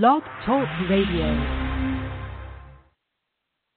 Blog 0.00 0.22
Talk 0.46 0.66
Radio. 0.88 1.34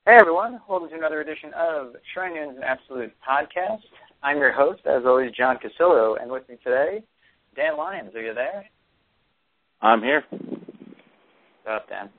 Hey 0.05 0.15
everyone, 0.17 0.61
welcome 0.69 0.87
to 0.87 0.95
another 0.95 1.19
edition 1.19 1.51
of 1.53 1.87
Troy 2.13 2.29
Nunes 2.29 2.51
Is 2.51 2.57
An 2.59 2.63
Absolute 2.63 3.11
Podcast. 3.27 3.81
I'm 4.23 4.37
your 4.37 4.53
host, 4.53 4.79
as 4.85 5.03
always, 5.05 5.33
John 5.33 5.57
Cassillo, 5.57 6.15
and 6.21 6.31
with 6.31 6.47
me 6.47 6.55
today, 6.63 7.03
Dan 7.57 7.75
Lyons. 7.75 8.15
Are 8.15 8.21
you 8.21 8.33
there? 8.33 8.63
I'm 9.81 10.01
here. 10.01 10.23
What's 10.29 10.45
up, 11.67 11.89
Dan? 11.89 12.09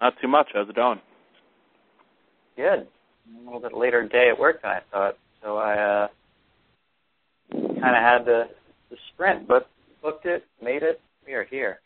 Not 0.00 0.14
too 0.22 0.28
much. 0.28 0.50
How's 0.54 0.68
it 0.68 0.76
going? 0.76 1.00
Good. 2.54 2.86
A 3.36 3.44
little 3.44 3.58
bit 3.60 3.76
later 3.76 4.06
day 4.06 4.28
at 4.28 4.38
work 4.38 4.62
than 4.62 4.70
I 4.70 4.80
thought, 4.92 5.18
so 5.42 5.56
I 5.56 5.72
uh, 5.72 6.08
kind 7.50 7.96
of 7.96 8.00
had 8.00 8.24
the, 8.26 8.44
the 8.90 8.96
sprint, 9.12 9.48
but 9.48 9.68
booked 10.02 10.24
it, 10.24 10.44
made 10.62 10.84
it. 10.84 11.00
We 11.28 11.34
are 11.34 11.44
here. 11.44 11.78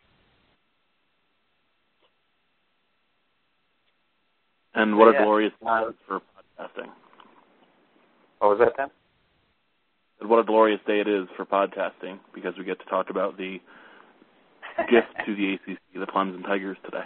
And 4.75 4.97
what 4.97 5.13
Yeah. 5.13 5.21
a 5.21 5.25
glorious 5.25 5.53
day 5.55 5.93
for 6.07 6.21
podcasting. 6.21 6.93
What 8.39 8.51
was 8.51 8.59
that, 8.61 8.77
Dan? 8.77 8.91
And 10.21 10.31
what 10.31 10.39
a 10.39 10.45
glorious 10.45 10.81
day 10.85 11.01
it 11.01 11.09
is 11.09 11.29
for 11.31 11.45
podcasting 11.45 12.21
because 12.33 12.57
we 12.57 12.63
get 12.63 12.79
to 12.79 12.85
talk 12.85 13.11
about 13.11 13.37
the 13.37 13.61
gift 14.89 15.09
to 15.27 15.35
the 15.35 15.55
ACC, 15.55 15.81
the 15.95 16.07
Clemson 16.07 16.45
Tigers 16.45 16.79
today. 16.85 17.05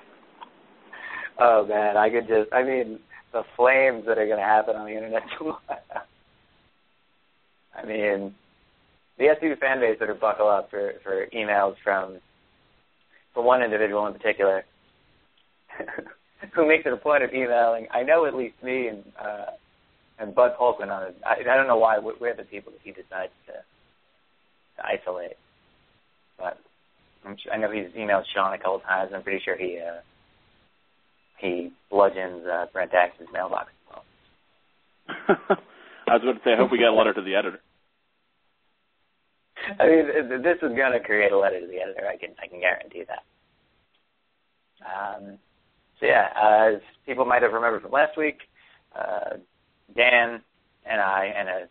Oh 1.38 1.64
man, 1.64 1.96
I 1.96 2.10
could 2.10 2.28
just—I 2.28 2.62
mean, 2.62 3.00
the 3.32 3.44
flames 3.56 4.04
that 4.04 4.18
are 4.18 4.26
going 4.26 4.38
to 4.38 4.44
happen 4.44 4.76
on 4.76 4.84
the 4.84 4.92
internet. 4.92 5.22
I 7.74 7.84
mean, 7.86 8.34
the 9.18 9.28
SU 9.28 9.56
fan 9.56 9.80
base 9.80 9.98
better 9.98 10.14
buckle 10.14 10.48
up 10.48 10.68
for 10.70 10.92
for 11.02 11.26
emails 11.28 11.76
from 11.82 12.20
for 13.36 13.42
one 13.44 13.62
individual 13.62 14.06
in 14.06 14.14
particular 14.14 14.64
who 16.54 16.66
makes 16.66 16.86
it 16.86 16.92
a 16.92 16.96
point 16.96 17.22
of 17.22 17.32
emailing. 17.34 17.86
I 17.92 18.02
know 18.02 18.24
at 18.24 18.34
least 18.34 18.54
me 18.64 18.88
and 18.88 19.04
uh, 19.20 19.50
and 20.18 20.34
Bud 20.34 20.52
Poliquin 20.58 20.88
on 20.88 21.08
it. 21.08 21.16
I, 21.24 21.40
I 21.48 21.56
don't 21.56 21.68
know 21.68 21.76
why 21.76 21.98
we're 21.98 22.34
the 22.34 22.44
people 22.44 22.72
that 22.72 22.80
he 22.82 22.90
decides 22.90 23.32
to, 23.46 23.52
to 23.52 24.86
isolate, 24.86 25.36
but 26.38 26.58
I'm, 27.26 27.36
su- 27.36 27.50
I 27.52 27.58
know 27.58 27.70
he's 27.70 27.90
emailed 27.90 28.24
Sean 28.34 28.54
a 28.54 28.58
couple 28.58 28.80
times. 28.80 29.12
I'm 29.14 29.22
pretty 29.22 29.44
sure 29.44 29.56
he. 29.56 29.78
Uh, 29.78 30.00
he 31.38 31.70
bludgeons 31.90 32.46
uh, 32.50 32.64
Brent 32.72 32.94
Axe's 32.94 33.26
mailbox 33.30 33.68
as 33.68 33.92
well. 33.92 35.58
I 36.08 36.14
was 36.14 36.22
going 36.22 36.36
to 36.36 36.40
say, 36.42 36.54
I 36.54 36.56
hope 36.56 36.72
we 36.72 36.78
get 36.78 36.88
a 36.88 36.94
letter 36.94 37.12
to 37.12 37.20
the 37.20 37.34
editor. 37.34 37.60
I 39.80 39.86
mean, 39.86 40.42
this 40.42 40.56
is 40.62 40.76
going 40.76 40.92
to 40.92 41.00
create 41.00 41.32
a 41.32 41.38
letter 41.38 41.60
to 41.60 41.66
the 41.66 41.80
editor. 41.80 42.06
I 42.06 42.16
can 42.16 42.30
I 42.42 42.46
can 42.46 42.60
guarantee 42.60 43.04
that. 43.08 43.22
Um, 44.84 45.38
so 45.98 46.06
yeah, 46.06 46.28
uh, 46.40 46.76
as 46.76 46.82
people 47.04 47.24
might 47.24 47.42
have 47.42 47.52
remembered 47.52 47.82
from 47.82 47.90
last 47.90 48.16
week, 48.16 48.38
uh, 48.94 49.36
Dan 49.96 50.40
and 50.84 51.00
I 51.00 51.32
and 51.36 51.48
a 51.48 51.68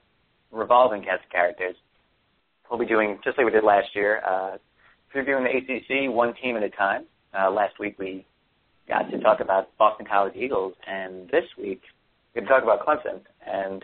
revolving 0.51 1.03
cast 1.03 1.23
of 1.23 1.29
characters 1.31 1.75
will 2.69 2.77
be 2.77 2.85
doing 2.85 3.19
just 3.23 3.37
like 3.37 3.45
we 3.45 3.51
did 3.51 3.63
last 3.63 3.87
year, 3.93 4.21
uh, 4.27 4.57
previewing 5.13 5.45
the 5.45 5.57
ACC 5.57 6.11
one 6.13 6.33
team 6.41 6.57
at 6.57 6.63
a 6.63 6.69
time. 6.69 7.05
Uh, 7.37 7.51
last 7.51 7.79
week 7.79 7.97
we 7.99 8.25
got 8.87 9.09
to 9.11 9.19
talk 9.19 9.39
about 9.39 9.75
Boston 9.77 10.05
College 10.05 10.35
Eagles, 10.35 10.73
and 10.87 11.29
this 11.29 11.45
week 11.57 11.81
we 12.33 12.41
talk 12.41 12.63
about 12.63 12.85
Clemson. 12.85 13.21
And 13.45 13.83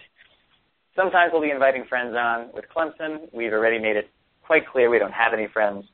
sometimes 1.02 1.32
we'll 1.34 1.42
be 1.42 1.50
inviting 1.50 1.86
friends 1.86 2.16
on 2.16 2.50
with 2.54 2.66
Clemson. 2.76 3.28
We've 3.34 3.54
already 3.54 3.80
made 3.80 3.96
it 3.96 4.10
quite 4.46 4.68
clear 4.68 4.90
we 4.90 5.00
don't 5.00 5.14
have 5.14 5.34
any 5.34 5.48
friends, 5.48 5.86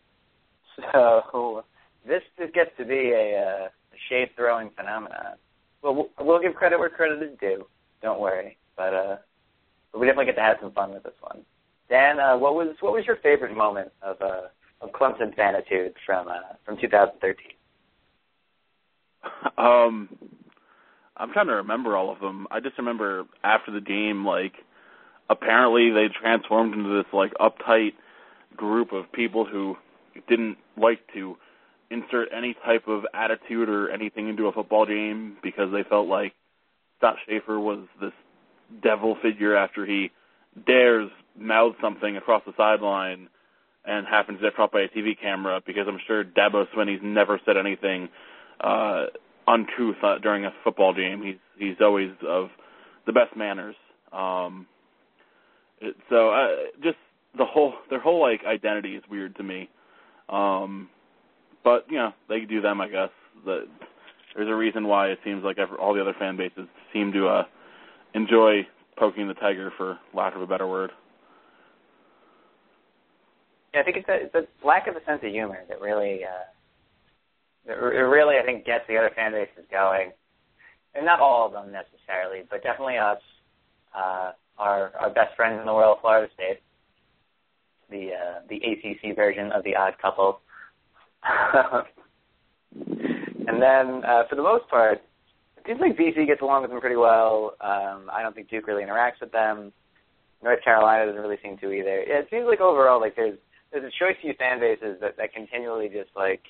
so 0.92 1.64
this 2.06 2.22
gets 2.54 2.72
to 2.78 2.86
be 2.86 3.12
a, 3.12 3.38
uh, 3.38 3.68
a 3.68 3.98
shade 4.10 4.30
throwing 4.36 4.70
phenomenon. 4.76 5.36
Well, 5.82 5.96
we'll 5.96 6.10
we'll 6.20 6.42
give 6.42 6.56
credit 6.56 6.80
where 6.80 6.90
credit 6.90 7.22
is 7.24 7.38
due. 7.40 7.66
Don't 8.02 8.20
worry, 8.20 8.58
but 8.76 8.94
uh, 8.94 9.16
but 9.92 10.00
we 10.00 10.08
definitely 10.08 10.26
get 10.26 10.36
to 10.36 10.42
have 10.42 10.58
some 10.62 10.72
fun 10.72 10.92
with 10.92 11.04
this 11.04 11.14
one. 11.22 11.44
Dan, 11.90 12.20
uh, 12.20 12.38
what 12.38 12.56
was 12.56 12.76
what 12.82 12.94
was 12.94 13.06
your 13.06 13.18
favorite 13.18 13.56
moment 13.56 13.92
of 14.02 14.22
uh, 14.22 14.48
of 14.82 14.92
Clemson 14.92 15.36
fanitude 15.36 15.94
from 16.06 16.28
uh, 16.28 16.56
from 16.66 16.78
2013? 16.80 17.36
Um, 19.58 20.10
I'm 21.18 21.34
trying 21.34 21.48
to 21.48 21.56
remember 21.56 21.98
all 21.98 22.12
of 22.12 22.20
them. 22.20 22.48
I 22.52 22.60
just 22.60 22.78
remember 22.78 23.24
after 23.44 23.72
the 23.72 23.82
game, 23.82 24.26
like 24.26 24.54
apparently 25.30 25.92
they 25.92 26.08
transformed 26.22 26.74
into 26.74 26.98
this 26.98 27.12
like 27.14 27.34
uptight 27.36 27.94
group 28.56 28.92
of 28.94 29.12
people 29.12 29.46
who 29.46 29.76
didn't 30.28 30.58
like 30.78 31.00
to 31.14 31.36
insert 31.90 32.30
any 32.36 32.56
type 32.66 32.88
of 32.88 33.04
attitude 33.14 33.70
or 33.70 33.90
anything 33.90 34.28
into 34.28 34.48
a 34.48 34.52
football 34.52 34.86
game 34.86 35.38
because 35.42 35.72
they 35.72 35.84
felt 35.90 36.08
like 36.08 36.34
Scott 36.98 37.16
Shafer 37.28 37.60
was 37.60 37.88
this 38.02 38.12
devil 38.84 39.16
figure 39.22 39.56
after 39.56 39.86
he 39.86 40.12
dares 40.66 41.10
mouth 41.38 41.76
something 41.82 42.18
across 42.18 42.42
the 42.46 42.54
sideline 42.58 43.30
and 43.86 44.06
happens 44.06 44.40
to 44.40 44.48
get 44.48 44.56
caught 44.56 44.72
by 44.72 44.82
a 44.82 44.88
TV 44.90 45.18
camera 45.20 45.62
because 45.66 45.86
I'm 45.88 46.00
sure 46.08 46.24
Dabo 46.24 46.66
Swinney's 46.76 47.00
never 47.04 47.40
said 47.46 47.58
anything 47.58 48.10
uh 48.60 49.06
uncouth 49.48 49.96
uh, 50.04 50.18
during 50.18 50.46
a 50.46 50.52
football 50.64 50.94
game. 50.94 51.22
He's 51.24 51.38
he's 51.58 51.78
always 51.80 52.10
of 52.28 52.50
the 53.06 53.14
best 53.14 53.38
manners. 53.38 53.76
Um 54.12 54.68
so 56.10 56.30
uh, 56.32 56.48
just 56.84 56.98
the 57.38 57.46
whole 57.46 57.74
their 57.90 58.00
whole 58.00 58.22
like 58.22 58.42
identity 58.46 58.96
is 58.96 59.04
weird 59.10 59.36
to 59.38 59.44
me. 59.44 59.70
Um 60.30 60.90
but 61.64 61.86
you 61.90 61.98
know, 61.98 62.14
they 62.30 62.42
do 62.42 62.62
them 62.62 62.82
I 62.82 62.88
guess. 62.90 63.10
The, 63.46 63.68
there's 64.36 64.50
a 64.50 64.56
reason 64.56 64.88
why 64.88 65.10
it 65.10 65.20
seems 65.24 65.44
like 65.44 65.58
every, 65.58 65.78
all 65.78 65.94
the 65.94 66.02
other 66.02 66.16
fan 66.18 66.38
bases 66.38 66.68
seem 66.94 67.12
to 67.14 67.28
uh 67.28 67.44
enjoy 68.14 68.66
poking 68.98 69.28
the 69.28 69.34
tiger 69.36 69.72
for 69.78 70.00
lack 70.14 70.36
of 70.36 70.42
a 70.42 70.48
better 70.48 70.68
word. 70.68 70.92
Yeah, 73.74 73.82
I 73.82 73.84
think 73.84 73.98
it's 73.98 74.08
it's 74.10 74.36
a 74.36 74.66
lack 74.66 74.88
of 74.88 74.96
a 74.96 75.04
sense 75.06 75.22
of 75.24 75.32
humor 75.32 75.60
that 75.70 75.82
really, 75.82 76.22
uh, 76.24 76.48
that 77.68 77.74
re- 77.74 77.98
really, 78.00 78.38
I 78.42 78.46
think, 78.46 78.66
gets 78.66 78.86
the 78.88 78.98
other 78.98 79.12
fan 79.16 79.32
bases 79.32 79.66
going. 79.70 80.12
And 80.96 81.06
not 81.06 81.20
all 81.20 81.46
of 81.46 81.54
them 81.54 81.72
necessarily, 81.72 82.44
but 82.50 82.64
definitely 82.64 82.98
us, 82.98 83.20
uh, 83.96 84.32
our 84.58 84.92
our 85.00 85.10
best 85.10 85.36
friends 85.36 85.60
in 85.60 85.66
the 85.66 85.74
world, 85.74 85.98
Florida 86.02 86.32
State, 86.34 86.62
the 87.90 88.12
uh, 88.14 88.40
the 88.50 88.58
ACC 88.58 89.16
version 89.16 89.52
of 89.52 89.64
the 89.64 89.76
Odd 89.76 89.94
Couple. 90.02 90.42
and 93.48 93.62
then, 93.62 94.04
uh, 94.06 94.24
for 94.30 94.36
the 94.36 94.44
most 94.44 94.68
part, 94.70 95.02
it 95.58 95.64
seems 95.66 95.80
like 95.80 95.98
BC 95.98 96.28
gets 96.28 96.42
along 96.42 96.62
with 96.62 96.72
them 96.72 96.80
pretty 96.80 96.96
well. 96.96 97.56
Um, 97.62 98.10
I 98.12 98.22
don't 98.22 98.36
think 98.36 98.50
Duke 98.50 98.68
really 98.68 98.84
interacts 98.84 99.20
with 99.22 99.32
them. 99.32 99.72
North 100.44 100.64
Carolina 100.64 101.06
doesn't 101.06 101.22
really 101.22 101.40
seem 101.42 101.58
to 101.58 101.72
either. 101.72 102.04
Yeah, 102.08 102.20
it 102.20 102.28
seems 102.30 102.46
like 102.46 102.62
overall, 102.62 103.02
like 103.02 103.16
there's 103.16 103.38
there's 103.72 103.84
a 103.84 104.04
choice 104.04 104.16
few 104.22 104.34
fan 104.34 104.60
bases 104.60 104.98
that, 105.02 105.18
that 105.18 105.34
continually 105.34 105.90
just 105.90 106.10
like 106.16 106.42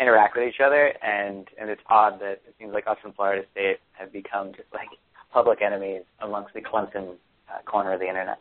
interact 0.00 0.36
with 0.36 0.48
each 0.48 0.60
other, 0.64 0.92
and 1.02 1.48
and 1.58 1.70
it's 1.70 1.82
odd 1.88 2.20
that 2.20 2.42
it 2.46 2.54
seems 2.58 2.72
like 2.72 2.86
us 2.86 2.98
from 3.00 3.12
Florida 3.12 3.46
State 3.52 3.78
have 3.92 4.12
become 4.12 4.52
just 4.52 4.68
like 4.72 4.88
public 5.36 5.60
enemies 5.60 6.00
amongst 6.22 6.54
the 6.54 6.62
Clemson 6.62 7.10
uh, 7.50 7.60
corner 7.70 7.92
of 7.92 8.00
the 8.00 8.08
internet. 8.08 8.38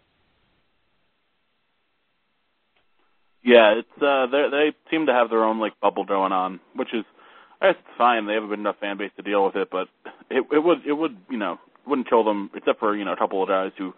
Yeah, 3.44 3.74
it's 3.80 4.02
uh 4.02 4.28
they 4.32 4.72
seem 4.90 5.06
to 5.08 5.12
have 5.12 5.30
their 5.30 5.44
own 5.44 5.60
like 5.60 5.78
bubble 5.82 6.06
going 6.06 6.32
on, 6.32 6.62
which 6.74 6.94
is 6.94 7.04
I 7.62 7.68
guess 7.68 7.76
it's 7.80 7.98
fine. 7.98 8.26
They 8.26 8.36
have 8.36 8.44
a 8.44 8.48
big 8.48 8.60
enough 8.60 8.78
fan 8.80 8.98
base 8.98 9.12
to 9.18 9.24
deal 9.24 9.44
with 9.44 9.58
it, 9.58 9.68
but 9.70 9.90
it 10.30 10.46
it 10.54 10.64
would 10.64 10.88
it 10.88 10.94
would 10.94 11.18
you 11.30 11.38
know 11.38 11.58
wouldn't 11.86 12.08
kill 12.08 12.24
them 12.24 12.50
except 12.56 12.80
for 12.80 12.96
you 12.96 13.04
know 13.04 13.12
a 13.12 13.18
couple 13.18 13.44
of 13.44 13.50
guys 13.50 13.72
who 13.78 13.94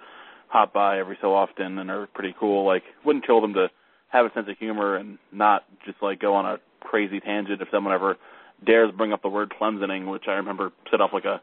hop 0.47 0.73
by 0.73 0.97
every 0.97 1.19
so 1.21 1.35
often 1.35 1.77
and 1.77 1.91
are 1.91 2.07
pretty 2.15 2.35
cool. 2.39 2.65
Like 2.65 2.83
wouldn't 3.05 3.27
kill 3.27 3.41
them 3.41 3.53
to 3.53 3.67
have 4.09 4.25
a 4.25 4.33
sense 4.33 4.47
of 4.50 4.57
humor 4.57 4.95
and 4.95 5.19
not 5.31 5.65
just 5.85 6.01
like 6.01 6.19
go 6.19 6.33
on 6.33 6.47
a 6.47 6.57
crazy 6.79 7.19
tangent 7.19 7.61
if 7.61 7.67
someone 7.71 7.93
ever 7.93 8.17
dares 8.65 8.91
bring 8.97 9.13
up 9.13 9.21
the 9.21 9.29
word 9.29 9.53
Clemsoning, 9.61 10.09
which 10.09 10.23
I 10.27 10.33
remember 10.33 10.71
set 10.89 11.00
off 11.00 11.11
like 11.13 11.25
a 11.25 11.41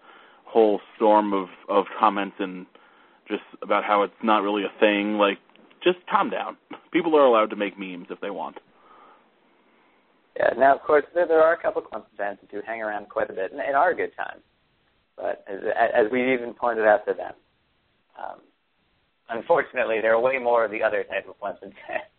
whole 0.54 0.80
storm 0.94 1.32
of 1.32 1.48
of 1.68 1.84
comments 1.98 2.36
and 2.38 2.64
just 3.28 3.42
about 3.60 3.82
how 3.84 4.04
it's 4.04 4.22
not 4.22 4.38
really 4.42 4.62
a 4.62 4.80
thing. 4.80 5.18
Like 5.18 5.38
just 5.82 5.98
calm 6.08 6.30
down. 6.30 6.56
People 6.92 7.16
are 7.16 7.26
allowed 7.26 7.50
to 7.50 7.56
make 7.56 7.76
memes 7.76 8.06
if 8.08 8.20
they 8.20 8.30
want. 8.30 8.58
Yeah. 10.36 10.50
Now, 10.56 10.74
of 10.74 10.82
course, 10.82 11.04
there, 11.14 11.26
there 11.26 11.42
are 11.42 11.54
a 11.54 11.60
couple 11.60 11.82
of 11.82 11.90
Clemson 11.90 12.16
fans 12.16 12.38
who 12.50 12.60
hang 12.66 12.80
around 12.80 13.08
quite 13.08 13.30
a 13.30 13.32
bit 13.32 13.52
and, 13.52 13.60
and 13.60 13.74
are 13.76 13.90
a 13.90 13.96
good 13.96 14.12
time. 14.16 14.38
But 15.16 15.44
as, 15.48 15.58
as 15.76 16.10
we 16.10 16.32
even 16.32 16.54
pointed 16.54 16.86
out 16.86 17.04
to 17.06 17.14
them, 17.14 17.34
um, 18.18 18.40
unfortunately, 19.28 20.00
there 20.00 20.14
are 20.14 20.20
way 20.20 20.38
more 20.38 20.64
of 20.64 20.70
the 20.70 20.82
other 20.82 21.04
type 21.04 21.28
of 21.28 21.38
Clemson 21.40 21.72
fans, 21.86 22.10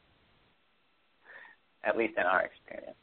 at 1.84 1.98
least 1.98 2.14
in 2.18 2.24
our 2.24 2.44
experience. 2.44 2.98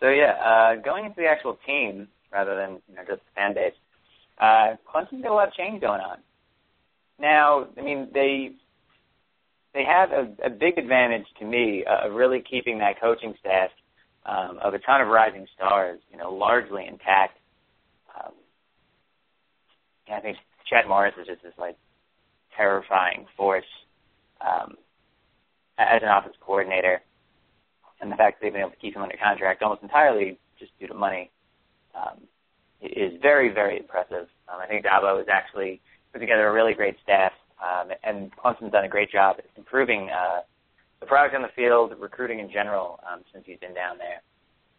So 0.00 0.08
yeah, 0.08 0.32
uh, 0.32 0.80
going 0.80 1.06
into 1.06 1.16
the 1.16 1.26
actual 1.26 1.58
team 1.66 2.08
rather 2.32 2.54
than 2.54 2.80
you 2.88 2.94
know 2.96 3.02
just 3.06 3.20
the 3.20 3.32
fan 3.34 3.54
base, 3.54 3.74
uh, 4.40 4.76
Clemson's 4.86 5.22
got 5.22 5.32
a 5.32 5.34
lot 5.34 5.48
of 5.48 5.54
change 5.54 5.80
going 5.80 6.00
on. 6.00 6.18
Now, 7.18 7.66
I 7.76 7.82
mean, 7.82 8.08
they 8.14 8.52
they 9.74 9.84
have 9.84 10.10
a, 10.12 10.28
a 10.44 10.50
big 10.50 10.78
advantage 10.78 11.26
to 11.38 11.44
me 11.44 11.84
uh, 11.84 12.08
of 12.08 12.14
really 12.14 12.42
keeping 12.48 12.78
that 12.78 13.00
coaching 13.00 13.34
staff 13.40 13.70
um, 14.24 14.58
of 14.62 14.74
a 14.74 14.78
ton 14.78 15.00
of 15.00 15.08
rising 15.08 15.46
stars, 15.54 16.00
you 16.10 16.18
know, 16.18 16.32
largely 16.32 16.86
intact. 16.86 17.38
Um, 18.14 18.32
I 20.12 20.20
think 20.20 20.38
Chad 20.68 20.86
Morris 20.88 21.14
is 21.20 21.26
just 21.26 21.42
this 21.42 21.52
like 21.58 21.76
terrifying 22.56 23.26
force 23.36 23.64
um, 24.40 24.76
as 25.78 26.02
an 26.02 26.08
office 26.08 26.34
coordinator, 26.40 27.00
and 28.00 28.10
the 28.10 28.16
fact 28.16 28.38
that 28.38 28.46
they've 28.46 28.52
been 28.52 28.62
able 28.62 28.70
to 28.70 28.76
keep 28.76 28.94
him 28.94 29.02
under 29.02 29.16
contract 29.16 29.62
almost 29.62 29.82
entirely 29.82 30.38
just 30.58 30.72
due 30.78 30.86
to 30.86 30.94
money 30.94 31.30
um, 31.94 32.20
is 32.80 33.12
very, 33.20 33.52
very 33.52 33.78
impressive. 33.78 34.28
Um, 34.48 34.60
I 34.62 34.66
think 34.66 34.84
Dabo 34.84 35.18
has 35.18 35.26
actually 35.30 35.80
put 36.12 36.20
together 36.20 36.48
a 36.48 36.52
really 36.52 36.74
great 36.74 36.96
staff, 37.02 37.32
um, 37.58 37.90
and 38.04 38.30
Clemson's 38.36 38.72
done 38.72 38.84
a 38.84 38.88
great 38.88 39.10
job 39.10 39.36
improving 39.56 40.10
uh, 40.10 40.40
the 41.00 41.06
product 41.06 41.34
on 41.34 41.42
the 41.42 41.48
field, 41.54 41.92
recruiting 41.98 42.38
in 42.40 42.50
general, 42.50 43.00
um, 43.10 43.22
since 43.32 43.44
he's 43.46 43.58
been 43.58 43.74
down 43.74 43.98
there. 43.98 44.22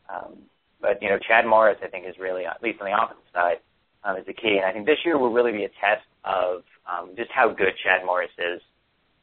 Um, 0.10 0.38
but 0.82 1.02
you 1.02 1.10
know, 1.10 1.20
Chad 1.20 1.46
Morris, 1.46 1.78
I 1.84 1.88
think, 1.88 2.06
is 2.08 2.16
really, 2.20 2.46
at 2.46 2.64
least 2.64 2.80
on 2.82 2.88
the 2.90 2.96
offensive 2.96 3.32
side, 3.34 3.60
um, 4.04 4.18
is 4.18 4.26
the 4.26 4.34
key. 4.34 4.58
And 4.58 4.66
I 4.66 4.72
think 4.72 4.86
this 4.86 5.00
year 5.04 5.18
will 5.18 5.34
really 5.34 5.52
be 5.52 5.66
a 5.66 5.74
test 5.80 6.08
of 6.24 6.64
um, 6.88 7.12
just 7.16 7.32
how 7.32 7.50
good 7.50 7.76
Chad 7.84 8.06
Morris 8.06 8.32
is. 8.38 8.62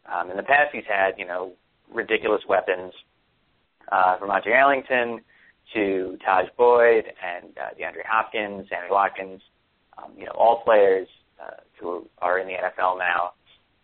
Um, 0.06 0.30
in 0.30 0.36
the 0.36 0.42
past, 0.42 0.70
he's 0.72 0.86
had 0.88 1.18
you 1.18 1.26
know 1.26 1.52
ridiculous 1.92 2.42
weapons 2.48 2.92
uh, 3.90 4.18
from 4.18 4.30
Andre 4.30 4.52
Ellington 4.54 5.20
to 5.74 6.18
Tajh 6.26 6.48
Boyd 6.56 7.04
and 7.22 7.50
uh, 7.58 7.74
DeAndre 7.78 8.06
Hopkins, 8.06 8.66
Sammy 8.68 8.88
Watkins, 8.90 9.40
um, 9.98 10.12
you 10.16 10.24
know, 10.24 10.32
all 10.32 10.62
players 10.64 11.08
uh, 11.42 11.60
who 11.80 12.08
are 12.18 12.38
in 12.38 12.46
the 12.46 12.54
NFL 12.54 12.98
now. 12.98 13.32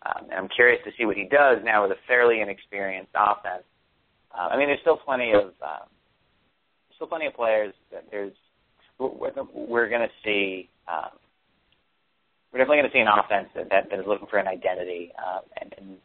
Um, 0.05 0.25
and 0.29 0.33
I'm 0.33 0.49
curious 0.49 0.81
to 0.85 0.91
see 0.97 1.05
what 1.05 1.15
he 1.15 1.25
does 1.25 1.59
now 1.63 1.83
with 1.83 1.91
a 1.91 2.01
fairly 2.07 2.41
inexperienced 2.41 3.11
offense. 3.15 3.63
Uh, 4.33 4.49
I 4.51 4.57
mean, 4.57 4.67
there's 4.67 4.81
still 4.81 4.97
plenty 4.97 5.31
of 5.31 5.53
uh, 5.65 5.85
still 6.95 7.07
plenty 7.07 7.27
of 7.27 7.33
players. 7.33 7.73
That 7.91 8.05
there's 8.11 8.33
we're, 8.99 9.31
we're 9.53 9.89
going 9.89 10.01
to 10.01 10.13
see. 10.23 10.69
Um, 10.87 11.11
we're 12.51 12.59
definitely 12.59 12.77
going 12.77 12.91
to 12.91 12.95
see 12.95 12.99
an 12.99 13.07
offense 13.07 13.49
that, 13.55 13.69
that, 13.69 13.89
that 13.89 13.99
is 13.99 14.05
looking 14.05 14.27
for 14.27 14.37
an 14.37 14.47
identity, 14.47 15.11
um, 15.17 15.41
and, 15.59 15.73
and 15.77 15.97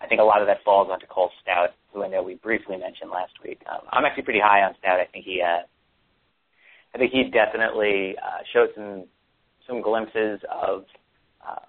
I 0.00 0.06
think 0.06 0.20
a 0.20 0.24
lot 0.24 0.40
of 0.40 0.46
that 0.46 0.62
falls 0.64 0.88
onto 0.90 1.06
Cole 1.06 1.30
Stoudt, 1.42 1.68
who 1.92 2.04
I 2.04 2.08
know 2.08 2.22
we 2.22 2.34
briefly 2.34 2.76
mentioned 2.76 3.10
last 3.10 3.32
week. 3.42 3.60
Um, 3.70 3.80
I'm 3.90 4.04
actually 4.04 4.24
pretty 4.24 4.40
high 4.40 4.62
on 4.62 4.74
Stoudt. 4.74 5.00
I 5.00 5.06
think 5.10 5.24
he, 5.24 5.40
uh, 5.40 5.62
I 6.94 6.98
think 6.98 7.12
he 7.12 7.24
definitely 7.24 8.14
uh, 8.18 8.42
showed 8.52 8.70
some 8.74 9.04
some 9.66 9.82
glimpses 9.82 10.40
of 10.50 10.84
uh, 11.46 11.66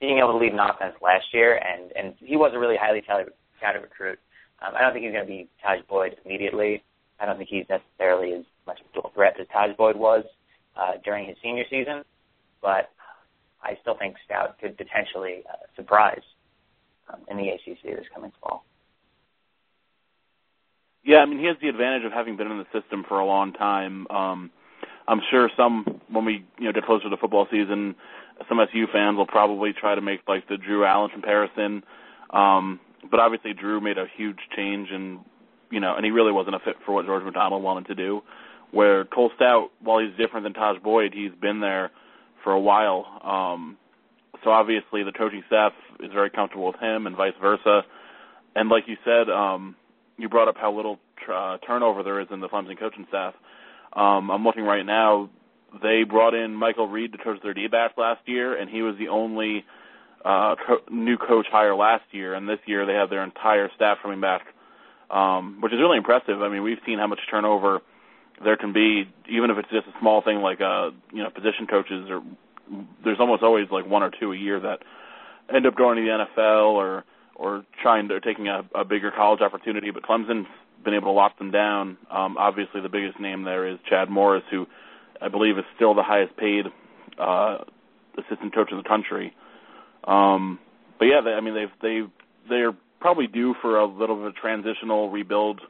being 0.00 0.18
able 0.18 0.32
to 0.32 0.38
lead 0.38 0.52
an 0.52 0.58
offense 0.58 0.94
last 1.00 1.26
year, 1.32 1.58
and 1.58 1.92
and 1.92 2.14
he 2.18 2.36
was 2.36 2.52
a 2.54 2.58
really 2.58 2.76
highly 2.80 3.02
touted, 3.02 3.32
touted 3.60 3.82
recruit. 3.82 4.18
Um, 4.60 4.74
I 4.76 4.82
don't 4.82 4.92
think 4.92 5.04
he's 5.04 5.12
going 5.12 5.26
to 5.26 5.30
be 5.30 5.48
Tajh 5.64 5.86
Boyd 5.88 6.16
immediately. 6.24 6.82
I 7.20 7.26
don't 7.26 7.36
think 7.36 7.48
he's 7.48 7.66
necessarily 7.68 8.32
as 8.32 8.44
much 8.66 8.80
of 8.80 8.86
a 8.86 8.92
dual 8.92 9.12
threat 9.14 9.38
as 9.40 9.46
Tajh 9.48 9.76
Boyd 9.76 9.96
was 9.96 10.24
uh, 10.76 10.92
during 11.04 11.26
his 11.26 11.36
senior 11.42 11.64
season, 11.70 12.02
but 12.60 12.90
I 13.62 13.78
still 13.80 13.96
think 13.98 14.16
Stoudt 14.28 14.58
could 14.60 14.76
potentially 14.76 15.42
uh, 15.48 15.64
surprise 15.76 16.22
um, 17.12 17.20
in 17.28 17.36
the 17.36 17.48
ACC 17.48 17.82
this 17.82 18.06
coming 18.14 18.32
fall. 18.40 18.64
Yeah, 21.04 21.18
I 21.18 21.26
mean, 21.26 21.38
he 21.38 21.46
has 21.46 21.56
the 21.62 21.68
advantage 21.68 22.04
of 22.04 22.12
having 22.12 22.36
been 22.36 22.50
in 22.50 22.58
the 22.58 22.80
system 22.80 23.04
for 23.06 23.20
a 23.20 23.24
long 23.24 23.52
time. 23.52 24.06
Um, 24.10 24.50
I'm 25.06 25.20
sure 25.30 25.48
some, 25.56 26.00
when 26.10 26.24
we 26.24 26.44
you 26.58 26.64
know 26.64 26.72
get 26.72 26.84
closer 26.84 27.08
to 27.08 27.16
football 27.16 27.46
season, 27.50 27.94
some 28.48 28.58
SU 28.58 28.86
fans 28.92 29.16
will 29.16 29.26
probably 29.26 29.72
try 29.72 29.94
to 29.94 30.00
make 30.00 30.20
like 30.26 30.48
the 30.48 30.56
Drew 30.56 30.84
Allen 30.84 31.10
comparison. 31.10 31.84
Um, 32.30 32.80
but 33.08 33.20
obviously, 33.20 33.54
Drew 33.54 33.80
made 33.80 33.98
a 33.98 34.06
huge 34.16 34.38
change, 34.56 34.88
and 34.90 35.20
you 35.70 35.78
know, 35.80 35.94
and 35.94 36.04
he 36.04 36.10
really 36.10 36.32
wasn't 36.32 36.56
a 36.56 36.58
fit 36.58 36.76
for 36.84 36.92
what 36.92 37.06
George 37.06 37.24
McDonald 37.24 37.62
wanted 37.62 37.86
to 37.86 37.94
do. 37.94 38.22
Where 38.72 39.04
Cole 39.04 39.30
Stoudt, 39.40 39.68
while 39.80 40.00
he's 40.00 40.16
different 40.18 40.44
than 40.44 40.52
Tajh 40.52 40.82
Boyd, 40.82 41.14
he's 41.14 41.30
been 41.40 41.60
there 41.60 41.92
for 42.42 42.52
a 42.52 42.60
while. 42.60 43.06
Um, 43.22 43.76
so 44.44 44.50
obviously 44.50 45.02
the 45.02 45.12
coaching 45.12 45.42
staff 45.46 45.72
is 46.00 46.10
very 46.12 46.30
comfortable 46.30 46.66
with 46.66 46.80
him 46.80 47.06
and 47.06 47.16
vice 47.16 47.34
versa. 47.40 47.82
And 48.54 48.68
like 48.68 48.84
you 48.86 48.96
said, 49.04 49.28
um, 49.30 49.76
you 50.16 50.28
brought 50.28 50.48
up 50.48 50.56
how 50.56 50.74
little 50.74 50.98
uh, 51.32 51.58
turnover 51.66 52.02
there 52.02 52.20
is 52.20 52.28
in 52.30 52.40
the 52.40 52.48
Clemson 52.48 52.78
coaching 52.78 53.06
staff. 53.08 53.34
Um, 53.92 54.30
I'm 54.30 54.44
looking 54.44 54.64
right 54.64 54.84
now. 54.84 55.30
They 55.82 56.04
brought 56.04 56.34
in 56.34 56.54
Michael 56.54 56.88
Reed 56.88 57.12
to 57.12 57.18
coach 57.18 57.42
their 57.42 57.54
D-backs 57.54 57.94
last 57.98 58.20
year, 58.26 58.58
and 58.58 58.70
he 58.70 58.82
was 58.82 58.94
the 58.98 59.08
only 59.08 59.64
uh, 60.24 60.54
co- 60.66 60.82
new 60.90 61.16
coach 61.16 61.46
hire 61.50 61.74
last 61.74 62.04
year. 62.12 62.34
And 62.34 62.48
this 62.48 62.58
year 62.66 62.86
they 62.86 62.94
have 62.94 63.10
their 63.10 63.24
entire 63.24 63.68
staff 63.74 63.98
coming 64.02 64.20
back, 64.20 64.42
um, 65.10 65.58
which 65.60 65.72
is 65.72 65.78
really 65.78 65.98
impressive. 65.98 66.40
I 66.40 66.48
mean, 66.48 66.62
we've 66.62 66.78
seen 66.86 66.98
how 66.98 67.06
much 67.06 67.20
turnover 67.30 67.80
there 68.42 68.56
can 68.56 68.72
be, 68.72 69.04
even 69.28 69.50
if 69.50 69.58
it's 69.58 69.70
just 69.70 69.86
a 69.86 69.98
small 70.00 70.22
thing 70.22 70.38
like 70.38 70.60
uh, 70.60 70.90
you 71.12 71.22
know 71.22 71.30
position 71.30 71.66
coaches 71.68 72.08
or 72.10 72.22
there's 73.04 73.18
almost 73.20 73.42
always 73.42 73.66
like 73.70 73.86
one 73.86 74.02
or 74.02 74.10
two 74.18 74.32
a 74.32 74.36
year 74.36 74.60
that 74.60 74.80
end 75.54 75.66
up 75.66 75.76
going 75.76 75.96
to 75.96 76.02
the 76.02 76.24
NFL 76.42 76.74
or 76.74 77.04
or 77.34 77.64
trying 77.82 78.08
to 78.08 78.20
taking 78.20 78.48
a, 78.48 78.62
a 78.74 78.84
bigger 78.84 79.10
college 79.10 79.40
opportunity. 79.40 79.90
But 79.90 80.02
Clemson's 80.02 80.46
been 80.84 80.94
able 80.94 81.08
to 81.08 81.12
lock 81.12 81.38
them 81.38 81.50
down. 81.50 81.98
Um, 82.10 82.36
obviously, 82.38 82.80
the 82.80 82.88
biggest 82.88 83.20
name 83.20 83.44
there 83.44 83.66
is 83.66 83.78
Chad 83.88 84.08
Morris, 84.08 84.44
who 84.50 84.66
I 85.20 85.28
believe 85.28 85.58
is 85.58 85.64
still 85.74 85.94
the 85.94 86.02
highest 86.02 86.36
paid 86.36 86.66
uh, 87.18 87.58
assistant 88.18 88.54
coach 88.54 88.70
in 88.70 88.78
the 88.78 88.88
country. 88.88 89.34
Um, 90.04 90.58
but 90.98 91.06
yeah, 91.06 91.20
they, 91.22 91.30
I 91.30 91.40
mean 91.40 91.54
they've 91.54 91.68
they 91.82 92.02
they're 92.48 92.76
probably 93.00 93.26
due 93.26 93.54
for 93.60 93.78
a 93.78 93.86
little 93.86 94.16
bit 94.16 94.26
of 94.26 94.32
a 94.34 94.40
transitional 94.40 95.10
rebuild 95.10 95.60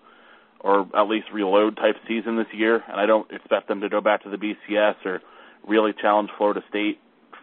or 0.61 0.89
at 0.97 1.09
least 1.09 1.27
reload 1.33 1.77
type 1.77 1.97
season 2.09 2.37
this 2.37 2.47
year, 2.53 2.83
and 2.89 3.01
I 3.01 3.07
don't 3.07 3.31
expect 3.31 3.69
them 3.69 3.81
to 3.83 3.89
go 3.89 4.01
back 4.01 4.23
to 4.23 4.31
the 4.31 4.37
BCS 4.37 4.95
or 5.05 5.21
really 5.67 5.93
challenge 6.01 6.31
Florida 6.37 6.63
State 6.69 6.99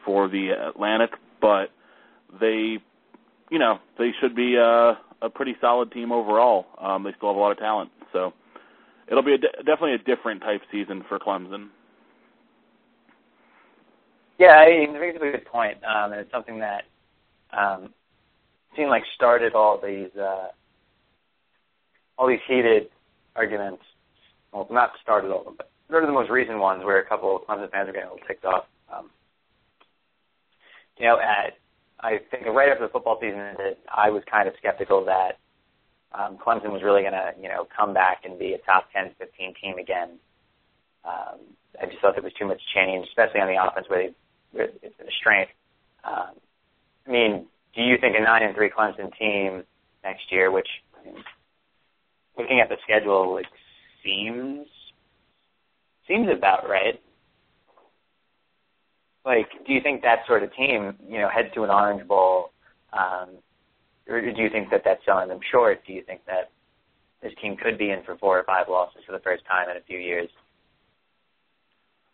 for 0.05 0.27
the 0.27 0.49
Atlantic, 0.49 1.11
but 1.41 1.69
they, 2.39 2.77
you 3.49 3.59
know, 3.59 3.79
they 3.97 4.11
should 4.19 4.35
be 4.35 4.55
a, 4.55 4.97
a 5.21 5.29
pretty 5.29 5.55
solid 5.61 5.91
team 5.91 6.11
overall. 6.11 6.65
Um, 6.79 7.03
they 7.03 7.11
still 7.17 7.29
have 7.29 7.35
a 7.35 7.39
lot 7.39 7.51
of 7.51 7.57
talent, 7.59 7.91
so 8.11 8.33
it'll 9.07 9.23
be 9.23 9.35
a, 9.35 9.37
definitely 9.37 9.93
a 9.93 9.97
different 9.97 10.41
type 10.41 10.61
season 10.71 11.03
for 11.07 11.19
Clemson. 11.19 11.69
Yeah, 14.39 14.55
I 14.55 14.65
mean, 14.67 14.95
it's 14.95 15.17
a 15.17 15.19
good 15.19 15.45
point, 15.45 15.77
um, 15.83 16.11
and 16.11 16.21
it's 16.21 16.31
something 16.31 16.59
that 16.59 16.83
um, 17.57 17.93
seemed 18.75 18.89
like 18.89 19.03
started 19.15 19.53
all 19.53 19.79
these 19.81 20.09
uh, 20.19 20.47
all 22.17 22.27
these 22.27 22.39
heated 22.47 22.89
arguments. 23.35 23.83
Well, 24.51 24.67
not 24.71 24.91
started 25.01 25.31
all 25.31 25.39
of 25.39 25.45
them, 25.45 25.55
but 25.57 25.69
those 25.93 26.01
are 26.01 26.07
the 26.07 26.11
most 26.11 26.31
recent 26.31 26.57
ones 26.57 26.83
where 26.83 26.99
a 26.99 27.05
couple 27.05 27.35
of 27.35 27.43
Clemson 27.43 27.69
fans 27.69 27.87
are 27.87 27.93
getting 27.93 28.09
a 28.09 28.13
little 28.13 28.27
ticked 28.27 28.45
off. 28.45 28.65
Um, 28.91 29.11
you 30.97 31.05
know, 31.05 31.19
at 31.19 31.53
I 31.99 32.17
think 32.31 32.47
right 32.47 32.69
after 32.69 32.87
the 32.87 32.91
football 32.91 33.19
season 33.21 33.39
ended, 33.39 33.77
I 33.87 34.09
was 34.09 34.23
kind 34.29 34.47
of 34.47 34.55
skeptical 34.57 35.05
that 35.05 35.37
um, 36.11 36.37
Clemson 36.37 36.71
was 36.71 36.81
really 36.83 37.01
going 37.01 37.13
to, 37.13 37.31
you 37.39 37.47
know, 37.47 37.67
come 37.69 37.93
back 37.93 38.21
and 38.25 38.39
be 38.39 38.53
a 38.53 38.57
top 38.65 38.89
10, 38.91 39.11
15 39.19 39.53
team 39.61 39.77
again. 39.77 40.17
Um, 41.05 41.39
I 41.79 41.85
just 41.85 41.99
thought 42.01 42.15
there 42.15 42.23
was 42.23 42.33
too 42.39 42.47
much 42.47 42.61
change, 42.73 43.07
especially 43.07 43.39
on 43.39 43.47
the 43.47 43.61
offense 43.61 43.85
where 43.87 44.09
they, 44.09 44.65
it's 44.81 44.99
a 44.99 45.11
strength. 45.19 45.51
Um, 46.03 46.33
I 47.07 47.11
mean, 47.11 47.45
do 47.75 47.81
you 47.81 47.97
think 48.01 48.15
a 48.17 48.21
nine 48.21 48.43
and 48.43 48.55
three 48.55 48.69
Clemson 48.69 49.15
team 49.17 49.63
next 50.03 50.31
year, 50.31 50.51
which 50.51 50.67
I 50.99 51.05
mean, 51.05 51.23
looking 52.37 52.59
at 52.59 52.69
the 52.69 52.77
schedule, 52.83 53.37
it 53.37 53.45
seems 54.03 54.67
seems 56.07 56.27
about 56.35 56.67
right. 56.67 56.99
Like, 59.25 59.47
do 59.65 59.73
you 59.73 59.79
think 59.81 60.01
that 60.01 60.19
sort 60.27 60.43
of 60.43 60.53
team, 60.55 60.95
you 61.07 61.19
know, 61.19 61.29
heads 61.29 61.49
to 61.55 61.63
an 61.63 61.69
Orange 61.69 62.05
Bowl, 62.07 62.51
um, 62.91 63.29
or 64.09 64.19
do 64.19 64.41
you 64.41 64.49
think 64.49 64.69
that 64.71 64.81
that's 64.83 65.03
selling 65.05 65.29
them 65.29 65.39
short? 65.49 65.85
Do 65.87 65.93
you 65.93 66.03
think 66.03 66.21
that 66.27 66.51
this 67.21 67.31
team 67.41 67.55
could 67.55 67.77
be 67.77 67.89
in 67.89 68.03
for 68.03 68.17
four 68.17 68.37
or 68.37 68.43
five 68.43 68.67
losses 68.69 69.01
for 69.05 69.13
the 69.13 69.23
first 69.23 69.43
time 69.45 69.69
in 69.69 69.77
a 69.77 69.81
few 69.87 69.97
years? 69.97 70.29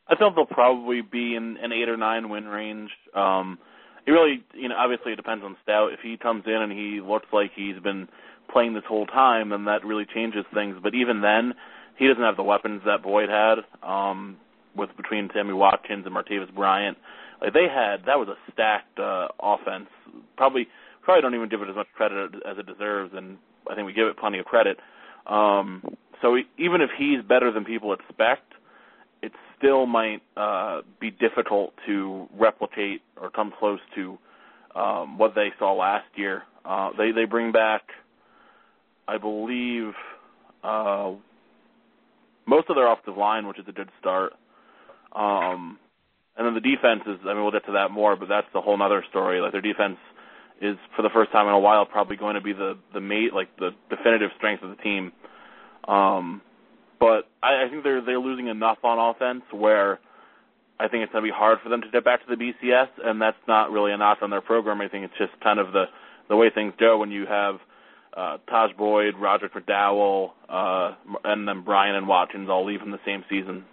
I 0.07 0.15
think 0.15 0.35
they'll 0.35 0.45
probably 0.45 1.01
be 1.01 1.35
in 1.35 1.57
an 1.61 1.71
eight 1.71 1.89
or 1.89 1.97
nine 1.97 2.29
win 2.29 2.47
range. 2.47 2.89
Um, 3.15 3.57
he 4.05 4.11
really, 4.11 4.43
you 4.53 4.69
know, 4.69 4.75
obviously 4.77 5.13
it 5.13 5.17
depends 5.17 5.43
on 5.43 5.57
Stoudt. 5.67 5.93
If 5.93 5.99
he 6.01 6.17
comes 6.17 6.43
in 6.45 6.53
and 6.53 6.71
he 6.71 7.01
looks 7.01 7.27
like 7.31 7.51
he's 7.55 7.79
been 7.81 8.07
playing 8.51 8.73
this 8.73 8.83
whole 8.87 9.05
time, 9.05 9.49
then 9.49 9.65
that 9.65 9.85
really 9.85 10.05
changes 10.05 10.45
things. 10.53 10.77
But 10.81 10.95
even 10.95 11.21
then, 11.21 11.53
he 11.99 12.07
doesn't 12.07 12.23
have 12.23 12.37
the 12.37 12.43
weapons 12.43 12.81
that 12.85 13.03
Boyd 13.03 13.29
had. 13.29 13.59
Um, 13.87 14.37
with 14.75 14.89
between 14.97 15.29
Sammy 15.33 15.53
Watkins 15.53 16.05
and 16.05 16.15
Martavis 16.15 16.53
Bryant, 16.53 16.97
like 17.41 17.53
they 17.53 17.67
had 17.67 18.05
that 18.05 18.17
was 18.17 18.27
a 18.29 18.51
stacked 18.51 18.99
uh, 18.99 19.27
offense. 19.41 19.89
Probably, 20.37 20.67
probably 21.01 21.21
don't 21.21 21.35
even 21.35 21.49
give 21.49 21.61
it 21.61 21.69
as 21.69 21.75
much 21.75 21.87
credit 21.95 22.35
as 22.49 22.57
it 22.57 22.65
deserves, 22.65 23.11
and 23.15 23.37
I 23.69 23.75
think 23.75 23.85
we 23.85 23.93
give 23.93 24.07
it 24.07 24.17
plenty 24.17 24.39
of 24.39 24.45
credit. 24.45 24.77
Um, 25.27 25.83
so 26.21 26.37
even 26.57 26.81
if 26.81 26.89
he's 26.97 27.21
better 27.27 27.51
than 27.51 27.65
people 27.65 27.93
expect, 27.93 28.53
it 29.21 29.31
still 29.57 29.85
might 29.85 30.21
uh, 30.37 30.81
be 30.99 31.11
difficult 31.11 31.73
to 31.85 32.27
replicate 32.37 33.01
or 33.21 33.29
come 33.29 33.53
close 33.57 33.79
to 33.95 34.17
um, 34.75 35.17
what 35.17 35.35
they 35.35 35.49
saw 35.59 35.73
last 35.73 36.07
year. 36.15 36.43
Uh, 36.65 36.89
they 36.97 37.11
they 37.11 37.25
bring 37.25 37.51
back, 37.51 37.81
I 39.07 39.17
believe, 39.17 39.93
uh, 40.63 41.13
most 42.49 42.69
of 42.69 42.75
their 42.75 42.91
offensive 42.91 43.17
line, 43.17 43.47
which 43.47 43.59
is 43.59 43.65
a 43.67 43.71
good 43.71 43.89
start. 43.99 44.33
Um, 45.15 45.77
and 46.35 46.47
then 46.47 46.53
the 46.53 46.61
defense 46.61 47.01
is, 47.05 47.19
I 47.23 47.33
mean, 47.33 47.43
we'll 47.43 47.51
get 47.51 47.65
to 47.67 47.73
that 47.73 47.91
more, 47.91 48.15
but 48.15 48.27
that's 48.27 48.47
a 48.55 48.61
whole 48.61 48.81
other 48.81 49.03
story. 49.09 49.39
Like 49.39 49.51
their 49.51 49.61
defense 49.61 49.97
is, 50.61 50.77
for 50.95 51.03
the 51.03 51.09
first 51.13 51.31
time 51.31 51.47
in 51.47 51.53
a 51.53 51.59
while, 51.59 51.85
probably 51.85 52.15
going 52.15 52.35
to 52.35 52.41
be 52.41 52.53
the 52.53 52.77
the 52.93 53.01
mate, 53.01 53.33
like 53.33 53.55
the 53.57 53.71
definitive 53.89 54.31
strength 54.37 54.63
of 54.63 54.69
the 54.69 54.81
team. 54.81 55.11
Um, 55.87 56.41
but 56.99 57.29
I, 57.43 57.65
I 57.65 57.69
think 57.69 57.83
they're 57.83 58.03
they're 58.03 58.19
losing 58.19 58.47
enough 58.47 58.79
on 58.83 58.97
offense 58.99 59.43
where 59.51 59.99
I 60.79 60.87
think 60.87 61.03
it's 61.03 61.11
going 61.11 61.23
to 61.23 61.29
be 61.29 61.35
hard 61.35 61.59
for 61.61 61.69
them 61.69 61.81
to 61.81 61.89
get 61.91 62.05
back 62.05 62.25
to 62.25 62.35
the 62.35 62.41
BCS, 62.41 62.87
and 63.03 63.21
that's 63.21 63.37
not 63.47 63.71
really 63.71 63.91
a 63.91 63.97
knock 63.97 64.19
on 64.21 64.29
their 64.29 64.41
program. 64.41 64.81
I 64.81 64.87
think 64.87 65.03
it's 65.05 65.17
just 65.17 65.39
kind 65.41 65.59
of 65.59 65.73
the 65.73 65.85
the 66.29 66.35
way 66.35 66.49
things 66.49 66.73
go 66.79 66.97
when 66.97 67.11
you 67.11 67.25
have 67.25 67.55
uh, 68.19 68.37
Tajh 68.51 68.75
Boyd, 68.77 69.13
Roderick 69.17 69.53
McDowell, 69.53 70.31
uh, 70.49 70.95
and 71.23 71.47
then 71.47 71.63
Bryant 71.63 71.95
and 71.95 72.07
Watkins 72.07 72.49
all 72.49 72.65
leave 72.65 72.81
in 72.81 72.91
the 72.91 72.99
same 73.05 73.23
season. 73.29 73.63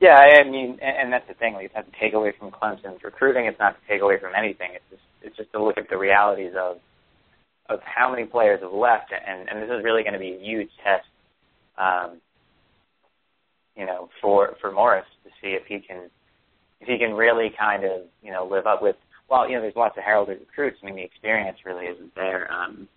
Yeah, 0.00 0.16
I 0.16 0.42
mean, 0.42 0.78
and, 0.82 0.96
and 1.02 1.12
that's 1.12 1.28
the 1.28 1.34
thing. 1.34 1.54
Like, 1.54 1.66
it's 1.66 1.74
not 1.74 1.86
to 1.86 2.00
take 2.00 2.14
away 2.14 2.32
from 2.38 2.50
Clemson's 2.50 3.04
recruiting. 3.04 3.46
It's 3.46 3.58
not 3.60 3.76
to 3.80 3.88
take 3.88 4.02
away 4.02 4.18
from 4.20 4.32
anything. 4.36 4.70
It's 4.74 4.84
just 4.90 5.02
it's 5.22 5.36
just 5.36 5.52
to 5.52 5.62
look 5.62 5.78
at 5.78 5.88
the 5.88 5.96
realities 5.96 6.52
of 6.58 6.78
of 7.70 7.78
how 7.84 8.10
many 8.10 8.26
players 8.26 8.60
have 8.60 8.72
left, 8.72 9.12
and 9.12 9.48
and 9.48 9.62
this 9.62 9.70
is 9.70 9.84
really 9.84 10.02
going 10.02 10.14
to 10.14 10.18
be 10.18 10.34
a 10.34 10.44
huge 10.44 10.70
test, 10.82 11.06
um, 11.78 12.20
you 13.76 13.86
know, 13.86 14.08
for 14.20 14.56
for 14.60 14.72
Morris 14.72 15.06
to 15.22 15.30
see 15.40 15.54
if 15.54 15.62
he 15.66 15.78
can 15.78 16.10
if 16.80 16.88
he 16.88 16.98
can 16.98 17.14
really 17.14 17.54
kind 17.56 17.84
of 17.84 18.02
you 18.22 18.32
know 18.32 18.44
live 18.44 18.66
up 18.66 18.82
with. 18.82 18.96
Well, 19.28 19.48
you 19.48 19.56
know, 19.56 19.62
there's 19.62 19.76
lots 19.76 19.96
of 19.96 20.04
heralded 20.04 20.40
recruits. 20.40 20.78
I 20.82 20.86
mean, 20.86 20.96
the 20.96 21.02
experience 21.02 21.58
really 21.64 21.86
isn't 21.86 22.14
there. 22.14 22.50
Um, 22.52 22.88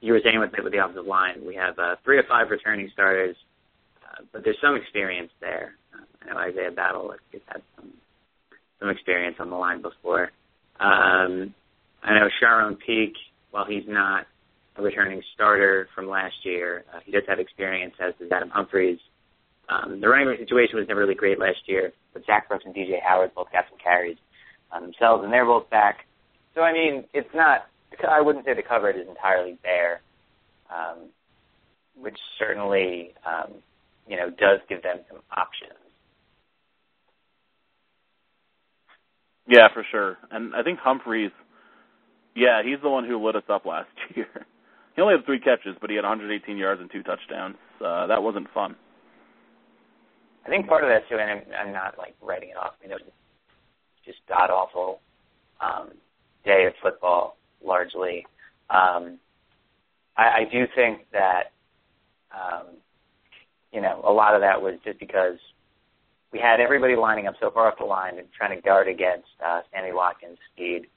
you 0.00 0.12
were 0.12 0.20
saying 0.22 0.38
with 0.38 0.50
with 0.62 0.72
the 0.72 0.78
offensive 0.78 1.06
line, 1.06 1.44
we 1.46 1.54
have 1.54 1.78
uh, 1.78 1.96
three 2.04 2.18
or 2.18 2.24
five 2.28 2.50
returning 2.50 2.88
starters, 2.92 3.36
uh, 4.04 4.24
but 4.32 4.44
there's 4.44 4.58
some 4.62 4.76
experience 4.76 5.30
there. 5.40 5.74
Uh, 5.94 6.04
I 6.22 6.32
know 6.32 6.38
Isaiah 6.38 6.70
Battle 6.70 7.10
has 7.32 7.42
had 7.48 7.62
some 7.76 7.92
some 8.80 8.90
experience 8.90 9.36
on 9.40 9.50
the 9.50 9.56
line 9.56 9.82
before. 9.82 10.30
Um, 10.78 11.54
I 12.02 12.14
know 12.14 12.28
Charone 12.40 12.78
Peake 12.78 13.16
while 13.50 13.64
he's 13.64 13.84
not 13.88 14.26
a 14.76 14.82
returning 14.82 15.20
starter 15.34 15.88
from 15.94 16.08
last 16.08 16.34
year, 16.44 16.84
uh, 16.94 17.00
he 17.04 17.10
does 17.10 17.24
have 17.28 17.40
experience, 17.40 17.94
as 18.00 18.14
does 18.20 18.30
Adam 18.30 18.50
Humphries. 18.50 18.98
Um, 19.68 20.00
the 20.00 20.08
running 20.08 20.34
situation 20.38 20.78
was 20.78 20.86
never 20.88 21.00
really 21.00 21.14
great 21.14 21.38
last 21.38 21.58
year, 21.66 21.92
but 22.12 22.24
Zac 22.24 22.48
Brooks 22.48 22.64
and 22.64 22.74
DJ 22.74 23.00
Howard 23.02 23.34
both 23.34 23.50
got 23.52 23.64
some 23.68 23.78
carries 23.82 24.16
um, 24.72 24.82
themselves, 24.82 25.24
and 25.24 25.32
they're 25.32 25.46
both 25.46 25.68
back. 25.70 26.06
So, 26.54 26.62
I 26.62 26.72
mean, 26.72 27.04
it's 27.12 27.28
not, 27.34 27.66
I 28.08 28.20
wouldn't 28.20 28.44
say 28.44 28.54
the 28.54 28.62
cupboard 28.62 28.96
is 28.96 29.06
entirely 29.08 29.58
bare, 29.62 30.00
um, 30.70 31.08
which 31.96 32.18
certainly, 32.38 33.14
um, 33.26 33.54
you 34.06 34.16
know, 34.16 34.30
does 34.30 34.60
give 34.68 34.82
them 34.82 34.98
some 35.08 35.20
options. 35.36 35.78
Yeah, 39.46 39.68
for 39.72 39.84
sure. 39.90 40.18
And 40.30 40.54
I 40.54 40.62
think 40.62 40.78
Humphries– 40.78 41.32
yeah, 42.38 42.62
he's 42.62 42.80
the 42.82 42.88
one 42.88 43.04
who 43.04 43.18
lit 43.24 43.34
us 43.34 43.42
up 43.50 43.66
last 43.66 43.90
year. 44.14 44.28
He 44.94 45.02
only 45.02 45.14
had 45.16 45.26
three 45.26 45.40
catches, 45.40 45.76
but 45.80 45.90
he 45.90 45.96
had 45.96 46.04
118 46.04 46.56
yards 46.56 46.80
and 46.80 46.90
two 46.90 47.02
touchdowns. 47.02 47.56
Uh, 47.84 48.06
that 48.06 48.22
wasn't 48.22 48.46
fun. 48.54 48.76
I 50.46 50.48
think 50.48 50.68
part 50.68 50.84
of 50.84 50.90
that 50.90 51.08
too, 51.08 51.18
and 51.18 51.30
I'm, 51.30 51.42
I'm 51.66 51.72
not 51.72 51.98
like 51.98 52.14
writing 52.22 52.50
it 52.50 52.56
off. 52.56 52.74
You 52.82 52.90
know, 52.90 52.96
just 54.08 54.18
god 54.28 54.50
awful 54.50 55.00
um, 55.60 55.90
day 56.44 56.64
of 56.66 56.72
football, 56.82 57.36
largely. 57.64 58.26
Um, 58.70 59.18
I, 60.16 60.40
I 60.40 60.48
do 60.50 60.66
think 60.74 61.06
that 61.12 61.52
um, 62.32 62.66
you 63.72 63.80
know 63.80 64.00
a 64.04 64.12
lot 64.12 64.34
of 64.34 64.40
that 64.40 64.60
was 64.60 64.74
just 64.84 64.98
because 64.98 65.36
we 66.32 66.40
had 66.40 66.60
everybody 66.60 66.96
lining 66.96 67.26
up 67.26 67.34
so 67.40 67.50
far 67.50 67.70
off 67.70 67.78
the 67.78 67.84
line 67.84 68.18
and 68.18 68.26
trying 68.36 68.54
to 68.56 68.62
guard 68.62 68.88
against 68.88 69.28
uh, 69.44 69.60
Sammy 69.72 69.92
Watkins' 69.92 70.38
speed 70.52 70.88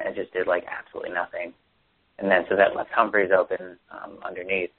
and 0.00 0.08
it 0.08 0.20
just 0.20 0.32
did 0.32 0.46
like 0.46 0.64
absolutely 0.66 1.12
nothing. 1.12 1.52
And 2.18 2.30
then 2.30 2.44
so 2.48 2.56
that 2.56 2.76
left 2.76 2.90
Humphries 2.90 3.30
open 3.36 3.78
um, 3.90 4.18
underneath. 4.26 4.70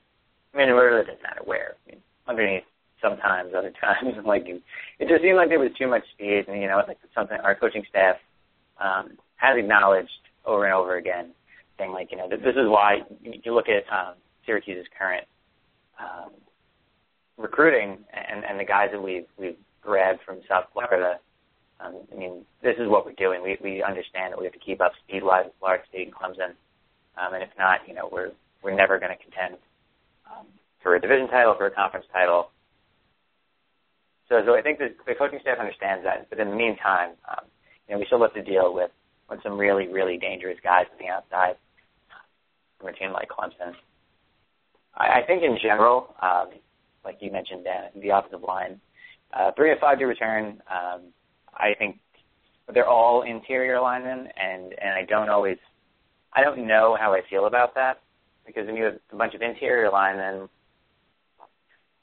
I 0.53 0.57
mean, 0.57 0.69
it 0.69 0.71
really 0.71 1.05
doesn't 1.05 1.23
matter 1.23 1.41
where. 1.45 1.75
I 1.87 1.91
mean, 1.91 2.01
underneath 2.27 2.63
sometimes, 3.01 3.53
other 3.55 3.73
times, 3.81 4.15
like 4.25 4.47
it 4.47 5.07
just 5.07 5.21
seemed 5.21 5.37
like 5.37 5.49
there 5.49 5.59
was 5.59 5.71
too 5.77 5.87
much 5.87 6.03
speed, 6.13 6.45
and 6.47 6.61
you 6.61 6.67
know, 6.67 6.81
like 6.87 6.97
something 7.15 7.37
our 7.43 7.55
coaching 7.55 7.83
staff 7.89 8.15
um, 8.79 9.17
has 9.37 9.57
acknowledged 9.57 10.09
over 10.45 10.65
and 10.65 10.73
over 10.73 10.97
again, 10.97 11.31
saying 11.77 11.91
like, 11.91 12.11
you 12.11 12.17
know, 12.17 12.29
this 12.29 12.39
is 12.41 12.67
why 12.67 12.99
you 13.21 13.53
look 13.53 13.67
at 13.69 13.83
um, 13.91 14.15
Syracuse's 14.45 14.87
current 14.97 15.25
um, 15.99 16.31
recruiting 17.37 17.97
and, 18.13 18.43
and 18.45 18.59
the 18.59 18.65
guys 18.65 18.89
that 18.91 19.01
we've 19.01 19.27
we've 19.37 19.57
grabbed 19.81 20.19
from 20.25 20.39
South 20.47 20.65
Florida 20.73 21.19
um, 21.83 21.95
I 22.11 22.15
mean, 22.15 22.45
this 22.61 22.75
is 22.77 22.87
what 22.87 23.05
we're 23.05 23.13
doing. 23.13 23.41
We 23.41 23.57
we 23.61 23.83
understand 23.83 24.33
that 24.33 24.39
we 24.39 24.45
have 24.45 24.53
to 24.53 24.59
keep 24.59 24.81
up 24.81 24.91
speed 25.03 25.23
wise 25.23 25.45
with 25.45 25.53
Florida 25.59 25.83
State 25.89 26.07
and 26.07 26.15
Clemson, 26.15 26.53
um, 27.17 27.33
and 27.33 27.43
if 27.43 27.49
not, 27.57 27.79
you 27.87 27.93
know, 27.93 28.09
we're 28.11 28.31
we're 28.61 28.75
never 28.75 28.99
going 28.99 29.11
to 29.11 29.21
contend 29.23 29.57
um, 30.29 30.45
for 30.83 30.95
a 30.95 31.01
division 31.01 31.27
title, 31.27 31.55
for 31.57 31.65
a 31.65 31.71
conference 31.71 32.05
title. 32.13 32.49
So, 34.31 34.41
so 34.45 34.55
I 34.55 34.61
think 34.61 34.79
the, 34.79 34.95
the 35.05 35.13
coaching 35.13 35.39
staff 35.41 35.59
understands 35.59 36.05
that. 36.05 36.29
But 36.29 36.39
in 36.39 36.49
the 36.49 36.55
meantime, 36.55 37.19
um, 37.27 37.43
you 37.87 37.93
know, 37.93 37.99
we 37.99 38.05
still 38.05 38.21
have 38.21 38.33
to 38.33 38.41
deal 38.41 38.73
with 38.73 38.89
with 39.29 39.43
some 39.43 39.57
really 39.57 39.87
really 39.87 40.17
dangerous 40.17 40.57
guys 40.63 40.85
on 40.89 40.97
the 41.05 41.11
outside 41.11 41.55
from 42.79 42.87
a 42.87 42.93
team 42.93 43.11
like 43.11 43.27
Clemson. 43.27 43.73
I, 44.95 45.19
I 45.19 45.23
think 45.27 45.43
in 45.43 45.57
general, 45.61 46.15
um, 46.21 46.47
like 47.03 47.17
you 47.19 47.29
mentioned, 47.29 47.65
Dan, 47.65 48.01
the 48.01 48.15
offensive 48.15 48.41
line, 48.47 48.79
uh, 49.33 49.51
three 49.57 49.73
to 49.73 49.79
five 49.81 49.99
to 49.99 50.05
return. 50.05 50.61
Um, 50.71 51.01
I 51.53 51.73
think 51.77 51.99
they're 52.73 52.87
all 52.87 53.23
interior 53.23 53.81
linemen, 53.81 54.29
and 54.41 54.73
and 54.81 54.93
I 54.95 55.03
don't 55.03 55.27
always, 55.27 55.57
I 56.31 56.41
don't 56.41 56.65
know 56.65 56.95
how 56.97 57.13
I 57.13 57.19
feel 57.29 57.47
about 57.47 57.75
that 57.75 57.99
because 58.45 58.65
when 58.65 58.77
you 58.77 58.85
have 58.85 58.97
a 59.11 59.15
bunch 59.17 59.33
of 59.33 59.41
interior 59.41 59.91
linemen 59.91 60.47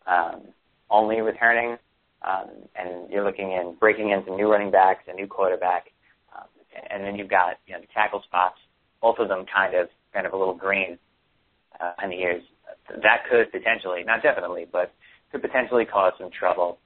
um, 0.06 0.42
only 0.90 1.23
returning, 1.23 1.78
um, 2.22 2.50
and 2.76 3.10
you're 3.10 3.25
looking 3.25 3.52
in 3.52 3.76
breaking 3.78 4.10
into 4.10 4.34
new 4.34 4.50
running 4.50 4.70
backs, 4.70 5.04
a 5.08 5.14
new 5.14 5.26
quarterback, 5.26 5.87
um, 6.37 6.46
and 6.90 7.04
then 7.04 7.16
you've 7.16 7.30
got 7.30 7.58
you 7.66 7.75
know 7.75 7.80
the 7.80 7.87
tackle 7.94 8.22
spots, 8.26 8.56
both 9.00 9.18
of 9.18 9.28
them 9.28 9.44
kind 9.54 9.75
of 9.75 9.88
kind 10.12 10.26
of 10.26 10.32
a 10.32 10.37
little 10.37 10.54
green 10.54 10.98
uh, 11.80 11.92
in 12.02 12.10
the 12.10 12.16
ears. 12.16 12.42
That 12.88 13.28
could 13.30 13.52
potentially, 13.52 14.02
not 14.04 14.22
definitely, 14.22 14.66
but 14.70 14.92
could 15.30 15.42
potentially 15.42 15.84
cause 15.84 16.12
some 16.18 16.30
trouble. 16.30 16.78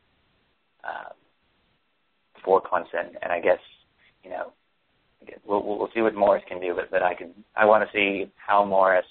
Uh, 0.83 1.15
for 2.45 2.61
Clemson, 2.61 3.15
and 3.23 3.33
I 3.33 3.41
guess 3.41 3.59
you 4.25 4.31
know 4.31 4.53
we'll 5.45 5.63
we'll 5.63 5.89
see 5.95 6.01
what 6.01 6.15
Morris 6.15 6.43
can 6.49 6.61
do, 6.61 6.75
but 6.75 6.91
but 6.91 7.03
I 7.03 7.15
could 7.15 7.33
I 7.57 7.65
want 7.65 7.89
to 7.89 7.97
see 7.97 8.31
how 8.37 8.65
Morris 8.65 9.07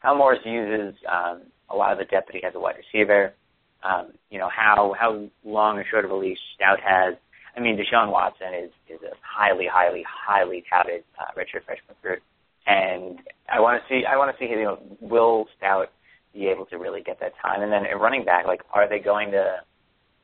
how 0.00 0.16
Morris 0.16 0.40
uses 0.44 0.94
um, 1.10 1.42
a 1.70 1.76
lot 1.76 1.92
of 1.92 1.98
the 1.98 2.04
depth 2.04 2.28
that 2.28 2.36
he 2.36 2.42
has 2.44 2.54
a 2.54 2.60
wide 2.60 2.76
receiver. 2.76 3.34
Um, 3.82 4.12
you 4.30 4.38
know 4.38 4.48
how 4.48 4.94
how 4.98 5.28
long 5.44 5.78
or 5.78 5.84
short 5.90 6.04
of 6.04 6.10
a 6.10 6.16
leash 6.16 6.38
Stoudt 6.58 6.80
has. 6.80 7.14
I 7.56 7.60
mean, 7.60 7.76
Deshaun 7.76 8.10
Watson 8.10 8.54
is 8.54 8.70
is 8.88 9.00
a 9.02 9.14
highly 9.22 9.66
highly 9.70 10.04
highly 10.08 10.64
touted 10.70 11.04
uh, 11.18 11.32
redshirt 11.36 11.64
freshman 11.64 11.96
recruit, 12.02 12.22
and 12.66 13.18
I 13.52 13.60
want 13.60 13.82
to 13.82 13.88
see 13.88 14.04
I 14.04 14.16
want 14.16 14.36
to 14.36 14.38
see 14.44 14.50
you 14.50 14.64
know 14.64 14.78
will 15.00 15.46
Stoudt 15.60 15.86
be 16.34 16.46
able 16.46 16.66
to 16.66 16.76
really 16.76 17.02
get 17.02 17.20
that 17.20 17.32
time, 17.40 17.62
and 17.62 17.72
then 17.72 17.86
a 17.86 17.96
running 17.96 18.24
back 18.24 18.46
like 18.46 18.62
are 18.72 18.88
they 18.88 18.98
going 18.98 19.30
to 19.32 19.60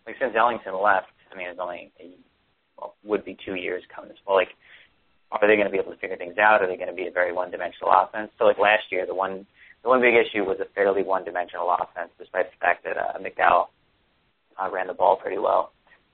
like 0.06 0.16
since 0.20 0.34
Ellington 0.36 0.74
left, 0.80 1.08
I 1.32 1.36
mean, 1.36 1.48
it's 1.48 1.60
only 1.60 1.92
a, 2.00 2.10
well, 2.78 2.94
would 3.04 3.24
be 3.24 3.36
two 3.44 3.54
years 3.54 3.82
coming 3.94 4.10
as 4.10 4.16
well. 4.26 4.36
Like, 4.36 4.54
are 5.32 5.48
they 5.48 5.56
going 5.56 5.66
to 5.66 5.72
be 5.72 5.78
able 5.78 5.92
to 5.92 5.98
figure 5.98 6.16
things 6.16 6.38
out? 6.38 6.62
Are 6.62 6.68
they 6.68 6.76
going 6.76 6.88
to 6.88 6.94
be 6.94 7.06
a 7.06 7.10
very 7.10 7.32
one-dimensional 7.32 7.90
offense? 7.90 8.30
So, 8.38 8.44
like 8.44 8.58
last 8.58 8.84
year, 8.90 9.06
the 9.06 9.14
one 9.14 9.46
the 9.84 9.90
one 9.90 10.00
big 10.00 10.14
issue 10.14 10.44
was 10.44 10.58
a 10.60 10.64
fairly 10.74 11.02
one-dimensional 11.02 11.70
offense, 11.70 12.10
despite 12.18 12.50
the 12.50 12.56
fact 12.58 12.84
that 12.84 12.96
uh, 12.96 13.18
McDowell 13.20 13.66
uh, 14.58 14.70
ran 14.72 14.86
the 14.86 14.94
ball 14.94 15.16
pretty 15.16 15.38
well. 15.38 15.72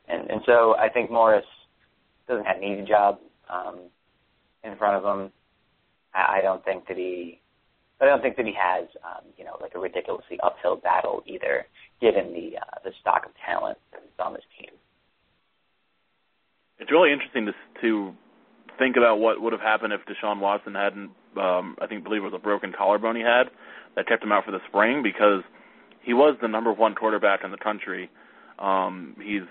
and 0.08 0.28
and 0.28 0.42
so 0.44 0.74
I 0.76 0.88
think 0.88 1.10
Morris 1.10 1.46
doesn't 2.28 2.44
have 2.44 2.56
an 2.56 2.64
easy 2.64 2.86
job 2.86 3.20
um, 3.48 3.78
in 4.64 4.76
front 4.76 4.96
of 4.96 5.04
him. 5.04 5.32
I, 6.12 6.38
I 6.38 6.40
don't 6.42 6.64
think 6.64 6.88
that 6.88 6.96
he, 6.96 7.40
but 7.98 8.08
I 8.08 8.10
don't 8.10 8.22
think 8.22 8.36
that 8.36 8.46
he 8.46 8.54
has, 8.58 8.88
um, 9.04 9.24
you 9.38 9.44
know, 9.44 9.56
like 9.60 9.72
a 9.74 9.78
ridiculously 9.78 10.38
uphill 10.42 10.76
battle 10.76 11.22
either, 11.26 11.66
given 12.00 12.32
the 12.32 12.58
uh, 12.58 12.78
the 12.82 12.90
stock 13.00 13.24
of 13.24 13.32
talent 13.46 13.78
that's 13.92 14.04
on 14.18 14.32
this 14.32 14.42
team. 14.58 14.70
It's 16.80 16.90
really 16.90 17.12
interesting 17.12 17.46
to 17.46 17.52
to 17.82 18.14
think 18.78 18.96
about 18.96 19.20
what 19.20 19.40
would 19.40 19.52
have 19.52 19.62
happened 19.62 19.92
if 19.92 20.00
Deshaun 20.06 20.40
Watson 20.40 20.74
hadn't, 20.74 21.10
um, 21.36 21.76
I 21.80 21.86
think, 21.86 22.04
believe 22.04 22.22
it 22.22 22.24
was 22.24 22.34
a 22.34 22.38
broken 22.38 22.72
collarbone 22.76 23.16
he 23.16 23.22
had 23.22 23.50
that 23.96 24.06
kept 24.06 24.22
him 24.22 24.32
out 24.32 24.44
for 24.44 24.52
the 24.52 24.60
spring 24.68 25.02
because 25.02 25.42
he 26.02 26.14
was 26.14 26.36
the 26.40 26.48
number 26.48 26.72
one 26.72 26.94
quarterback 26.94 27.40
in 27.44 27.50
the 27.50 27.58
country. 27.58 28.10
Um, 28.58 29.16
he's 29.22 29.42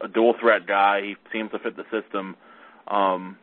a 0.00 0.08
dual 0.08 0.34
threat 0.40 0.66
guy. 0.66 1.00
He 1.02 1.16
seems 1.32 1.50
to 1.52 1.58
fit 1.58 1.76
the 1.76 1.84
system. 1.90 2.36
Um, 2.88 3.36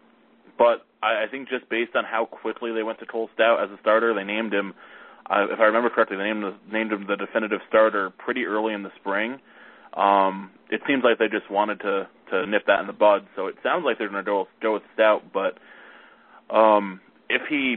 but 0.58 0.86
I, 1.02 1.24
I 1.24 1.26
think 1.30 1.50
just 1.50 1.70
based 1.70 1.96
on 1.96 2.04
how 2.06 2.26
quickly 2.26 2.72
they 2.72 2.84
went 2.84 3.00
to 3.00 3.06
Cole 3.06 3.30
Stoudt 3.38 3.64
as 3.64 3.70
a 3.72 3.80
starter, 3.82 4.14
they 4.14 4.24
named 4.24 4.54
him. 4.54 4.74
Uh, 5.30 5.48
if 5.50 5.60
I 5.60 5.64
remember 5.64 5.90
correctly, 5.90 6.18
they 6.18 6.24
named 6.24 6.44
the, 6.44 6.56
named 6.72 6.92
him 6.92 7.06
the 7.08 7.16
definitive 7.16 7.62
starter 7.70 8.10
pretty 8.10 8.46
early 8.46 8.74
in 8.74 8.84
the 8.84 8.92
spring. 9.00 9.40
Um, 9.94 10.52
it 10.70 10.82
seems 10.88 11.04
like 11.04 11.20
they 11.20 11.28
just 11.28 11.50
wanted 11.52 11.80
to 11.82 12.08
to 12.32 12.46
nip 12.46 12.64
that 12.68 12.80
in 12.80 12.88
the 12.88 12.94
bud. 12.94 13.28
So 13.36 13.48
it 13.48 13.56
sounds 13.62 13.84
like 13.86 13.98
they're 13.98 14.10
going 14.10 14.24
to 14.24 14.46
go 14.62 14.74
with 14.74 14.84
Stoudt. 14.98 15.22
But 15.34 15.58
um, 16.56 17.02
if 17.34 17.42
he, 17.50 17.76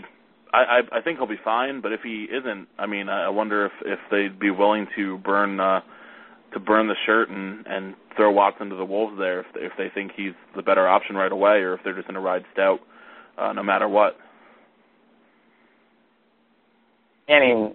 I, 0.52 0.58
I 0.58 0.98
I 0.98 1.00
think 1.02 1.18
he'll 1.18 1.26
be 1.26 1.40
fine. 1.44 1.80
But 1.80 1.92
if 1.92 2.00
he 2.02 2.24
isn't, 2.24 2.68
I 2.78 2.86
mean, 2.86 3.08
I 3.08 3.28
wonder 3.28 3.66
if 3.66 3.72
if 3.84 3.98
they'd 4.10 4.38
be 4.38 4.50
willing 4.50 4.86
to 4.96 5.18
burn 5.18 5.60
uh, 5.60 5.80
to 6.52 6.60
burn 6.60 6.88
the 6.88 6.96
shirt 7.06 7.28
and 7.30 7.66
and 7.66 7.94
throw 8.16 8.30
Watson 8.30 8.70
to 8.70 8.76
the 8.76 8.84
wolves 8.84 9.16
there 9.18 9.40
if 9.40 9.46
if 9.54 9.72
they 9.76 9.88
think 9.94 10.12
he's 10.16 10.34
the 10.56 10.62
better 10.62 10.88
option 10.88 11.16
right 11.16 11.32
away, 11.32 11.58
or 11.58 11.74
if 11.74 11.80
they're 11.84 11.94
just 11.94 12.06
going 12.06 12.14
to 12.14 12.20
ride 12.20 12.44
Stoudt 12.56 12.78
uh, 13.38 13.52
no 13.52 13.62
matter 13.62 13.88
what. 13.88 14.16
I 17.28 17.40
mean, 17.40 17.74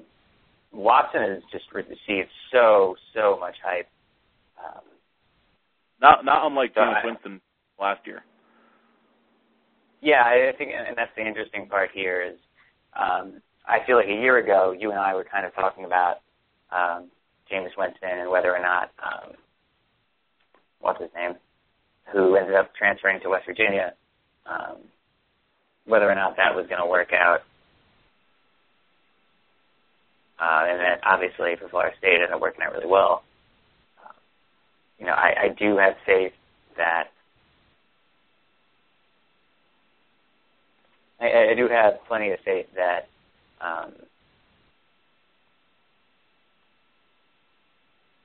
Watson 0.71 1.21
has 1.21 1.41
just 1.51 1.65
received 1.73 2.29
so 2.51 2.95
so 3.13 3.37
much 3.39 3.55
hype. 3.63 3.87
Um, 4.63 4.81
not 6.01 6.25
not 6.25 6.45
unlike 6.45 6.75
Jameis 6.75 7.03
Winston 7.03 7.41
last 7.79 8.05
year. 8.05 8.23
Yeah, 10.01 10.23
I 10.23 10.53
think, 10.57 10.71
and 10.71 10.97
that's 10.97 11.11
the 11.15 11.25
interesting 11.25 11.67
part 11.67 11.89
here 11.93 12.21
is, 12.21 12.37
um, 12.99 13.41
I 13.67 13.79
feel 13.85 13.97
like 13.97 14.07
a 14.07 14.13
year 14.13 14.37
ago, 14.37 14.73
you 14.77 14.91
and 14.91 14.99
I 14.99 15.13
were 15.13 15.25
kind 15.25 15.45
of 15.45 15.53
talking 15.53 15.85
about 15.85 16.21
um, 16.71 17.09
Jameis 17.51 17.77
Winston 17.77 18.19
and 18.19 18.29
whether 18.29 18.55
or 18.55 18.61
not 18.61 18.91
um, 19.03 19.33
what's 20.79 20.99
his 21.01 21.09
name, 21.15 21.33
who 22.13 22.35
ended 22.35 22.55
up 22.55 22.73
transferring 22.75 23.19
to 23.21 23.29
West 23.29 23.45
Virginia, 23.45 23.93
um, 24.45 24.77
whether 25.85 26.09
or 26.09 26.15
not 26.15 26.37
that 26.37 26.55
was 26.55 26.65
going 26.67 26.81
to 26.81 26.87
work 26.87 27.11
out. 27.13 27.41
Uh, 30.39 30.65
and 30.69 30.79
then 30.79 30.97
obviously 31.03 31.55
for 31.59 31.67
Florida 31.69 31.95
State, 31.97 32.13
it 32.13 32.15
ended 32.21 32.31
up 32.31 32.41
working 32.41 32.63
out 32.63 32.73
really 32.73 32.87
well. 32.87 33.23
Uh, 34.03 34.13
you 34.97 35.05
know, 35.05 35.11
I, 35.11 35.33
I 35.43 35.47
do 35.49 35.77
have 35.77 35.95
faith 36.05 36.31
that 36.77 37.09
I, 41.19 41.51
I 41.51 41.55
do 41.55 41.67
have 41.67 41.93
plenty 42.07 42.31
of 42.31 42.39
faith 42.45 42.67
that 42.75 43.07
um, 43.61 43.93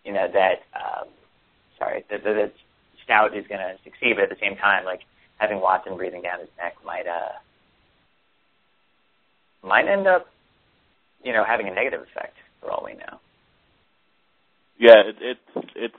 you 0.04 0.12
know 0.12 0.26
that 0.32 0.62
um, 0.74 1.08
sorry 1.78 2.04
that, 2.10 2.24
that, 2.24 2.34
that 2.34 2.52
Stoudt 3.08 3.36
is 3.36 3.46
going 3.48 3.60
to 3.60 3.74
succeed, 3.84 4.14
but 4.16 4.24
at 4.24 4.30
the 4.30 4.40
same 4.40 4.56
time, 4.56 4.84
like 4.84 5.00
having 5.38 5.60
Watson 5.60 5.96
breathing 5.96 6.22
down 6.22 6.40
his 6.40 6.48
neck 6.58 6.74
might 6.84 7.06
uh 7.06 7.32
might 9.66 9.88
end 9.88 10.06
up 10.06 10.26
you 11.22 11.32
know 11.32 11.44
having 11.44 11.68
a 11.68 11.74
negative 11.74 12.00
effect 12.02 12.36
for 12.60 12.70
all 12.70 12.84
we 12.84 12.94
know. 12.94 13.18
Yeah, 14.78 15.00
it, 15.00 15.16
it's 15.20 15.68
it's 15.74 15.94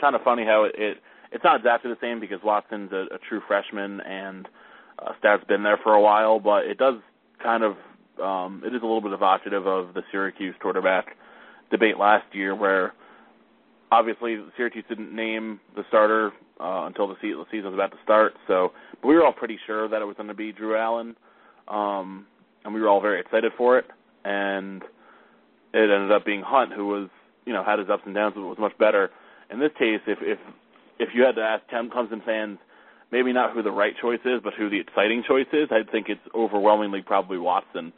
kind 0.00 0.14
of 0.14 0.22
funny 0.22 0.44
how 0.44 0.64
it, 0.64 0.72
it 0.76 0.98
it's 1.32 1.44
not 1.44 1.56
exactly 1.56 1.90
the 1.90 1.98
same 2.00 2.20
because 2.20 2.40
Watson's 2.44 2.92
a, 2.92 3.06
a 3.14 3.18
true 3.28 3.40
freshman 3.46 4.00
and 4.00 4.48
uh, 5.04 5.12
Stoudt's 5.18 5.44
been 5.44 5.62
there 5.62 5.78
for 5.82 5.94
a 5.94 6.00
while, 6.00 6.38
but 6.40 6.64
it 6.64 6.78
does 6.78 6.94
kind 7.42 7.62
of 7.62 7.76
um, 8.22 8.62
it 8.64 8.74
is 8.74 8.82
a 8.82 8.86
little 8.86 9.00
bit 9.00 9.12
evocative 9.12 9.66
of 9.66 9.94
the 9.94 10.02
Syracuse 10.10 10.54
quarterback 10.60 11.16
debate 11.70 11.98
last 11.98 12.26
year, 12.32 12.54
where 12.54 12.92
obviously 13.90 14.36
Syracuse 14.56 14.84
didn't 14.88 15.14
name 15.14 15.60
the 15.74 15.82
starter 15.88 16.32
uh, 16.60 16.84
until 16.86 17.08
the, 17.08 17.14
se- 17.14 17.32
the 17.32 17.44
season 17.50 17.66
was 17.66 17.74
about 17.74 17.92
to 17.92 17.98
start. 18.02 18.34
So, 18.46 18.72
but 19.00 19.08
we 19.08 19.14
were 19.14 19.24
all 19.24 19.32
pretty 19.32 19.58
sure 19.66 19.88
that 19.88 20.02
it 20.02 20.04
was 20.04 20.16
going 20.16 20.28
to 20.28 20.34
be 20.34 20.52
Drew 20.52 20.76
Allen, 20.76 21.16
um, 21.68 22.26
and 22.64 22.74
we 22.74 22.80
were 22.80 22.88
all 22.88 23.00
very 23.00 23.20
excited 23.20 23.52
for 23.56 23.78
it. 23.78 23.86
And 24.24 24.82
it 25.72 25.90
ended 25.90 26.12
up 26.12 26.26
being 26.26 26.42
Hunt, 26.42 26.72
who 26.72 26.86
was 26.86 27.08
you 27.46 27.52
know 27.52 27.64
had 27.64 27.78
his 27.78 27.88
ups 27.88 28.02
and 28.04 28.14
downs, 28.14 28.34
but 28.36 28.42
was 28.42 28.58
much 28.58 28.76
better. 28.78 29.10
In 29.50 29.58
this 29.58 29.70
case, 29.78 30.00
if 30.06 30.18
if 30.20 30.38
if 30.98 31.08
you 31.14 31.22
had 31.24 31.36
to 31.36 31.42
ask 31.42 31.64
Clemson 31.70 32.24
fans, 32.24 32.58
maybe 33.12 33.32
not 33.32 33.52
who 33.52 33.62
the 33.62 33.70
right 33.70 33.94
choice 34.00 34.20
is, 34.24 34.40
but 34.42 34.54
who 34.54 34.70
the 34.70 34.80
exciting 34.80 35.22
choice 35.26 35.46
is, 35.52 35.68
I'd 35.70 35.90
think 35.90 36.08
it's 36.08 36.20
overwhelmingly 36.34 37.02
probably 37.02 37.38
Watson. 37.38 37.92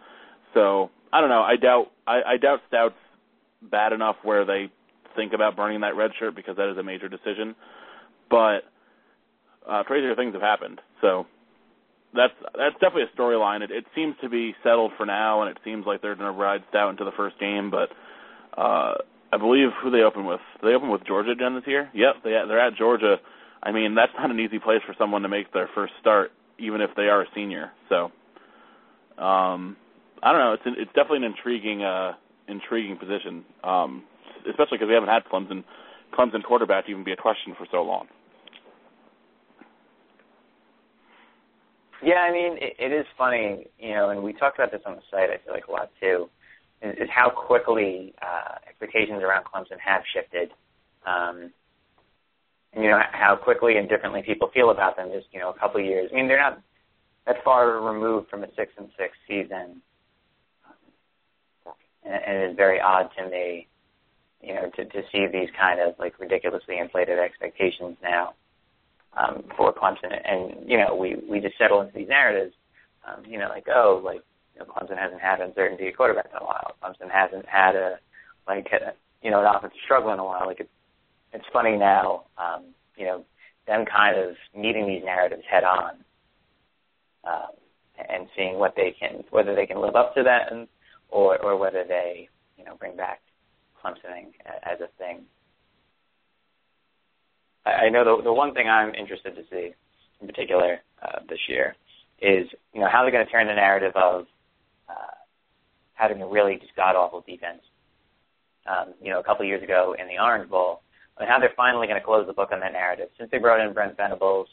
So 0.55 0.91
I 1.13 1.21
don't 1.21 1.31
know. 1.31 1.43
I 1.43 1.57
doubt 1.57 1.87
I, 2.07 2.21
I 2.35 2.37
doubt 2.37 2.61
Stoudt's 2.73 2.95
bad 3.63 3.93
enough 3.93 4.17
where 4.23 4.45
they 4.45 4.71
think 5.15 5.33
about 5.33 5.57
burning 5.57 5.83
that 5.83 5.97
red 5.97 6.11
shirt 6.19 6.35
because 6.35 6.57
that 6.57 6.71
is 6.71 6.79
a 6.79 6.83
major 6.83 7.09
decision. 7.09 7.55
But 8.31 8.65
uh, 9.69 9.85
crazier 9.85 10.15
things 10.15 10.33
have 10.33 10.43
happened. 10.43 10.81
So 11.01 11.27
that's 12.15 12.33
that's 12.57 12.75
definitely 12.75 13.05
a 13.13 13.19
storyline. 13.19 13.63
It, 13.63 13.71
it 13.71 13.85
seems 13.95 14.15
to 14.23 14.29
be 14.29 14.55
settled 14.63 14.93
for 14.97 15.07
now, 15.07 15.43
and 15.43 15.51
it 15.51 15.59
seems 15.65 15.87
like 15.87 16.03
they're 16.03 16.17
going 16.17 16.33
to 16.33 16.39
ride 16.39 16.63
Stoudt 16.73 16.91
into 16.91 17.05
the 17.05 17.13
first 17.17 17.39
game. 17.39 17.71
But 17.71 17.91
uh, 18.59 18.95
I 19.33 19.39
believe 19.39 19.69
who 19.83 19.91
they 19.91 20.03
open 20.03 20.25
with. 20.25 20.41
They 20.63 20.75
open 20.75 20.91
with 20.91 21.07
Georgia 21.07 21.31
again 21.31 21.55
this 21.55 21.65
year? 21.67 21.91
Yep, 21.95 22.17
they 22.25 22.31
they're 22.31 22.61
at 22.61 22.77
Georgia. 22.77 23.17
I 23.63 23.73
mean, 23.73 23.95
that's 23.95 24.13
not 24.19 24.31
an 24.31 24.41
easy 24.41 24.59
place 24.59 24.81
for 24.87 24.95
someone 24.99 25.23
to 25.23 25.29
make 25.29 25.53
their 25.53 25.69
first 25.75 25.93
start, 26.01 26.33
even 26.59 26.81
if 26.81 26.91
they 26.97 27.05
are 27.05 27.23
a 27.23 27.27
senior. 27.35 27.71
So, 27.89 28.07
um, 29.23 29.77
I 30.23 30.33
don't 30.33 30.41
know. 30.41 30.53
It's 30.55 30.67
an, 30.67 30.75
it's 30.79 30.93
definitely 30.95 31.19
an 31.19 31.33
intriguing 31.33 31.83
uh, 31.83 32.13
intriguing 32.49 32.97
position. 32.97 33.45
Um, 33.63 34.05
especially 34.49 34.79
because 34.79 34.89
we 34.89 34.95
haven't 34.95 35.09
had 35.09 35.25
Clemson 35.25 35.65
Clemson 36.13 36.43
quarterback 36.43 36.85
even 36.89 37.05
be 37.05 37.13
a 37.13 37.17
question 37.17 37.55
for 37.57 37.67
so 37.71 37.83
long. 37.83 38.07
Yeah, 42.03 42.17
I 42.17 42.33
mean, 42.33 42.59
it, 42.61 42.75
it 42.79 42.93
is 42.93 43.07
funny, 43.17 43.67
you 43.79 43.95
know, 43.95 44.11
and 44.11 44.23
we 44.23 44.33
talked 44.33 44.59
about 44.59 44.73
this 44.73 44.83
on 44.85 44.97
the 44.97 45.03
site. 45.11 45.31
I 45.31 45.39
feel 45.45 45.55
like 45.55 45.69
a 45.69 45.71
lot 45.71 45.91
too, 46.01 46.29
is, 46.83 47.09
how 47.09 47.31
quickly 47.31 48.13
uh, 48.21 48.57
expectations 48.69 49.23
around 49.23 49.45
Clemson 49.45 49.79
have 49.79 50.03
shifted. 50.13 50.51
Um, 51.07 51.53
you 52.77 52.89
know 52.91 53.01
how 53.13 53.37
quickly 53.37 53.77
and 53.77 53.89
differently 53.89 54.23
people 54.23 54.51
feel 54.53 54.71
about 54.71 54.97
them. 54.97 55.11
Just 55.13 55.27
you 55.33 55.41
know, 55.41 55.51
a 55.51 55.59
couple 55.59 55.81
of 55.81 55.87
years. 55.87 56.11
I 56.13 56.17
mean, 56.17 56.29
they're 56.29 56.41
not 56.41 56.61
that 57.27 57.43
far 57.45 57.81
removed 57.81 58.29
from 58.29 58.45
a 58.45 58.49
six 58.57 58.73
and 58.79 58.89
six 58.99 59.15
season, 59.29 59.83
and, 62.05 62.25
and 62.27 62.37
it 62.39 62.51
is 62.51 62.57
very 62.57 62.81
odd 62.81 63.11
to 63.19 63.29
me 63.29 63.69
you 64.43 64.55
know, 64.55 64.71
to, 64.77 64.85
to 64.85 65.03
see 65.13 65.27
these 65.33 65.49
kind 65.59 65.81
of 65.81 65.95
like 65.99 66.19
ridiculously 66.19 66.79
inflated 66.79 67.19
expectations 67.19 67.97
now 68.03 68.35
um, 69.17 69.45
for 69.57 69.73
Clemson. 69.73 70.13
And, 70.25 70.69
you 70.69 70.79
know, 70.79 70.97
we, 70.97 71.17
we 71.29 71.41
just 71.41 71.57
settle 71.59 71.81
into 71.81 71.93
these 71.95 72.09
narratives, 72.09 72.55
um, 73.07 73.25
you 73.25 73.39
know, 73.39 73.49
like, 73.49 73.67
oh, 73.73 74.03
like, 74.05 74.23
you 74.55 74.61
know, 74.61 74.67
Clemson 74.67 74.99
hasn't 74.99 75.21
had 75.21 75.41
uncertainty 75.41 75.87
at 75.87 75.97
quarterback 75.97 76.27
in 76.31 76.43
a 76.43 76.45
while. 76.45 76.75
Clemson 76.83 77.11
hasn't 77.11 77.47
had 77.47 77.77
a, 77.77 77.99
like, 78.49 78.67
a, 78.73 78.93
you 79.23 79.31
know, 79.31 79.41
an 79.41 79.47
offensive 79.47 79.79
struggle 79.85 80.13
in 80.13 80.19
a 80.19 80.25
while. 80.25 80.47
Like, 80.47 80.61
it's, 80.61 80.71
it's 81.33 81.45
funny 81.53 81.77
now, 81.77 82.25
um, 82.39 82.65
you 82.97 83.05
know, 83.05 83.25
them 83.67 83.85
kind 83.85 84.19
of 84.19 84.35
meeting 84.57 84.87
these 84.87 85.05
narratives 85.05 85.43
head 85.51 85.65
on 85.65 85.93
um, 87.25 87.51
and 88.09 88.27
seeing 88.37 88.59
what 88.59 88.75
they 88.77 88.95
can, 88.99 89.25
whether 89.31 89.55
they 89.55 89.67
can 89.67 89.81
live 89.81 89.97
up 89.97 90.15
to 90.15 90.23
that 90.23 90.53
and, 90.53 90.69
or, 91.09 91.39
or 91.43 91.57
whether 91.57 91.85
they, 91.87 92.29
you 92.59 92.65
know, 92.65 92.75
bring 92.77 92.97
back 92.97 93.21
Clemsoning 93.83 94.33
as 94.63 94.81
a 94.81 94.89
thing. 94.99 95.23
I 97.65 97.89
know 97.91 98.05
the 98.05 98.23
the 98.25 98.33
one 98.33 98.55
thing 98.55 98.69
I'm 98.69 98.95
interested 98.95 99.37
to 99.37 99.43
see 99.51 99.71
in 100.21 100.27
particular 100.27 100.79
uh, 101.03 101.21
this 101.29 101.39
year 101.49 101.77
is 102.21 102.49
you 102.73 102.81
know 102.81 102.89
how 102.91 103.03
they're 103.03 103.13
going 103.13 103.25
to 103.25 103.31
turn 103.31 103.47
the 103.47 103.55
narrative 103.55 103.93
of 103.95 104.27
uh, 104.89 105.15
having 105.95 106.23
a 106.23 106.27
really 106.27 106.57
just 106.57 106.75
god 106.77 106.97
awful 106.97 107.25
defense. 107.27 107.63
Um, 108.67 108.95
you 109.03 109.11
know, 109.11 109.19
a 109.19 109.25
couple 109.25 109.45
years 109.45 109.63
ago 109.63 109.97
in 109.99 110.07
the 110.07 110.23
Orange 110.23 110.49
Bowl, 110.49 110.83
and 111.23 111.31
how 111.31 111.39
they're 111.39 111.55
finally 111.57 111.87
going 111.87 111.99
to 111.99 112.05
close 112.05 112.27
the 112.27 112.33
book 112.33 112.51
on 112.53 112.61
that 112.61 112.73
narrative. 112.73 113.09
Since 113.19 113.31
they 113.31 113.39
brought 113.39 113.65
in 113.65 113.73
Brent 113.73 113.97
Venables 113.97 114.49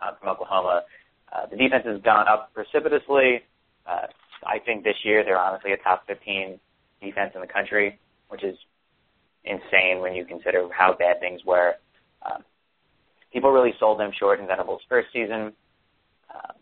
uh, 0.00 0.12
from 0.18 0.30
Oklahoma, 0.30 0.82
uh, 1.32 1.46
the 1.46 1.56
defense 1.56 1.84
has 1.86 2.00
gone 2.02 2.26
up 2.26 2.52
precipitously. 2.54 3.42
Uh, 3.86 4.06
I 4.46 4.58
think 4.58 4.84
this 4.84 4.96
year 5.04 5.22
they're 5.22 5.38
honestly 5.38 5.72
a 5.72 5.76
top 5.76 6.06
15 6.06 6.58
defense 7.02 7.32
in 7.34 7.40
the 7.40 7.46
country, 7.46 7.98
which 8.28 8.42
is 8.42 8.56
insane 9.44 10.00
when 10.00 10.14
you 10.14 10.24
consider 10.24 10.66
how 10.72 10.94
bad 10.98 11.20
things 11.20 11.42
were. 11.44 11.74
Um, 12.24 12.42
people 13.32 13.50
really 13.52 13.74
sold 13.78 14.00
them 14.00 14.10
short 14.18 14.40
in 14.40 14.46
Venables' 14.46 14.80
first 14.88 15.08
season. 15.12 15.52
Um, 16.34 16.56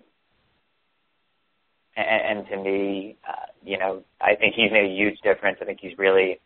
and, 1.97 2.39
and 2.39 2.49
to 2.49 2.57
me, 2.57 3.17
uh, 3.29 3.47
you 3.65 3.79
know, 3.79 4.03
I 4.21 4.35
think 4.35 4.55
he's 4.57 4.73
made 4.73 4.91
a 4.91 4.95
huge 4.95 5.21
difference. 5.23 5.59
I 5.63 5.65
think 5.65 5.79
he's 5.81 5.97
really 5.99 6.41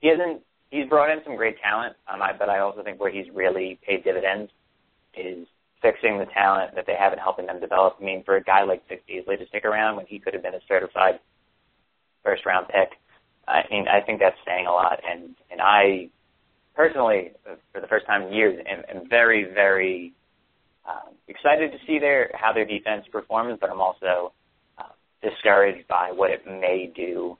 he 0.00 0.08
hasn't 0.08 0.42
he's 0.70 0.88
brought 0.88 1.10
in 1.10 1.22
some 1.24 1.36
great 1.36 1.56
talent, 1.60 1.96
um, 2.12 2.22
I, 2.22 2.32
but 2.32 2.48
I 2.48 2.60
also 2.60 2.82
think 2.82 3.00
where 3.00 3.10
he's 3.10 3.26
really 3.32 3.78
paid 3.86 4.04
dividends 4.04 4.50
is 5.16 5.46
fixing 5.82 6.18
the 6.18 6.26
talent 6.26 6.74
that 6.74 6.86
they 6.86 6.94
have 6.98 7.12
and 7.12 7.20
helping 7.20 7.46
them 7.46 7.60
develop. 7.60 7.96
I 8.00 8.04
mean, 8.04 8.24
for 8.24 8.36
a 8.36 8.42
guy 8.42 8.64
like 8.64 8.86
Vic 8.88 9.06
Beasley 9.06 9.36
to 9.36 9.46
stick 9.46 9.64
around 9.64 9.96
when 9.96 10.06
he 10.06 10.18
could 10.18 10.34
have 10.34 10.42
been 10.42 10.54
a 10.54 10.60
certified 10.68 11.20
first 12.24 12.44
round 12.44 12.66
pick, 12.68 12.98
I 13.46 13.62
mean, 13.70 13.86
I 13.88 14.00
think 14.00 14.20
that's 14.20 14.36
saying 14.46 14.66
a 14.66 14.72
lot. 14.72 15.00
And 15.08 15.36
and 15.50 15.60
I 15.60 16.08
personally, 16.74 17.32
for 17.72 17.80
the 17.80 17.86
first 17.86 18.06
time 18.06 18.22
in 18.22 18.32
years, 18.32 18.58
am, 18.68 18.82
am 18.88 19.08
very 19.08 19.44
very 19.44 20.12
uh, 20.88 21.10
excited 21.28 21.72
to 21.72 21.78
see 21.86 21.98
their 21.98 22.30
how 22.34 22.52
their 22.52 22.64
defense 22.64 23.06
performs, 23.10 23.58
but 23.60 23.70
I'm 23.70 23.80
also 23.80 24.32
uh, 24.78 24.92
discouraged 25.22 25.86
by 25.88 26.10
what 26.12 26.30
it 26.30 26.46
may 26.46 26.90
do 26.94 27.38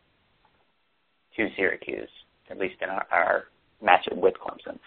to 1.37 1.49
Syracuse, 1.57 2.09
at 2.51 2.59
least 2.59 2.77
in 2.83 2.89
our, 2.89 3.07
our 3.11 3.45
matchup 3.83 4.17
with 4.17 4.35
Clemson. 4.35 4.79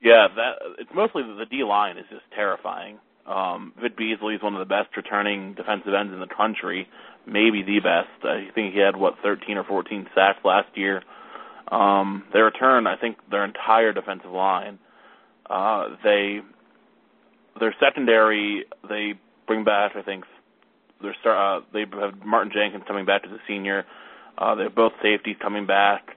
Yeah, 0.00 0.28
that 0.36 0.52
it's 0.78 0.90
mostly 0.94 1.22
the 1.22 1.46
D 1.50 1.64
line 1.64 1.98
is 1.98 2.04
just 2.10 2.22
terrifying. 2.34 2.98
Um, 3.26 3.72
Vic 3.80 3.96
Beasley 3.96 4.34
is 4.34 4.42
one 4.42 4.54
of 4.54 4.60
the 4.60 4.64
best 4.64 4.96
returning 4.96 5.54
defensive 5.54 5.92
ends 5.92 6.12
in 6.12 6.20
the 6.20 6.34
country, 6.34 6.88
maybe 7.26 7.62
the 7.62 7.80
best. 7.80 8.08
I 8.24 8.48
think 8.54 8.74
he 8.74 8.80
had 8.80 8.96
what 8.96 9.14
13 9.22 9.58
or 9.58 9.64
14 9.64 10.06
sacks 10.14 10.38
last 10.44 10.68
year. 10.74 11.02
Um, 11.70 12.24
they 12.32 12.40
return, 12.40 12.86
I 12.86 12.96
think, 12.96 13.18
their 13.30 13.44
entire 13.44 13.92
defensive 13.92 14.30
line. 14.30 14.78
Uh, 15.50 15.96
they 16.02 16.40
their 17.58 17.74
secondary 17.80 18.64
they 18.88 19.14
bring 19.46 19.64
back, 19.64 19.92
I 19.96 20.02
think, 20.02 20.24
their 21.02 21.14
start. 21.20 21.62
Uh, 21.62 21.66
they 21.72 21.80
have 22.00 22.24
Martin 22.24 22.52
Jenkins 22.54 22.84
coming 22.86 23.04
back 23.04 23.22
as 23.24 23.32
a 23.32 23.38
senior. 23.46 23.84
Uh, 24.38 24.54
they 24.54 24.62
have 24.64 24.74
both 24.74 24.92
safeties 25.02 25.36
coming 25.42 25.66
back. 25.66 26.16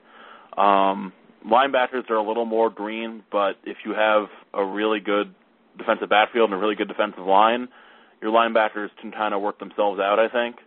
Um, 0.58 1.12
linebackers 1.46 2.10
are 2.10 2.16
a 2.16 2.28
little 2.28 2.46
more 2.46 2.70
green, 2.70 3.24
but 3.32 3.54
if 3.66 3.78
you 3.84 3.94
have 3.94 4.28
a 4.54 4.64
really 4.64 5.00
good 5.00 5.34
defensive 5.78 6.10
backfield 6.10 6.52
and 6.52 6.54
a 6.54 6.62
really 6.62 6.76
good 6.76 6.88
defensive 6.88 7.26
line, 7.26 7.68
your 8.22 8.32
linebackers 8.32 8.90
can 9.00 9.12
kind 9.12 9.34
of 9.34 9.42
work 9.42 9.60
themselves 9.60 10.00
out, 10.00 10.20
I 10.20 10.28
think. 10.28 10.58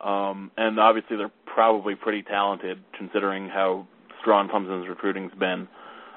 Um, 0.00 0.50
and 0.56 0.78
obviously, 0.78 1.16
they're 1.16 1.32
probably 1.46 1.94
pretty 1.94 2.22
talented 2.22 2.78
considering 2.96 3.48
how 3.48 3.86
strong 4.20 4.48
Clemson's 4.48 4.88
recruiting's 4.88 5.32
been. 5.38 5.68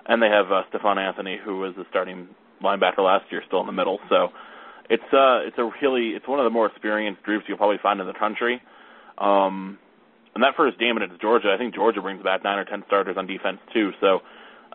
And 0.08 0.22
they 0.22 0.30
have 0.30 0.52
uh, 0.52 0.62
Stephone 0.70 1.00
Anthony, 1.00 1.40
who 1.44 1.60
was 1.60 1.74
the 1.76 1.86
starting 1.90 2.28
linebacker 2.64 3.00
last 3.00 3.26
year, 3.32 3.42
still 3.48 3.62
in 3.62 3.66
the 3.66 3.74
middle. 3.74 4.00
So 4.10 4.30
it's 4.90 5.04
uh, 5.12 5.42
it's 5.46 5.58
a 5.58 5.70
really 5.82 6.10
it's 6.10 6.28
one 6.28 6.40
of 6.40 6.44
the 6.44 6.52
more 6.52 6.68
experienced 6.68 7.24
groups 7.24 7.46
you'll 7.48 7.58
probably 7.58 7.80
find 7.82 8.00
in 8.00 8.08
the 8.08 8.14
country. 8.14 8.62
Um, 9.18 9.80
and 10.36 10.44
that 10.44 10.56
first 10.58 10.78
game 10.78 10.98
against 10.98 11.22
Georgia, 11.22 11.54
I 11.54 11.58
think 11.58 11.74
Georgia 11.74 12.02
brings 12.02 12.22
back 12.22 12.44
nine 12.44 12.60
or 12.60 12.66
ten 12.66 12.84
starters 12.88 13.16
on 13.18 13.26
defense 13.26 13.60
too. 13.74 13.92
So, 14.02 14.20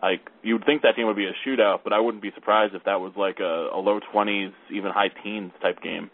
like 0.01 0.27
you'd 0.41 0.65
think 0.65 0.81
that 0.81 0.95
game 0.95 1.05
would 1.05 1.15
be 1.15 1.27
a 1.27 1.47
shootout, 1.47 1.81
but 1.83 1.93
I 1.93 1.99
wouldn't 1.99 2.23
be 2.23 2.31
surprised 2.33 2.73
if 2.73 2.83
that 2.85 2.99
was 2.99 3.13
like 3.15 3.39
a, 3.39 3.69
a 3.73 3.77
low 3.77 3.99
twenties, 4.11 4.51
even 4.71 4.91
high 4.91 5.09
teens 5.23 5.51
type 5.61 5.81
game. 5.81 6.09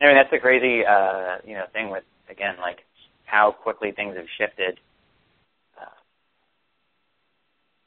I 0.00 0.06
mean, 0.06 0.16
that's 0.16 0.30
the 0.32 0.40
crazy, 0.40 0.84
uh, 0.84 1.36
you 1.46 1.54
know, 1.54 1.64
thing 1.72 1.90
with 1.90 2.02
again, 2.28 2.56
like 2.60 2.78
how 3.24 3.52
quickly 3.52 3.92
things 3.92 4.16
have 4.16 4.26
shifted 4.36 4.80
uh, 5.80 5.84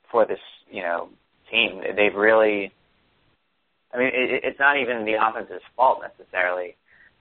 for 0.10 0.26
this, 0.26 0.40
you 0.72 0.82
know, 0.82 1.10
team. 1.52 1.82
They've 1.96 2.16
really 2.16 2.72
I 3.96 4.00
mean, 4.00 4.08
it, 4.14 4.44
it's 4.44 4.60
not 4.60 4.78
even 4.78 5.06
the 5.06 5.16
offense's 5.16 5.62
fault 5.76 6.02
necessarily. 6.04 6.76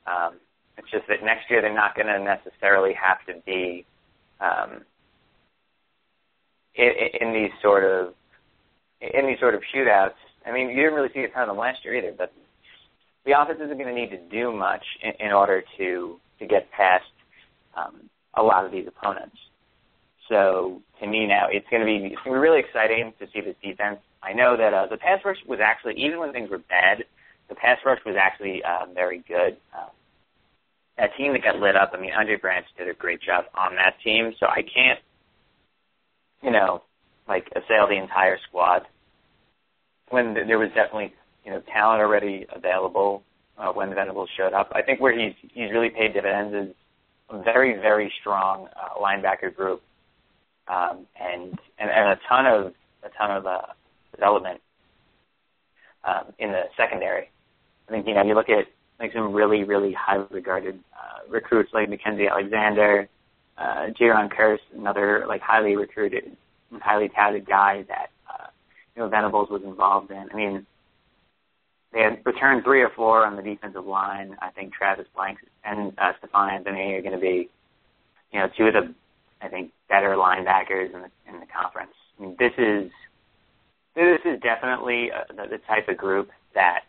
Um, 0.07 0.35
it's 0.77 0.91
just 0.91 1.07
that 1.09 1.23
next 1.23 1.49
year 1.49 1.63
they're 1.63 1.73
not 1.73 1.95
going 1.95 2.09
to 2.09 2.19
necessarily 2.19 2.93
have 2.95 3.25
to 3.27 3.41
be 3.47 3.87
um, 4.41 4.83
in, 6.75 6.91
in 7.21 7.33
these 7.33 7.53
sort 7.63 7.85
of 7.85 8.15
in 9.01 9.27
these 9.27 9.39
sort 9.39 9.55
of 9.55 9.63
shootouts. 9.75 10.19
I 10.47 10.53
mean, 10.53 10.71
you 10.71 10.77
didn't 10.77 10.95
really 10.95 11.11
see 11.15 11.21
a 11.21 11.29
ton 11.29 11.43
of 11.43 11.49
them 11.49 11.59
last 11.59 11.85
year 11.85 11.95
either, 11.95 12.15
but 12.17 12.33
the 13.25 13.41
offense 13.41 13.61
isn't 13.63 13.79
going 13.79 13.89
to 13.89 13.95
need 13.95 14.11
to 14.11 14.21
do 14.31 14.53
much 14.53 14.85
in, 15.03 15.13
in 15.27 15.33
order 15.33 15.63
to 15.79 16.19
to 16.41 16.47
get 16.47 16.71
past 16.73 17.05
um, 17.77 18.11
a 18.35 18.43
lot 18.43 18.65
of 18.65 18.73
these 18.73 18.87
opponents. 18.89 19.37
So 20.29 20.83
to 21.01 21.07
me 21.07 21.27
now, 21.27 21.47
it's 21.51 21.67
going 21.71 21.81
to 21.81 21.87
be 21.87 22.07
it's 22.13 22.23
going 22.25 22.35
to 22.35 22.41
be 22.41 22.49
really 22.49 22.61
exciting 22.61 23.13
to 23.21 23.27
see 23.33 23.41
this 23.41 23.57
defense 23.63 24.01
I 24.25 24.33
know 24.33 24.57
that 24.57 24.73
uh, 24.73 24.87
the 24.87 24.97
pass 24.97 25.21
rush 25.25 25.37
was 25.47 25.59
actually, 25.63 25.95
even 25.99 26.19
when 26.19 26.33
things 26.33 26.51
were 26.51 26.59
bad, 26.59 27.05
the 27.49 27.55
pass 27.55 27.79
rush 27.85 27.99
was 28.07 28.17
actually 28.19 28.63
uh, 28.65 28.87
very 28.95 29.23
good. 29.29 29.57
Uh, 29.77 29.89
that 30.97 31.11
team 31.17 31.33
that 31.33 31.43
got 31.43 31.59
lit 31.59 31.77
up, 31.77 31.91
I 31.93 32.01
mean, 32.01 32.13
Andre 32.17 32.37
Branch 32.37 32.65
did 32.79 32.89
a 32.89 32.95
great 32.95 33.21
job 33.21 33.45
on 33.55 33.75
that 33.77 33.97
team, 34.03 34.33
so 34.39 34.47
I 34.47 34.63
can't, 34.63 35.01
you 36.43 36.51
know, 36.51 36.83
like 37.29 37.49
assail 37.55 37.87
the 37.89 38.01
entire 38.01 38.39
squad. 38.49 38.83
When 40.11 40.35
there 40.35 40.59
was 40.59 40.69
definitely, 40.69 41.13
you 41.45 41.51
know, 41.51 41.63
talent 41.73 42.01
already 42.01 42.47
available 42.55 43.23
uh, 43.59 43.73
when 43.73 43.95
Venables 43.95 44.29
showed 44.37 44.53
up. 44.53 44.71
I 44.75 44.83
think 44.83 45.01
where 45.01 45.19
he's 45.19 45.35
he's 45.53 45.71
really 45.73 45.91
paid 45.91 46.13
dividends 46.13 46.55
is 46.55 46.75
a 47.31 47.43
very 47.43 47.75
very 47.75 48.13
strong 48.21 48.69
uh, 48.77 49.01
linebacker 49.01 49.55
group, 49.55 49.83
um, 50.69 51.07
and, 51.21 51.59
and 51.79 51.91
and 51.91 52.09
a 52.11 52.19
ton 52.29 52.47
of 52.47 52.75
a 53.03 53.09
ton 53.19 53.37
of 53.37 53.47
uh, 53.47 53.63
development 54.15 54.61
um, 56.05 56.33
in 56.39 56.53
the 56.53 56.63
secondary. 56.77 57.31
I 57.89 57.93
think 57.93 58.07
you 58.07 58.15
know 58.15 58.25
you 58.25 58.35
look 58.35 58.49
at 58.49 58.67
like 58.99 59.13
some 59.13 59.33
really 59.33 59.65
really 59.65 59.93
highly 59.93 60.27
regarded 60.31 60.79
uh, 60.95 61.29
recruits 61.29 61.71
like 61.73 61.89
Mackensie 61.89 62.31
Alexander, 62.31 63.09
uh, 63.59 63.87
Jayron 63.99 64.33
Kearse, 64.33 64.61
another 64.77 65.25
like 65.29 65.41
highly 65.41 65.77
recruited, 65.77 66.37
highly 66.81 67.09
touted 67.09 67.47
guy 67.47 67.85
that 67.89 68.11
uh, 68.29 68.47
you 68.95 69.03
know 69.03 69.09
Venables 69.09 69.51
was 69.51 69.63
involved 69.63 70.11
in. 70.11 70.29
I 70.33 70.35
mean, 70.35 70.67
they 71.93 72.01
had 72.01 72.21
returned 72.25 72.65
three 72.65 72.83
or 72.83 72.91
four 72.91 73.27
on 73.27 73.37
the 73.37 73.43
defensive 73.43 73.87
line. 73.87 74.37
I 74.41 74.51
think 74.51 74.73
Travis 74.73 75.07
Blanks 75.15 75.43
and 75.65 75.93
uh, 75.99 76.13
Stephone 76.19 76.51
Anthony 76.51 76.95
are 76.95 77.03
going 77.03 77.15
to 77.15 77.21
be, 77.21 77.49
you 78.33 78.41
know, 78.41 78.49
two 78.57 78.67
of 78.67 78.75
the 78.75 78.95
I 79.41 79.49
think 79.49 79.73
better 79.89 80.17
linebackers 80.17 80.95
in 80.95 81.03
the 81.03 81.11
in 81.29 81.41
the 81.41 81.47
conference. 81.47 81.93
I 82.19 82.23
mean, 82.23 82.37
this 82.39 82.53
is 82.57 82.91
this 83.95 84.21
is 84.25 84.41
definitely 84.41 85.11
uh, 85.13 85.33
the, 85.35 85.59
type 85.69 85.89
of 85.89 85.97
group 85.97 86.31
that 86.55 86.81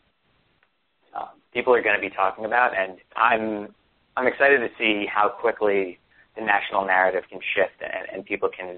uh, 1.15 1.27
people 1.53 1.73
are 1.73 1.81
going 1.81 1.95
to 1.95 2.01
be 2.01 2.09
talking 2.09 2.45
about, 2.45 2.75
and 2.77 2.97
I'm 3.15 3.73
I'm 4.17 4.27
excited 4.27 4.59
to 4.59 4.69
see 4.77 5.05
how 5.05 5.29
quickly 5.29 5.99
the 6.35 6.41
national 6.41 6.85
narrative 6.85 7.23
can 7.29 7.39
shift, 7.55 7.81
and, 7.81 8.07
and 8.11 8.25
people 8.25 8.49
can 8.49 8.77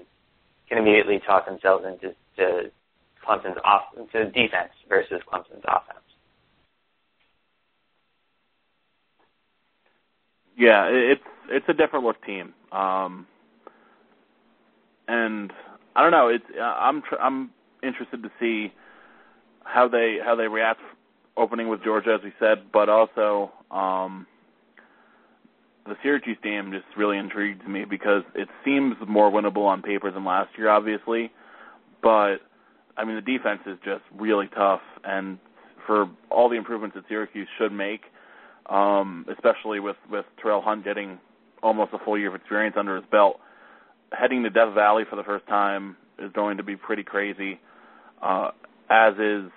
can 0.68 0.78
immediately 0.78 1.20
talk 1.26 1.46
themselves 1.46 1.84
into 1.86 2.14
to 2.36 2.70
Clemson's 3.26 3.58
off 3.64 3.82
defense 4.12 4.72
versus 4.88 5.20
Clemson's 5.32 5.64
offense. 5.64 5.98
Yeah, 10.56 10.86
it's 10.90 11.22
it's 11.48 11.66
a 11.68 11.74
different 11.74 12.04
look 12.04 12.22
team, 12.24 12.52
um, 12.72 13.26
and 15.06 15.52
I 15.96 16.02
don't 16.02 16.10
know. 16.10 16.28
It's 16.28 16.44
I'm 16.60 17.02
I'm 17.20 17.50
interested 17.82 18.22
to 18.22 18.30
see 18.40 18.72
how 19.64 19.88
they 19.88 20.18
how 20.24 20.34
they 20.34 20.48
react 20.48 20.80
opening 21.36 21.68
with 21.68 21.82
Georgia, 21.84 22.16
as 22.18 22.24
we 22.24 22.32
said, 22.40 22.72
but 22.72 22.88
also 22.88 23.52
um, 23.70 24.26
the 25.86 25.94
Syracuse 26.02 26.38
game 26.42 26.72
just 26.72 26.84
really 26.96 27.16
intrigues 27.16 27.66
me 27.66 27.84
because 27.84 28.22
it 28.34 28.48
seems 28.64 28.96
more 29.06 29.30
winnable 29.30 29.66
on 29.66 29.82
paper 29.82 30.10
than 30.10 30.24
last 30.24 30.50
year, 30.56 30.68
obviously. 30.68 31.30
But 32.02 32.38
I 32.96 33.04
mean, 33.04 33.16
the 33.16 33.22
defense 33.22 33.60
is 33.66 33.78
just 33.84 34.02
really 34.16 34.48
tough, 34.48 34.80
and 35.04 35.38
for 35.86 36.08
all 36.30 36.48
the 36.48 36.56
improvements 36.56 36.96
that 36.96 37.04
Syracuse 37.08 37.48
should 37.58 37.72
make, 37.72 38.02
um, 38.66 39.24
especially 39.32 39.80
with 39.80 39.96
with 40.10 40.24
Terrell 40.42 40.60
Hunt 40.62 40.84
getting 40.84 41.18
almost 41.62 41.92
a 41.92 41.98
full 42.04 42.18
year 42.18 42.28
of 42.28 42.34
experience 42.34 42.76
under 42.78 42.96
his 42.96 43.04
belt, 43.10 43.40
heading 44.12 44.42
to 44.44 44.50
Death 44.50 44.74
Valley 44.74 45.04
for 45.08 45.16
the 45.16 45.24
first 45.24 45.46
time 45.46 45.96
is 46.18 46.32
going 46.32 46.56
to 46.56 46.62
be 46.62 46.76
pretty 46.76 47.02
crazy 47.02 47.60
uh, 48.22 48.50
as 48.90 49.14
is 49.14 49.50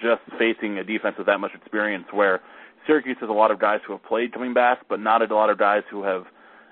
just 0.00 0.22
facing 0.38 0.78
a 0.78 0.84
defense 0.84 1.16
with 1.16 1.26
that 1.26 1.38
much 1.38 1.52
experience 1.54 2.04
where 2.12 2.40
Syracuse 2.86 3.16
has 3.20 3.28
a 3.28 3.32
lot 3.32 3.50
of 3.50 3.58
guys 3.58 3.80
who 3.86 3.92
have 3.92 4.04
played 4.04 4.32
coming 4.32 4.54
back, 4.54 4.78
but 4.88 5.00
not 5.00 5.28
a 5.28 5.34
lot 5.34 5.50
of 5.50 5.58
guys 5.58 5.82
who 5.90 6.02
have, 6.02 6.24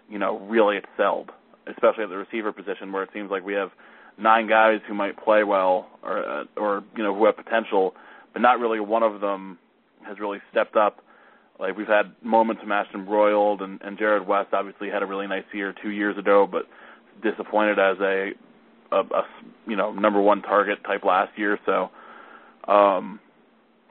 you 0.09 0.19
know, 0.19 0.39
really 0.41 0.77
excelled, 0.77 1.31
especially 1.67 2.05
at 2.05 2.11
the 2.11 2.17
receiver 2.17 2.53
position 2.53 2.93
where 2.93 3.03
it 3.03 3.11
seems 3.13 3.31
like 3.31 3.45
we 3.45 3.55
have 3.55 3.71
nine 4.19 4.47
guys 4.49 4.81
who 4.87 4.95
might 4.95 5.17
play 5.17 5.43
well 5.43 5.89
or 6.03 6.19
uh, 6.19 6.45
or 6.57 6.85
you 6.97 7.03
know 7.03 7.15
who 7.15 7.25
have 7.25 7.37
potential, 7.37 7.95
but 8.33 8.43
not 8.43 8.61
really 8.61 8.81
one 8.81 9.03
of 9.03 9.21
them 9.21 9.59
has 10.07 10.21
really 10.21 10.39
stepped 10.51 10.77
up 10.77 11.03
Like 11.59 11.77
we've 11.77 11.87
had 11.87 12.15
moments 12.23 12.63
from 12.63 12.73
Ashton 12.73 13.05
Broyld 13.05 13.63
and, 13.63 13.81
and 13.83 13.97
Jarrod 13.99 14.27
West. 14.27 14.49
Obviously, 14.53 14.91
had 14.91 15.03
a 15.03 15.07
really 15.07 15.27
nice 15.27 15.45
year 15.53 15.75
two 15.83 15.91
years 15.91 16.19
ago, 16.19 16.49
but 16.51 16.67
disappointed 17.23 17.79
as 17.79 17.97
a, 18.01 18.33
a, 18.95 19.15
a 19.15 19.23
you 19.67 19.77
know 19.77 19.93
number 19.93 20.21
one 20.21 20.43
target 20.43 20.79
type 20.85 21.05
last 21.05 21.37
year. 21.39 21.59
So 21.67 21.91
um, 22.69 23.21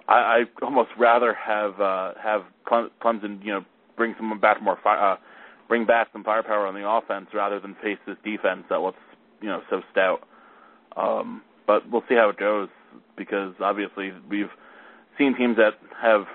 I, 0.07 0.13
I 0.13 0.43
almost 0.61 0.89
rather 0.97 1.33
have 1.33 1.79
uh, 1.79 2.13
have 2.21 2.43
Clemson 2.67 3.43
you 3.43 3.51
know 3.51 3.65
bring 3.95 4.15
some 4.17 4.39
back 4.39 4.61
more 4.61 4.77
fire, 4.83 5.13
uh, 5.13 5.17
bring 5.67 5.85
back 5.85 6.07
some 6.13 6.23
firepower 6.23 6.67
on 6.67 6.73
the 6.73 6.87
offense 6.87 7.27
rather 7.33 7.59
than 7.59 7.75
face 7.75 7.99
this 8.07 8.17
defense 8.23 8.63
that 8.69 8.79
looks 8.81 8.99
you 9.41 9.47
know 9.47 9.61
so 9.69 9.81
stout. 9.91 10.27
Um, 10.95 11.41
but 11.65 11.89
we'll 11.89 12.03
see 12.07 12.15
how 12.15 12.29
it 12.29 12.37
goes 12.37 12.69
because 13.17 13.53
obviously 13.59 14.11
we've 14.29 14.51
seen 15.17 15.35
teams 15.35 15.57
that 15.57 15.73
have 16.01 16.25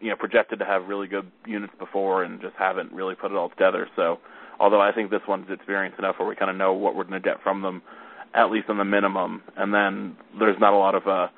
you 0.00 0.10
know 0.10 0.16
projected 0.16 0.58
to 0.58 0.64
have 0.64 0.86
really 0.86 1.08
good 1.08 1.30
units 1.46 1.72
before 1.78 2.24
and 2.24 2.40
just 2.40 2.54
haven't 2.56 2.92
really 2.92 3.14
put 3.14 3.30
it 3.30 3.36
all 3.36 3.48
together. 3.48 3.88
So 3.96 4.18
although 4.60 4.80
I 4.80 4.92
think 4.92 5.10
this 5.10 5.20
one's 5.28 5.50
experienced 5.50 5.98
enough 5.98 6.16
where 6.18 6.28
we 6.28 6.36
kind 6.36 6.50
of 6.50 6.56
know 6.56 6.72
what 6.72 6.94
we're 6.94 7.04
going 7.04 7.20
to 7.20 7.28
get 7.28 7.42
from 7.42 7.62
them 7.62 7.82
at 8.34 8.50
least 8.50 8.68
on 8.68 8.78
the 8.78 8.84
minimum, 8.84 9.42
and 9.56 9.72
then 9.72 10.16
there's 10.38 10.58
not 10.58 10.72
a 10.72 10.76
lot 10.76 10.94
of 10.94 11.06
uh, 11.06 11.28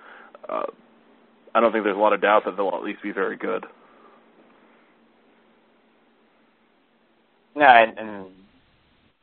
uh 0.48 0.66
I 1.54 1.60
don't 1.60 1.72
think 1.72 1.84
there's 1.84 1.96
a 1.96 2.00
lot 2.00 2.12
of 2.12 2.20
doubt 2.20 2.44
that 2.44 2.56
they'll 2.56 2.74
at 2.74 2.82
least 2.82 3.02
be 3.02 3.12
very 3.12 3.36
good. 3.36 3.64
No, 7.54 7.64
and, 7.64 7.98
and 7.98 8.26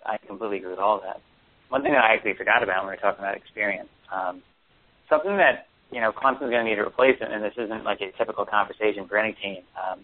I 0.03 0.17
completely 0.25 0.57
agree 0.57 0.71
with 0.71 0.79
all 0.79 0.99
that. 1.01 1.21
One 1.69 1.83
thing 1.83 1.93
that 1.93 2.03
I 2.03 2.15
actually 2.15 2.33
forgot 2.33 2.63
about 2.63 2.83
when 2.83 2.87
we 2.87 2.95
were 2.95 3.01
talking 3.01 3.23
about 3.23 3.37
experience, 3.37 3.89
um, 4.11 4.41
something 5.09 5.37
that 5.37 5.67
you 5.91 6.01
know 6.01 6.11
Clemson's 6.11 6.49
going 6.49 6.65
to 6.65 6.69
need 6.69 6.75
to 6.75 6.81
replace, 6.81 7.17
and 7.21 7.43
this 7.43 7.53
isn't 7.57 7.83
like 7.83 8.01
a 8.01 8.11
typical 8.17 8.45
conversation 8.45 9.07
for 9.07 9.17
any 9.17 9.33
team, 9.33 9.61
um, 9.77 9.99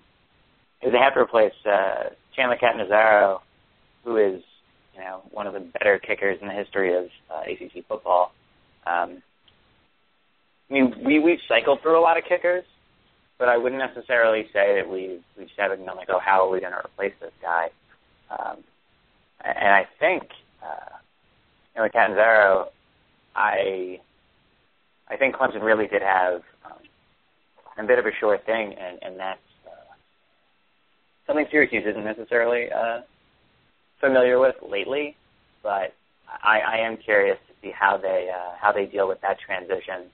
is 0.84 0.92
they 0.92 1.00
have 1.00 1.16
to 1.16 1.20
replace 1.20 1.54
uh, 1.66 2.10
Chandler 2.36 2.58
Catanzaro, 2.58 3.42
who 4.10 4.18
is 4.18 4.42
you 4.96 5.02
know 5.02 5.22
one 5.32 5.46
of 5.46 5.54
the 5.54 5.60
better 5.60 6.00
kickers 6.00 6.40
in 6.42 6.48
the 6.48 6.54
history 6.54 6.98
of 6.98 7.06
uh, 7.30 7.42
ACC 7.42 7.86
football. 7.88 8.32
Um, 8.88 9.22
I 10.70 10.74
mean, 10.74 10.94
we 11.06 11.20
we've 11.20 11.40
cycled 11.48 11.82
through 11.82 12.00
a 12.00 12.02
lot 12.02 12.18
of 12.18 12.24
kickers, 12.28 12.64
but 13.38 13.50
I 13.50 13.58
wouldn't 13.58 13.80
necessarily 13.80 14.46
say 14.52 14.76
that 14.76 14.90
we 14.90 15.20
we 15.38 15.46
just 15.46 15.60
haven't 15.60 15.86
been 15.86 15.96
like, 15.96 16.10
oh, 16.10 16.20
how 16.20 16.46
are 16.46 16.50
we 16.50 16.60
going 16.60 16.74
to 16.74 16.80
replace 16.80 17.14
this 17.22 17.32
guy? 17.42 17.70
Um, 18.32 18.64
and 19.44 19.70
I 19.70 19.88
think, 20.00 20.24
uh, 20.64 20.98
you 21.74 21.80
know, 21.80 21.84
with 21.84 21.94
Catanzaro, 21.94 22.70
I 23.36 24.00
I 25.08 25.18
think 25.18 25.36
Clemson 25.36 25.62
really 25.62 25.88
did 25.88 26.02
have 26.02 26.42
um, 26.66 26.82
a 27.78 27.88
bit 27.88 28.00
of 28.00 28.06
a 28.06 28.12
sure 28.20 28.40
thing, 28.40 28.74
and, 28.74 28.98
and 29.04 29.20
that's 29.20 29.40
uh, 29.68 29.94
something 31.28 31.46
Syracuse 31.52 31.84
isn't 31.88 32.04
necessarily 32.04 32.72
uh, 32.72 33.02
familiar 34.00 34.40
with 34.40 34.56
lately. 34.68 35.16
But 35.64 35.94
I, 36.28 36.60
I 36.60 36.78
am 36.88 36.98
curious 36.98 37.38
to 37.48 37.54
see 37.62 37.74
how 37.78 37.98
they 37.98 38.30
uh, 38.34 38.56
how 38.62 38.72
they 38.72 38.86
deal 38.86 39.08
with 39.08 39.22
that 39.22 39.38
transition 39.40 40.10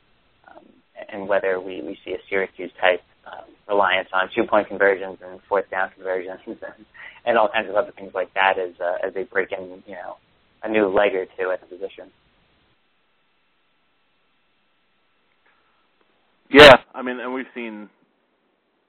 and 1.12 1.28
whether 1.28 1.60
we, 1.60 1.82
we 1.82 1.98
see 2.06 2.12
a 2.12 2.18
Syracuse 2.30 2.72
type 2.80 3.02
um, 3.28 3.46
reliance 3.68 4.10
on 4.14 4.30
two 4.36 4.44
point 4.44 4.68
conversions 4.68 5.18
and 5.26 5.40
fourth 5.50 5.70
down 5.70 5.90
conversions 5.96 6.40
and, 6.48 6.86
and 7.26 7.38
all 7.38 7.50
kinds 7.50 7.70
of 7.70 7.76
other 7.76 7.92
things 7.98 8.12
like 8.14 8.34
that 8.34 8.58
as 8.60 8.74
uh, 8.80 9.08
as 9.08 9.14
they 9.14 9.24
break 9.24 9.52
in 9.52 9.84
you 9.86 9.94
know 9.94 10.16
a 10.64 10.70
new 10.70 10.88
leg 10.88 11.14
or 11.14 11.26
two 11.38 11.52
at 11.52 11.62
the 11.62 11.68
position. 11.68 12.12
Yeah, 16.50 16.76
I 16.94 17.02
mean, 17.02 17.20
and 17.20 17.34
we've 17.34 17.46
seen 17.54 17.90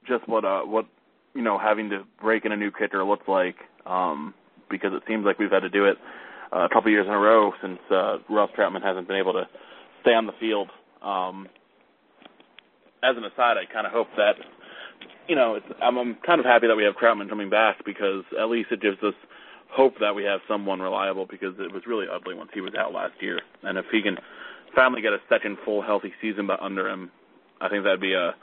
just 0.06 0.28
what 0.28 0.44
uh 0.44 0.62
what 0.62 0.86
you 1.34 1.42
know 1.42 1.58
having 1.58 1.90
to 1.90 2.04
break 2.20 2.44
in 2.44 2.52
a 2.52 2.56
new 2.56 2.70
kicker 2.70 3.02
looks 3.04 3.26
like 3.26 3.56
um 3.86 4.34
because 4.70 4.92
it 4.92 5.02
seems 5.08 5.24
like 5.24 5.38
we've 5.38 5.50
had 5.50 5.60
to 5.60 5.70
do 5.70 5.84
it 5.84 5.96
uh, 6.52 6.64
a 6.64 6.68
couple 6.68 6.90
years 6.90 7.06
in 7.06 7.12
a 7.12 7.18
row 7.18 7.52
since 7.62 7.78
uh 7.90 8.18
Ross 8.28 8.50
Krautman 8.56 8.82
hasn't 8.82 9.08
been 9.08 9.16
able 9.16 9.32
to 9.32 9.44
stay 10.02 10.12
on 10.14 10.26
the 10.26 10.32
field. 10.40 10.70
Um 11.02 11.48
as 13.02 13.16
an 13.16 13.24
aside, 13.24 13.56
I 13.56 13.70
kind 13.72 13.86
of 13.86 13.92
hope 13.92 14.08
that 14.16 14.34
you 15.28 15.36
know 15.36 15.54
it's, 15.56 15.66
I'm, 15.82 15.96
I'm 15.96 16.16
kind 16.24 16.40
of 16.40 16.46
happy 16.46 16.66
that 16.66 16.76
we 16.76 16.84
have 16.84 16.94
Trautman 16.96 17.28
coming 17.28 17.50
back 17.50 17.84
because 17.84 18.24
at 18.40 18.48
least 18.48 18.72
it 18.72 18.80
gives 18.80 18.98
us 19.02 19.14
hope 19.70 19.94
that 20.00 20.14
we 20.14 20.24
have 20.24 20.40
someone 20.48 20.80
reliable 20.80 21.26
because 21.28 21.54
it 21.58 21.72
was 21.72 21.82
really 21.86 22.06
ugly 22.12 22.34
once 22.34 22.50
he 22.54 22.60
was 22.60 22.72
out 22.78 22.92
last 22.92 23.14
year, 23.20 23.40
and 23.62 23.76
if 23.76 23.84
he 23.90 24.00
can 24.00 24.16
finally 24.74 25.02
get 25.02 25.12
a 25.12 25.18
second 25.28 25.58
full 25.64 25.82
healthy 25.82 26.12
season 26.20 26.46
but 26.46 26.60
under 26.60 26.88
him, 26.88 27.10
I 27.60 27.68
think 27.68 27.84
that'd 27.84 28.00
be 28.00 28.14
a 28.14 28.34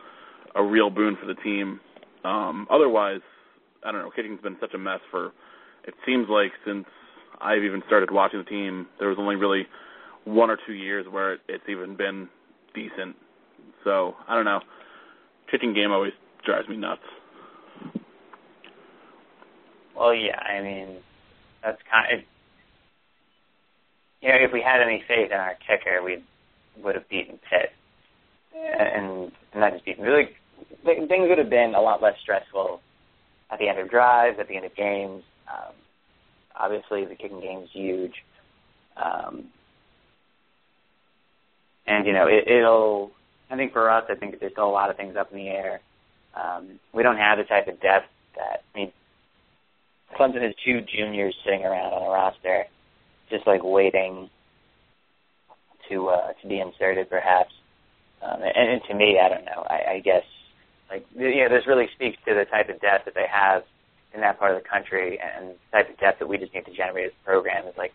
a 0.55 0.63
real 0.63 0.89
boon 0.89 1.17
for 1.19 1.25
the 1.25 1.35
team. 1.41 1.79
Um, 2.23 2.67
otherwise, 2.69 3.21
I 3.83 3.91
don't 3.91 4.01
know. 4.01 4.11
Kicking's 4.15 4.41
been 4.41 4.57
such 4.59 4.73
a 4.73 4.77
mess 4.77 4.99
for. 5.09 5.31
It 5.85 5.93
seems 6.05 6.27
like 6.29 6.51
since 6.65 6.85
I've 7.41 7.63
even 7.63 7.81
started 7.87 8.11
watching 8.11 8.39
the 8.39 8.45
team, 8.45 8.87
there 8.99 9.09
was 9.09 9.17
only 9.19 9.35
really 9.35 9.67
one 10.25 10.49
or 10.49 10.57
two 10.65 10.73
years 10.73 11.05
where 11.09 11.33
it's 11.47 11.63
even 11.69 11.95
been 11.97 12.29
decent. 12.73 13.15
So 13.83 14.15
I 14.27 14.35
don't 14.35 14.45
know. 14.45 14.61
Kicking 15.51 15.73
game 15.73 15.91
always 15.91 16.13
drives 16.45 16.67
me 16.69 16.77
nuts. 16.77 17.01
Well, 19.95 20.13
yeah, 20.13 20.39
I 20.39 20.61
mean, 20.61 20.97
that's 21.63 21.81
kind 21.91 22.19
of, 22.19 22.25
you 24.21 24.29
know, 24.29 24.35
if 24.35 24.51
we 24.51 24.61
had 24.61 24.81
any 24.81 25.03
faith 25.07 25.31
in 25.31 25.37
our 25.37 25.55
kicker, 25.67 26.01
we 26.03 26.23
would 26.81 26.95
have 26.95 27.07
beaten 27.09 27.39
Pitt, 27.49 27.69
and, 28.55 29.31
and 29.53 29.61
not 29.61 29.73
just 29.73 29.85
beaten. 29.85 30.03
Really, 30.03 30.29
things 30.83 31.29
would 31.29 31.37
have 31.37 31.49
been 31.49 31.75
a 31.75 31.81
lot 31.81 32.01
less 32.01 32.15
stressful 32.21 32.81
at 33.51 33.59
the 33.59 33.67
end 33.67 33.77
of 33.77 33.89
drives, 33.89 34.39
at 34.39 34.47
the 34.47 34.55
end 34.55 34.65
of 34.65 34.75
games. 34.75 35.23
Um, 35.47 35.73
obviously, 36.55 37.05
the 37.05 37.15
kicking 37.15 37.41
game 37.41 37.59
is 37.59 37.69
huge, 37.71 38.13
um, 38.97 39.45
and 41.85 42.05
you 42.05 42.13
know, 42.13 42.27
it, 42.27 42.47
it'll 42.47 43.11
I 43.49 43.55
think 43.55 43.73
for 43.73 43.89
us, 43.89 44.05
I 44.09 44.15
think 44.15 44.39
there's 44.39 44.51
still 44.53 44.67
a 44.67 44.71
lot 44.71 44.89
of 44.89 44.97
things 44.97 45.15
up 45.15 45.31
in 45.31 45.37
the 45.37 45.47
air. 45.47 45.79
Um, 46.35 46.79
we 46.93 47.03
don't 47.03 47.17
have 47.17 47.37
the 47.37 47.43
type 47.43 47.67
of 47.67 47.79
depth 47.81 48.07
that 48.35 48.63
I 48.73 48.77
mean. 48.77 48.91
Clemson 50.17 50.43
has 50.43 50.53
two 50.63 50.81
juniors 50.81 51.35
sitting 51.43 51.63
around 51.65 51.91
on 51.91 52.03
the 52.03 52.09
roster, 52.09 52.65
just 53.31 53.47
like 53.47 53.61
waiting 53.63 54.29
to 55.89 56.09
uh, 56.09 56.33
to 56.41 56.47
be 56.47 56.59
inserted, 56.59 57.09
perhaps. 57.09 57.51
Um, 58.21 58.41
and, 58.41 58.71
and 58.71 58.81
to 58.87 58.93
me, 58.93 59.19
I 59.19 59.29
don't 59.29 59.45
know. 59.45 59.65
I, 59.67 59.93
I 59.93 59.99
guess 59.99 60.23
like 60.89 61.05
you 61.15 61.43
know, 61.43 61.49
this 61.49 61.67
really 61.67 61.87
speaks 61.95 62.17
to 62.27 62.33
the 62.33 62.45
type 62.45 62.69
of 62.69 62.79
depth 62.79 63.05
that 63.05 63.15
they 63.15 63.25
have 63.31 63.63
in 64.13 64.21
that 64.21 64.39
part 64.39 64.55
of 64.55 64.61
the 64.61 64.69
country, 64.69 65.19
and 65.19 65.49
the 65.49 65.55
type 65.71 65.89
of 65.89 65.97
depth 65.97 66.19
that 66.19 66.27
we 66.27 66.37
just 66.37 66.53
need 66.53 66.65
to 66.65 66.73
generate 66.73 67.07
as 67.07 67.11
a 67.11 67.25
program. 67.25 67.67
Is 67.67 67.73
like 67.77 67.93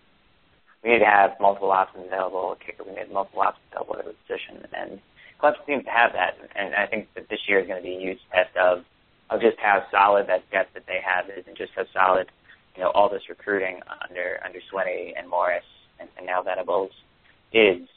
we 0.83 0.91
need 0.91 0.99
to 1.01 1.07
have 1.07 1.33
multiple 1.41 1.71
options 1.71 2.07
available. 2.07 2.57
Kicker, 2.65 2.85
we 2.85 2.95
need 2.95 3.13
multiple 3.13 3.43
options 3.43 3.65
available 3.73 3.95
at 3.95 4.01
every 4.01 4.15
position, 4.27 4.67
and 4.73 5.01
Clemson 5.41 5.67
seems 5.67 5.85
to 5.85 5.91
have 5.91 6.13
that, 6.13 6.35
and 6.57 6.75
I 6.75 6.87
think 6.87 7.09
that 7.15 7.29
this 7.29 7.41
year 7.49 7.61
is 7.61 7.67
going 7.67 7.81
to 7.81 7.87
be 7.87 7.97
a 7.97 8.01
huge 8.01 8.21
test 8.33 8.57
of 8.57 8.85
of 9.31 9.41
just 9.41 9.59
how 9.59 9.85
solid 9.91 10.27
that 10.29 10.49
depth 10.51 10.75
that 10.75 10.87
they 10.87 11.01
have 11.05 11.29
is, 11.29 11.45
and 11.47 11.57
just 11.57 11.73
how 11.77 11.85
solid 11.93 12.31
you 12.77 12.83
know 12.83 12.91
all 12.91 13.09
this 13.09 13.29
recruiting 13.29 13.81
under 14.09 14.41
under 14.45 14.61
Swinney 14.73 15.13
and 15.17 15.29
Morris 15.29 15.65
and, 16.01 16.09
and 16.17 16.27
now 16.27 16.43
Venables 16.43 16.93
is 17.53 17.89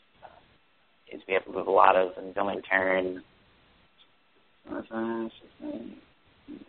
is 1.11 1.21
we 1.27 1.33
have 1.33 1.45
to 1.45 1.59
a 1.59 1.69
lot 1.69 1.95
of 1.95 2.11
and 2.17 2.37
only 2.37 2.57
return 2.57 3.23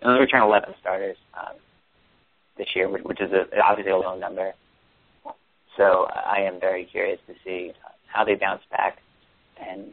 only 0.03 0.21
return 0.21 0.43
11 0.43 0.75
starters 0.81 1.17
um, 1.39 1.57
this 2.59 2.69
year, 2.75 2.89
which 2.89 3.21
is 3.21 3.31
a, 3.33 3.47
obviously 3.61 3.93
a 3.93 3.97
low 3.97 4.19
number. 4.19 4.53
So 5.77 6.07
I 6.11 6.41
am 6.41 6.61
very 6.61 6.85
curious 6.85 7.19
to 7.27 7.35
see 7.45 7.73
how 8.07 8.25
they 8.25 8.35
bounce 8.35 8.63
back 8.71 8.99
and 9.61 9.93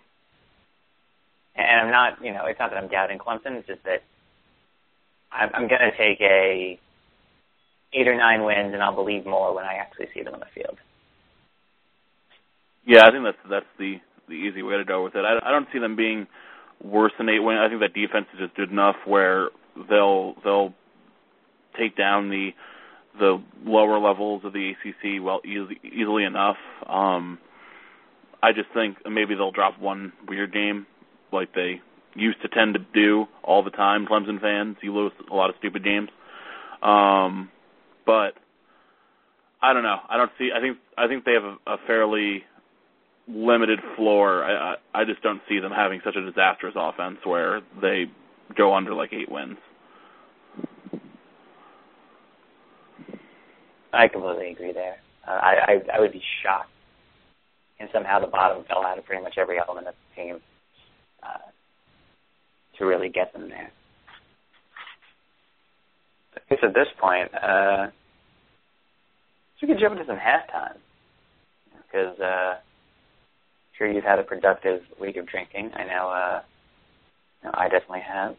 and 1.56 1.82
I'm 1.82 1.92
not, 1.92 2.24
you 2.24 2.32
know, 2.32 2.46
it's 2.46 2.60
not 2.60 2.72
that 2.72 2.78
I'm 2.82 2.88
doubting 2.88 3.18
Clemson. 3.18 3.58
It's 3.58 3.68
just 3.68 3.84
that 3.84 4.02
I'm, 5.32 5.50
I'm 5.54 5.68
going 5.68 5.82
to 5.82 5.92
take 5.98 6.22
a 6.22 6.80
eight 7.94 8.08
or 8.08 8.16
nine 8.16 8.46
wins, 8.46 8.74
and 8.74 8.82
I'll 8.82 8.96
believe 8.96 9.26
more 9.26 9.54
when 9.54 9.66
I 9.66 9.74
actually 9.74 10.08
see 10.14 10.24
them 10.24 10.34
on 10.34 10.40
the 10.40 10.46
field. 10.54 10.78
Yeah, 12.86 13.06
I 13.06 13.12
think 13.12 13.24
that's 13.26 13.50
that's 13.50 13.66
the 13.78 13.98
the 14.28 14.36
easy 14.36 14.62
way 14.62 14.78
to 14.78 14.86
go 14.86 15.04
with 15.04 15.16
it. 15.16 15.26
I, 15.26 15.40
I 15.44 15.52
don't 15.52 15.68
see 15.74 15.80
them 15.80 15.96
being 15.96 16.28
worse 16.84 17.12
than 17.18 17.28
eight 17.30 17.40
wins. 17.40 17.60
I 17.62 17.68
think 17.68 17.82
that 17.82 17.94
defense 17.94 18.28
is 18.34 18.40
just 18.40 18.56
good 18.56 18.72
enough 18.72 18.96
where 19.06 19.50
they'll 19.90 20.36
they'll 20.44 20.74
take 21.78 21.96
down 21.96 22.30
the 22.30 22.50
the 23.20 23.42
lower 23.66 24.00
levels 24.00 24.44
of 24.46 24.54
the 24.54 24.72
ACC 24.72 25.24
well 25.24 25.42
easily 25.46 25.80
easily 25.84 26.24
enough. 26.24 26.58
Um, 26.88 27.40
I 28.42 28.54
just 28.54 28.70
think 28.74 28.98
maybe 29.10 29.36
they'll 29.36 29.52
drop 29.52 29.80
one 29.80 30.14
weird 30.28 30.54
game 30.54 30.86
like 31.32 31.54
they 31.54 31.82
used 32.16 32.42
to 32.42 32.48
tend 32.48 32.74
to 32.74 32.80
do 32.94 33.26
all 33.44 33.64
the 33.64 33.70
time. 33.70 34.06
Clemson 34.06 34.40
fans, 34.42 34.78
you 34.82 34.94
lose 34.96 35.12
a 35.30 35.36
lot 35.36 35.50
of 35.50 35.56
stupid 35.60 35.84
games. 35.84 36.10
Um, 36.82 37.50
but 38.06 38.34
I 39.62 39.74
don't 39.74 39.84
know. 39.84 39.98
I 40.10 40.18
don't 40.18 40.32
see. 40.38 40.50
I 40.56 40.62
think 40.62 40.78
I 40.98 41.08
think 41.08 41.26
they 41.26 41.34
have 41.34 41.44
a, 41.44 41.58
a 41.74 41.78
fairly 41.86 42.44
limited 43.28 43.80
floor. 43.96 44.44
I, 44.44 44.74
I 44.74 45.02
I 45.02 45.06
just 45.06 45.22
don't 45.22 45.42
see 45.50 45.60
them 45.60 45.72
having 45.72 46.02
such 46.04 46.16
a 46.16 46.26
disastrous 46.26 46.74
offense 46.78 47.18
where 47.24 47.62
they 47.82 48.06
go 48.58 48.74
under 48.74 48.94
like 48.94 49.14
eight 49.14 49.30
wins. 49.30 49.58
I 53.94 54.08
completely 54.08 54.52
agree 54.52 54.74
there. 54.74 54.98
Uh, 55.28 55.32
I, 55.32 55.56
I 55.68 55.98
I 55.98 56.00
would 56.00 56.12
be 56.12 56.22
shocked, 56.44 56.70
and 57.80 57.90
somehow 57.94 58.20
the 58.20 58.28
bottom 58.28 58.64
fell 58.66 58.86
out 58.86 58.98
of 58.98 59.06
pretty 59.06 59.24
much 59.24 59.38
every 59.38 59.60
element 59.60 59.88
of 59.88 59.94
the 59.96 60.22
team 60.22 60.40
uh, 61.24 61.50
to 62.78 62.86
really 62.86 63.10
get 63.10 63.34
them 63.34 63.50
there. 63.50 63.72
I 66.36 66.40
guess 66.50 66.60
at 66.64 66.74
this 66.74 66.88
point, 67.00 67.32
uh, 67.36 67.88
we 69.62 69.68
could 69.68 69.80
jump 69.80 69.94
into 69.94 70.06
some 70.06 70.18
halftime 70.18 70.78
because 71.86 72.18
uh, 72.20 72.56
I'm 72.56 72.62
sure 73.78 73.92
you've 73.92 74.04
had 74.04 74.20
a 74.20 74.24
productive 74.24 74.82
week 75.00 75.18
of 75.18 75.28
drinking. 75.28 75.72
I 75.76 75.84
know, 75.84 76.10
uh, 76.10 76.42
you 77.44 77.50
know 77.50 77.56
I 77.58 77.68
definitely 77.70 78.02
have. 78.08 78.36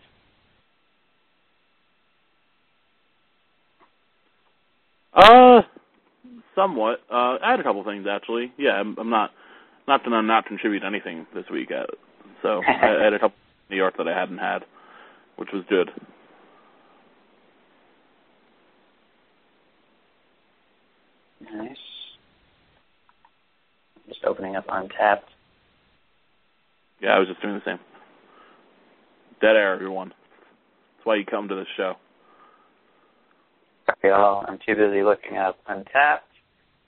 Uh, 5.14 5.62
somewhat. 6.54 7.00
Uh, 7.10 7.38
I 7.42 7.50
had 7.50 7.60
a 7.60 7.62
couple 7.62 7.82
things 7.84 8.06
actually. 8.08 8.52
Yeah, 8.58 8.72
I'm, 8.72 8.96
I'm 8.98 9.10
not 9.10 9.30
not 9.88 10.00
I'm 10.06 10.26
not 10.26 10.46
contribute 10.46 10.84
anything 10.84 11.26
this 11.34 11.44
week. 11.50 11.70
At, 11.70 11.90
so 12.42 12.62
I, 12.68 13.00
I 13.00 13.04
had 13.04 13.14
a 13.14 13.18
couple 13.18 13.36
in 13.68 13.74
New 13.74 13.82
York 13.82 13.96
that 13.98 14.08
I 14.08 14.18
hadn't 14.18 14.38
had, 14.38 14.64
which 15.36 15.50
was 15.52 15.64
good. 15.68 15.90
Nice. 21.52 21.76
Just 24.08 24.24
opening 24.24 24.56
up 24.56 24.66
Untappd. 24.66 25.22
Yeah, 27.00 27.10
I 27.10 27.18
was 27.18 27.28
just 27.28 27.40
doing 27.40 27.54
the 27.54 27.62
same. 27.64 27.78
Dead 29.40 29.56
air, 29.56 29.72
everyone. 29.72 30.08
That's 30.08 31.06
why 31.06 31.16
you 31.16 31.24
come 31.24 31.48
to 31.48 31.54
this 31.54 31.66
show. 31.76 31.94
Sorry, 34.00 34.12
y'all. 34.12 34.44
I'm 34.46 34.58
too 34.66 34.74
busy 34.74 35.02
looking 35.02 35.36
up 35.36 35.58
Untappd 35.68 36.20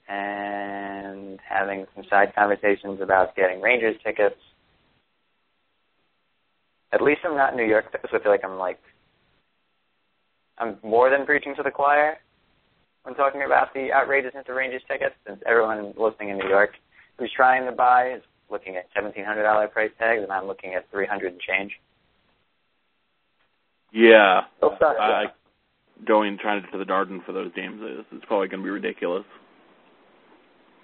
and 0.08 1.38
having 1.48 1.86
some 1.94 2.04
side 2.08 2.34
conversations 2.34 3.00
about 3.00 3.36
getting 3.36 3.60
Rangers 3.60 3.96
tickets. 4.04 4.36
At 6.92 7.00
least 7.02 7.20
I'm 7.24 7.36
not 7.36 7.52
in 7.52 7.56
New 7.56 7.66
York, 7.66 7.86
so 7.92 8.16
I 8.16 8.22
feel 8.22 8.30
like 8.30 8.44
I'm 8.44 8.58
like 8.58 8.78
I'm 10.58 10.76
more 10.82 11.10
than 11.10 11.24
preaching 11.26 11.54
to 11.56 11.62
the 11.62 11.70
choir 11.70 12.18
when 13.04 13.14
talking 13.14 13.42
about 13.42 13.72
the 13.74 13.92
outrageousness 13.92 14.44
of 14.48 14.54
Rangers 14.54 14.82
tickets, 14.86 15.14
since 15.26 15.40
everyone 15.46 15.94
listening 15.96 16.30
in 16.30 16.38
New 16.38 16.48
York 16.48 16.70
who's 17.18 17.32
trying 17.34 17.66
to 17.66 17.72
buy 17.72 18.12
is 18.16 18.22
looking 18.50 18.76
at 18.76 18.86
seventeen 18.94 19.24
hundred 19.24 19.42
dollar 19.44 19.68
price 19.68 19.90
tags, 19.98 20.22
and 20.22 20.30
I'm 20.30 20.46
looking 20.46 20.74
at 20.74 20.90
three 20.90 21.06
hundred 21.06 21.32
and 21.32 21.40
change. 21.40 21.72
Yeah. 23.92 24.42
I, 25.00 25.24
going 26.06 26.38
trying 26.38 26.62
to 26.62 26.70
to 26.70 26.78
the 26.78 26.84
Garden 26.84 27.22
for 27.24 27.32
those 27.32 27.52
games 27.54 27.80
is 27.82 28.04
it's 28.12 28.24
probably 28.26 28.48
going 28.48 28.60
to 28.60 28.64
be 28.64 28.70
ridiculous. 28.70 29.24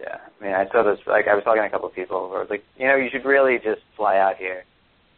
Yeah, 0.01 0.19
I 0.41 0.45
mean, 0.45 0.55
I 0.55 0.69
saw 0.71 0.85
this. 0.85 1.01
Like, 1.07 1.27
I 1.27 1.35
was 1.35 1.43
talking 1.43 1.63
to 1.63 1.67
a 1.67 1.71
couple 1.71 1.89
of 1.89 1.95
people 1.95 2.33
I 2.35 2.39
was 2.39 2.47
like, 2.51 2.63
you 2.77 2.87
know, 2.87 2.95
you 2.95 3.09
should 3.11 3.25
really 3.25 3.59
just 3.59 3.81
fly 3.97 4.17
out 4.19 4.37
here, 4.37 4.65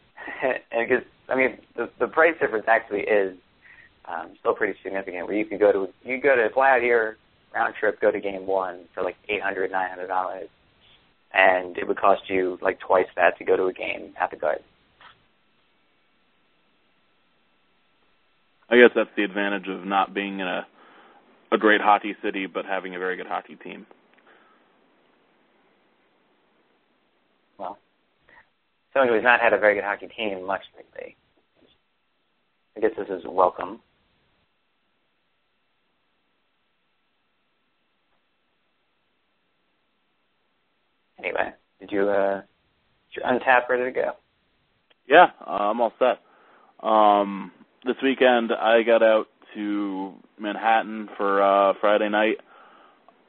and 0.71 0.89
because 0.89 1.05
I 1.29 1.35
mean, 1.35 1.59
the 1.75 1.89
the 1.99 2.07
price 2.07 2.35
difference 2.39 2.65
actually 2.67 3.01
is 3.01 3.37
um, 4.05 4.31
still 4.39 4.55
pretty 4.55 4.77
significant. 4.83 5.27
Where 5.27 5.35
you 5.35 5.45
could 5.45 5.59
go 5.59 5.71
to 5.71 5.87
you 6.03 6.19
go 6.19 6.35
to 6.35 6.49
fly 6.53 6.71
out 6.71 6.81
here 6.81 7.17
round 7.53 7.75
trip, 7.79 7.99
go 8.01 8.11
to 8.11 8.19
game 8.19 8.47
one 8.47 8.81
for 8.93 9.03
like 9.03 9.15
eight 9.29 9.41
hundred, 9.41 9.71
nine 9.71 9.89
hundred 9.89 10.07
dollars, 10.07 10.49
and 11.33 11.77
it 11.77 11.87
would 11.87 11.97
cost 11.97 12.23
you 12.27 12.57
like 12.61 12.79
twice 12.79 13.07
that 13.15 13.37
to 13.37 13.43
go 13.43 13.55
to 13.55 13.65
a 13.65 13.73
game 13.73 14.13
at 14.19 14.31
the 14.31 14.37
Garden. 14.37 14.63
I 18.71 18.77
guess 18.77 18.91
that's 18.95 19.09
the 19.17 19.23
advantage 19.23 19.67
of 19.67 19.85
not 19.85 20.13
being 20.13 20.39
in 20.39 20.47
a 20.47 20.65
a 21.51 21.57
great 21.57 21.81
hockey 21.81 22.15
city, 22.23 22.47
but 22.47 22.65
having 22.65 22.95
a 22.95 22.99
very 22.99 23.17
good 23.17 23.27
hockey 23.27 23.55
team. 23.57 23.85
Well, 27.57 27.77
someone 28.93 29.09
who 29.09 29.15
has 29.15 29.23
not 29.23 29.41
had 29.41 29.53
a 29.53 29.59
very 29.59 29.75
good 29.75 29.83
hockey 29.83 30.07
team 30.07 30.45
much 30.47 30.61
lately. 30.77 31.17
I 32.77 32.79
guess 32.79 32.91
this 32.97 33.09
is 33.09 33.23
welcome. 33.27 33.81
Anyway, 41.19 41.51
did 41.79 41.91
you 41.91 42.09
uh, 42.09 42.41
did 43.13 43.17
you 43.17 43.23
untap 43.23 43.69
ready 43.69 43.83
to 43.85 43.91
go? 43.91 44.11
Yeah, 45.07 45.27
uh, 45.45 45.69
I'm 45.69 45.81
all 45.81 45.93
set. 45.99 46.19
Um, 46.87 47.51
this 47.85 47.95
weekend 48.03 48.51
I 48.51 48.83
got 48.83 49.01
out 49.01 49.27
to 49.55 50.13
Manhattan 50.39 51.09
for 51.17 51.41
uh 51.41 51.73
Friday 51.81 52.09
night. 52.09 52.37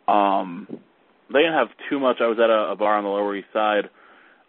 Um 0.09 0.67
they 1.33 1.41
didn't 1.41 1.55
have 1.55 1.69
too 1.89 1.99
much. 1.99 2.17
I 2.21 2.27
was 2.27 2.39
at 2.39 2.51
a, 2.51 2.73
a 2.73 2.77
bar 2.77 2.99
on 2.99 3.05
the 3.05 3.11
Lower 3.11 3.35
East 3.37 3.49
Side. 3.53 3.89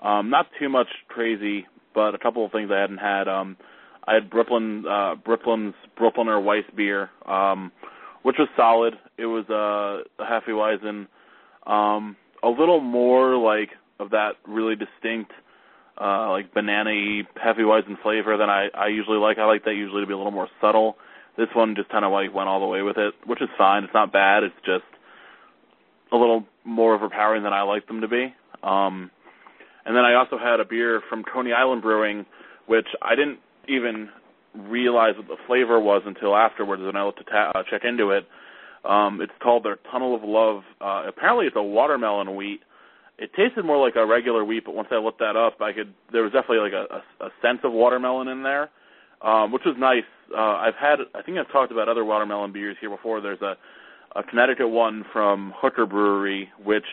Um 0.02 0.30
not 0.30 0.48
too 0.60 0.70
much 0.70 0.88
crazy, 1.08 1.66
but 1.96 2.16
a 2.16 2.18
couple 2.18 2.46
of 2.46 2.52
things 2.52 2.70
I 2.72 2.80
hadn't 2.80 2.98
had. 2.98 3.28
Um 3.28 3.56
I 4.06 4.16
had 4.16 4.30
Brooklyn 4.30 4.86
uh 4.90 5.16
Brooklyn's 5.16 5.76
Brooklyner 5.98 6.44
Weisse 6.44 6.76
beer, 6.76 7.10
um, 7.26 7.72
which 8.24 8.36
was 8.38 8.50
solid. 8.58 8.96
It 9.18 9.26
was 9.26 9.46
uh 9.50 10.04
a 10.22 10.26
Hefeweizen. 10.26 11.08
Um 11.66 12.18
a 12.44 12.50
little 12.50 12.82
more 12.82 13.38
like 13.38 13.70
of 14.00 14.10
that 14.10 14.32
really 14.46 14.76
distinct 14.76 15.32
uh 16.00 16.32
like 16.32 16.54
banana-y 16.54 17.24
Hefeweizen 17.44 18.02
flavor 18.02 18.38
than 18.38 18.50
I 18.50 18.68
I 18.74 18.88
usually 18.88 19.18
like. 19.18 19.38
I 19.38 19.46
like 19.46 19.66
that 19.66 19.76
usually 19.76 20.02
to 20.02 20.08
be 20.08 20.14
a 20.14 20.18
little 20.18 20.32
more 20.32 20.50
subtle. 20.62 20.98
This 21.38 21.48
one 21.56 21.76
just 21.76 21.90
kind 21.90 22.06
of 22.06 22.12
like 22.12 22.34
went 22.34 22.48
all 22.50 22.60
the 22.60 22.68
way 22.68 22.82
with 22.82 22.98
it, 22.98 23.14
which 23.26 23.42
is 23.42 23.50
fine. 23.58 23.84
It's 23.84 23.94
not 23.94 24.12
bad. 24.12 24.44
It's 24.44 24.56
just 24.66 24.86
a 26.12 26.16
little 26.18 26.46
more 26.64 26.94
overpowering 26.96 27.44
than 27.44 27.54
I 27.54 27.64
like 27.64 27.88
them 27.88 28.02
to 28.02 28.08
be. 28.08 28.34
Um 28.64 29.12
and 29.86 29.96
then 29.96 30.06
I 30.06 30.14
also 30.16 30.38
had 30.38 30.60
a 30.60 30.66
beer 30.66 31.02
from 31.10 31.24
Coney 31.24 31.52
Island 31.52 31.82
Brewing, 31.82 32.26
which 32.68 32.88
I 33.02 33.16
didn't 33.16 33.40
even 33.68 34.10
realize 34.56 35.16
what 35.18 35.28
the 35.28 35.38
flavor 35.48 35.80
was 35.80 36.04
until 36.06 36.36
afterwards 36.36 36.82
when 36.84 36.96
I 36.96 37.04
looked 37.04 37.20
to 37.20 37.26
ta- 37.26 37.52
uh, 37.56 37.64
check 37.70 37.82
into 37.84 38.12
it. 38.12 38.26
Um, 38.86 39.22
it's 39.22 39.32
called 39.42 39.64
their 39.66 39.78
Tunnel 39.92 40.16
of 40.16 40.22
Love. 40.24 40.64
Uh, 40.80 41.04
apparently, 41.08 41.48
it's 41.48 41.56
a 41.56 41.64
watermelon 41.64 42.36
wheat. 42.36 42.62
It 43.18 43.32
tasted 43.36 43.64
more 43.64 43.78
like 43.78 43.96
a 43.96 44.06
regular 44.06 44.44
wheat, 44.44 44.66
but 44.66 44.74
once 44.74 44.90
I 44.92 44.96
looked 44.96 45.20
that 45.20 45.36
up, 45.36 45.62
I 45.62 45.72
could. 45.72 45.94
There 46.12 46.24
was 46.24 46.32
definitely 46.32 46.60
like 46.60 46.74
a, 46.74 47.24
a, 47.24 47.28
a 47.28 47.30
sense 47.42 47.60
of 47.64 47.72
watermelon 47.72 48.28
in 48.28 48.44
there, 48.44 48.70
um, 49.22 49.52
which 49.52 49.64
was 49.66 49.76
nice. 49.78 50.04
Uh, 50.36 50.58
I've 50.58 50.76
had. 50.76 51.00
I 51.14 51.22
think 51.22 51.38
I've 51.38 51.52
talked 51.52 51.72
about 51.72 51.88
other 51.88 52.04
watermelon 52.04 52.52
beers 52.52 52.76
here 52.82 52.90
before. 52.90 53.22
There's 53.22 53.42
a, 53.42 53.56
a 54.16 54.24
Connecticut 54.24 54.70
one 54.70 55.06
from 55.14 55.54
Hooker 55.56 55.86
Brewery, 55.86 56.50
which 56.64 56.86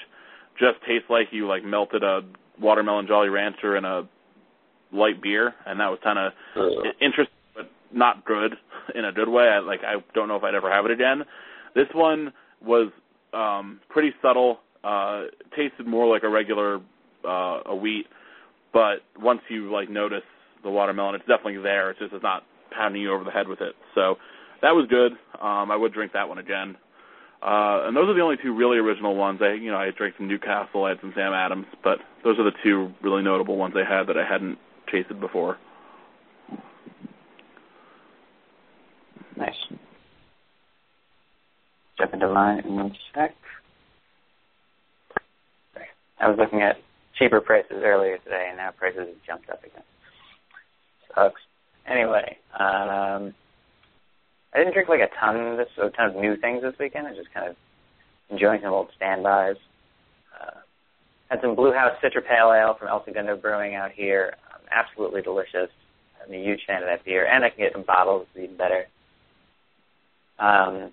just 0.58 0.76
tastes 0.86 1.08
like 1.08 1.28
you 1.30 1.48
like 1.48 1.64
melted 1.64 2.02
a 2.02 2.20
watermelon 2.60 3.06
Jolly 3.06 3.30
Rancher 3.30 3.76
in 3.76 3.84
a 3.84 4.06
light 4.92 5.22
beer, 5.22 5.54
and 5.66 5.80
that 5.80 5.88
was 5.88 5.98
kind 6.02 6.18
of 6.18 6.32
interesting, 7.00 7.34
but 7.54 7.70
not 7.92 8.24
good 8.24 8.54
in 8.94 9.04
a 9.04 9.12
good 9.12 9.28
way. 9.28 9.44
I, 9.44 9.60
like 9.60 9.80
I 9.84 9.94
don't 10.14 10.28
know 10.28 10.36
if 10.36 10.44
I'd 10.44 10.54
ever 10.54 10.70
have 10.70 10.84
it 10.84 10.90
again. 10.90 11.24
This 11.74 11.88
one 11.94 12.32
was 12.62 12.90
um, 13.32 13.80
pretty 13.88 14.12
subtle. 14.20 14.60
Uh, 14.82 15.24
tasted 15.54 15.86
more 15.86 16.06
like 16.06 16.22
a 16.22 16.28
regular 16.28 16.80
uh, 17.26 17.60
a 17.66 17.76
wheat, 17.76 18.06
but 18.72 19.00
once 19.18 19.40
you 19.48 19.70
like 19.70 19.90
notice 19.90 20.22
the 20.62 20.70
watermelon, 20.70 21.14
it's 21.14 21.26
definitely 21.26 21.58
there. 21.58 21.90
It's 21.90 21.98
just 21.98 22.14
it's 22.14 22.22
not 22.22 22.44
pounding 22.70 23.02
you 23.02 23.12
over 23.12 23.24
the 23.24 23.30
head 23.30 23.46
with 23.46 23.60
it. 23.60 23.74
So 23.94 24.16
that 24.62 24.74
was 24.74 24.86
good. 24.88 25.12
Um, 25.40 25.70
I 25.70 25.76
would 25.76 25.92
drink 25.92 26.12
that 26.12 26.28
one 26.28 26.38
again. 26.38 26.76
Uh, 27.42 27.86
and 27.86 27.96
those 27.96 28.08
are 28.08 28.14
the 28.14 28.20
only 28.20 28.36
two 28.42 28.54
really 28.54 28.76
original 28.78 29.16
ones. 29.16 29.40
I, 29.42 29.52
you 29.54 29.70
know, 29.70 29.78
I 29.78 29.90
drank 29.90 30.14
some 30.18 30.28
Newcastle, 30.28 30.84
I 30.84 30.90
had 30.90 31.00
some 31.00 31.12
Sam 31.14 31.32
Adams, 31.32 31.66
but 31.82 31.98
those 32.22 32.38
are 32.38 32.44
the 32.44 32.56
two 32.62 32.92
really 33.02 33.22
notable 33.22 33.56
ones 33.56 33.74
I 33.76 33.88
had 33.88 34.06
that 34.08 34.18
I 34.18 34.26
hadn't 34.30 34.58
tasted 34.92 35.20
before. 35.20 35.56
Nice. 39.36 39.54
Step 41.94 42.12
into 42.12 42.28
mine 42.28 42.60
in 42.60 42.74
one 42.76 42.94
sec. 43.14 43.34
I 46.20 46.28
was 46.28 46.38
looking 46.38 46.62
at 46.62 46.76
cheaper 47.18 47.40
prices 47.40 47.82
earlier 47.82 48.18
today, 48.18 48.46
and 48.48 48.58
now 48.58 48.70
prices 48.70 49.08
have 49.08 49.26
jumped 49.26 49.50
up 49.50 49.64
again. 49.64 49.82
Sucks. 51.14 51.40
Anyway, 51.86 52.36
um, 52.58 53.34
I 54.54 54.58
didn't 54.58 54.74
drink 54.74 54.88
like 54.88 55.00
a 55.00 55.08
ton 55.18 55.36
of 55.36 55.56
this, 55.56 55.68
a 55.78 55.90
ton 55.90 56.10
of 56.10 56.16
new 56.16 56.36
things 56.36 56.62
this 56.62 56.74
weekend. 56.78 57.06
I 57.06 57.10
was 57.10 57.18
just 57.18 57.32
kind 57.32 57.48
of 57.48 57.56
enjoying 58.30 58.60
some 58.62 58.72
old 58.72 58.88
standbys. 58.96 59.56
Uh, 60.40 60.60
had 61.30 61.40
some 61.40 61.54
Blue 61.54 61.72
House 61.72 61.92
Citra 62.02 62.26
Pale 62.26 62.52
Ale 62.52 62.76
from 62.78 62.88
El 62.88 63.04
Segundo 63.04 63.36
Brewing 63.36 63.74
out 63.74 63.92
here. 63.92 64.34
Um, 64.52 64.60
absolutely 64.70 65.22
delicious. 65.22 65.70
I'm 66.22 66.34
a 66.34 66.42
huge 66.42 66.60
fan 66.66 66.82
of 66.82 66.88
that 66.88 67.04
beer, 67.04 67.26
and 67.26 67.44
I 67.44 67.50
can 67.50 67.58
get 67.58 67.72
some 67.72 67.82
bottles, 67.82 68.26
even 68.36 68.56
better. 68.56 68.86
Um, 70.38 70.92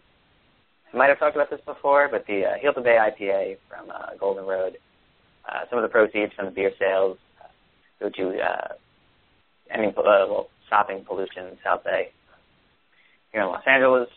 I 0.93 0.97
might 0.97 1.09
have 1.09 1.19
talked 1.19 1.35
about 1.35 1.49
this 1.49 1.61
before, 1.65 2.07
but 2.09 2.25
the 2.27 2.45
uh, 2.45 2.53
Heal 2.61 2.73
the 2.73 2.81
Bay 2.81 2.97
IPA 2.97 3.57
from 3.67 3.89
uh, 3.89 4.15
Golden 4.19 4.45
Road, 4.45 4.77
uh, 5.47 5.61
some 5.69 5.79
of 5.79 5.83
the 5.83 5.89
proceeds 5.89 6.33
from 6.33 6.45
the 6.45 6.51
beer 6.51 6.71
sales 6.77 7.17
go 7.99 8.09
to 8.09 8.39
uh, 8.39 8.73
ending 9.71 9.93
uh, 9.97 10.01
well, 10.03 10.49
stopping 10.67 11.03
pollution 11.05 11.47
in 11.47 11.57
South 11.63 11.83
Bay 11.83 12.11
here 13.31 13.41
in 13.41 13.47
Los 13.47 13.63
Angeles, 13.65 14.09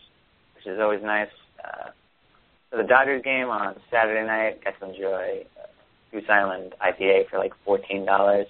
which 0.55 0.67
is 0.67 0.79
always 0.79 1.01
nice. 1.03 1.29
Uh, 1.63 1.89
for 2.69 2.77
the 2.77 2.87
Dodgers 2.87 3.21
game 3.23 3.49
on 3.49 3.75
Saturday 3.91 4.25
night, 4.25 4.63
got 4.63 4.79
to 4.79 4.93
enjoy 4.93 5.45
uh, 5.59 5.67
Goose 6.11 6.29
Island 6.29 6.73
IPA 6.81 7.29
for 7.29 7.37
like 7.37 7.53
fourteen 7.65 8.05
dollars. 8.05 8.47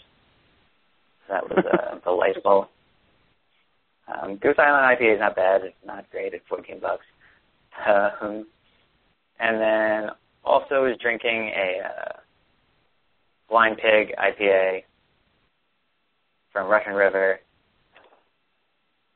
So 1.28 1.34
that 1.34 1.50
was 1.50 1.66
uh, 1.66 2.00
delightful. 2.04 2.70
Um, 4.08 4.36
Goose 4.38 4.58
Island 4.58 4.98
IPA 4.98 5.16
is 5.16 5.20
not 5.20 5.36
bad. 5.36 5.62
It's 5.64 5.76
not 5.86 6.10
great 6.12 6.34
at 6.34 6.42
fourteen 6.48 6.80
bucks. 6.80 7.06
Um, 7.88 8.46
and 9.40 9.60
then 9.60 10.10
also 10.44 10.84
was 10.84 10.98
drinking 11.02 11.52
a 11.56 11.82
uh, 11.86 12.21
Blind 13.52 13.78
Pig 13.78 14.16
IPA 14.18 14.84
from 16.54 16.70
Russian 16.70 16.94
River. 16.94 17.40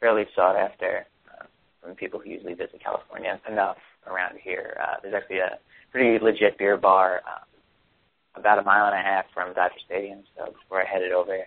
Fairly 0.02 0.26
sought 0.36 0.58
after 0.58 1.08
uh, 1.32 1.46
from 1.82 1.96
people 1.96 2.20
who 2.20 2.30
usually 2.30 2.54
visit 2.54 2.82
California 2.84 3.40
enough 3.50 3.78
around 4.06 4.38
here. 4.44 4.78
Uh, 4.80 4.98
there's 5.02 5.16
actually 5.16 5.40
a 5.40 5.58
pretty 5.90 6.24
legit 6.24 6.58
beer 6.58 6.76
bar 6.76 7.22
uh, 7.26 8.40
about 8.40 8.60
a 8.60 8.64
mile 8.64 8.88
and 8.88 8.94
a 8.94 9.02
half 9.02 9.24
from 9.34 9.54
Dodger 9.54 9.74
Stadium. 9.86 10.20
So 10.38 10.52
before 10.52 10.82
I 10.82 10.86
headed 10.86 11.14
over 11.14 11.38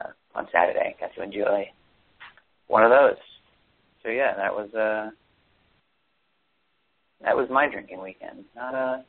uh, 0.00 0.08
on 0.34 0.48
Saturday, 0.50 0.96
got 0.98 1.14
to 1.14 1.22
enjoy 1.22 1.70
one 2.68 2.84
of 2.84 2.90
those. 2.90 3.20
So 4.02 4.08
yeah, 4.08 4.34
that 4.34 4.52
was 4.52 4.72
uh, 4.74 5.10
that 7.20 7.36
was 7.36 7.48
my 7.50 7.68
drinking 7.70 8.00
weekend. 8.02 8.44
Not 8.56 8.74
uh, 8.74 9.02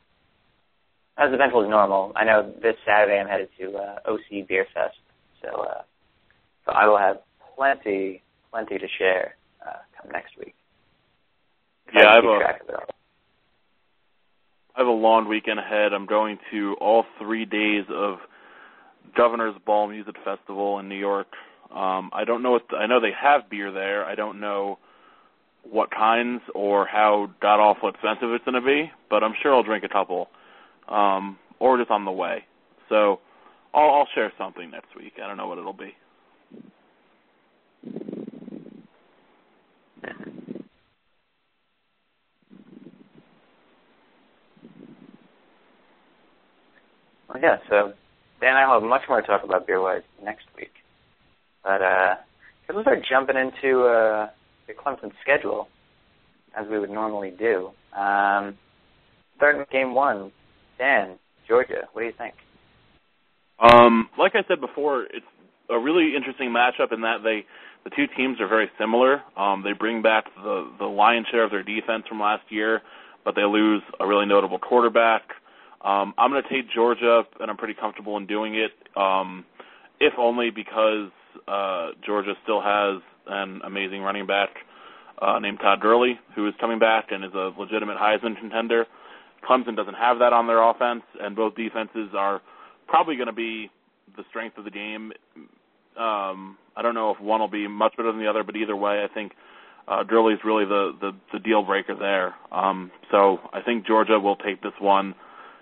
not 1.18 1.28
as 1.28 1.34
eventful 1.34 1.64
as 1.64 1.70
normal. 1.70 2.12
I 2.16 2.24
know 2.24 2.52
this 2.62 2.76
Saturday 2.86 3.18
I'm 3.18 3.28
headed 3.28 3.48
to 3.60 3.76
uh, 3.76 4.10
OC 4.10 4.48
Beer 4.48 4.66
Fest, 4.74 4.96
so 5.42 5.62
uh, 5.62 5.82
so 6.64 6.72
I 6.72 6.86
will 6.86 6.98
have 6.98 7.18
plenty 7.56 8.22
plenty 8.50 8.78
to 8.78 8.86
share 8.98 9.36
uh, 9.66 9.78
come 10.00 10.10
next 10.12 10.36
week. 10.38 10.54
Yeah, 11.94 12.08
I 12.08 12.14
have 12.14 12.22
keep 12.22 12.30
a 12.30 12.34
of 12.34 12.68
it 12.68 12.74
all. 12.74 12.94
I 14.76 14.80
have 14.80 14.88
a 14.88 14.90
long 14.90 15.28
weekend 15.28 15.60
ahead. 15.60 15.92
I'm 15.92 16.06
going 16.06 16.38
to 16.50 16.74
all 16.80 17.04
three 17.20 17.44
days 17.44 17.84
of 17.90 18.18
Governor's 19.16 19.54
Ball 19.64 19.88
Music 19.88 20.16
Festival 20.24 20.80
in 20.80 20.88
New 20.88 20.98
York. 20.98 21.28
Um, 21.70 22.10
I 22.12 22.24
don't 22.24 22.42
know 22.42 22.52
what 22.52 22.68
the, 22.70 22.76
I 22.76 22.86
know 22.86 23.00
they 23.00 23.12
have 23.20 23.48
beer 23.48 23.70
there. 23.70 24.04
I 24.04 24.16
don't 24.16 24.40
know 24.40 24.78
what 25.62 25.90
kinds 25.90 26.42
or 26.54 26.86
how 26.86 27.30
god 27.40 27.60
awful 27.60 27.88
expensive 27.88 28.30
it's 28.30 28.44
going 28.44 28.60
to 28.60 28.66
be, 28.66 28.90
but 29.08 29.22
I'm 29.22 29.34
sure 29.42 29.54
I'll 29.54 29.62
drink 29.62 29.84
a 29.84 29.88
couple, 29.88 30.28
um, 30.88 31.38
or 31.58 31.78
just 31.78 31.90
on 31.90 32.04
the 32.04 32.12
way. 32.12 32.44
So 32.88 33.20
I'll, 33.72 33.90
I'll 33.90 34.08
share 34.14 34.32
something 34.38 34.70
next 34.70 34.94
week. 34.96 35.14
I 35.22 35.26
don't 35.26 35.36
know 35.36 35.46
what 35.46 35.58
it'll 35.58 35.72
be. 35.72 35.94
Well, 47.28 47.42
yeah, 47.42 47.56
so 47.68 47.92
Dan 48.40 48.50
and 48.50 48.58
I 48.58 48.66
will 48.66 48.80
have 48.80 48.88
much 48.88 49.02
more 49.08 49.20
to 49.20 49.26
talk 49.26 49.42
about 49.42 49.66
beer 49.66 49.80
wise 49.80 50.02
next 50.22 50.46
week. 50.56 50.70
But 51.64 51.82
uh 51.82 52.14
let's 52.68 52.82
start 52.82 53.04
jumping 53.08 53.36
into 53.36 53.82
uh 53.82 54.28
the 54.66 54.74
Clemson 54.74 55.10
schedule 55.22 55.68
as 56.56 56.66
we 56.70 56.78
would 56.78 56.90
normally 56.90 57.32
do. 57.36 57.70
Um 57.98 58.56
starting 59.36 59.60
with 59.60 59.70
game 59.70 59.94
one, 59.94 60.30
Dan, 60.78 61.18
Georgia, 61.46 61.88
what 61.92 62.02
do 62.02 62.06
you 62.06 62.14
think? 62.16 62.34
Um, 63.58 64.08
like 64.18 64.32
I 64.34 64.42
said 64.48 64.60
before, 64.60 65.04
it's 65.04 65.26
a 65.70 65.78
really 65.78 66.14
interesting 66.16 66.50
matchup 66.50 66.92
in 66.92 67.02
that 67.02 67.18
they 67.22 67.44
the 67.84 67.90
two 67.90 68.06
teams 68.16 68.40
are 68.40 68.48
very 68.48 68.70
similar. 68.78 69.22
Um, 69.36 69.62
they 69.62 69.72
bring 69.72 70.02
back 70.02 70.24
the 70.36 70.70
the 70.78 70.86
lion's 70.86 71.26
share 71.30 71.44
of 71.44 71.50
their 71.50 71.62
defense 71.62 72.04
from 72.08 72.20
last 72.20 72.44
year, 72.48 72.82
but 73.24 73.34
they 73.34 73.44
lose 73.44 73.82
a 74.00 74.06
really 74.06 74.26
notable 74.26 74.58
quarterback. 74.58 75.22
Um, 75.84 76.14
I'm 76.16 76.30
going 76.30 76.42
to 76.42 76.48
take 76.48 76.72
Georgia, 76.74 77.24
and 77.40 77.50
I'm 77.50 77.58
pretty 77.58 77.74
comfortable 77.74 78.16
in 78.16 78.26
doing 78.26 78.54
it, 78.54 78.72
um, 78.96 79.44
if 80.00 80.14
only 80.18 80.48
because 80.50 81.10
uh, 81.46 81.88
Georgia 82.04 82.32
still 82.42 82.62
has 82.62 83.02
an 83.26 83.60
amazing 83.66 84.00
running 84.00 84.26
back 84.26 84.48
uh, 85.20 85.38
named 85.38 85.58
Todd 85.60 85.80
Gurley, 85.80 86.18
who 86.34 86.48
is 86.48 86.54
coming 86.58 86.78
back 86.78 87.08
and 87.10 87.22
is 87.22 87.32
a 87.34 87.52
legitimate 87.58 87.98
Heisman 87.98 88.38
contender. 88.40 88.86
Clemson 89.44 89.76
doesn't 89.76 89.94
have 89.94 90.18
that 90.18 90.32
on 90.32 90.46
their 90.46 90.62
offense, 90.62 91.02
and 91.20 91.36
both 91.36 91.54
defenses 91.54 92.10
are 92.16 92.40
probably 92.86 93.16
going 93.16 93.26
to 93.26 93.32
be 93.32 93.70
the 94.16 94.24
strength 94.30 94.58
of 94.58 94.64
the 94.64 94.70
game. 94.70 95.12
Um, 95.96 96.58
I 96.76 96.82
don't 96.82 96.94
know 96.94 97.10
if 97.10 97.20
one 97.20 97.40
will 97.40 97.48
be 97.48 97.68
much 97.68 97.96
better 97.96 98.10
than 98.10 98.20
the 98.20 98.28
other, 98.28 98.42
but 98.42 98.56
either 98.56 98.76
way, 98.76 99.04
I 99.04 99.12
think 99.12 99.32
uh, 99.86 100.02
Gurley's 100.02 100.38
really 100.44 100.64
the, 100.64 100.92
the 101.00 101.12
the 101.32 101.38
deal 101.38 101.62
breaker 101.62 101.94
there. 101.94 102.34
Um, 102.50 102.90
so 103.10 103.38
I 103.52 103.60
think 103.60 103.86
Georgia 103.86 104.18
will 104.18 104.36
take 104.36 104.62
this 104.62 104.72
one. 104.80 105.14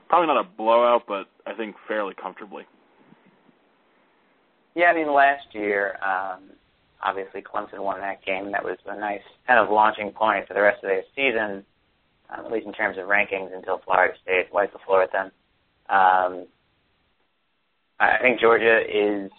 Probably 0.08 0.28
not 0.28 0.44
a 0.44 0.48
blowout, 0.56 1.02
but 1.06 1.26
I 1.46 1.54
think 1.54 1.76
fairly 1.88 2.14
comfortably. 2.14 2.64
Yeah, 4.74 4.86
I 4.86 4.94
mean 4.94 5.12
last 5.12 5.46
year, 5.52 5.96
um 6.02 6.50
obviously 7.02 7.42
Clemson 7.42 7.80
won 7.80 8.00
that 8.00 8.24
game. 8.24 8.52
That 8.52 8.64
was 8.64 8.78
a 8.86 8.98
nice 8.98 9.22
kind 9.46 9.58
of 9.58 9.70
launching 9.70 10.10
point 10.10 10.46
for 10.46 10.54
the 10.54 10.62
rest 10.62 10.82
of 10.82 10.88
their 10.88 11.02
season, 11.16 11.64
at 12.38 12.50
least 12.50 12.66
in 12.66 12.72
terms 12.72 12.98
of 12.98 13.04
rankings 13.06 13.54
until 13.54 13.80
Florida 13.84 14.14
State 14.22 14.48
wiped 14.52 14.72
the 14.72 14.78
floor 14.86 15.00
with 15.00 15.12
them. 15.12 15.30
Um 15.88 16.46
I 18.00 18.18
think 18.20 18.40
Georgia 18.40 18.80
is 18.82 19.30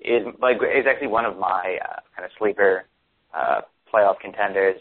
is 0.00 0.22
like 0.40 0.56
is 0.56 0.86
actually 0.88 1.08
one 1.08 1.24
of 1.24 1.38
my 1.38 1.78
uh, 1.84 2.00
kind 2.14 2.24
of 2.24 2.30
sleeper 2.38 2.84
uh, 3.34 3.60
playoff 3.92 4.18
contenders. 4.20 4.80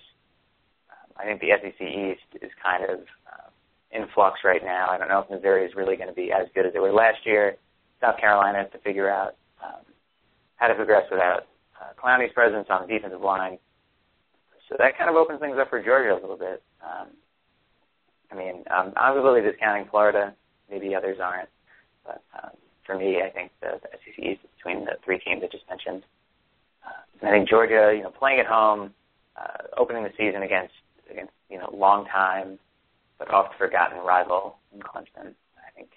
Um, 0.89 1.11
I 1.17 1.25
think 1.25 1.41
the 1.41 1.49
SEC 1.61 1.81
East 1.81 2.43
is 2.43 2.51
kind 2.61 2.83
of 2.83 2.99
uh, 3.27 3.49
in 3.91 4.07
flux 4.13 4.39
right 4.45 4.63
now. 4.63 4.87
I 4.89 4.97
don't 4.97 5.09
know 5.09 5.19
if 5.19 5.29
Missouri 5.29 5.65
is 5.65 5.75
really 5.75 5.95
going 5.95 6.09
to 6.09 6.15
be 6.15 6.31
as 6.31 6.47
good 6.53 6.65
as 6.65 6.73
they 6.73 6.79
were 6.79 6.93
last 6.93 7.25
year. 7.25 7.57
South 8.01 8.19
Carolina 8.19 8.59
has 8.59 8.71
to 8.71 8.79
figure 8.79 9.09
out 9.09 9.35
um, 9.63 9.83
how 10.55 10.67
to 10.67 10.75
progress 10.75 11.03
without 11.09 11.47
uh, 11.81 11.91
Clowney's 12.01 12.33
presence 12.33 12.67
on 12.69 12.87
the 12.87 12.93
defensive 12.93 13.21
line. 13.21 13.57
So 14.69 14.75
that 14.79 14.97
kind 14.97 15.09
of 15.09 15.15
opens 15.15 15.39
things 15.39 15.57
up 15.59 15.69
for 15.69 15.83
Georgia 15.83 16.13
a 16.13 16.19
little 16.19 16.37
bit. 16.37 16.63
Um, 16.85 17.07
I 18.31 18.35
mean, 18.35 18.63
um, 18.75 18.93
I'm 18.95 19.15
really 19.15 19.41
discounting 19.41 19.87
Florida. 19.89 20.33
Maybe 20.69 20.95
others 20.95 21.17
aren't, 21.21 21.49
but 22.05 22.21
um, 22.41 22.51
for 22.85 22.97
me, 22.97 23.21
I 23.21 23.29
think 23.29 23.51
the, 23.61 23.79
the 23.81 23.89
SEC 23.91 24.25
is 24.25 24.37
between 24.57 24.85
the 24.85 24.93
three 25.03 25.19
teams 25.19 25.43
I 25.43 25.47
just 25.47 25.67
mentioned. 25.69 26.03
Uh, 26.85 27.27
I 27.27 27.31
think 27.31 27.49
Georgia, 27.49 27.93
you 27.95 28.03
know, 28.03 28.09
playing 28.09 28.39
at 28.39 28.47
home, 28.47 28.93
uh, 29.37 29.67
opening 29.77 30.03
the 30.03 30.11
season 30.17 30.43
against 30.43 30.73
against 31.11 31.33
you 31.49 31.57
know 31.57 31.69
long 31.71 32.05
time 32.05 32.57
but 33.17 33.31
oft 33.31 33.55
forgotten 33.57 33.99
rival 33.99 34.57
in 34.73 34.79
Clemson. 34.81 35.33
I 35.57 35.71
think 35.75 35.89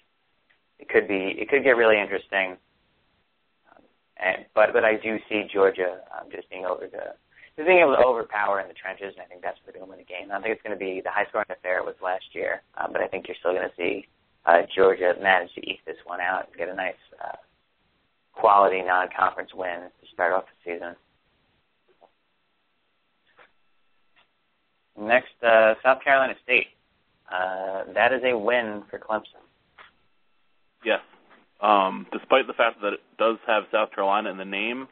it 0.79 0.89
could 0.89 1.07
be 1.07 1.35
it 1.37 1.49
could 1.49 1.63
get 1.63 1.77
really 1.77 1.99
interesting. 1.99 2.57
Um, 3.71 3.83
and 4.17 4.45
but 4.55 4.73
but 4.73 4.83
I 4.83 4.95
do 4.95 5.17
see 5.27 5.43
Georgia 5.51 5.99
um, 6.17 6.27
just 6.31 6.49
being 6.49 6.65
over 6.65 6.87
the 6.87 7.15
just 7.59 7.67
being 7.67 7.83
able 7.83 7.91
to 7.91 7.99
overpower 8.07 8.61
in 8.63 8.71
the 8.71 8.73
trenches, 8.73 9.11
and 9.11 9.19
I 9.19 9.27
think 9.27 9.43
that's 9.43 9.59
what's 9.59 9.75
going 9.75 9.83
to 9.83 9.91
win 9.91 9.99
the 9.99 10.07
game. 10.07 10.31
I 10.31 10.39
don't 10.39 10.47
think 10.47 10.55
it's 10.55 10.63
going 10.63 10.79
to 10.79 10.79
be 10.79 11.03
the 11.03 11.11
high 11.11 11.27
scoring 11.27 11.51
affair 11.51 11.79
it 11.79 11.85
was 11.85 11.99
last 11.99 12.23
year, 12.31 12.63
um, 12.79 12.95
but 12.95 13.03
I 13.03 13.07
think 13.11 13.27
you're 13.27 13.35
still 13.43 13.51
going 13.51 13.67
to 13.67 13.75
see 13.75 14.07
uh, 14.47 14.63
Georgia 14.71 15.11
manage 15.19 15.51
to 15.59 15.61
eke 15.67 15.83
this 15.83 15.99
one 16.07 16.23
out 16.23 16.47
and 16.47 16.55
get 16.55 16.69
a 16.69 16.73
nice 16.73 16.95
uh, 17.19 17.35
quality 18.31 18.81
non-conference 18.81 19.51
win 19.53 19.91
to 19.91 20.05
start 20.13 20.31
off 20.31 20.45
the 20.47 20.71
season. 20.71 20.95
Next, 24.95 25.35
uh, 25.43 25.75
South 25.83 26.01
Carolina 26.01 26.35
State. 26.43 26.67
Uh, 27.27 27.91
that 27.93 28.13
is 28.13 28.21
a 28.23 28.37
win 28.37 28.83
for 28.89 28.99
Clemson. 28.99 29.43
Yes. 30.85 30.99
Um, 31.59 32.07
despite 32.13 32.47
the 32.47 32.53
fact 32.53 32.79
that 32.81 32.93
it 32.93 33.03
does 33.17 33.35
have 33.47 33.63
South 33.69 33.91
Carolina 33.91 34.31
in 34.31 34.37
the 34.37 34.45
name, 34.45 34.87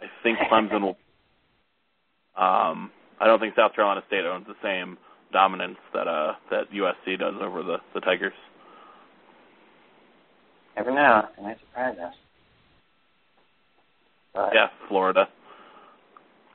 I 0.00 0.04
think 0.22 0.38
Clemson 0.52 0.82
will. 0.82 0.96
Um, 2.36 2.90
I 3.20 3.26
don't 3.26 3.38
think 3.40 3.54
South 3.56 3.74
Carolina 3.74 4.02
State 4.06 4.24
owns 4.24 4.46
the 4.46 4.54
same 4.62 4.98
dominance 5.32 5.78
that 5.92 6.08
uh, 6.08 6.34
that 6.50 6.70
USC 6.72 7.18
does 7.18 7.34
over 7.40 7.62
the 7.62 7.76
the 7.94 8.00
Tigers. 8.00 8.32
Never 10.76 10.90
know. 10.92 11.22
They 11.36 11.42
might 11.44 11.58
surprise 11.60 11.96
us. 12.04 12.14
But 14.34 14.50
Yeah, 14.54 14.66
Florida. 14.88 15.28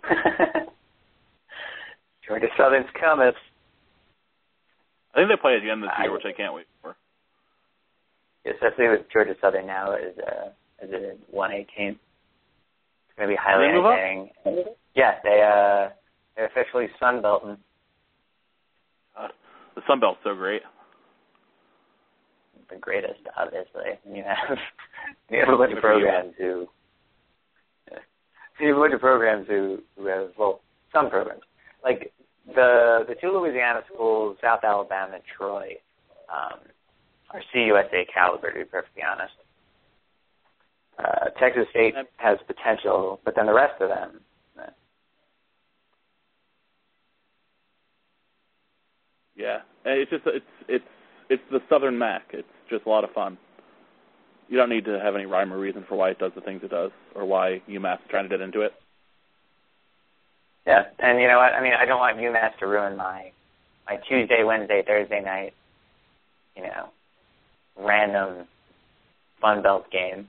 Georgia 2.27 2.47
Southern's 2.57 2.89
coming. 2.99 3.31
I 5.13 5.17
think 5.17 5.29
they 5.29 5.35
play 5.41 5.55
at 5.55 5.61
the 5.63 5.69
end 5.71 5.83
of 5.83 5.89
this 5.89 5.95
I- 5.97 6.03
year, 6.03 6.11
which 6.13 6.25
I 6.25 6.33
can't 6.33 6.53
wait 6.53 6.65
for. 6.81 6.95
Especially 8.45 8.87
with 8.89 9.01
Georgia 9.11 9.35
Southern 9.41 9.65
now 9.67 9.93
as 9.93 10.17
a 10.17 10.53
as 10.83 10.89
a 10.91 11.13
one 11.29 11.51
A 11.51 11.65
team. 11.77 11.99
It's 13.19 13.25
gonna 13.25 13.35
be 13.35 13.35
highly 13.35 13.67
they 13.67 13.73
move 13.73 13.85
up? 13.85 13.99
entertaining. 13.99 14.75
Yeah, 14.95 15.19
they 15.23 15.43
uh 15.43 15.91
they're 16.35 16.47
officially 16.47 16.87
Sun 16.99 17.21
Belton. 17.21 17.57
Uh, 19.17 19.27
the 19.75 19.81
Sun 19.87 19.99
Belt's 19.99 20.19
so 20.23 20.33
great. 20.35 20.61
the 22.69 22.77
greatest, 22.77 23.19
obviously. 23.37 23.99
You 24.09 24.23
have 24.23 24.57
you 25.29 25.39
have 25.39 25.53
a 25.53 25.57
bunch 25.57 25.73
of 25.73 25.79
programs 25.79 26.33
who 26.37 26.67
you 28.59 28.67
have 28.67 28.77
a 28.77 28.79
bunch 28.79 28.93
of 28.93 29.01
programs 29.01 29.47
who 29.47 29.79
who 29.97 30.05
have 30.05 30.29
well 30.37 30.61
some 30.93 31.09
programs 31.09 31.41
like 31.83 32.13
the 32.47 33.05
the 33.07 33.15
two 33.21 33.31
Louisiana 33.31 33.81
schools, 33.93 34.37
South 34.41 34.63
Alabama 34.63 35.15
and 35.15 35.23
Troy, 35.37 35.75
um, 36.31 36.59
are 37.31 37.41
CUSA 37.53 38.05
caliber. 38.13 38.51
To 38.51 38.59
be 38.59 38.65
perfectly 38.65 39.03
honest, 39.03 39.33
uh, 40.99 41.29
Texas 41.39 41.65
State 41.71 41.95
has 42.17 42.37
potential, 42.45 43.19
but 43.23 43.35
then 43.35 43.45
the 43.45 43.53
rest 43.53 43.81
of 43.81 43.89
them. 43.89 44.19
Yeah, 49.39 49.59
and 49.85 49.97
it's 49.97 50.11
just 50.11 50.23
it's 50.27 50.45
it's 50.67 50.83
it's 51.29 51.43
the 51.49 51.61
Southern 51.69 51.97
MAC. 51.97 52.23
It's 52.33 52.47
just 52.69 52.85
a 52.85 52.89
lot 52.89 53.05
of 53.05 53.11
fun. 53.11 53.37
You 54.49 54.57
don't 54.57 54.69
need 54.69 54.83
to 54.85 54.99
have 54.99 55.15
any 55.15 55.25
rhyme 55.25 55.53
or 55.53 55.57
reason 55.57 55.85
for 55.87 55.95
why 55.95 56.09
it 56.09 56.19
does 56.19 56.33
the 56.35 56.41
things 56.41 56.61
it 56.61 56.71
does, 56.71 56.91
or 57.15 57.23
why 57.23 57.61
UMass 57.69 57.95
is 57.95 58.09
trying 58.09 58.25
to 58.25 58.29
get 58.29 58.41
into 58.41 58.61
it. 58.61 58.73
Yeah, 60.67 60.83
and 60.99 61.21
you 61.21 61.27
know 61.27 61.37
what? 61.37 61.53
I 61.53 61.61
mean, 61.63 61.71
I 61.73 61.85
don't 61.85 61.99
want 61.99 62.17
UMass 62.17 62.57
to 62.59 62.67
ruin 62.67 62.97
my 62.97 63.31
my 63.87 63.95
Tuesday, 64.09 64.43
Wednesday, 64.43 64.83
Thursday 64.85 65.21
night, 65.23 65.53
you 66.57 66.63
know, 66.63 66.89
random 67.77 68.45
Fun 69.39 69.63
Belt 69.63 69.89
game. 69.89 70.27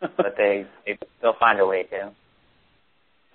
But 0.00 0.34
they, 0.36 0.66
they 0.86 0.98
they'll 1.20 1.36
find 1.38 1.60
a 1.60 1.66
way 1.66 1.84
to. 1.84 2.12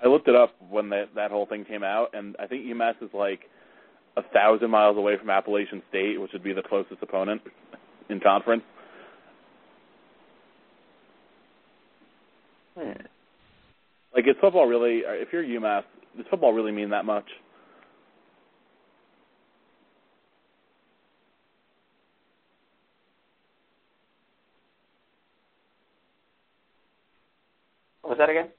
I 0.03 0.07
looked 0.07 0.28
it 0.28 0.36
up 0.36 0.53
when 0.70 0.89
that 0.89 1.09
that 1.16 1.32
whole 1.32 1.45
thing 1.45 1.66
came 1.66 1.84
out, 1.84 2.09
and 2.13 2.36
I 2.39 2.47
think 2.47 2.66
UMass 2.66 3.01
is 3.01 3.09
like 3.13 3.41
a 4.18 4.24
thousand 4.34 4.70
miles 4.72 4.97
away 4.97 5.18
from 5.18 5.30
Appalachian 5.30 5.82
State, 5.89 6.20
which 6.20 6.32
would 6.34 6.43
be 6.43 6.53
the 6.53 6.61
closest 6.61 7.01
opponent 7.01 7.41
in 8.09 8.20
conference. 8.20 8.63
Hmm. 12.78 12.91
Like, 14.13 14.28
is 14.28 14.36
football 14.39 14.66
really? 14.66 15.01
If 15.05 15.30
you're 15.32 15.43
UMass, 15.43 15.84
does 16.16 16.26
football 16.30 16.53
really 16.53 16.72
mean 16.72 16.89
that 16.89 17.05
much? 17.05 17.26
What 28.06 28.20
was 28.20 28.20
that 28.20 28.30
again? 28.30 28.51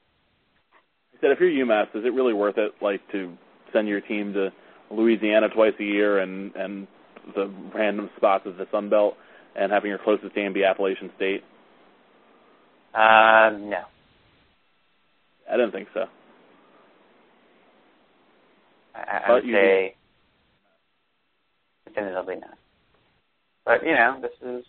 I 1.15 1.21
said, 1.21 1.31
if 1.31 1.39
you're 1.39 1.49
UMass, 1.49 1.95
is 1.95 2.03
it 2.03 2.13
really 2.13 2.33
worth 2.33 2.57
it, 2.57 2.73
like, 2.81 2.99
to 3.13 3.31
send 3.71 3.87
your 3.87 4.01
team 4.01 4.33
to 4.33 4.49
Louisiana 4.91 5.47
twice 5.47 5.71
a 5.79 5.83
year 5.83 6.19
and 6.19 6.53
and 6.53 6.85
the 7.33 7.49
random 7.73 8.09
spots 8.17 8.45
of 8.45 8.57
the 8.57 8.65
Sun 8.71 8.89
Belt 8.89 9.13
and 9.55 9.71
having 9.71 9.89
your 9.89 9.99
closest 10.03 10.35
game 10.35 10.51
be 10.51 10.65
Appalachian 10.65 11.09
State? 11.15 11.43
Um, 12.93 13.69
no. 13.69 13.83
I 15.49 15.55
don't 15.55 15.71
think 15.71 15.87
so. 15.93 16.07
I, 18.95 19.29
I 19.29 19.31
would 19.31 19.43
say 19.43 19.95
definitively 21.85 22.35
not. 22.35 22.57
But 23.63 23.85
you 23.85 23.93
know, 23.93 24.19
this 24.21 24.31
is 24.41 24.65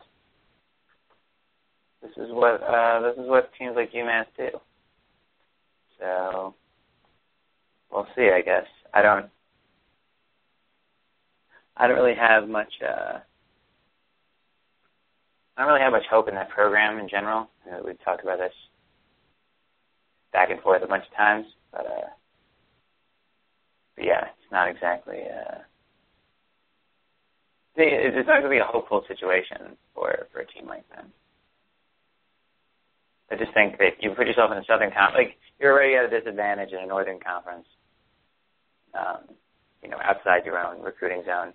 this 2.00 2.12
is 2.12 2.30
what 2.30 2.62
uh, 2.62 3.00
this 3.00 3.24
is 3.24 3.28
what 3.28 3.50
teams 3.58 3.74
like 3.74 3.92
UMass 3.92 4.26
do. 4.36 4.50
So 5.98 6.54
we'll 7.90 8.06
see. 8.16 8.30
I 8.34 8.42
guess 8.42 8.66
I 8.92 9.02
don't. 9.02 9.26
I 11.76 11.86
don't 11.86 11.96
really 11.96 12.16
have 12.16 12.48
much. 12.48 12.72
Uh, 12.82 13.18
I 15.56 15.62
don't 15.62 15.68
really 15.68 15.82
have 15.82 15.92
much 15.92 16.06
hope 16.10 16.28
in 16.28 16.34
that 16.34 16.50
program 16.50 16.98
in 16.98 17.08
general. 17.08 17.48
You 17.64 17.72
know, 17.72 17.82
we've 17.84 18.02
talked 18.04 18.22
about 18.22 18.38
this 18.38 18.52
back 20.32 20.50
and 20.50 20.60
forth 20.60 20.82
a 20.82 20.86
bunch 20.86 21.04
of 21.10 21.16
times, 21.16 21.46
but, 21.72 21.86
uh, 21.86 22.08
but 23.96 24.04
yeah, 24.04 24.24
it's 24.26 24.52
not 24.52 24.68
exactly. 24.68 25.18
Uh, 25.22 25.58
it's 27.76 28.26
not 28.26 28.40
going 28.40 28.42
to 28.42 28.48
be 28.48 28.58
a 28.58 28.64
hopeful 28.64 29.04
situation 29.06 29.76
for 29.94 30.26
for 30.32 30.40
a 30.40 30.46
team 30.46 30.66
like 30.66 30.88
them. 30.90 31.12
I 33.30 33.36
just 33.36 33.52
think 33.52 33.78
that 33.78 34.00
you 34.00 34.10
put 34.12 34.26
yourself 34.26 34.50
in 34.52 34.58
a 34.58 34.64
Southern 34.64 34.90
Conference, 34.90 35.28
like 35.28 35.36
you're 35.60 35.72
already 35.72 35.94
at 35.94 36.04
a 36.04 36.08
disadvantage 36.10 36.72
in 36.72 36.78
a 36.78 36.86
Northern 36.86 37.20
Conference. 37.20 37.66
Um, 38.94 39.36
you 39.82 39.90
know, 39.90 39.98
outside 40.02 40.44
your 40.44 40.58
own 40.58 40.82
recruiting 40.82 41.22
zone, 41.26 41.52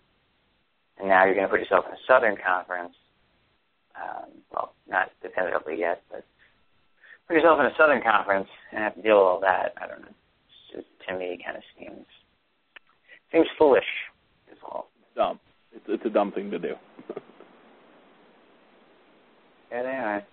and 1.00 1.10
now 1.10 1.26
you're 1.26 1.34
going 1.34 1.48
to 1.48 1.52
put 1.52 1.60
yourself 1.60 1.86
in 1.88 1.94
a 1.94 2.04
Southern 2.08 2.38
Conference. 2.38 2.94
Um, 3.96 4.30
well, 4.52 4.74
not 4.88 5.12
definitively 5.22 5.80
yet, 5.80 6.04
but 6.10 6.26
put 7.28 7.36
yourself 7.36 7.60
in 7.60 7.66
a 7.66 7.76
Southern 7.78 8.02
Conference 8.02 8.48
and 8.72 8.84
have 8.84 8.96
to 8.96 9.02
deal 9.02 9.18
with 9.18 9.28
all 9.28 9.40
that. 9.42 9.74
I 9.82 9.88
don't 9.88 10.02
know. 10.02 10.08
It's 10.08 10.86
just, 10.86 11.10
to 11.10 11.18
me, 11.18 11.40
kind 11.44 11.58
of 11.58 11.64
seems 11.78 12.06
seems 13.32 13.48
foolish. 13.58 13.90
Is 14.52 14.58
all. 14.64 14.90
Dumb. 15.16 15.40
It's 15.74 15.86
it's 15.88 16.06
a 16.06 16.10
dumb 16.10 16.32
thing 16.32 16.52
to 16.52 16.60
do. 16.60 16.76
Yeah, 19.72 19.82
are. 19.82 20.24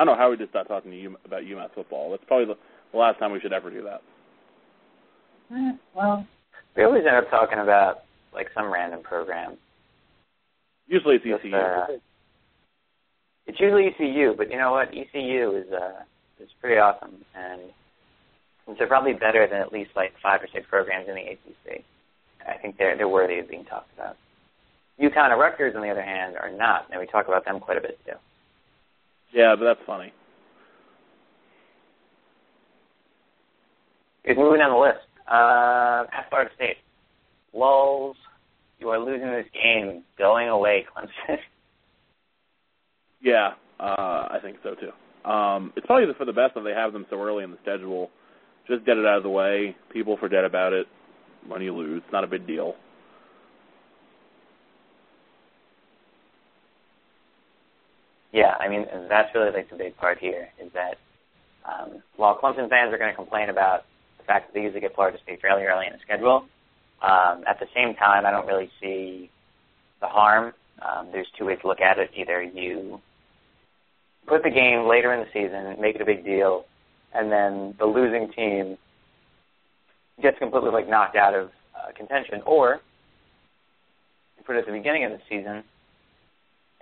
I 0.00 0.04
don't 0.04 0.16
know 0.16 0.22
how 0.22 0.30
we 0.30 0.38
just 0.38 0.48
stopped 0.48 0.68
talking 0.68 0.90
to 0.92 0.96
you 0.96 1.14
about 1.26 1.42
UMass 1.42 1.74
football. 1.74 2.10
That's 2.10 2.24
probably 2.26 2.46
the, 2.46 2.54
the 2.92 2.96
last 2.98 3.18
time 3.18 3.32
we 3.32 3.40
should 3.40 3.52
ever 3.52 3.68
do 3.70 3.82
that. 3.82 4.00
Eh, 5.52 5.72
well, 5.94 6.26
we 6.74 6.84
always 6.84 7.02
end 7.06 7.16
up 7.16 7.28
talking 7.28 7.58
about 7.58 8.04
like 8.32 8.46
some 8.54 8.72
random 8.72 9.02
program. 9.02 9.58
Usually 10.86 11.16
it's 11.16 11.24
Just, 11.24 11.44
ECU. 11.44 11.54
uh, 11.54 11.86
it's 13.46 13.60
usually 13.60 13.88
ECU, 13.88 14.32
but 14.38 14.50
you 14.50 14.56
know 14.56 14.72
what? 14.72 14.88
ECU 14.88 15.56
is 15.56 15.70
uh 15.70 16.00
is 16.42 16.48
pretty 16.62 16.78
awesome, 16.78 17.22
and 17.36 17.60
they're 18.78 18.86
probably 18.86 19.12
better 19.12 19.46
than 19.50 19.60
at 19.60 19.70
least 19.70 19.90
like 19.94 20.12
five 20.22 20.40
or 20.40 20.48
six 20.54 20.64
programs 20.70 21.08
in 21.08 21.14
the 21.14 21.20
ACC. 21.20 21.84
I 22.48 22.56
think 22.56 22.78
they're 22.78 22.96
they're 22.96 23.06
worthy 23.06 23.38
of 23.38 23.50
being 23.50 23.66
talked 23.66 23.92
about. 23.94 24.16
UConn 24.98 25.30
and 25.30 25.40
Rutgers, 25.40 25.74
on 25.76 25.82
the 25.82 25.90
other 25.90 26.02
hand, 26.02 26.36
are 26.40 26.50
not, 26.50 26.86
and 26.90 26.98
we 27.00 27.06
talk 27.06 27.28
about 27.28 27.44
them 27.44 27.60
quite 27.60 27.76
a 27.76 27.82
bit 27.82 27.98
too. 28.06 28.12
Yeah, 29.32 29.54
but 29.58 29.64
that's 29.64 29.80
funny. 29.86 30.12
Is 34.24 34.36
moving 34.36 34.58
down 34.58 34.70
the 34.70 34.78
list. 34.78 34.98
Uh, 35.30 36.04
at 36.12 36.28
Florida 36.28 36.50
State, 36.56 36.76
lulls. 37.54 38.16
You 38.78 38.88
are 38.88 38.98
losing 38.98 39.30
this 39.30 39.46
game. 39.52 40.02
Going 40.18 40.48
away, 40.48 40.86
Clemson. 40.94 41.38
Yeah, 43.22 43.50
uh, 43.78 44.28
I 44.30 44.38
think 44.42 44.56
so 44.62 44.74
too. 44.74 45.30
Um, 45.30 45.74
it's 45.76 45.86
probably 45.86 46.06
for 46.16 46.24
the 46.24 46.32
best 46.32 46.54
that 46.54 46.62
they 46.62 46.72
have 46.72 46.94
them 46.94 47.04
so 47.10 47.20
early 47.20 47.44
in 47.44 47.50
the 47.50 47.58
schedule. 47.60 48.08
Just 48.66 48.86
get 48.86 48.96
it 48.96 49.04
out 49.04 49.18
of 49.18 49.22
the 49.22 49.28
way. 49.28 49.76
People 49.92 50.16
forget 50.16 50.44
about 50.44 50.72
it 50.72 50.86
when 51.46 51.60
you 51.60 51.76
lose. 51.76 52.02
It's 52.02 52.12
not 52.12 52.24
a 52.24 52.26
big 52.26 52.46
deal. 52.46 52.76
Yeah, 58.32 58.54
I 58.60 58.68
mean 58.68 58.86
that's 59.08 59.34
really 59.34 59.50
like 59.50 59.70
the 59.70 59.76
big 59.76 59.96
part 59.96 60.18
here 60.18 60.48
is 60.62 60.70
that 60.72 60.98
um, 61.64 62.02
while 62.16 62.38
Clemson 62.38 62.68
fans 62.68 62.92
are 62.92 62.98
going 62.98 63.10
to 63.10 63.16
complain 63.16 63.50
about 63.50 63.84
the 64.18 64.24
fact 64.24 64.48
that 64.48 64.54
they 64.54 64.62
usually 64.62 64.80
get 64.80 64.94
Florida 64.94 65.18
State 65.22 65.40
fairly 65.40 65.64
early 65.64 65.86
in 65.86 65.92
the 65.92 65.98
schedule, 66.02 66.46
um, 67.02 67.44
at 67.46 67.58
the 67.58 67.66
same 67.74 67.94
time 67.94 68.24
I 68.24 68.30
don't 68.30 68.46
really 68.46 68.70
see 68.80 69.30
the 70.00 70.06
harm. 70.06 70.52
Um, 70.80 71.08
there's 71.12 71.26
two 71.36 71.44
ways 71.46 71.58
to 71.62 71.68
look 71.68 71.80
at 71.80 71.98
it. 71.98 72.10
Either 72.16 72.42
you 72.42 73.00
put 74.26 74.42
the 74.42 74.50
game 74.50 74.88
later 74.88 75.12
in 75.12 75.20
the 75.20 75.26
season, 75.32 75.80
make 75.80 75.96
it 75.96 76.00
a 76.00 76.06
big 76.06 76.24
deal, 76.24 76.64
and 77.12 77.30
then 77.30 77.74
the 77.78 77.84
losing 77.86 78.30
team 78.32 78.78
gets 80.22 80.38
completely 80.38 80.70
like 80.70 80.88
knocked 80.88 81.16
out 81.16 81.34
of 81.34 81.50
uh, 81.74 81.92
contention, 81.96 82.42
or 82.46 82.80
you 84.38 84.44
put 84.44 84.56
it 84.56 84.60
at 84.60 84.66
the 84.66 84.72
beginning 84.72 85.04
of 85.04 85.10
the 85.10 85.20
season 85.28 85.64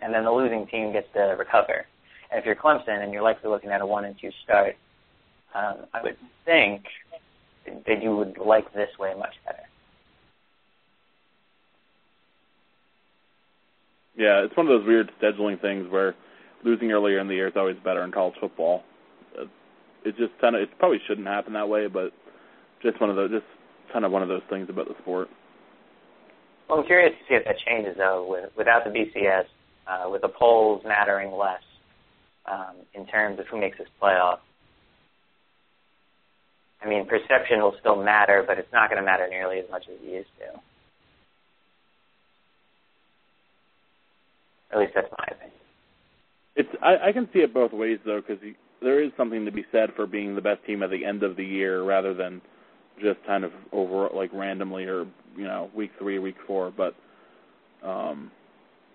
and 0.01 0.13
then 0.13 0.25
the 0.25 0.31
losing 0.31 0.67
team 0.67 0.93
gets 0.93 1.07
to 1.15 1.21
recover. 1.39 1.87
And 2.31 2.39
if 2.39 2.45
you're 2.45 2.55
Clemson 2.55 3.03
and 3.03 3.13
you're 3.13 3.23
likely 3.23 3.51
looking 3.51 3.71
at 3.71 3.81
a 3.81 3.87
one 3.87 4.05
and 4.05 4.15
two 4.21 4.31
start, 4.45 4.77
um, 5.55 5.87
I 5.95 6.03
would 6.03 6.17
think 6.45 6.85
that 7.87 8.03
you 8.03 8.17
would 8.17 8.39
like 8.39 8.73
this 8.75 8.91
way 8.99 9.15
much 9.19 9.35
better. 9.47 9.63
Yeah, 14.17 14.45
it's 14.45 14.57
one 14.57 14.67
of 14.67 14.81
those 14.81 14.87
weird 14.87 15.11
scheduling 15.23 15.61
things 15.61 15.91
where 15.91 16.15
losing 16.65 16.91
earlier 16.91 17.21
in 17.21 17.29
the 17.29 17.35
year 17.35 17.49
is 17.49 17.55
always 17.57 17.77
better 17.85 18.03
in 18.03 18.11
college 18.11 18.35
football. 18.41 18.83
It 20.05 20.17
just 20.17 20.33
kind 20.41 20.57
of 20.57 20.63
it 20.63 20.71
probably 20.79 20.99
shouldn't 21.07 21.27
happen 21.27 21.53
that 21.53 21.69
way, 21.69 21.87
but 21.87 22.13
just 22.83 23.01
one 23.01 23.11
of 23.11 23.17
those 23.17 23.31
just 23.31 23.47
kind 23.93 24.05
of 24.05 24.13
one 24.13 24.23
of 24.23 24.29
those 24.29 24.43
things 24.51 24.69
about 24.69 24.89
the 24.89 24.95
sport. 25.03 25.29
Well, 26.69 26.81
I'm 26.81 26.87
curious 26.87 27.13
to 27.13 27.25
see 27.29 27.35
if 27.35 27.45
that 27.45 27.57
changes 27.67 27.97
though, 27.97 28.27
with, 28.29 28.51
without 28.57 28.85
the 28.85 28.91
BCS, 28.91 29.45
uh, 29.89 30.09
with 30.11 30.23
the 30.23 30.29
polls 30.29 30.83
mattering 30.85 31.33
less 31.33 31.63
um, 32.47 32.77
in 32.95 33.07
terms 33.07 33.39
of 33.39 33.47
who 33.47 33.61
makes 33.61 33.79
this 33.79 33.89
playoff. 34.01 34.39
I 36.83 36.89
mean, 36.89 37.07
perception 37.07 37.61
will 37.61 37.75
still 37.81 38.03
matter, 38.03 38.45
but 38.47 38.59
it's 38.59 38.73
not 38.73 38.89
going 38.89 39.01
to 39.01 39.07
matter 39.07 39.29
nearly 39.29 39.59
as 39.59 39.65
much 39.71 39.85
as 39.89 39.97
it 40.01 40.09
used 40.09 40.29
to. 40.39 40.61
At 44.71 44.79
least 44.79 44.93
that's 44.95 45.11
my 45.19 45.25
opinion. 45.31 45.59
It's 46.57 46.69
I, 46.83 47.09
I 47.09 47.13
can 47.13 47.29
see 47.33 47.41
it 47.41 47.55
both 47.55 47.73
ways 47.73 47.99
though, 48.05 48.21
because 48.21 48.43
there 48.83 49.03
is 49.03 49.11
something 49.17 49.45
to 49.45 49.53
be 49.53 49.65
said 49.73 49.91
for 49.97 50.07
being 50.07 50.35
the 50.35 50.41
best 50.41 50.65
team 50.67 50.83
at 50.83 50.91
the 50.91 51.05
end 51.05 51.23
of 51.23 51.37
the 51.37 51.45
year 51.45 51.83
rather 51.83 52.15
than 52.15 52.41
just 53.01 53.19
kind 53.27 53.45
of 53.45 53.53
over 53.73 54.09
like 54.15 54.31
randomly 54.33 54.85
or 54.85 55.07
you 55.37 55.45
know 55.45 55.71
week 55.75 55.91
three, 55.99 56.19
week 56.19 56.37
four. 56.47 56.73
But 56.77 56.95
um, 57.83 58.31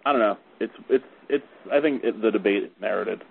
I 0.05 0.11
don't 0.11 0.21
know. 0.21 0.37
It's 0.59 0.73
it's 0.89 1.05
it's. 1.29 1.45
I 1.71 1.79
think 1.79 2.03
it, 2.03 2.21
the 2.21 2.31
debate 2.31 2.63
is 2.63 2.69
merited. 2.79 3.23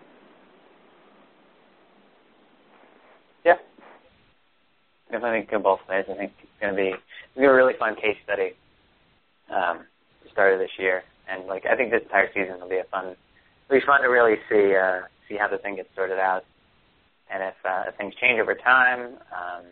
Yeah, 3.44 3.56
definitely 5.10 5.40
think 5.40 5.52
in 5.52 5.62
both 5.62 5.80
ways. 5.88 6.04
I 6.08 6.14
think 6.16 6.32
it's 6.42 6.60
going 6.60 6.74
to 6.74 6.76
be 6.76 6.90
going 6.90 7.00
to 7.36 7.40
be 7.40 7.44
a 7.44 7.52
really 7.52 7.74
fun 7.78 7.94
case 7.96 8.16
study. 8.24 8.52
Um, 9.52 9.84
start 10.32 10.54
of 10.54 10.58
this 10.58 10.70
year, 10.78 11.02
and 11.28 11.46
like 11.46 11.64
I 11.66 11.76
think 11.76 11.90
this 11.90 12.02
entire 12.02 12.28
season 12.32 12.58
will 12.60 12.68
be 12.68 12.78
a 12.78 12.84
fun. 12.90 13.14
It'll 13.68 13.80
be 13.80 13.86
fun 13.86 14.02
to 14.02 14.08
really 14.08 14.36
see 14.48 14.74
uh, 14.74 15.02
see 15.28 15.36
how 15.36 15.48
the 15.48 15.58
thing 15.58 15.76
gets 15.76 15.88
sorted 15.94 16.18
out, 16.18 16.44
and 17.30 17.42
if, 17.42 17.54
uh, 17.64 17.90
things 17.98 18.14
change 18.20 18.40
over 18.40 18.54
time. 18.54 19.18
Um, 19.30 19.64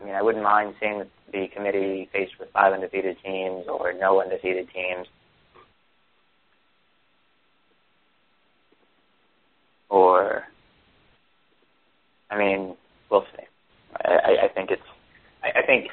I 0.00 0.04
mean, 0.04 0.14
I 0.14 0.22
wouldn't 0.22 0.42
mind 0.42 0.74
seeing 0.80 1.04
the 1.30 1.46
committee 1.54 2.08
faced 2.10 2.32
with 2.40 2.48
five 2.52 2.72
undefeated 2.72 3.18
teams 3.22 3.66
or 3.68 3.92
no 3.92 4.22
undefeated 4.22 4.68
teams. 4.72 5.06
Or, 9.90 10.44
I 12.30 12.38
mean, 12.38 12.76
we'll 13.10 13.24
see. 13.36 13.44
I, 13.96 14.46
I 14.46 14.48
think 14.48 14.70
it's, 14.70 14.82
I, 15.42 15.60
I 15.60 15.66
think 15.66 15.88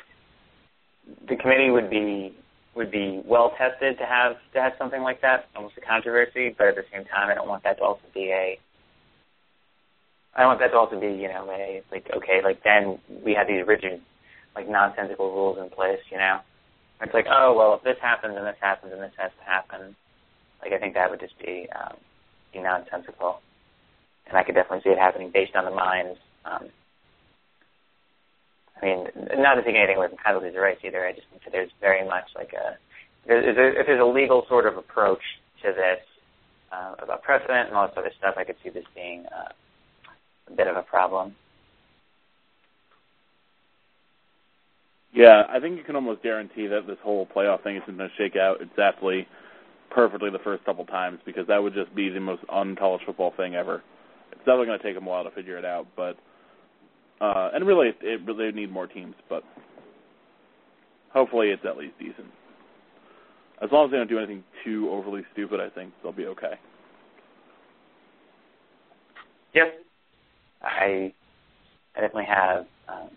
the 1.28 1.36
committee 1.36 1.70
would 1.72 1.90
be 1.90 2.34
would 2.76 2.92
be 2.92 3.24
well 3.26 3.54
tested 3.58 3.98
to 3.98 4.06
have 4.06 4.34
to 4.54 4.62
have 4.62 4.74
something 4.78 5.02
like 5.02 5.22
that, 5.22 5.48
almost 5.56 5.76
a 5.78 5.82
controversy. 5.82 6.54
But 6.56 6.68
at 6.68 6.76
the 6.76 6.86
same 6.94 7.06
time, 7.06 7.30
I 7.30 7.34
don't 7.34 7.48
want 7.48 7.64
that 7.64 7.78
to 7.80 7.84
also 7.84 8.04
be 8.14 8.32
a 8.32 8.60
I 10.38 10.42
don't 10.42 10.50
want 10.50 10.60
that 10.60 10.70
to 10.72 10.78
also 10.78 11.00
be, 11.00 11.08
you 11.08 11.28
know, 11.28 11.50
a 11.50 11.82
like 11.92 12.08
okay, 12.16 12.42
like 12.44 12.64
then 12.64 13.00
we 13.26 13.34
had 13.34 13.48
these 13.48 13.66
rigid, 13.66 14.00
like 14.56 14.70
nonsensical 14.70 15.32
rules 15.32 15.58
in 15.58 15.70
place, 15.70 16.00
you 16.12 16.18
know. 16.18 16.40
It's 17.02 17.14
like, 17.14 17.26
oh 17.30 17.56
well, 17.58 17.74
if 17.74 17.84
this 17.84 17.98
happens 18.02 18.36
and 18.38 18.46
this 18.46 18.56
happens 18.62 18.94
and 18.94 19.02
this 19.02 19.14
has 19.18 19.32
to 19.40 19.44
happen, 19.44 19.96
like 20.62 20.74
I 20.74 20.78
think 20.78 20.94
that 20.94 21.10
would 21.10 21.20
just 21.20 21.38
be 21.40 21.68
um, 21.76 21.98
be 22.54 22.60
nonsensical, 22.60 23.42
and 24.28 24.38
I 24.38 24.44
could 24.44 24.56
definitely 24.56 24.82
see 24.84 24.90
it 24.90 25.00
happening 25.00 25.32
based 25.34 25.56
on 25.56 25.66
the 25.66 25.72
minds. 25.72 26.20
Um, 26.46 26.70
I 28.82 28.86
mean, 28.86 29.08
not 29.38 29.56
to 29.56 29.64
take 29.64 29.76
anything 29.76 29.98
away 29.98 30.08
from 30.10 30.36
or 30.36 30.62
rights 30.62 30.82
either. 30.84 31.06
I 31.06 31.14
just 31.14 31.28
think 31.30 31.44
that 31.44 31.52
there's 31.52 31.72
very 31.82 32.08
much 32.08 32.26
like 32.36 32.54
a 32.54 32.78
if 33.30 33.86
there's 33.86 34.02
a 34.02 34.06
legal 34.06 34.46
sort 34.48 34.66
of 34.66 34.78
approach 34.78 35.22
to 35.64 35.74
this 35.74 36.00
uh, 36.72 36.96
about 37.00 37.24
precedent 37.24 37.68
and 37.68 37.76
all 37.76 37.88
this 37.88 37.98
other 37.98 38.12
stuff, 38.18 38.36
I 38.38 38.44
could 38.44 38.56
see 38.64 38.70
this 38.70 38.86
being. 38.96 39.26
Uh, 39.26 39.52
a 40.50 40.56
bit 40.56 40.68
of 40.68 40.76
a 40.76 40.84
problem. 40.84 41.36
Yeah, 45.14 45.44
I 45.50 45.60
think 45.60 45.78
you 45.78 45.84
can 45.84 45.96
almost 45.96 46.22
guarantee 46.22 46.68
that 46.68 46.86
this 46.86 46.98
whole 47.02 47.26
playoff 47.26 47.64
thing 47.64 47.78
isn't 47.78 47.98
going 47.98 48.10
to 48.10 48.16
shake 48.18 48.36
out 48.36 48.62
exactly 48.62 49.28
perfectly 49.90 50.30
the 50.30 50.40
first 50.40 50.64
couple 50.66 50.86
times 50.86 51.20
because 51.26 51.48
that 51.48 51.62
would 51.62 51.74
just 51.74 51.94
be 51.96 52.10
the 52.10 52.20
most 52.20 52.44
uncollege 52.48 53.06
football 53.06 53.34
thing 53.36 53.56
ever. 53.56 53.82
It's 54.32 54.40
definitely 54.40 54.68
going 54.68 54.80
to 54.80 54.84
take 54.84 54.96
them 54.96 55.08
a 55.08 55.10
while 55.10 55.24
to 55.24 55.32
figure 55.32 55.58
it 55.58 55.66
out, 55.66 55.88
but 55.96 56.18
uh, 57.20 57.50
and 57.54 57.66
really, 57.66 57.90
it 58.02 58.22
really 58.26 58.52
need 58.52 58.72
more 58.72 58.86
teams, 58.86 59.16
but 59.30 59.44
hopefully 61.12 61.50
it's 61.50 61.66
at 61.66 61.78
least 61.78 61.98
decent. 62.00 62.28
As 63.62 63.70
long 63.72 63.86
as 63.86 63.92
they 63.92 63.98
don't 63.98 64.10
do 64.10 64.20
anything 64.20 64.44
too 64.64 64.90
overly 64.92 65.24
stupid, 65.34 65.60
I 65.60 65.70
think 65.70 65.92
they'll 66.04 66.12
be 66.12 66.28
okay. 66.28 66.54
Yep. 69.56 69.80
I, 70.62 71.14
I 71.96 72.02
definitely 72.02 72.26
have 72.26 72.68
um, 72.88 73.10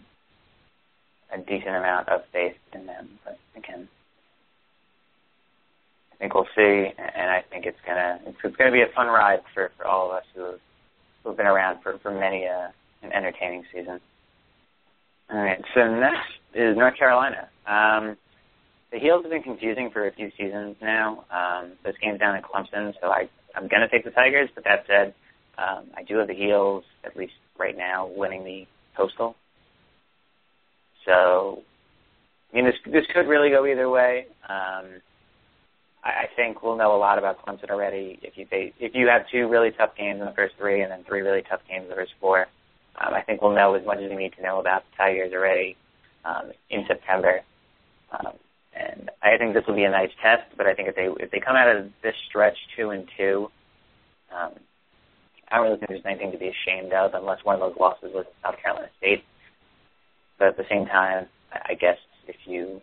a 1.33 1.39
decent 1.39 1.77
amount 1.77 2.09
of 2.09 2.23
faith 2.33 2.57
in 2.73 2.87
them. 2.87 3.11
But 3.25 3.39
again, 3.55 3.87
I 6.13 6.17
think 6.17 6.35
we'll 6.35 6.49
see, 6.57 6.89
and 6.97 7.31
I 7.31 7.45
think 7.51 7.67
it's 7.67 7.79
gonna 7.87 8.21
it's, 8.27 8.39
it's 8.43 8.57
gonna 8.57 8.73
be 8.73 8.83
a 8.83 8.95
fun 8.95 9.09
ride 9.09 9.41
for, 9.53 9.71
for 9.77 9.87
all 9.87 10.11
of 10.11 10.17
us 10.17 10.25
who 10.35 10.43
have 10.45 10.61
who've 11.23 11.37
been 11.37 11.47
around 11.47 11.83
for 11.83 11.99
for 11.99 12.11
many 12.11 12.47
uh, 12.47 12.69
an 13.03 13.13
entertaining 13.13 13.65
season. 13.73 14.01
All 15.31 15.39
right, 15.39 15.63
so 15.75 15.95
next 15.95 16.31
is 16.55 16.77
North 16.77 16.97
Carolina. 16.99 17.49
Um, 17.67 18.17
the 18.91 18.99
Heels 18.99 19.23
have 19.23 19.31
been 19.31 19.43
confusing 19.43 19.91
for 19.93 20.09
a 20.09 20.13
few 20.13 20.31
seasons 20.37 20.77
now. 20.83 21.25
Um, 21.31 21.73
this 21.85 21.95
game's 22.03 22.19
down 22.19 22.37
in 22.37 22.43
Clemson, 22.43 22.93
so 23.01 23.09
I 23.09 23.29
I'm 23.55 23.69
gonna 23.69 23.89
take 23.89 24.05
the 24.05 24.11
Tigers. 24.11 24.49
But 24.55 24.65
that 24.65 24.85
said, 24.87 25.15
um, 25.59 25.87
I 25.97 26.03
do 26.03 26.17
have 26.17 26.29
the 26.29 26.35
Heels, 26.35 26.85
at 27.05 27.17
least 27.17 27.35
right 27.59 27.77
now, 27.77 28.11
winning 28.15 28.45
the 28.45 28.67
Coastal. 28.97 29.37
So, 31.07 31.63
I 32.53 32.57
mean, 32.57 32.65
this 32.65 32.75
this 32.87 33.05
could 33.15 33.29
really 33.29 33.51
go 33.51 33.67
either 33.67 33.89
way. 33.89 34.27
Um, 34.49 35.01
I, 36.03 36.29
think 36.35 36.63
we'll 36.63 36.77
know 36.77 36.97
a 36.97 36.99
lot 36.99 37.19
about 37.19 37.45
Clemson 37.45 37.71
already 37.71 38.19
if 38.23 38.39
you 38.39 38.47
face, 38.47 38.73
if 38.81 38.95
you 38.95 39.09
have 39.09 39.23
two 39.31 39.49
really 39.49 39.71
tough 39.71 39.95
games 39.97 40.21
in 40.21 40.27
the 40.27 40.33
first 40.33 40.55
three 40.59 40.81
and 40.81 40.91
then 40.91 41.05
three 41.05 41.21
really 41.21 41.43
tough 41.43 41.61
games 41.69 41.85
in 41.85 41.91
the 41.91 41.95
first 41.95 42.13
four. 42.21 42.47
Um, 42.99 43.15
I 43.15 43.23
think 43.23 43.43
we'll 43.43 43.55
know 43.55 43.75
as 43.75 43.85
much 43.85 43.99
as 43.99 44.11
we 44.11 44.17
need 44.17 44.33
to 44.35 44.43
know 44.43 44.61
about 44.61 44.85
the 44.91 44.97
Tigers 44.97 45.33
already 45.33 45.77
um, 46.25 46.53
in 46.71 46.85
September. 46.87 47.41
Um, 48.13 48.33
and 48.75 49.11
I 49.23 49.37
think 49.37 49.55
this 49.55 49.65
will 49.67 49.75
be 49.75 49.85
a 49.85 49.91
nice 49.91 50.11
test. 50.23 50.45
But 50.57 50.67
I 50.67 50.75
think 50.75 50.89
if 50.89 50.97
they 50.97 51.09
if 51.23 51.31
they 51.31 51.41
come 51.41 51.57
out 51.57 51.75
of 51.75 51.91
this 52.03 52.15
stretch 52.29 52.57
two 52.77 52.91
and 52.91 53.09
two, 53.17 53.51
um, 54.35 54.53
I 55.51 55.57
don't 55.57 55.67
really 55.67 55.79
think 55.79 55.91
there's 55.91 56.07
anything 56.07 56.33
to 56.33 56.39
be 56.39 56.49
ashamed 56.49 56.93
of 56.93 57.15
unless 57.15 57.45
one 57.45 57.55
of 57.55 57.61
those 57.61 57.79
losses 57.79 58.11
was 58.15 58.27
South 58.43 58.57
Carolina 58.63 58.89
State. 58.99 59.25
But 60.39 60.49
at 60.49 60.57
the 60.57 60.67
same 60.71 60.87
time, 60.87 61.27
I 61.53 61.75
guess 61.75 61.99
if 62.27 62.37
you 62.47 62.81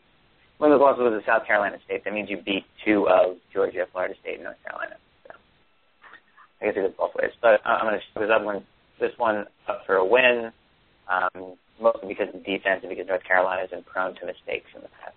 of 0.72 0.80
those 0.80 0.84
losses 0.84 1.01
was 1.01 1.24
South 1.26 1.45
Carolina 1.45 1.78
State, 1.86 2.03
that 2.03 2.14
means 2.14 2.30
you 2.30 2.38
beat 2.38 2.66
two 2.84 3.08
of 3.08 3.38
Georgia, 3.53 3.86
Florida 3.91 4.16
State, 4.22 4.36
and 4.36 4.43
North 4.43 4.58
Carolina. 4.66 4.95
So 5.28 5.34
I 6.62 6.66
guess 6.66 6.74
it 6.76 6.82
goes 6.82 6.97
both 6.97 7.16
ways. 7.16 7.32
But 7.41 7.62
uh, 7.66 7.78
I'm 7.78 7.86
going 7.86 7.99
to 7.99 8.20
this 8.20 8.30
one 8.43 8.66
this 8.99 9.12
one 9.18 9.45
up 9.68 9.84
for 9.86 9.95
a 9.95 10.05
win, 10.05 10.51
um, 11.05 11.53
mostly 11.80 12.10
because 12.10 12.34
of 12.34 12.43
defense 12.43 12.82
and 12.82 12.89
because 12.89 13.08
North 13.08 13.24
Carolina 13.24 13.62
has 13.62 13.70
been 13.70 13.84
prone 13.84 14.16
to 14.16 14.26
mistakes 14.26 14.66
in 14.76 14.82
the 14.82 14.89
past. 15.01 15.16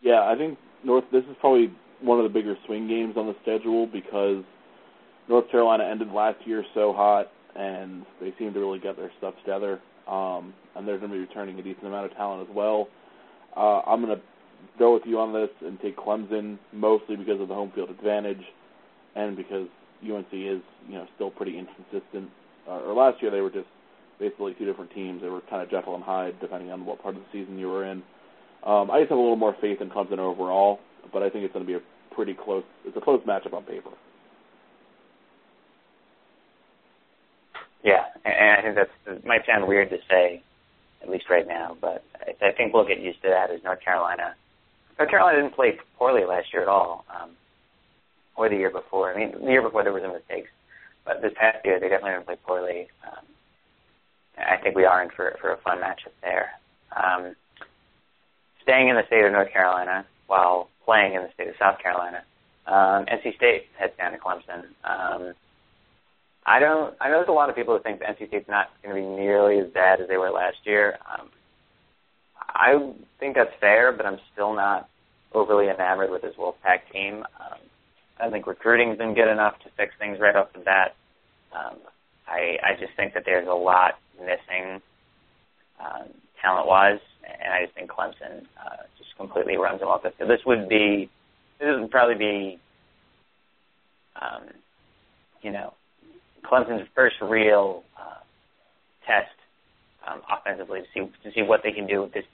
Yeah, 0.00 0.24
I 0.24 0.34
think 0.36 0.58
North. 0.82 1.04
This 1.12 1.24
is 1.24 1.36
probably 1.40 1.72
one 2.00 2.18
of 2.18 2.24
the 2.24 2.32
bigger 2.32 2.56
swing 2.64 2.88
games 2.88 3.16
on 3.16 3.26
the 3.26 3.36
schedule 3.42 3.86
because 3.86 4.42
North 5.28 5.50
Carolina 5.50 5.84
ended 5.84 6.08
last 6.10 6.38
year 6.46 6.64
so 6.72 6.94
hot, 6.94 7.26
and 7.54 8.06
they 8.20 8.32
seem 8.38 8.54
to 8.54 8.60
really 8.60 8.78
get 8.78 8.96
their 8.96 9.12
stuff 9.18 9.34
together. 9.44 9.80
Um, 10.08 10.54
and 10.74 10.88
they're 10.88 10.98
going 10.98 11.10
to 11.10 11.16
be 11.16 11.20
returning 11.20 11.58
a 11.58 11.62
decent 11.62 11.86
amount 11.86 12.10
of 12.10 12.16
talent 12.16 12.48
as 12.48 12.56
well. 12.56 12.88
Uh, 13.56 13.80
I'm 13.86 14.04
going 14.04 14.16
to 14.16 14.22
go 14.78 14.94
with 14.94 15.02
you 15.06 15.18
on 15.18 15.32
this 15.32 15.50
and 15.60 15.80
take 15.80 15.96
Clemson 15.96 16.58
mostly 16.72 17.16
because 17.16 17.40
of 17.40 17.48
the 17.48 17.54
home 17.54 17.72
field 17.74 17.90
advantage, 17.90 18.42
and 19.16 19.36
because 19.36 19.66
UNC 20.02 20.32
is 20.32 20.62
you 20.88 20.94
know 20.94 21.06
still 21.14 21.30
pretty 21.30 21.58
inconsistent. 21.58 22.30
Uh, 22.68 22.80
or 22.82 22.94
last 22.94 23.20
year 23.22 23.30
they 23.30 23.40
were 23.40 23.50
just 23.50 23.68
basically 24.18 24.54
two 24.54 24.64
different 24.64 24.90
teams. 24.92 25.22
They 25.22 25.28
were 25.28 25.40
kind 25.50 25.62
of 25.62 25.70
Jekyll 25.70 25.94
and 25.94 26.04
Hyde 26.04 26.36
depending 26.40 26.70
on 26.70 26.84
what 26.84 27.02
part 27.02 27.16
of 27.16 27.22
the 27.22 27.26
season 27.32 27.58
you 27.58 27.68
were 27.68 27.84
in. 27.84 28.02
Um, 28.64 28.90
I 28.90 29.00
just 29.00 29.10
have 29.10 29.18
a 29.18 29.22
little 29.22 29.36
more 29.36 29.56
faith 29.60 29.80
in 29.80 29.88
Clemson 29.88 30.18
overall, 30.18 30.80
but 31.12 31.22
I 31.22 31.30
think 31.30 31.44
it's 31.44 31.52
going 31.54 31.64
to 31.64 31.70
be 31.70 31.76
a 31.76 32.14
pretty 32.14 32.34
close. 32.34 32.64
It's 32.84 32.96
a 32.96 33.00
close 33.00 33.22
matchup 33.26 33.54
on 33.54 33.64
paper. 33.64 33.90
Yeah, 37.82 38.04
and 38.26 38.58
I 38.58 38.62
think 38.62 38.74
that's 38.74 38.90
it 39.06 39.26
might 39.26 39.40
sound 39.46 39.66
weird 39.66 39.88
to 39.90 39.96
say, 40.10 40.42
at 41.02 41.08
least 41.08 41.30
right 41.30 41.46
now, 41.46 41.76
but 41.80 42.04
I, 42.20 42.48
I 42.48 42.52
think 42.52 42.74
we'll 42.74 42.86
get 42.86 43.00
used 43.00 43.22
to 43.22 43.28
that 43.28 43.50
as 43.50 43.62
North 43.62 43.80
Carolina. 43.80 44.34
North 44.98 45.10
Carolina 45.10 45.42
didn't 45.42 45.54
play 45.54 45.78
poorly 45.98 46.24
last 46.24 46.52
year 46.52 46.62
at 46.62 46.68
all, 46.68 47.04
um, 47.10 47.30
or 48.36 48.48
the 48.48 48.56
year 48.56 48.70
before. 48.70 49.12
I 49.12 49.16
mean, 49.16 49.32
the 49.32 49.50
year 49.50 49.62
before 49.62 49.82
there 49.82 49.92
were 49.92 50.00
some 50.00 50.12
mistakes, 50.12 50.50
but 51.04 51.22
this 51.22 51.32
past 51.36 51.64
year 51.64 51.80
they 51.80 51.88
definitely 51.88 52.12
didn't 52.12 52.26
play 52.26 52.36
poorly. 52.46 52.88
Um, 53.06 53.24
I 54.38 54.56
think 54.56 54.76
we 54.76 54.84
are 54.84 55.02
in 55.02 55.10
for 55.10 55.36
for 55.40 55.52
a 55.52 55.56
fun 55.58 55.78
matchup 55.78 56.12
there. 56.22 56.50
Um, 56.96 57.34
staying 58.62 58.88
in 58.88 58.96
the 58.96 59.06
state 59.06 59.24
of 59.24 59.32
North 59.32 59.52
Carolina 59.52 60.06
while 60.26 60.68
playing 60.84 61.14
in 61.14 61.22
the 61.22 61.30
state 61.34 61.48
of 61.48 61.54
South 61.58 61.78
Carolina, 61.78 62.22
um, 62.66 63.06
NC 63.06 63.36
State 63.36 63.66
heads 63.78 63.92
down 63.98 64.12
to 64.12 64.18
Clemson. 64.18 64.64
Um, 64.84 65.34
I 66.46 66.58
don't. 66.58 66.94
I 67.00 67.08
know 67.08 67.18
there's 67.18 67.28
a 67.28 67.32
lot 67.32 67.50
of 67.50 67.56
people 67.56 67.76
who 67.76 67.82
think 67.82 68.00
that 68.00 68.18
NC 68.18 68.28
State's 68.28 68.48
not 68.48 68.68
going 68.82 68.94
to 68.94 69.00
be 69.00 69.06
nearly 69.06 69.58
as 69.58 69.70
bad 69.72 70.00
as 70.00 70.08
they 70.08 70.16
were 70.16 70.30
last 70.30 70.56
year. 70.64 70.98
Um, 71.12 71.28
I 72.48 72.92
think 73.18 73.36
that's 73.36 73.52
fair, 73.60 73.92
but 73.92 74.06
I'm 74.06 74.18
still 74.32 74.54
not 74.54 74.88
overly 75.32 75.68
enamored 75.68 76.10
with 76.10 76.22
this 76.22 76.34
Wolfpack 76.38 76.90
team. 76.92 77.24
Um, 77.40 77.58
I 78.20 78.30
think 78.30 78.46
recruiting's 78.46 78.98
been 78.98 79.14
good 79.14 79.30
enough 79.30 79.58
to 79.60 79.70
fix 79.76 79.92
things 79.98 80.18
right 80.20 80.34
off 80.34 80.52
the 80.52 80.60
bat. 80.60 80.94
Um, 81.52 81.78
I, 82.26 82.56
I 82.62 82.72
just 82.78 82.94
think 82.96 83.14
that 83.14 83.24
there's 83.24 83.48
a 83.48 83.52
lot 83.52 83.94
missing 84.18 84.80
um, 85.80 86.08
talent-wise, 86.42 87.00
and 87.24 87.52
I 87.52 87.64
just 87.64 87.74
think 87.74 87.90
Clemson 87.90 88.46
uh, 88.64 88.82
just 88.98 89.16
completely 89.16 89.56
runs 89.56 89.80
them 89.80 89.88
off 89.88 90.02
the. 90.02 90.12
This 90.26 90.40
would 90.46 90.68
be, 90.68 91.10
this 91.58 91.68
would 91.78 91.90
probably 91.90 92.14
be, 92.16 92.58
um, 94.20 94.42
you 95.42 95.50
know, 95.50 95.72
Clemson's 96.50 96.88
first 96.94 97.16
real 97.22 97.84
uh, 97.98 98.18
test 99.06 99.30
um, 100.08 100.22
offensively 100.30 100.80
to 100.80 100.86
see 100.92 101.00
to 101.24 101.34
see 101.34 101.42
what 101.42 101.60
they 101.62 101.72
can 101.72 101.86
do 101.86 102.04
if 102.04 102.12
this 102.12 102.24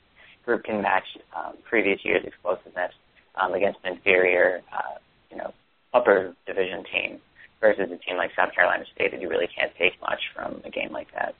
group 0.45 0.65
can 0.65 0.81
match 0.81 1.05
um, 1.37 1.55
previous 1.69 1.99
years' 2.05 2.25
explosiveness 2.25 2.93
um, 3.41 3.53
against 3.53 3.79
an 3.85 3.95
inferior, 3.95 4.63
uh, 4.73 4.99
you 5.31 5.37
know, 5.37 5.53
upper 5.93 6.35
division 6.47 6.85
team 6.93 7.19
versus 7.61 7.85
a 7.85 7.99
team 8.09 8.17
like 8.17 8.31
South 8.37 8.55
Carolina 8.55 8.85
State 8.95 9.13
that 9.13 9.21
you 9.21 9.29
really 9.29 9.49
can't 9.49 9.73
take 9.79 10.01
much 10.01 10.21
from 10.35 10.63
a 10.65 10.71
game 10.71 10.93
like 10.93 11.09
that. 11.15 11.35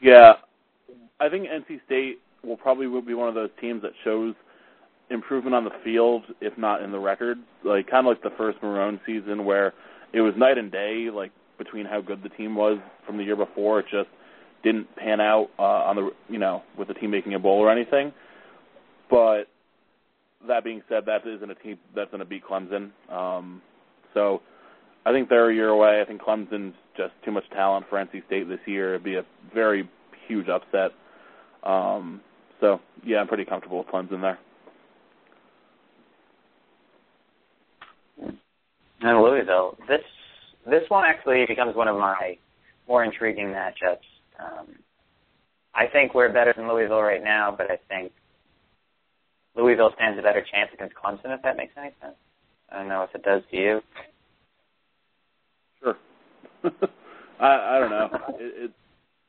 Yeah, 0.00 0.34
I 1.18 1.28
think 1.28 1.46
NC 1.48 1.80
State 1.86 2.18
will 2.44 2.56
probably 2.56 2.86
be 3.00 3.14
one 3.14 3.28
of 3.28 3.34
those 3.34 3.50
teams 3.60 3.82
that 3.82 3.92
shows 4.04 4.34
improvement 5.10 5.54
on 5.54 5.64
the 5.64 5.72
field, 5.82 6.22
if 6.40 6.56
not 6.58 6.82
in 6.82 6.92
the 6.92 6.98
record. 6.98 7.38
Like 7.64 7.90
kind 7.90 8.06
of 8.06 8.10
like 8.10 8.22
the 8.22 8.36
first 8.36 8.60
Marrone 8.60 9.00
season, 9.06 9.44
where 9.44 9.72
it 10.12 10.20
was 10.20 10.34
night 10.36 10.58
and 10.58 10.70
day, 10.70 11.08
like 11.12 11.32
between 11.58 11.86
how 11.86 12.00
good 12.00 12.22
the 12.22 12.28
team 12.30 12.54
was 12.54 12.78
from 13.06 13.16
the 13.16 13.24
year 13.24 13.36
before. 13.36 13.80
It 13.80 13.86
just 13.90 14.08
didn't 14.62 14.94
pan 14.96 15.20
out 15.20 15.48
uh, 15.58 15.62
on 15.62 15.96
the 15.96 16.10
you 16.28 16.38
know 16.38 16.62
with 16.76 16.88
the 16.88 16.94
team 16.94 17.10
making 17.10 17.34
a 17.34 17.38
bowl 17.38 17.58
or 17.58 17.70
anything. 17.70 18.12
But 19.10 19.44
that 20.46 20.64
being 20.64 20.82
said, 20.88 21.04
that 21.06 21.26
isn't 21.26 21.50
a 21.50 21.54
team 21.56 21.78
that's 21.94 22.10
going 22.10 22.20
to 22.20 22.26
beat 22.26 22.42
Clemson. 22.44 22.90
Um, 23.10 23.62
so 24.14 24.42
I 25.04 25.12
think 25.12 25.28
they're 25.28 25.50
a 25.50 25.54
year 25.54 25.68
away. 25.68 26.00
I 26.00 26.04
think 26.04 26.20
Clemson's 26.20 26.74
just 26.96 27.12
too 27.24 27.32
much 27.32 27.44
talent 27.50 27.86
for 27.88 27.98
NC 27.98 28.26
State 28.26 28.48
this 28.48 28.60
year. 28.66 28.94
It'd 28.94 29.04
be 29.04 29.16
a 29.16 29.24
very 29.54 29.88
huge 30.26 30.48
upset. 30.48 30.92
Um, 31.64 32.20
so 32.60 32.80
yeah, 33.04 33.18
I'm 33.18 33.28
pretty 33.28 33.44
comfortable 33.44 33.78
with 33.78 33.88
Clemson 33.88 34.20
there. 34.20 34.38
And 39.00 39.22
Louisville, 39.22 39.76
this 39.88 40.00
this 40.66 40.82
one 40.88 41.04
actually 41.04 41.44
becomes 41.46 41.76
one 41.76 41.88
of 41.88 41.96
my 41.96 42.36
more 42.86 43.04
intriguing 43.04 43.46
matchups. 43.46 44.04
Um, 44.38 44.66
I 45.74 45.86
think 45.86 46.14
we're 46.14 46.32
better 46.32 46.52
than 46.56 46.68
Louisville 46.68 47.02
right 47.02 47.22
now, 47.22 47.54
but 47.56 47.70
I 47.70 47.78
think 47.88 48.12
Louisville 49.54 49.92
stands 49.94 50.18
a 50.18 50.22
better 50.22 50.44
chance 50.52 50.70
against 50.74 50.94
Clemson, 50.94 51.34
if 51.34 51.42
that 51.42 51.56
makes 51.56 51.72
any 51.76 51.90
sense. 52.00 52.14
I 52.70 52.78
don't 52.78 52.88
know 52.88 53.02
if 53.02 53.14
it 53.14 53.22
does 53.22 53.42
to 53.50 53.56
you. 53.56 53.80
Sure. 55.80 55.96
I 57.40 57.76
I 57.76 57.78
don't 57.78 57.90
know. 57.90 58.08
It, 58.38 58.64
it 58.64 58.70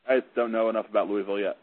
I 0.07 0.19
don't 0.35 0.51
know 0.51 0.69
enough 0.69 0.87
about 0.89 1.07
Louisville 1.07 1.39
yet. 1.39 1.57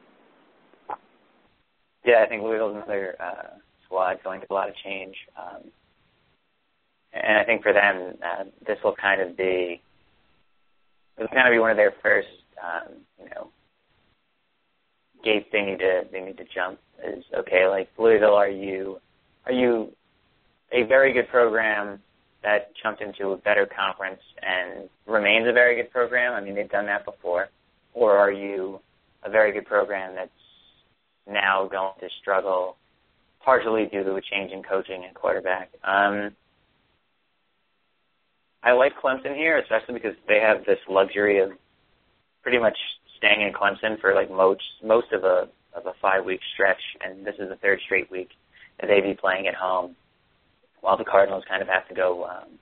Yeah, 2.04 2.22
I 2.24 2.28
think 2.28 2.42
Louisville's 2.42 2.76
another 2.76 3.16
uh, 3.18 3.58
squad 3.84 4.18
going 4.22 4.40
through 4.40 4.56
a 4.56 4.58
lot 4.58 4.68
of 4.68 4.76
change, 4.84 5.16
um, 5.36 5.62
and 7.22 7.38
I 7.38 7.44
think 7.44 7.62
for 7.62 7.72
them, 7.72 8.14
uh, 8.22 8.44
this 8.66 8.78
will 8.84 8.94
kind 8.94 9.20
of 9.20 9.36
be 9.36 9.80
it'll 11.16 11.28
kind 11.28 11.48
of 11.48 11.52
be 11.52 11.58
one 11.58 11.70
of 11.70 11.76
their 11.76 11.94
first, 12.02 12.28
um, 12.62 12.94
you 13.18 13.30
know, 13.30 13.48
gates 15.24 15.46
they 15.52 15.62
need 15.62 15.78
to 15.78 16.02
they 16.12 16.20
need 16.20 16.36
to 16.38 16.44
jump. 16.54 16.78
Is 17.04 17.24
okay, 17.38 17.66
like 17.68 17.88
Louisville, 17.98 18.34
are 18.34 18.48
you 18.48 19.00
are 19.46 19.52
you 19.52 19.92
a 20.72 20.84
very 20.84 21.12
good 21.12 21.28
program 21.28 22.00
that 22.42 22.70
jumped 22.82 23.02
into 23.02 23.30
a 23.30 23.36
better 23.36 23.66
conference 23.66 24.20
and 24.42 24.88
remains 25.06 25.46
a 25.48 25.52
very 25.52 25.76
good 25.76 25.90
program? 25.90 26.32
I 26.32 26.40
mean, 26.40 26.54
they've 26.54 26.70
done 26.70 26.86
that 26.86 27.04
before 27.04 27.48
or 27.96 28.16
are 28.16 28.30
you 28.30 28.78
a 29.24 29.30
very 29.30 29.52
good 29.52 29.66
program 29.66 30.14
that's 30.14 30.30
now 31.26 31.66
going 31.66 31.94
to 31.98 32.08
struggle 32.20 32.76
partially 33.42 33.86
due 33.86 34.04
to 34.04 34.14
a 34.14 34.20
change 34.20 34.52
in 34.52 34.62
coaching 34.62 35.04
and 35.04 35.14
quarterback? 35.14 35.70
Um, 35.82 36.30
I 38.66 38.72
like 38.72 38.94
Clemson 39.00 39.36
here, 39.36 39.58
especially 39.58 39.94
because 39.94 40.16
they 40.26 40.40
have 40.40 40.64
this 40.66 40.80
luxury 40.88 41.38
of 41.38 41.50
pretty 42.42 42.58
much 42.58 42.76
staying 43.16 43.42
in 43.42 43.52
Clemson 43.52 44.00
for 44.00 44.12
like 44.12 44.28
most 44.28 44.64
most 44.84 45.12
of 45.12 45.22
a 45.22 45.48
of 45.72 45.86
a 45.86 45.92
five 46.02 46.24
week 46.24 46.40
stretch, 46.52 46.82
and 47.00 47.24
this 47.24 47.36
is 47.38 47.48
the 47.48 47.54
third 47.62 47.78
straight 47.84 48.10
week 48.10 48.30
that 48.80 48.88
they'd 48.88 49.02
be 49.02 49.14
playing 49.14 49.46
at 49.46 49.54
home, 49.54 49.94
while 50.80 50.96
the 50.96 51.04
Cardinals 51.04 51.44
kind 51.48 51.62
of 51.62 51.68
have 51.68 51.86
to 51.86 51.94
go 51.94 52.24
um, 52.24 52.58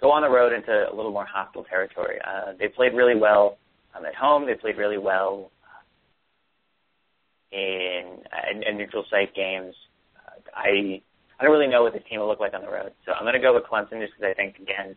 go 0.00 0.12
on 0.12 0.22
the 0.22 0.30
road 0.30 0.52
into 0.52 0.70
a 0.70 0.94
little 0.94 1.10
more 1.10 1.26
hostile 1.26 1.64
territory. 1.64 2.18
Uh, 2.24 2.52
they 2.56 2.68
played 2.68 2.94
really 2.94 3.16
well 3.18 3.58
um, 3.96 4.06
at 4.06 4.14
home, 4.14 4.46
they 4.46 4.54
played 4.54 4.78
really 4.78 4.98
well 4.98 5.50
in, 7.50 8.18
in, 8.52 8.62
in 8.62 8.78
neutral 8.78 9.04
site 9.10 9.34
games. 9.34 9.74
Uh, 10.24 10.38
I 10.54 11.02
I 11.40 11.42
don't 11.42 11.52
really 11.52 11.66
know 11.66 11.82
what 11.82 11.94
the 11.94 12.00
team 12.00 12.20
will 12.20 12.28
look 12.28 12.38
like 12.38 12.54
on 12.54 12.60
the 12.60 12.70
road, 12.70 12.92
so 13.04 13.10
I'm 13.12 13.24
going 13.24 13.34
to 13.34 13.40
go 13.40 13.54
with 13.54 13.64
Clemson 13.64 14.00
just 14.00 14.12
because 14.14 14.30
I 14.30 14.34
think 14.34 14.58
again, 14.58 14.96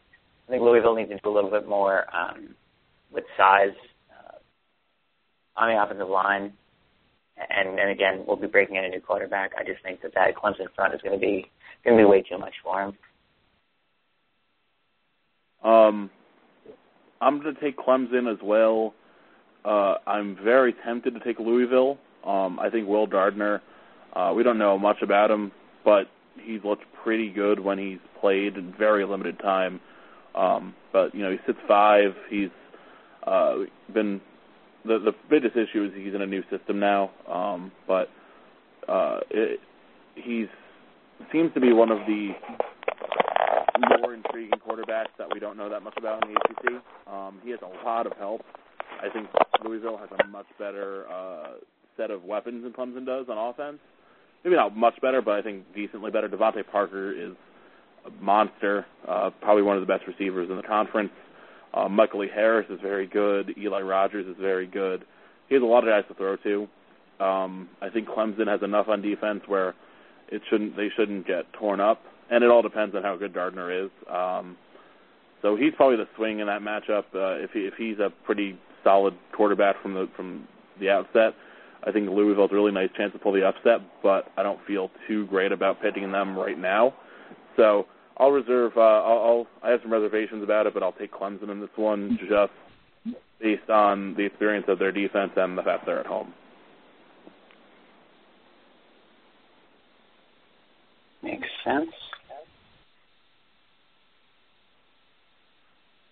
I 0.51 0.55
think 0.55 0.63
Louisville 0.63 0.95
needs 0.95 1.09
to 1.09 1.17
do 1.17 1.29
a 1.29 1.31
little 1.31 1.49
bit 1.49 1.65
more 1.65 2.13
um, 2.13 2.55
with 3.09 3.23
size 3.37 3.71
uh, 4.11 4.35
on 5.55 5.69
the 5.69 5.81
offensive 5.81 6.09
line, 6.09 6.51
and 7.37 7.79
and 7.79 7.89
again, 7.89 8.25
we'll 8.27 8.35
be 8.35 8.47
breaking 8.47 8.75
in 8.75 8.83
a 8.83 8.89
new 8.89 8.99
quarterback. 8.99 9.51
I 9.57 9.63
just 9.63 9.81
think 9.81 10.01
that 10.01 10.13
that 10.13 10.35
Clemson 10.35 10.65
front 10.75 10.93
is 10.93 10.99
going 11.01 11.17
to 11.17 11.25
be 11.25 11.49
going 11.85 11.95
to 11.95 12.03
be 12.03 12.05
way 12.05 12.21
too 12.21 12.37
much 12.37 12.51
for 12.61 12.81
him. 12.81 12.97
Um, 15.63 16.09
I'm 17.21 17.41
going 17.41 17.55
to 17.55 17.61
take 17.61 17.77
Clemson 17.77 18.29
as 18.29 18.39
well. 18.43 18.93
Uh, 19.63 19.95
I'm 20.05 20.37
very 20.43 20.75
tempted 20.85 21.13
to 21.13 21.21
take 21.21 21.39
Louisville. 21.39 21.97
Um, 22.27 22.59
I 22.59 22.69
think 22.69 22.89
Will 22.89 23.07
Gardner. 23.07 23.61
Uh, 24.11 24.33
we 24.35 24.43
don't 24.43 24.57
know 24.57 24.77
much 24.77 25.01
about 25.01 25.31
him, 25.31 25.53
but 25.85 26.07
he's 26.43 26.59
looked 26.65 26.83
pretty 27.05 27.29
good 27.29 27.57
when 27.57 27.77
he's 27.77 27.99
played 28.19 28.57
in 28.57 28.73
very 28.77 29.05
limited 29.05 29.39
time. 29.39 29.79
Um, 30.35 30.73
but 30.93 31.13
you 31.13 31.21
know, 31.21 31.31
he 31.31 31.37
sits 31.45 31.59
five. 31.67 32.11
He's 32.29 32.49
uh, 33.25 33.55
been 33.93 34.21
the 34.85 34.99
the 34.99 35.13
biggest 35.29 35.55
issue 35.55 35.85
is 35.85 35.91
he's 35.95 36.13
in 36.13 36.21
a 36.21 36.27
new 36.27 36.43
system 36.49 36.79
now. 36.79 37.11
Um, 37.27 37.71
but 37.87 38.09
uh, 38.87 39.19
it, 39.29 39.59
seems 41.31 41.53
to 41.53 41.59
be 41.59 41.71
one 41.71 41.91
of 41.91 41.99
the 42.07 42.29
more 43.99 44.13
intriguing 44.13 44.59
quarterbacks 44.59 45.13
that 45.17 45.27
we 45.33 45.39
don't 45.39 45.57
know 45.57 45.69
that 45.69 45.81
much 45.81 45.93
about 45.97 46.25
in 46.25 46.33
the 46.33 46.39
ACC. 46.39 46.83
Um, 47.11 47.39
he 47.43 47.51
has 47.51 47.59
a 47.61 47.85
lot 47.85 48.05
of 48.05 48.13
help. 48.17 48.41
I 49.01 49.09
think 49.09 49.27
Louisville 49.63 49.97
has 49.97 50.09
a 50.19 50.27
much 50.27 50.45
better 50.59 51.05
uh, 51.09 51.53
set 51.97 52.11
of 52.11 52.23
weapons 52.23 52.63
than 52.63 52.73
Clemson 52.73 53.05
does 53.05 53.27
on 53.29 53.37
offense. 53.37 53.79
Maybe 54.43 54.55
not 54.55 54.75
much 54.75 54.99
better, 55.01 55.21
but 55.21 55.35
I 55.35 55.41
think 55.41 55.63
decently 55.75 56.11
better. 56.11 56.27
DeVante 56.27 56.63
Parker 56.71 57.11
is 57.11 57.33
monster, 58.19 58.85
uh, 59.07 59.29
probably 59.41 59.63
one 59.63 59.77
of 59.77 59.81
the 59.81 59.91
best 59.91 60.07
receivers 60.07 60.49
in 60.49 60.57
the 60.57 60.63
conference. 60.63 61.11
Uh, 61.73 61.87
Michaelee 61.87 62.31
Harris 62.33 62.67
is 62.69 62.79
very 62.81 63.07
good. 63.07 63.53
Eli 63.57 63.81
Rogers 63.81 64.25
is 64.27 64.35
very 64.39 64.67
good. 64.67 65.05
He 65.47 65.55
has 65.55 65.63
a 65.63 65.65
lot 65.65 65.87
of 65.87 65.89
guys 65.89 66.03
to 66.09 66.13
throw 66.13 66.35
to. 66.37 66.67
Um, 67.23 67.69
I 67.81 67.89
think 67.89 68.07
Clemson 68.07 68.47
has 68.47 68.61
enough 68.63 68.87
on 68.87 69.01
defense 69.01 69.41
where 69.47 69.75
it 70.29 70.41
shouldn't 70.49 70.75
they 70.75 70.89
shouldn't 70.95 71.27
get 71.27 71.51
torn 71.53 71.79
up 71.79 72.01
and 72.31 72.43
it 72.43 72.49
all 72.49 72.61
depends 72.61 72.95
on 72.95 73.03
how 73.03 73.17
good 73.17 73.33
Gardner 73.33 73.85
is. 73.85 73.91
Um, 74.09 74.57
so 75.41 75.55
he's 75.55 75.73
probably 75.75 75.97
the 75.97 76.07
swing 76.15 76.39
in 76.39 76.47
that 76.47 76.61
matchup. 76.61 77.03
Uh, 77.13 77.43
if 77.43 77.51
he, 77.51 77.59
if 77.61 77.73
he's 77.77 77.99
a 77.99 78.09
pretty 78.25 78.57
solid 78.83 79.13
quarterback 79.35 79.79
from 79.81 79.93
the 79.93 80.07
from 80.15 80.47
the 80.79 80.89
outset, 80.89 81.33
I 81.85 81.91
think 81.91 82.09
Louisville's 82.09 82.51
a 82.51 82.55
really 82.55 82.71
nice 82.71 82.89
chance 82.95 83.11
to 83.13 83.19
pull 83.19 83.33
the 83.33 83.45
upset. 83.45 83.81
But 84.01 84.31
I 84.37 84.43
don't 84.43 84.59
feel 84.65 84.89
too 85.07 85.27
great 85.27 85.51
about 85.51 85.81
pitching 85.81 86.11
them 86.11 86.37
right 86.37 86.57
now. 86.57 86.93
So 87.57 87.85
I'll 88.17 88.31
reserve. 88.31 88.73
Uh, 88.75 88.81
I'll, 88.81 89.19
I'll 89.19 89.47
I 89.63 89.71
have 89.71 89.81
some 89.81 89.91
reservations 89.91 90.43
about 90.43 90.67
it, 90.67 90.73
but 90.73 90.83
I'll 90.83 90.91
take 90.93 91.11
Clemson 91.11 91.49
in 91.49 91.59
this 91.59 91.69
one 91.75 92.17
just 92.29 92.51
based 93.41 93.69
on 93.69 94.13
the 94.15 94.23
experience 94.23 94.65
of 94.67 94.79
their 94.79 94.91
defense 94.91 95.31
and 95.35 95.57
the 95.57 95.63
fact 95.63 95.85
they're 95.85 95.99
at 95.99 96.05
home. 96.05 96.33
Makes 101.23 101.47
sense. 101.63 101.89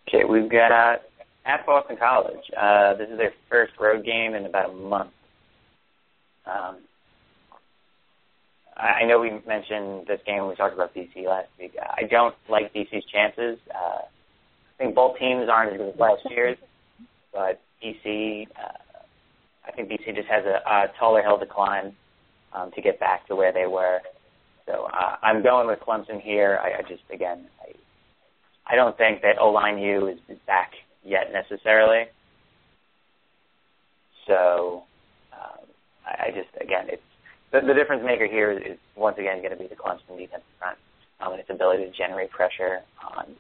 Okay, 0.08 0.24
we've 0.26 0.50
got 0.50 0.72
uh, 0.72 0.98
at 1.46 1.66
Boston 1.66 1.98
College. 1.98 2.44
Uh, 2.60 2.96
this 2.96 3.10
is 3.10 3.18
their 3.18 3.34
first 3.50 3.74
road 3.80 4.04
game 4.04 4.34
in 4.34 4.46
about 4.46 4.72
a 4.72 4.74
month. 4.74 5.12
Um, 6.48 6.78
I 8.80 9.06
know 9.06 9.20
we 9.20 9.32
mentioned 9.46 10.08
this 10.08 10.22
game 10.26 10.40
when 10.40 10.50
we 10.50 10.56
talked 10.56 10.74
about 10.74 10.94
BC 10.96 11.26
last 11.28 11.50
week. 11.60 11.76
I 11.80 12.04
don't 12.04 12.36
like 12.50 12.74
BC's 12.74 13.04
chances. 13.12 13.60
Uh, 13.74 14.04
I 14.04 14.78
think 14.78 14.96
both 14.96 15.18
teams 15.20 15.50
aren't 15.52 15.74
as 15.74 15.78
good 15.78 15.94
as 15.94 16.00
last 16.00 16.22
year's, 16.30 16.58
but 17.34 17.62
BC, 17.84 18.48
uh, 18.58 18.72
I 19.68 19.72
think 19.72 19.90
BC 19.90 20.16
just 20.16 20.30
has 20.30 20.46
a, 20.46 20.62
a 20.70 20.86
taller 20.98 21.22
hill 21.22 21.38
to 21.40 21.46
climb 21.46 21.94
um, 22.54 22.72
to 22.72 22.82
get 22.82 23.00
back 23.00 23.28
to 23.28 23.36
where 23.36 23.52
they 23.52 23.68
were. 23.68 24.00
So 24.66 24.88
uh, 24.94 25.18
I'm 25.22 25.44
going 25.44 25.68
with 25.68 25.80
Clemson 25.80 26.22
here. 26.22 26.60
I, 26.64 26.80
I 26.80 26.82
just, 26.82 27.04
again, 27.14 27.48
I, 27.62 28.74
I 28.74 28.76
don't 28.76 28.98
think 28.98 29.22
that 29.24 29.40
O 29.40 29.50
line 29.50 29.80
U 29.80 30.08
is 30.08 30.38
back 30.48 30.72
yet 31.04 31.34
necessarily. 31.34 32.06
So 34.28 34.84
um, 35.34 35.66
I, 36.06 36.28
I 36.28 36.32
just 36.32 36.50
again, 36.62 36.86
it's 36.88 37.02
the, 37.52 37.62
the 37.62 37.74
difference 37.74 38.04
maker 38.06 38.28
here 38.28 38.52
is, 38.52 38.74
is 38.74 38.78
once 38.96 39.18
again 39.18 39.40
going 39.40 39.52
to 39.52 39.58
be 39.58 39.68
the 39.68 39.76
Clemson 39.76 40.18
defensive 40.18 40.44
front 40.60 40.78
um, 41.20 41.32
and 41.34 41.42
its 41.42 41.50
ability 41.50 41.86
to 41.86 41.92
generate 41.92 42.30
pressure 42.32 42.80
on 43.16 43.36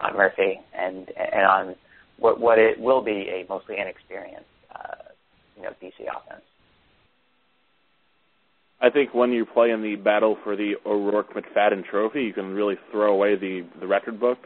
on 0.00 0.16
Murphy 0.16 0.60
and 0.76 1.10
and 1.16 1.46
on 1.46 1.76
what 2.18 2.40
what 2.40 2.58
it 2.58 2.78
will 2.80 3.02
be 3.02 3.28
a 3.28 3.46
mostly 3.48 3.76
inexperienced 3.78 4.44
uh, 4.74 5.12
you 5.56 5.62
know 5.62 5.70
BC 5.82 6.02
offense. 6.02 6.42
I 8.80 8.90
think 8.90 9.14
when 9.14 9.32
you 9.32 9.46
play 9.46 9.70
in 9.70 9.82
the 9.82 9.96
battle 9.96 10.36
for 10.44 10.56
the 10.56 10.74
O'Rourke 10.84 11.32
McFadden 11.32 11.84
Trophy, 11.86 12.22
you 12.22 12.32
can 12.32 12.52
really 12.52 12.76
throw 12.90 13.12
away 13.12 13.36
the 13.36 13.66
the 13.80 13.86
record 13.86 14.20
book. 14.20 14.38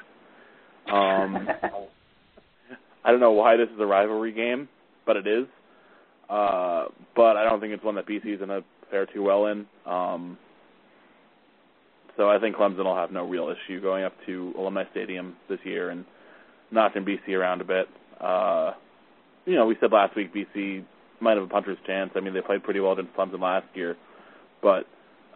Um, 0.86 1.48
I 3.04 3.10
don't 3.10 3.20
know 3.20 3.32
why 3.32 3.56
this 3.56 3.68
is 3.68 3.80
a 3.80 3.86
rivalry 3.86 4.32
game, 4.32 4.68
but 5.06 5.16
it 5.16 5.26
is. 5.26 5.46
Uh, 6.28 6.86
but 7.16 7.36
I 7.36 7.44
don't 7.48 7.58
think 7.58 7.72
it's 7.72 7.82
one 7.82 7.94
that 7.94 8.06
BC 8.06 8.34
is 8.34 8.38
going 8.38 8.50
to 8.50 8.62
fare 8.90 9.06
too 9.06 9.22
well 9.22 9.46
in. 9.46 9.66
Um, 9.86 10.38
so 12.16 12.28
I 12.28 12.38
think 12.38 12.56
Clemson 12.56 12.84
will 12.84 12.96
have 12.96 13.12
no 13.12 13.26
real 13.26 13.48
issue 13.48 13.80
going 13.80 14.04
up 14.04 14.12
to 14.26 14.52
Alumni 14.58 14.84
Stadium 14.90 15.36
this 15.48 15.60
year 15.64 15.90
and 15.90 16.04
knocking 16.70 17.04
BC 17.04 17.28
around 17.30 17.60
a 17.60 17.64
bit. 17.64 17.88
Uh, 18.20 18.72
you 19.46 19.54
know, 19.54 19.66
we 19.66 19.76
said 19.80 19.92
last 19.92 20.16
week 20.16 20.34
BC 20.34 20.84
might 21.20 21.36
have 21.36 21.44
a 21.44 21.48
puncher's 21.48 21.78
chance. 21.86 22.10
I 22.16 22.20
mean, 22.20 22.34
they 22.34 22.40
played 22.40 22.64
pretty 22.64 22.80
well 22.80 22.92
against 22.92 23.14
Clemson 23.14 23.40
last 23.40 23.66
year, 23.74 23.96
but 24.60 24.86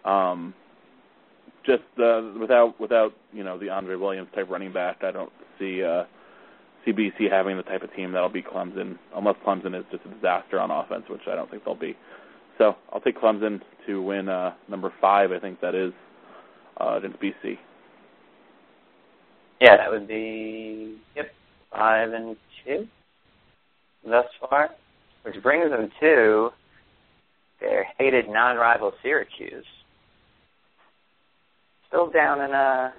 um, 0.05 0.55
just 1.65 1.83
uh, 2.03 2.23
without 2.39 2.81
without 2.81 3.13
you 3.33 3.45
know 3.45 3.59
the 3.59 3.71
Andre 3.71 3.95
Williams 3.95 4.29
type 4.35 4.51
running 4.51 4.73
back, 4.73 5.03
I 5.03 5.13
don't 5.13 5.33
see 5.59 5.83
uh, 5.83 6.05
CBC 6.87 7.31
having 7.31 7.57
the 7.57 7.63
type 7.63 7.83
of 7.83 7.95
team 7.95 8.13
that'll 8.13 8.29
beat 8.29 8.47
Clemson, 8.47 8.99
unless 9.15 9.37
Clemson 9.47 9.79
is 9.79 9.85
just 9.91 10.05
a 10.05 10.09
disaster 10.09 10.59
on 10.59 10.71
offense, 10.71 11.05
which 11.09 11.23
I 11.31 11.35
don't 11.35 11.51
think 11.51 11.65
they'll 11.65 11.75
be. 11.75 11.97
So 12.59 12.77
I'll 12.93 13.01
take 13.01 13.21
Clemson 13.21 13.61
to 13.87 14.03
win 14.03 14.29
uh, 14.29 14.55
number 14.69 14.93
five. 15.01 15.33
I 15.33 15.39
think 15.39 15.61
that 15.61 15.75
is 15.75 15.93
uh, 16.81 16.97
against 16.97 17.19
BC. 17.21 17.59
Yeah, 19.61 19.77
that 19.77 19.91
would 19.91 20.09
be 20.09 20.99
yep 21.15 21.31
five 21.71 22.13
and 22.13 22.37
two 22.65 22.87
thus 24.05 24.27
far, 24.41 24.71
which 25.23 25.41
brings 25.43 25.71
them 25.71 25.91
to 26.01 26.51
their 27.61 27.87
hated 27.99 28.29
non-rival 28.29 28.93
Syracuse. 29.03 29.65
Still 31.89 32.11
down 32.11 32.41
in 32.41 32.53
uh 32.53 32.91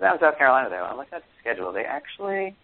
down 0.00 0.14
in 0.14 0.20
South 0.20 0.38
Carolina 0.38 0.70
though. 0.70 0.84
I'm 0.84 0.96
looking 0.96 1.14
at 1.14 1.22
the 1.22 1.28
schedule. 1.40 1.72
They 1.72 1.84
actually 1.84 2.54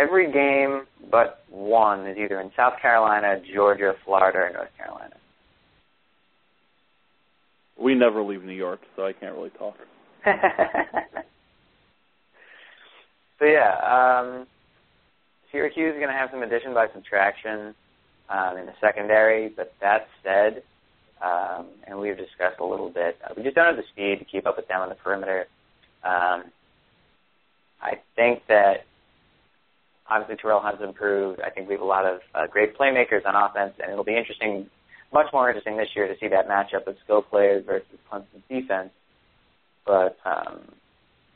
every 0.00 0.32
game 0.32 0.86
but 1.10 1.44
one 1.50 2.06
is 2.06 2.16
either 2.16 2.40
in 2.40 2.50
South 2.56 2.74
Carolina, 2.80 3.40
Georgia, 3.52 3.94
Florida, 4.04 4.38
or 4.38 4.50
North 4.52 4.70
Carolina. 4.76 5.16
We 7.78 7.94
never 7.94 8.22
leave 8.22 8.44
New 8.44 8.52
York, 8.52 8.80
so 8.94 9.06
I 9.06 9.12
can't 9.12 9.34
really 9.34 9.50
talk. 9.50 9.76
so 13.38 13.44
yeah, 13.44 13.74
um, 13.80 14.46
Syracuse 15.50 15.94
is 15.94 15.98
going 15.98 16.08
to 16.08 16.14
have 16.14 16.30
some 16.30 16.42
addition 16.42 16.74
by 16.74 16.86
subtraction 16.94 17.74
um, 18.28 18.58
in 18.58 18.66
the 18.66 18.74
secondary, 18.80 19.48
but 19.48 19.72
that 19.80 20.06
said, 20.22 20.62
um, 21.22 21.66
and 21.86 21.98
we've 21.98 22.16
discussed 22.16 22.60
a 22.60 22.64
little 22.64 22.90
bit, 22.90 23.18
uh, 23.24 23.32
we 23.36 23.42
just 23.42 23.56
don't 23.56 23.66
have 23.66 23.76
the 23.76 23.82
speed 23.92 24.18
to 24.18 24.24
keep 24.24 24.46
up 24.46 24.56
with 24.56 24.68
them 24.68 24.80
on 24.80 24.88
the 24.90 24.94
perimeter. 24.94 25.46
Um, 26.04 26.44
I 27.82 27.98
think 28.14 28.42
that 28.48 28.84
obviously 30.10 30.36
Terrel 30.36 30.62
has 30.62 30.80
improved. 30.82 31.40
I 31.40 31.50
think 31.50 31.68
we 31.68 31.74
have 31.74 31.82
a 31.82 31.86
lot 31.86 32.04
of 32.04 32.20
uh, 32.34 32.46
great 32.46 32.76
playmakers 32.76 33.24
on 33.24 33.34
offense, 33.36 33.74
and 33.82 33.90
it'll 33.92 34.04
be 34.04 34.16
interesting, 34.16 34.66
much 35.12 35.26
more 35.32 35.48
interesting 35.48 35.76
this 35.76 35.88
year 35.94 36.08
to 36.08 36.14
see 36.20 36.28
that 36.28 36.48
matchup 36.48 36.86
of 36.86 36.96
skill 37.04 37.22
players 37.22 37.64
versus 37.64 37.86
Clemson's 38.10 38.44
defense. 38.48 38.90
But 39.86 40.18
um, 40.24 40.60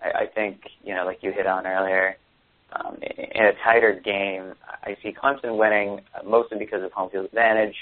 I, 0.02 0.22
I 0.22 0.26
think, 0.34 0.60
you 0.82 0.94
know, 0.94 1.04
like 1.04 1.18
you 1.22 1.32
hit 1.32 1.46
on 1.46 1.66
earlier, 1.66 2.16
um, 2.72 2.98
in 3.02 3.44
a 3.44 3.52
tighter 3.64 4.00
game, 4.04 4.54
I 4.82 4.96
see 5.02 5.12
Clemson 5.12 5.56
winning 5.58 6.00
uh, 6.14 6.28
mostly 6.28 6.58
because 6.58 6.82
of 6.82 6.92
home 6.92 7.10
field 7.10 7.26
advantage, 7.26 7.76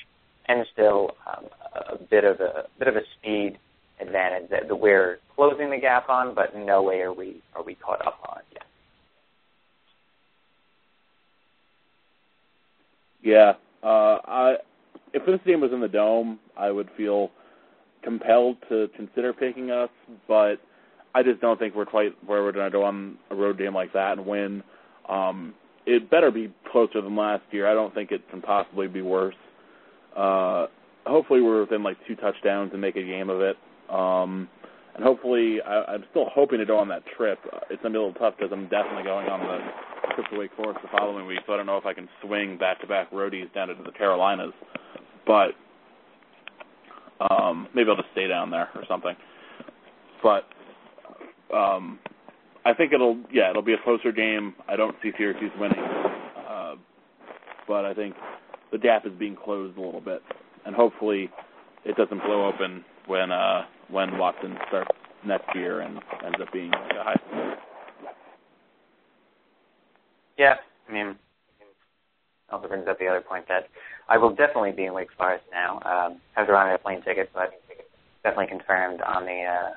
and 0.47 0.67
still 0.73 1.13
um, 1.27 1.47
a 1.75 1.97
bit 1.97 2.25
of 2.25 2.41
a 2.41 2.67
bit 2.79 2.89
of 2.89 2.97
a 2.97 3.03
speed 3.19 3.59
advantage 4.01 4.51
that, 4.51 4.63
we're 4.79 5.19
closing 5.37 5.71
the 5.71 5.79
gap 5.79 6.09
on, 6.09 6.35
but 6.35 6.57
no 6.57 6.83
way 6.83 7.01
are 7.01 7.13
we 7.13 7.41
are 7.55 7.63
we 7.63 7.75
caught 7.75 8.05
up 8.07 8.19
on 8.29 8.41
yet. 8.53 8.65
Yeah, 13.23 13.55
uh, 13.83 14.19
I 14.25 14.57
if 15.13 15.25
this 15.27 15.41
game 15.47 15.61
was 15.61 15.73
in 15.73 15.81
the 15.81 15.89
dome, 15.89 16.39
I 16.57 16.71
would 16.71 16.89
feel 16.97 17.31
compelled 18.03 18.57
to 18.69 18.89
consider 18.97 19.33
picking 19.33 19.71
us, 19.71 19.91
but 20.27 20.57
I 21.15 21.23
just 21.23 21.41
don't 21.41 21.59
think 21.59 21.75
we're 21.75 21.87
quite 21.87 22.13
where 22.27 22.43
we're 22.43 22.53
going 22.53 22.71
to 22.71 22.77
go 22.77 22.85
on 22.85 23.19
a 23.31 23.35
road 23.35 23.59
game 23.59 23.75
like 23.75 23.93
that 23.93 24.19
and 24.19 24.27
win. 24.27 24.63
Um, 25.09 25.55
it 25.87 26.11
better 26.11 26.31
be 26.31 26.53
closer 26.71 27.01
than 27.01 27.17
last 27.17 27.43
year. 27.51 27.69
I 27.69 27.75
don't 27.75 27.95
think 27.95 28.13
it 28.13 28.29
can 28.31 28.41
possibly 28.41 28.89
be 28.89 29.03
worse. 29.03 29.35
Uh, 30.17 30.67
hopefully, 31.07 31.43
we're 31.43 31.61
within 31.61 31.83
like 31.83 31.97
two 32.07 32.17
touchdowns 32.17 32.71
and 32.73 32.81
make 32.81 32.97
a 32.97 33.03
game 33.03 33.31
of 33.31 33.41
it. 33.41 33.57
Um, 33.91 34.49
and 34.95 35.05
hopefully, 35.05 35.61
I, 35.61 35.85
I'm 35.85 36.05
still 36.11 36.27
hoping 36.33 36.59
to 36.59 36.67
go 36.67 36.79
on 36.79 36.89
that 36.89 37.03
trip. 37.17 37.39
It's 37.71 37.83
gonna 37.83 37.93
be 37.93 37.99
a 37.99 38.03
little 38.03 38.15
tough 38.15 38.35
because 38.39 38.53
I'm 38.53 38.69
definitely 38.69 39.05
going 39.05 39.29
on 39.29 39.41
the 39.41 39.92
trip 40.15 40.27
to 40.31 40.39
Wake 40.39 40.51
Forest 40.57 40.81
the 40.83 40.89
following 40.97 41.27
week, 41.27 41.41
so 41.47 41.53
I 41.53 41.57
don't 41.57 41.67
know 41.67 41.77
if 41.79 41.87
I 41.87 41.95
can 41.95 42.09
swing 42.25 42.59
back-to-back 42.59 43.11
roadies 43.11 43.53
down 43.55 43.71
into 43.71 43.83
the 43.83 43.93
Carolinas. 43.93 44.53
But 45.27 45.53
um, 47.31 47.69
maybe 47.75 47.91
I'll 47.91 47.97
just 47.97 48.09
stay 48.13 48.27
down 48.27 48.51
there 48.51 48.69
or 48.75 48.85
something. 48.89 49.15
But 50.23 50.45
um, 51.55 51.99
I 52.65 52.75
think 52.75 52.93
it'll 52.93 53.21
yeah 53.33 53.51
it'll 53.51 53.63
be 53.63 53.75
a 53.75 53.83
closer 53.83 54.13
game. 54.13 54.55
I 54.69 54.77
don't 54.77 54.97
see 55.03 55.11
Syracuse 55.19 55.53
winning, 55.59 55.79
uh, 56.49 56.75
but 57.67 57.85
I 57.85 57.95
think 57.95 58.15
the 58.71 58.79
gap 58.79 59.07
is 59.07 59.13
being 59.19 59.37
closed 59.37 59.77
a 59.77 59.81
little 59.81 60.01
bit, 60.01 60.23
and 60.65 60.75
hopefully 60.75 61.31
it 61.85 61.97
doesn't 61.97 62.23
blow 62.25 62.47
open 62.47 62.85
when 63.07 63.31
uh, 63.33 63.63
when 63.91 64.17
Watson 64.19 64.57
starts 64.69 64.91
next 65.27 65.55
year 65.55 65.81
and 65.81 66.01
ends 66.25 66.39
up 66.41 66.53
being 66.53 66.73
a 66.73 67.05
high. 67.05 67.57
Yeah, 70.39 70.55
I 70.89 70.93
mean, 70.93 71.17
also 72.51 72.69
brings 72.69 72.87
up 72.89 72.99
the 72.99 73.09
other 73.09 73.21
point 73.21 73.47
that 73.49 73.69
I 74.09 74.19
will 74.19 74.31
definitely 74.31 74.73
be 74.73 74.85
in 74.85 74.93
Wake 74.93 75.13
Forest 75.17 75.45
now. 75.51 75.81
Um, 75.85 76.21
have 76.35 76.47
to 76.47 76.53
run 76.53 76.73
a 76.73 76.79
plane 76.79 77.03
ticket, 77.03 77.31
but 77.35 77.53
definitely 78.23 78.49
confirmed 78.49 79.01
on 79.01 79.25
the 79.25 79.43
uh, 79.45 79.71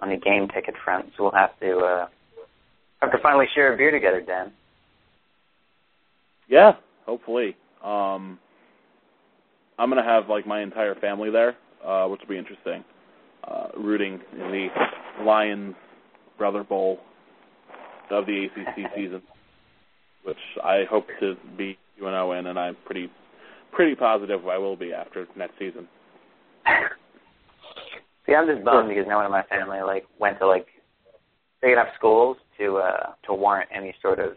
on 0.00 0.10
the 0.10 0.16
game 0.16 0.48
ticket 0.48 0.74
front. 0.84 1.06
So 1.16 1.24
we'll 1.24 1.32
have 1.32 1.58
to 1.60 1.78
uh, 1.78 2.06
have 3.00 3.12
to 3.12 3.18
finally 3.22 3.46
share 3.54 3.72
a 3.72 3.76
beer 3.76 3.90
together, 3.90 4.20
Dan. 4.20 4.52
Yeah, 6.48 6.72
hopefully. 7.06 7.56
Um, 7.82 8.38
I'm 9.78 9.88
gonna 9.88 10.04
have 10.04 10.28
like 10.28 10.46
my 10.46 10.60
entire 10.60 10.94
family 10.94 11.30
there, 11.30 11.56
uh, 11.84 12.06
which 12.08 12.20
will 12.20 12.28
be 12.28 12.38
interesting. 12.38 12.84
Uh, 13.44 13.68
rooting 13.76 14.20
in 14.32 14.50
the 14.50 14.68
Lions 15.24 15.74
Brother 16.36 16.64
Bowl 16.64 16.98
of 18.10 18.26
the 18.26 18.46
ACC 18.46 18.90
season, 18.94 19.22
which 20.24 20.36
I 20.62 20.84
hope 20.88 21.06
to 21.20 21.36
be 21.56 21.78
UNO 22.00 22.32
in, 22.32 22.46
and 22.46 22.58
I'm 22.58 22.76
pretty 22.84 23.10
pretty 23.72 23.94
positive 23.94 24.46
I 24.48 24.58
will 24.58 24.76
be 24.76 24.92
after 24.92 25.26
next 25.36 25.58
season. 25.58 25.86
See, 28.26 28.34
I'm 28.34 28.46
just 28.46 28.64
bummed 28.64 28.88
because 28.88 29.04
no 29.06 29.16
one 29.16 29.26
in 29.26 29.30
my 29.30 29.44
family 29.44 29.78
like 29.82 30.04
went 30.18 30.38
to 30.40 30.46
like 30.46 30.66
big 31.62 31.72
enough 31.72 31.88
schools 31.96 32.36
to 32.58 32.78
uh 32.78 33.12
to 33.26 33.34
warrant 33.34 33.68
any 33.74 33.94
sort 34.02 34.18
of 34.18 34.32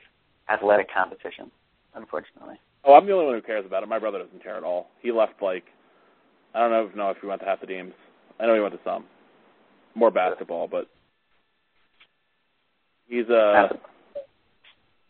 athletic 0.49 0.87
competition. 0.93 1.49
Unfortunately. 1.95 2.55
Oh, 2.85 2.93
I'm 2.93 3.05
the 3.05 3.13
only 3.13 3.25
one 3.25 3.35
who 3.35 3.41
cares 3.41 3.65
about 3.65 3.83
it. 3.83 3.89
My 3.89 3.99
brother 3.99 4.19
doesn't 4.19 4.43
care 4.43 4.57
at 4.57 4.63
all. 4.63 4.87
He 5.01 5.11
left 5.11 5.41
like 5.41 5.63
I 6.53 6.59
don't 6.59 6.71
know 6.71 6.85
if 6.85 6.95
know 6.95 7.09
if 7.09 7.17
he 7.21 7.27
went 7.27 7.41
to 7.41 7.47
half 7.47 7.61
the 7.61 7.67
games. 7.67 7.93
I 8.39 8.45
know 8.45 8.53
he 8.53 8.61
went 8.61 8.73
to 8.73 8.79
some. 8.83 9.05
More 9.95 10.11
basketball, 10.11 10.67
but 10.67 10.87
he's 13.09 13.29
uh 13.29 13.67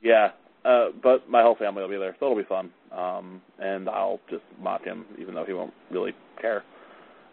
yeah. 0.01 0.31
Uh 0.65 0.87
but 1.03 1.29
my 1.29 1.41
whole 1.41 1.55
family 1.55 1.81
will 1.81 1.89
be 1.89 1.97
there, 1.97 2.15
so 2.19 2.25
it'll 2.27 2.37
be 2.37 2.47
fun. 2.47 2.71
Um 2.91 3.41
and 3.59 3.87
I'll 3.87 4.19
just 4.29 4.43
mock 4.61 4.83
him 4.83 5.05
even 5.19 5.35
though 5.35 5.45
he 5.45 5.53
won't 5.53 5.73
really 5.91 6.13
care 6.41 6.63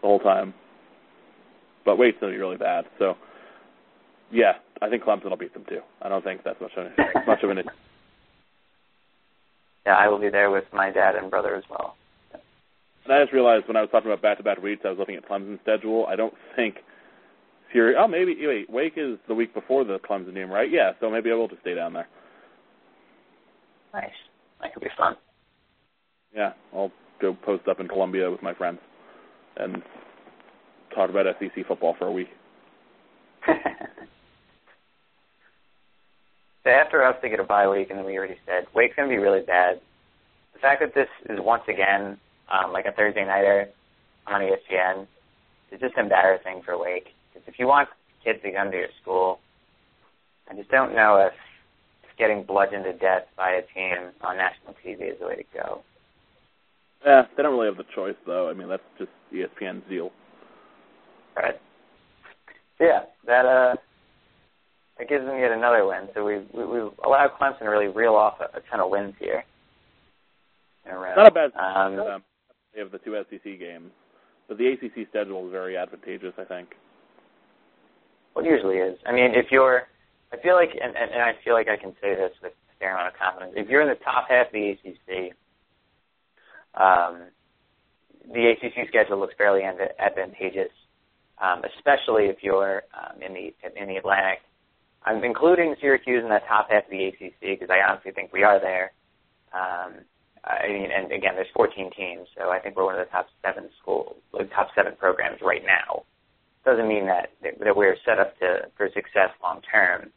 the 0.02 0.08
whole 0.08 0.20
time 0.20 0.52
but 1.86 1.96
Wake's 1.96 2.18
going 2.20 2.32
to 2.32 2.36
be 2.36 2.40
really 2.42 2.58
bad. 2.58 2.84
So, 2.98 3.14
yeah, 4.30 4.54
I 4.82 4.90
think 4.90 5.04
Clemson 5.04 5.30
will 5.30 5.36
beat 5.36 5.54
them 5.54 5.64
too. 5.66 5.80
I 6.02 6.10
don't 6.10 6.22
think 6.22 6.42
that's 6.44 6.60
much 6.60 6.72
of 6.76 6.86
an, 6.86 6.92
much 7.26 7.42
of 7.42 7.48
an 7.48 7.58
issue. 7.58 7.68
Yeah, 9.86 9.94
I 9.94 10.08
will 10.08 10.18
be 10.18 10.28
there 10.28 10.50
with 10.50 10.64
my 10.72 10.90
dad 10.90 11.14
and 11.14 11.30
brother 11.30 11.54
as 11.54 11.62
well. 11.70 11.96
And 13.04 13.14
I 13.14 13.22
just 13.22 13.32
realized 13.32 13.68
when 13.68 13.76
I 13.76 13.82
was 13.82 13.90
talking 13.90 14.10
about 14.10 14.20
back-to-back 14.20 14.60
weeks, 14.60 14.82
I 14.84 14.88
was 14.88 14.98
looking 14.98 15.14
at 15.14 15.28
Clemson's 15.28 15.60
schedule. 15.62 16.06
I 16.06 16.16
don't 16.16 16.34
think 16.56 16.78
Syracuse. 17.76 18.00
Oh, 18.02 18.08
maybe 18.08 18.36
wait. 18.46 18.70
Wake 18.70 18.94
is 18.96 19.18
the 19.28 19.34
week 19.34 19.52
before 19.52 19.84
the 19.84 19.98
Clemson 19.98 20.34
game, 20.34 20.50
right? 20.50 20.70
Yeah, 20.70 20.92
so 21.00 21.10
maybe 21.10 21.30
I 21.30 21.34
will 21.34 21.48
just 21.48 21.60
stay 21.60 21.74
down 21.74 21.92
there. 21.92 22.08
Nice. 23.92 24.10
That 24.62 24.72
could 24.72 24.82
be 24.82 24.88
fun. 24.96 25.16
Yeah, 26.34 26.52
I'll 26.74 26.92
go 27.20 27.34
post 27.44 27.68
up 27.68 27.80
in 27.80 27.88
Columbia 27.88 28.30
with 28.30 28.42
my 28.42 28.54
friends 28.54 28.78
and 29.56 29.82
talk 30.94 31.10
about 31.10 31.26
SEC 31.38 31.66
football 31.66 31.94
for 31.98 32.06
a 32.06 32.12
week. 32.12 32.28
So 33.46 33.52
after 36.70 37.04
us, 37.04 37.16
they 37.22 37.28
get 37.28 37.40
a 37.40 37.44
bye 37.44 37.68
week, 37.68 37.90
and 37.90 38.04
we 38.04 38.18
already 38.18 38.36
said 38.46 38.64
Wake's 38.74 38.96
going 38.96 39.08
to 39.08 39.14
be 39.14 39.22
really 39.22 39.42
bad. 39.46 39.80
The 40.54 40.58
fact 40.58 40.80
that 40.80 40.94
this 40.94 41.08
is 41.28 41.38
once 41.40 41.62
again 41.68 42.18
um, 42.50 42.72
like 42.72 42.86
a 42.86 42.92
Thursday 42.92 43.24
nighter 43.24 43.68
on 44.26 44.40
ESPN 44.40 45.06
is 45.70 45.80
just 45.80 45.96
embarrassing 45.96 46.62
for 46.64 46.78
Wake. 46.78 47.08
Because 47.36 47.52
if 47.52 47.58
you 47.58 47.66
want 47.66 47.88
kids 48.24 48.38
to 48.42 48.52
come 48.52 48.70
to 48.70 48.76
your 48.76 48.88
school, 49.02 49.40
I 50.50 50.54
just 50.54 50.70
don't 50.70 50.94
know 50.94 51.16
if 51.18 51.32
getting 52.18 52.44
bludgeoned 52.44 52.84
to 52.84 52.92
death 52.94 53.24
by 53.36 53.50
a 53.50 53.62
team 53.74 54.12
on 54.22 54.36
national 54.38 54.74
TV 54.84 55.12
is 55.12 55.18
the 55.20 55.26
way 55.26 55.36
to 55.36 55.44
go. 55.52 55.82
Yeah, 57.04 57.22
they 57.36 57.42
don't 57.42 57.52
really 57.52 57.66
have 57.66 57.76
the 57.76 57.84
choice, 57.94 58.16
though. 58.26 58.48
I 58.48 58.54
mean, 58.54 58.68
that's 58.68 58.82
just 58.98 59.10
ESPN's 59.32 59.86
deal. 59.88 60.10
Right. 61.36 61.60
Yeah, 62.80 63.00
that 63.26 63.44
uh, 63.44 63.76
that 64.98 65.08
gives 65.08 65.26
them 65.26 65.38
yet 65.38 65.52
another 65.52 65.86
win. 65.86 66.08
So 66.14 66.24
we 66.24 66.38
we 66.54 66.64
we've 66.64 66.92
allowed 67.04 67.32
Clemson 67.40 67.60
to 67.60 67.66
really 67.66 67.88
reel 67.88 68.14
off 68.14 68.34
a, 68.40 68.56
a 68.56 68.60
ton 68.70 68.80
of 68.80 68.90
wins 68.90 69.14
here. 69.20 69.44
In 70.86 70.92
a 70.92 70.98
row. 70.98 71.14
Not 71.16 71.28
a 71.28 71.30
bad. 71.30 71.50
Um, 71.54 71.98
um, 72.00 72.24
they 72.74 72.80
have 72.80 72.92
the 72.92 72.98
two 72.98 73.22
SEC 73.30 73.58
games, 73.58 73.90
but 74.48 74.56
the 74.56 74.68
ACC 74.68 75.08
schedule 75.10 75.46
is 75.46 75.52
very 75.52 75.76
advantageous, 75.76 76.32
I 76.38 76.44
think. 76.44 76.70
Well, 78.36 78.44
it 78.44 78.50
usually 78.50 78.76
is. 78.76 78.98
I 79.06 79.12
mean, 79.12 79.32
if 79.32 79.46
you're, 79.50 79.84
I 80.30 80.36
feel 80.36 80.56
like, 80.56 80.68
and, 80.70 80.94
and, 80.94 81.10
and 81.10 81.22
I 81.22 81.32
feel 81.42 81.54
like 81.54 81.68
I 81.68 81.76
can 81.78 81.92
say 82.02 82.14
this 82.14 82.32
with 82.42 82.52
a 82.52 82.78
fair 82.78 82.92
amount 82.92 83.08
of 83.08 83.18
confidence. 83.18 83.54
If 83.56 83.70
you're 83.70 83.80
in 83.80 83.88
the 83.88 84.04
top 84.04 84.26
half 84.28 84.48
of 84.48 84.52
the 84.52 84.76
ACC, 84.76 85.32
um, 86.76 87.32
the 88.28 88.52
ACC 88.52 88.88
schedule 88.88 89.18
looks 89.18 89.32
fairly 89.38 89.62
advantageous, 89.64 90.68
um, 91.40 91.62
especially 91.64 92.26
if 92.26 92.42
you're 92.42 92.82
um, 92.92 93.22
in 93.22 93.32
the 93.32 93.54
in 93.80 93.88
the 93.88 93.96
Atlantic. 93.96 94.40
I'm 95.06 95.24
including 95.24 95.74
Syracuse 95.80 96.22
in 96.22 96.28
that 96.28 96.46
top 96.46 96.68
half 96.68 96.84
of 96.84 96.90
the 96.90 97.06
ACC 97.06 97.40
because 97.40 97.70
I 97.70 97.80
honestly 97.88 98.12
think 98.12 98.34
we 98.34 98.42
are 98.42 98.60
there. 98.60 98.92
Um, 99.54 100.04
I 100.44 100.68
mean, 100.68 100.90
and 100.92 101.10
again, 101.10 101.32
there's 101.36 101.48
14 101.54 101.90
teams, 101.96 102.28
so 102.36 102.50
I 102.50 102.58
think 102.58 102.76
we're 102.76 102.84
one 102.84 103.00
of 103.00 103.06
the 103.06 103.10
top 103.10 103.28
seven 103.40 103.70
schools, 103.80 104.16
like 104.32 104.50
top 104.52 104.68
seven 104.74 104.92
programs 104.98 105.40
right 105.40 105.62
now. 105.64 106.04
Doesn't 106.66 106.88
mean 106.88 107.06
that 107.06 107.30
that 107.40 107.76
we're 107.76 107.96
set 108.04 108.18
up 108.18 108.36
to 108.40 108.66
for 108.76 108.90
success 108.92 109.30
long 109.40 109.62
term. 109.70 110.10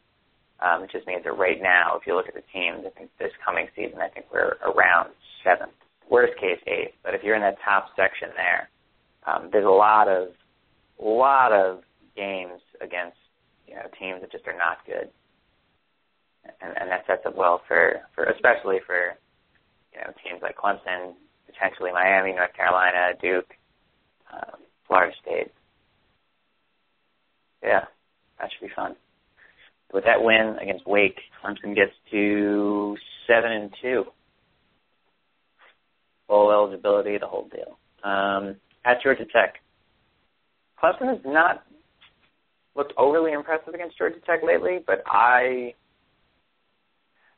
Um, 0.58 0.82
it 0.82 0.90
just 0.90 1.06
means 1.06 1.22
that 1.24 1.38
right 1.38 1.62
now, 1.62 1.96
if 1.96 2.06
you 2.06 2.14
look 2.14 2.28
at 2.28 2.34
the 2.34 2.42
teams, 2.52 2.84
I 2.84 2.90
think 2.90 3.08
this 3.18 3.30
coming 3.46 3.68
season, 3.76 4.00
I 4.02 4.08
think 4.08 4.26
we're 4.32 4.58
around 4.66 5.10
seventh 5.44 5.72
worst 6.10 6.34
case 6.40 6.58
eighth. 6.66 6.98
But 7.04 7.14
if 7.14 7.22
you're 7.22 7.36
in 7.36 7.40
that 7.40 7.56
top 7.64 7.86
section 7.94 8.28
there, 8.34 8.68
um, 9.30 9.48
there's 9.52 9.64
a 9.64 9.68
lot 9.70 10.08
of 10.08 10.34
lot 10.98 11.52
of 11.52 11.82
games 12.16 12.60
against 12.82 13.16
you 13.68 13.74
know 13.74 13.86
teams 13.98 14.20
that 14.20 14.32
just 14.32 14.46
are 14.48 14.58
not 14.58 14.84
good, 14.84 15.08
and, 16.60 16.74
and 16.76 16.90
that 16.90 17.06
sets 17.06 17.22
up 17.26 17.36
well 17.36 17.62
for 17.68 18.02
for 18.14 18.24
especially 18.24 18.80
for 18.84 19.14
you 19.94 20.00
know 20.00 20.12
teams 20.26 20.42
like 20.42 20.56
Clemson, 20.58 21.14
potentially 21.46 21.92
Miami, 21.92 22.32
North 22.32 22.54
Carolina, 22.54 23.14
Duke, 23.22 23.54
um, 24.34 24.58
Florida 24.88 25.14
State. 25.22 25.52
Yeah, 27.62 27.84
that 28.38 28.50
should 28.52 28.66
be 28.66 28.72
fun. 28.74 28.96
With 29.92 30.04
that 30.04 30.22
win 30.22 30.56
against 30.60 30.86
Wake, 30.86 31.18
Clemson 31.42 31.74
gets 31.74 31.92
to 32.10 32.96
seven 33.26 33.52
and 33.52 33.70
two 33.82 34.04
bowl 36.28 36.52
eligibility, 36.52 37.18
the 37.18 37.26
whole 37.26 37.48
deal. 37.48 37.76
Um, 38.08 38.56
at 38.84 39.02
Georgia 39.02 39.24
Tech, 39.24 39.56
Clemson 40.82 41.08
has 41.08 41.18
not 41.24 41.64
looked 42.76 42.92
overly 42.96 43.32
impressive 43.32 43.74
against 43.74 43.98
Georgia 43.98 44.20
Tech 44.24 44.40
lately, 44.42 44.78
but 44.86 45.02
I 45.06 45.74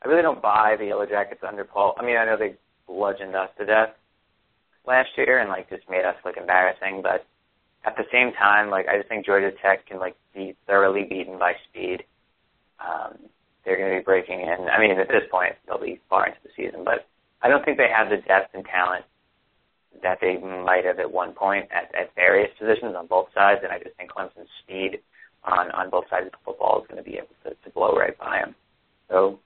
I 0.01 0.07
really 0.07 0.21
don't 0.21 0.41
buy 0.41 0.75
the 0.77 0.85
Yellow 0.85 1.05
Jackets 1.05 1.41
under 1.47 1.63
Paul. 1.63 1.95
I 1.97 2.05
mean, 2.05 2.17
I 2.17 2.25
know 2.25 2.37
they 2.37 2.55
bludgeoned 2.87 3.35
us 3.35 3.49
to 3.57 3.65
death 3.65 3.89
last 4.85 5.09
year 5.17 5.39
and 5.39 5.49
like 5.49 5.69
just 5.69 5.89
made 5.89 6.05
us 6.05 6.15
look 6.23 6.37
embarrassing, 6.37 7.01
but 7.01 7.25
at 7.85 7.97
the 7.97 8.03
same 8.11 8.31
time, 8.33 8.69
like 8.69 8.87
I 8.87 8.97
just 8.97 9.09
think 9.09 9.25
Georgia 9.25 9.51
Tech 9.61 9.85
can 9.85 9.99
like 9.99 10.15
be 10.33 10.55
thoroughly 10.67 11.03
beaten 11.03 11.37
by 11.37 11.53
speed. 11.69 12.03
Um, 12.79 13.17
they're 13.63 13.77
going 13.77 13.91
to 13.91 13.99
be 13.99 14.03
breaking 14.03 14.41
in. 14.41 14.67
I 14.69 14.79
mean, 14.79 14.91
at 14.91 15.07
this 15.07 15.23
point, 15.31 15.53
they'll 15.65 15.79
be 15.79 15.99
far 16.09 16.27
into 16.27 16.39
the 16.43 16.49
season, 16.55 16.83
but 16.83 17.07
I 17.41 17.47
don't 17.47 17.63
think 17.63 17.77
they 17.77 17.89
have 17.93 18.09
the 18.09 18.17
depth 18.17 18.53
and 18.53 18.65
talent 18.65 19.05
that 20.01 20.19
they 20.19 20.37
might 20.37 20.85
have 20.85 20.99
at 20.99 21.11
one 21.11 21.33
point 21.33 21.69
at, 21.71 21.93
at 21.95 22.13
various 22.15 22.49
positions 22.59 22.95
on 22.97 23.07
both 23.07 23.27
sides, 23.33 23.61
and 23.63 23.71
I 23.71 23.79
just 23.79 23.95
think 23.95 24.11
Clemson's 24.11 24.49
speed 24.63 24.99
on, 25.43 25.71
on 25.71 25.89
both 25.89 26.05
sides 26.09 26.25
of 26.25 26.31
the 26.31 26.37
football 26.43 26.81
is 26.81 26.87
going 26.89 27.03
to 27.03 27.09
be 27.09 27.17
able 27.17 27.35
to, 27.43 27.51
to 27.51 27.69
blow 27.73 27.95
right 27.95 28.17
by 28.17 28.39
them. 28.39 28.55
So 29.09 29.39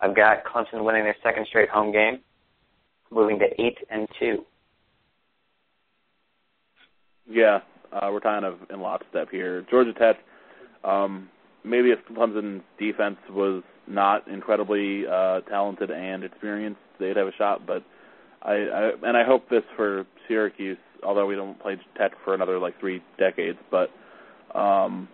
I've 0.00 0.16
got 0.16 0.44
Clemson 0.44 0.84
winning 0.84 1.04
their 1.04 1.16
second 1.22 1.46
straight 1.48 1.68
home 1.68 1.92
game, 1.92 2.20
moving 3.10 3.38
to 3.38 3.46
eight 3.62 3.78
and 3.90 4.08
two. 4.18 4.44
Yeah, 7.28 7.60
uh, 7.92 8.08
we're 8.10 8.20
kind 8.20 8.44
of 8.44 8.54
in 8.70 8.80
lockstep 8.80 9.30
here. 9.30 9.64
Georgia 9.70 9.92
Tech, 9.92 10.16
um, 10.84 11.28
maybe 11.64 11.90
if 11.90 11.98
Clemson 12.10 12.62
defense 12.78 13.18
was 13.30 13.62
not 13.86 14.26
incredibly 14.28 15.06
uh, 15.06 15.40
talented 15.42 15.90
and 15.90 16.24
experienced, 16.24 16.80
they'd 16.98 17.16
have 17.16 17.26
a 17.26 17.32
shot. 17.36 17.66
But 17.66 17.84
I, 18.42 18.52
I 18.52 18.90
and 19.02 19.16
I 19.16 19.24
hope 19.24 19.48
this 19.48 19.62
for 19.76 20.06
Syracuse, 20.28 20.78
although 21.04 21.26
we 21.26 21.34
don't 21.34 21.60
play 21.60 21.78
Tech 21.98 22.12
for 22.24 22.34
another 22.34 22.58
like 22.58 22.78
three 22.80 23.02
decades. 23.18 23.58
But 23.70 23.90
um, 24.58 25.08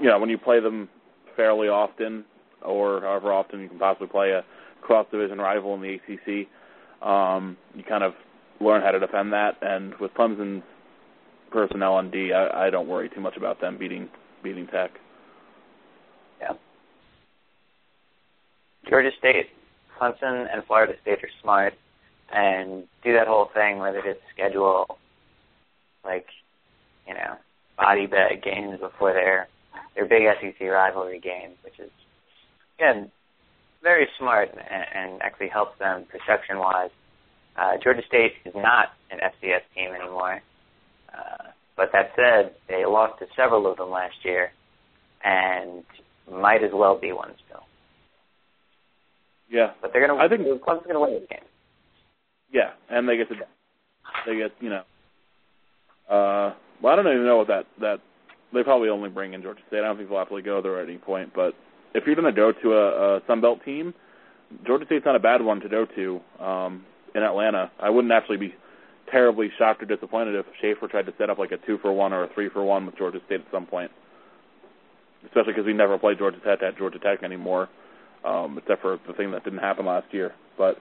you 0.00 0.08
know, 0.08 0.18
when 0.18 0.30
you 0.30 0.38
play 0.38 0.60
them 0.60 0.88
fairly 1.36 1.68
often, 1.68 2.24
or 2.62 3.00
however 3.00 3.32
often 3.32 3.60
you 3.60 3.68
can 3.68 3.78
possibly 3.78 4.08
play 4.08 4.30
a 4.32 4.44
cross 4.80 5.06
division 5.10 5.38
rival 5.38 5.74
in 5.74 5.80
the 5.80 5.94
ACC, 5.94 7.06
um, 7.06 7.56
you 7.74 7.84
kind 7.84 8.02
of 8.02 8.14
learn 8.60 8.82
how 8.82 8.90
to 8.90 8.98
defend 8.98 9.32
that. 9.32 9.56
And 9.62 9.94
with 9.96 10.12
Clemson's 10.14 10.62
personnel 11.50 11.94
on 11.94 12.10
D, 12.10 12.32
I, 12.32 12.66
I 12.66 12.70
don't 12.70 12.88
worry 12.88 13.08
too 13.08 13.20
much 13.20 13.36
about 13.36 13.60
them 13.60 13.78
beating 13.78 14.08
beating 14.42 14.66
Tech. 14.66 14.90
Yeah. 16.40 16.52
Georgia 18.88 19.10
State, 19.18 19.46
Clemson, 19.98 20.46
and 20.52 20.64
Florida 20.66 20.94
State 21.02 21.18
are 21.24 21.30
smart 21.42 21.74
and 22.32 22.84
do 23.02 23.12
that 23.14 23.26
whole 23.26 23.50
thing 23.54 23.78
where 23.78 23.92
they 23.92 24.00
just 24.00 24.20
schedule 24.32 24.98
like, 26.04 26.26
you 27.06 27.14
know, 27.14 27.36
body 27.76 28.06
bag 28.06 28.42
games 28.42 28.78
before 28.80 29.12
their 29.12 29.48
their 29.94 30.06
big 30.06 30.22
SEC 30.40 30.60
rivalry 30.68 31.20
games, 31.20 31.54
which 31.64 31.78
is 31.78 31.90
again 32.78 33.10
very 33.82 34.08
smart 34.18 34.50
and, 34.50 34.84
and 34.94 35.22
actually 35.22 35.48
helps 35.48 35.78
them 35.78 36.04
perception 36.10 36.58
wise. 36.58 36.90
Uh, 37.56 37.72
Georgia 37.82 38.02
State 38.06 38.34
is 38.44 38.54
not 38.54 38.92
an 39.10 39.18
FCS 39.18 39.62
team 39.74 39.92
anymore. 39.92 40.40
Uh, 41.12 41.48
but 41.76 41.90
that 41.92 42.10
said, 42.16 42.54
they 42.68 42.84
lost 42.84 43.18
to 43.20 43.26
several 43.36 43.70
of 43.70 43.76
them 43.76 43.90
last 43.90 44.16
year, 44.24 44.50
and 45.24 45.84
might 46.30 46.62
as 46.62 46.70
well 46.72 46.98
be 46.98 47.12
one 47.12 47.34
still. 47.46 47.62
Yeah, 49.50 49.72
but 49.80 49.92
they're 49.92 50.06
gonna. 50.06 50.20
I 50.20 50.28
think 50.28 50.42
Clemson's 50.62 50.86
gonna 50.86 51.00
win 51.00 51.14
this 51.14 51.28
game. 51.30 51.46
Yeah, 52.52 52.70
and 52.90 53.08
they 53.08 53.16
get 53.16 53.28
to 53.28 53.34
they 54.26 54.36
get 54.36 54.52
you 54.60 54.70
know. 54.70 54.82
Uh, 56.08 56.54
well, 56.82 56.92
I 56.92 56.96
don't 56.96 57.06
even 57.06 57.26
know 57.26 57.38
what 57.38 57.48
that 57.48 57.66
that 57.80 58.00
they 58.52 58.62
probably 58.62 58.88
only 58.88 59.08
bring 59.08 59.34
in 59.34 59.42
Georgia 59.42 59.60
State. 59.68 59.78
I 59.78 59.82
don't 59.82 59.96
think 59.96 60.08
they'll 60.08 60.18
actually 60.18 60.42
go 60.42 60.62
there 60.62 60.80
at 60.80 60.88
any 60.88 60.98
point. 60.98 61.32
But 61.34 61.54
if 61.94 62.04
you're 62.06 62.14
going 62.14 62.32
to 62.32 62.38
go 62.38 62.52
to 62.52 62.72
a, 62.72 63.16
a 63.16 63.20
Sun 63.26 63.40
Belt 63.40 63.60
team, 63.64 63.94
Georgia 64.66 64.86
State's 64.86 65.04
not 65.04 65.16
a 65.16 65.20
bad 65.20 65.42
one 65.42 65.60
to 65.60 65.68
go 65.68 65.84
to 65.84 66.20
um, 66.42 66.84
in 67.14 67.22
Atlanta. 67.22 67.70
I 67.80 67.90
wouldn't 67.90 68.12
actually 68.12 68.38
be 68.38 68.54
terribly 69.10 69.50
shocked 69.58 69.82
or 69.82 69.86
disappointed 69.86 70.34
if 70.34 70.46
Shafer 70.60 70.88
tried 70.88 71.06
to 71.06 71.14
set 71.18 71.30
up 71.30 71.38
like 71.38 71.52
a 71.52 71.58
two 71.58 71.78
for 71.78 71.92
one 71.92 72.12
or 72.12 72.24
a 72.24 72.34
three 72.34 72.48
for 72.48 72.64
one 72.64 72.86
with 72.86 72.96
Georgia 72.96 73.20
State 73.26 73.40
at 73.40 73.46
some 73.52 73.66
point. 73.66 73.90
Especially 75.24 75.52
because 75.52 75.66
we 75.66 75.72
never 75.72 75.98
play 75.98 76.14
Georgia 76.14 76.38
Tech 76.44 76.62
at 76.62 76.78
Georgia 76.78 76.98
Tech 76.98 77.22
anymore, 77.22 77.68
um, 78.24 78.56
except 78.58 78.82
for 78.82 78.98
the 79.06 79.12
thing 79.14 79.30
that 79.32 79.44
didn't 79.44 79.58
happen 79.58 79.84
last 79.84 80.06
year. 80.12 80.32
But 80.56 80.78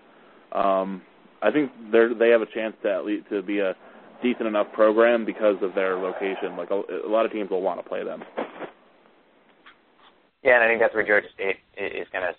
um, 0.51 1.01
I 1.41 1.51
think 1.51 1.71
they 1.91 2.07
they 2.17 2.29
have 2.29 2.41
a 2.41 2.45
chance 2.53 2.75
to 2.83 2.93
at 2.93 3.05
least 3.05 3.29
to 3.29 3.41
be 3.41 3.59
a 3.59 3.75
decent 4.21 4.47
enough 4.47 4.71
program 4.73 5.25
because 5.25 5.55
of 5.61 5.73
their 5.75 5.95
location. 5.97 6.55
Like 6.55 6.69
a, 6.71 6.81
a 7.05 7.09
lot 7.09 7.25
of 7.25 7.31
teams 7.31 7.49
will 7.49 7.61
want 7.61 7.81
to 7.81 7.87
play 7.87 8.03
them. 8.03 8.23
Yeah, 10.43 10.55
and 10.55 10.63
I 10.63 10.67
think 10.67 10.79
that's 10.79 10.93
where 10.93 11.05
Georgia 11.05 11.27
State 11.33 11.57
is 11.77 12.07
going 12.13 12.23
to 12.23 12.33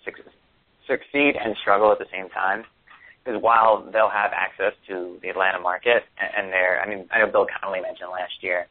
succeed 0.87 1.35
and 1.35 1.55
struggle 1.61 1.91
at 1.91 1.99
the 1.99 2.07
same 2.11 2.29
time. 2.29 2.63
Because 3.23 3.41
while 3.41 3.87
they'll 3.91 4.09
have 4.09 4.31
access 4.33 4.73
to 4.87 5.19
the 5.21 5.29
Atlanta 5.29 5.59
market, 5.59 6.03
and 6.17 6.51
they're, 6.51 6.81
I 6.81 6.87
mean, 6.87 7.07
I 7.11 7.19
know 7.19 7.27
Bill 7.31 7.45
Connelly 7.45 7.81
mentioned 7.81 8.09
last 8.11 8.33
year 8.41 8.67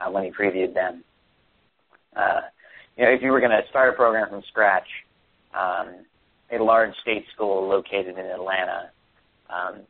uh, 0.00 0.10
when 0.10 0.24
he 0.24 0.30
previewed 0.30 0.74
them. 0.74 1.02
Uh, 2.14 2.40
you 2.96 3.04
know, 3.04 3.10
if 3.10 3.22
you 3.22 3.30
were 3.30 3.40
going 3.40 3.52
to 3.52 3.62
start 3.70 3.92
a 3.92 3.96
program 3.96 4.28
from 4.28 4.42
scratch, 4.48 4.86
um, 5.54 6.04
a 6.52 6.62
large 6.62 6.94
state 7.02 7.24
school 7.34 7.68
located 7.68 8.18
in 8.18 8.26
Atlanta 8.26 8.90
um, 9.50 9.80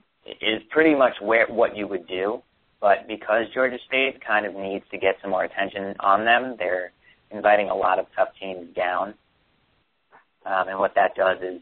is 0.40 0.62
pretty 0.70 0.94
much 0.94 1.14
where 1.20 1.46
what 1.48 1.76
you 1.76 1.86
would 1.86 2.06
do. 2.06 2.42
But 2.80 3.08
because 3.08 3.46
Georgia 3.54 3.78
State 3.86 4.24
kind 4.24 4.46
of 4.46 4.54
needs 4.54 4.84
to 4.90 4.98
get 4.98 5.16
some 5.22 5.30
more 5.30 5.44
attention 5.44 5.94
on 6.00 6.24
them, 6.24 6.56
they're 6.58 6.92
inviting 7.30 7.70
a 7.70 7.74
lot 7.74 7.98
of 7.98 8.06
tough 8.14 8.28
teams 8.40 8.74
down. 8.74 9.14
Um, 10.44 10.68
and 10.68 10.78
what 10.78 10.94
that 10.94 11.14
does 11.16 11.38
is, 11.38 11.60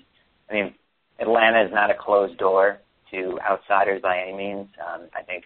I 0.50 0.52
mean, 0.52 0.74
Atlanta 1.20 1.64
is 1.64 1.70
not 1.72 1.90
a 1.90 1.94
closed 1.94 2.38
door 2.38 2.80
to 3.10 3.38
outsiders 3.40 4.02
by 4.02 4.18
any 4.18 4.36
means. 4.36 4.68
Um, 4.80 5.08
I 5.14 5.22
think 5.22 5.44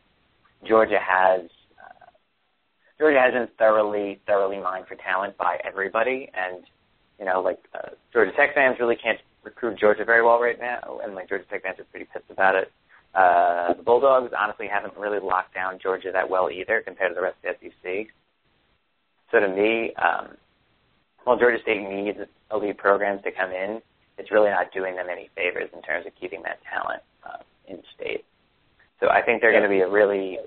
Georgia 0.66 0.98
has 0.98 1.42
uh, 1.78 2.10
Georgia 2.98 3.20
hasn't 3.20 3.56
thoroughly 3.58 4.20
thoroughly 4.26 4.58
mined 4.58 4.86
for 4.86 4.96
talent 4.96 5.36
by 5.36 5.58
everybody, 5.64 6.30
and 6.34 6.64
you 7.18 7.26
know, 7.26 7.40
like 7.40 7.58
uh, 7.74 7.90
Georgia 8.12 8.32
Tech 8.36 8.54
fans 8.54 8.76
really 8.80 8.96
can't 8.96 9.18
recruit 9.42 9.78
Georgia 9.78 10.04
very 10.04 10.22
well 10.22 10.40
right 10.40 10.58
now, 10.58 11.00
and 11.02 11.14
like 11.14 11.28
Georgia 11.28 11.44
Tech 11.50 11.62
fans 11.62 11.78
are 11.78 11.84
pretty 11.84 12.06
pissed 12.12 12.30
about 12.30 12.54
it. 12.54 12.72
Uh, 13.14 13.74
the 13.74 13.82
Bulldogs 13.82 14.32
honestly 14.38 14.68
haven't 14.68 14.96
really 14.96 15.18
locked 15.18 15.54
down 15.54 15.78
Georgia 15.82 16.10
that 16.12 16.28
well 16.28 16.50
either 16.50 16.82
compared 16.84 17.10
to 17.10 17.14
the 17.14 17.22
rest 17.22 17.36
of 17.44 17.56
the 17.60 17.70
SEC. 17.70 18.06
So 19.30 19.40
to 19.40 19.48
me, 19.48 19.92
um, 19.94 20.36
while 21.24 21.38
Georgia 21.38 21.60
State 21.62 21.82
needs 21.82 22.18
elite 22.52 22.78
programs 22.78 23.22
to 23.22 23.32
come 23.32 23.50
in, 23.50 23.80
it's 24.18 24.30
really 24.30 24.50
not 24.50 24.72
doing 24.72 24.96
them 24.96 25.06
any 25.10 25.30
favors 25.34 25.70
in 25.74 25.82
terms 25.82 26.06
of 26.06 26.12
keeping 26.20 26.42
that 26.42 26.58
talent 26.70 27.02
uh, 27.24 27.42
in 27.66 27.82
state. 27.94 28.24
So 29.00 29.08
I 29.08 29.22
think 29.22 29.40
they're 29.40 29.52
yeah. 29.52 29.60
going 29.60 29.70
to 29.70 29.74
be 29.76 29.80
a 29.80 29.88
really 29.88 30.38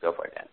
go 0.00 0.12
for 0.14 0.26
it, 0.26 0.34
Dan. 0.34 0.46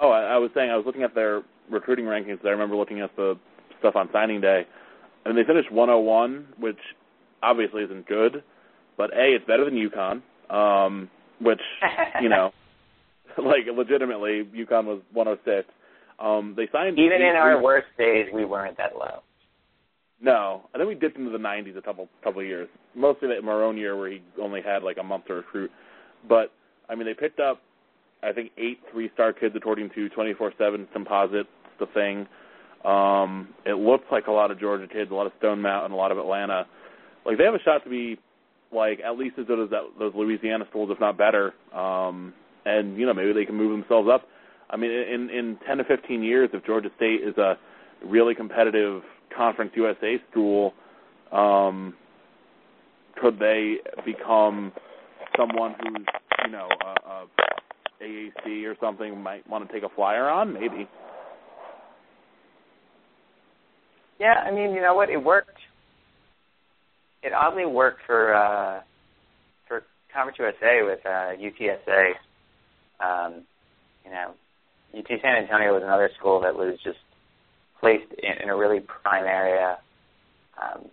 Oh, 0.00 0.10
I, 0.10 0.34
I 0.34 0.36
was 0.38 0.50
saying 0.54 0.70
I 0.70 0.76
was 0.76 0.84
looking 0.84 1.02
at 1.02 1.14
their 1.14 1.42
recruiting 1.70 2.04
rankings. 2.04 2.44
I 2.44 2.48
remember 2.48 2.76
looking 2.76 3.00
at 3.00 3.14
the 3.16 3.38
stuff 3.78 3.96
on 3.96 4.08
signing 4.12 4.40
day, 4.40 4.66
and 5.24 5.36
they 5.36 5.44
finished 5.44 5.70
101, 5.70 6.46
which 6.58 6.78
obviously 7.42 7.84
isn't 7.84 8.06
good, 8.06 8.42
but 8.96 9.10
a 9.14 9.34
it's 9.34 9.46
better 9.46 9.64
than 9.64 9.74
UConn, 9.74 10.22
um, 10.50 11.08
which 11.40 11.60
you 12.20 12.28
know, 12.28 12.50
like 13.38 13.62
legitimately 13.72 14.44
UConn 14.54 14.86
was 14.86 15.00
106. 15.12 15.68
Um, 16.18 16.54
they 16.56 16.68
signed 16.72 16.98
even 16.98 17.22
in 17.22 17.36
our 17.36 17.62
worst 17.62 17.88
days, 17.98 18.26
we 18.32 18.44
weren't 18.44 18.76
that 18.76 18.96
low. 18.96 19.22
No, 20.24 20.62
I 20.74 20.78
think 20.78 20.88
we 20.88 20.94
dipped 20.94 21.18
into 21.18 21.30
the 21.30 21.38
90s 21.38 21.76
a 21.76 21.82
couple 21.82 22.08
couple 22.22 22.40
of 22.40 22.46
years. 22.46 22.66
Mostly 22.94 23.28
that 23.28 23.44
Marrone 23.44 23.76
year 23.76 23.94
where 23.94 24.10
he 24.10 24.22
only 24.40 24.62
had 24.62 24.82
like 24.82 24.96
a 24.98 25.02
month 25.02 25.26
to 25.26 25.34
recruit. 25.34 25.70
But 26.26 26.50
I 26.88 26.94
mean, 26.94 27.04
they 27.06 27.12
picked 27.12 27.40
up 27.40 27.60
I 28.22 28.32
think 28.32 28.52
eight 28.56 28.78
three-star 28.90 29.34
kids 29.34 29.54
according 29.54 29.90
to 29.90 30.08
24/7 30.08 30.86
Composite, 30.94 31.46
the 31.78 31.86
thing. 31.92 32.26
Um, 32.86 33.48
it 33.66 33.74
looks 33.74 34.04
like 34.10 34.26
a 34.26 34.32
lot 34.32 34.50
of 34.50 34.58
Georgia 34.58 34.86
kids, 34.90 35.10
a 35.10 35.14
lot 35.14 35.26
of 35.26 35.32
Stone 35.38 35.60
Mountain, 35.60 35.92
a 35.92 35.96
lot 35.96 36.10
of 36.10 36.16
Atlanta. 36.16 36.66
Like 37.26 37.36
they 37.36 37.44
have 37.44 37.54
a 37.54 37.62
shot 37.62 37.84
to 37.84 37.90
be 37.90 38.18
like 38.72 39.00
at 39.04 39.18
least 39.18 39.38
as 39.38 39.46
good 39.46 39.62
as 39.62 39.68
that, 39.70 39.82
those 39.98 40.14
Louisiana 40.14 40.64
schools, 40.70 40.88
if 40.90 40.98
not 41.00 41.18
better. 41.18 41.52
Um, 41.74 42.32
and 42.64 42.96
you 42.96 43.04
know 43.04 43.12
maybe 43.12 43.34
they 43.34 43.44
can 43.44 43.56
move 43.56 43.72
themselves 43.78 44.08
up. 44.10 44.26
I 44.70 44.78
mean, 44.78 44.90
in 44.90 45.28
in 45.28 45.58
10 45.66 45.78
to 45.78 45.84
15 45.84 46.22
years, 46.22 46.48
if 46.54 46.64
Georgia 46.64 46.88
State 46.96 47.20
is 47.22 47.36
a 47.36 47.58
really 48.02 48.34
competitive 48.34 49.02
Conference 49.36 49.72
USA 49.74 50.18
school, 50.30 50.74
um, 51.32 51.94
could 53.20 53.38
they 53.38 53.76
become 54.04 54.72
someone 55.36 55.74
who's 55.80 56.06
you 56.44 56.52
know 56.52 56.68
a, 56.84 57.10
a 57.10 57.26
AAC 58.02 58.64
or 58.64 58.76
something 58.80 59.20
might 59.20 59.48
want 59.48 59.66
to 59.66 59.72
take 59.72 59.82
a 59.82 59.94
flyer 59.94 60.28
on? 60.28 60.52
Maybe. 60.52 60.88
Yeah, 64.20 64.34
I 64.46 64.50
mean, 64.50 64.74
you 64.74 64.80
know 64.80 64.94
what? 64.94 65.10
It 65.10 65.22
worked. 65.22 65.58
It 67.22 67.32
oddly 67.32 67.66
worked 67.66 68.00
for 68.06 68.34
uh, 68.34 68.80
for 69.66 69.82
Conference 70.12 70.38
USA 70.38 70.82
with 70.82 71.00
uh, 71.04 71.34
UTSA. 71.36 72.12
Um, 73.00 73.42
you 74.04 74.10
know, 74.10 74.34
UT 74.96 75.06
San 75.08 75.36
Antonio 75.36 75.74
was 75.74 75.82
another 75.82 76.10
school 76.18 76.40
that 76.42 76.54
was 76.54 76.78
just 76.84 76.98
placed 77.84 78.10
in, 78.16 78.42
in 78.44 78.48
a 78.48 78.56
really 78.56 78.80
prime 78.80 79.26
area 79.26 79.76
um, 80.56 80.86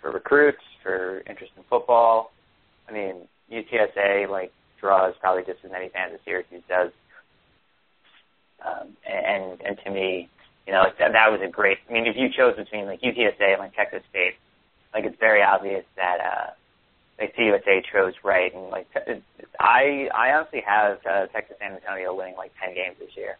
for 0.00 0.10
recruits, 0.10 0.58
for 0.82 1.22
interest 1.28 1.52
in 1.56 1.62
football. 1.70 2.32
I 2.88 2.92
mean, 2.92 3.28
UTSA 3.50 4.28
like 4.28 4.52
draws 4.80 5.14
probably 5.20 5.44
just 5.44 5.64
as 5.64 5.70
many 5.70 5.88
fans 5.90 6.10
as 6.14 6.20
Syracuse 6.24 6.64
does. 6.68 6.90
Um, 8.66 8.96
and 9.06 9.60
and 9.62 9.78
to 9.84 9.90
me, 9.90 10.28
you 10.66 10.72
know, 10.72 10.86
that, 10.98 11.12
that 11.12 11.30
was 11.30 11.40
a 11.46 11.48
great. 11.48 11.78
I 11.88 11.92
mean, 11.92 12.06
if 12.06 12.16
you 12.16 12.28
chose 12.36 12.56
between 12.56 12.86
like 12.86 13.00
UTSA 13.00 13.54
and 13.54 13.60
like 13.60 13.76
Texas 13.76 14.02
State, 14.10 14.34
like 14.92 15.04
it's 15.04 15.18
very 15.20 15.42
obvious 15.42 15.84
that 15.94 16.18
uh, 16.18 16.50
like 17.20 17.36
CUSA 17.36 17.82
chose 17.92 18.14
right. 18.24 18.52
And 18.52 18.68
like 18.70 18.88
I 19.60 20.08
I 20.12 20.32
honestly 20.32 20.62
have 20.66 20.98
uh, 21.08 21.26
Texas 21.26 21.56
San 21.60 21.74
Antonio 21.74 22.16
winning 22.16 22.34
like 22.36 22.50
ten 22.60 22.74
games 22.74 22.96
this 22.98 23.14
year. 23.16 23.38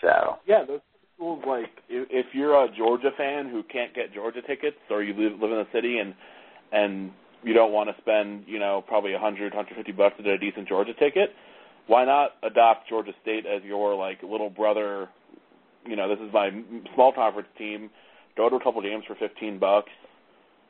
So 0.00 0.38
yeah, 0.46 0.64
those 0.66 0.80
schools 1.16 1.42
like 1.46 1.70
if, 1.88 2.26
you're 2.32 2.54
a 2.54 2.68
Georgia 2.76 3.10
fan 3.16 3.48
who 3.48 3.62
can't 3.64 3.94
get 3.94 4.14
Georgia 4.14 4.42
tickets, 4.42 4.76
or 4.90 5.02
you 5.02 5.12
live 5.14 5.40
live 5.40 5.50
in 5.50 5.58
the 5.58 5.68
city 5.72 5.98
and 5.98 6.14
and 6.72 7.10
you 7.42 7.52
don't 7.52 7.72
want 7.72 7.88
to 7.88 8.00
spend 8.00 8.44
you 8.46 8.58
know 8.58 8.84
probably 8.86 9.14
a 9.14 9.18
hundred, 9.18 9.52
hundred 9.52 9.76
fifty 9.76 9.92
bucks 9.92 10.16
to 10.18 10.22
get 10.22 10.34
a 10.34 10.38
decent 10.38 10.68
Georgia 10.68 10.94
ticket, 10.94 11.30
why 11.86 12.04
not 12.04 12.32
adopt 12.42 12.88
Georgia 12.88 13.12
State 13.22 13.46
as 13.46 13.62
your 13.64 13.94
like 13.94 14.22
little 14.22 14.50
brother 14.50 15.08
you 15.86 15.96
know, 15.96 16.08
this 16.08 16.18
is 16.24 16.32
my 16.32 16.50
small 16.94 17.12
conference 17.12 17.48
team. 17.56 17.90
Go 18.36 18.48
to 18.48 18.56
a 18.56 18.62
couple 18.62 18.82
games 18.82 19.04
for 19.06 19.14
15 19.14 19.58
bucks. 19.58 19.90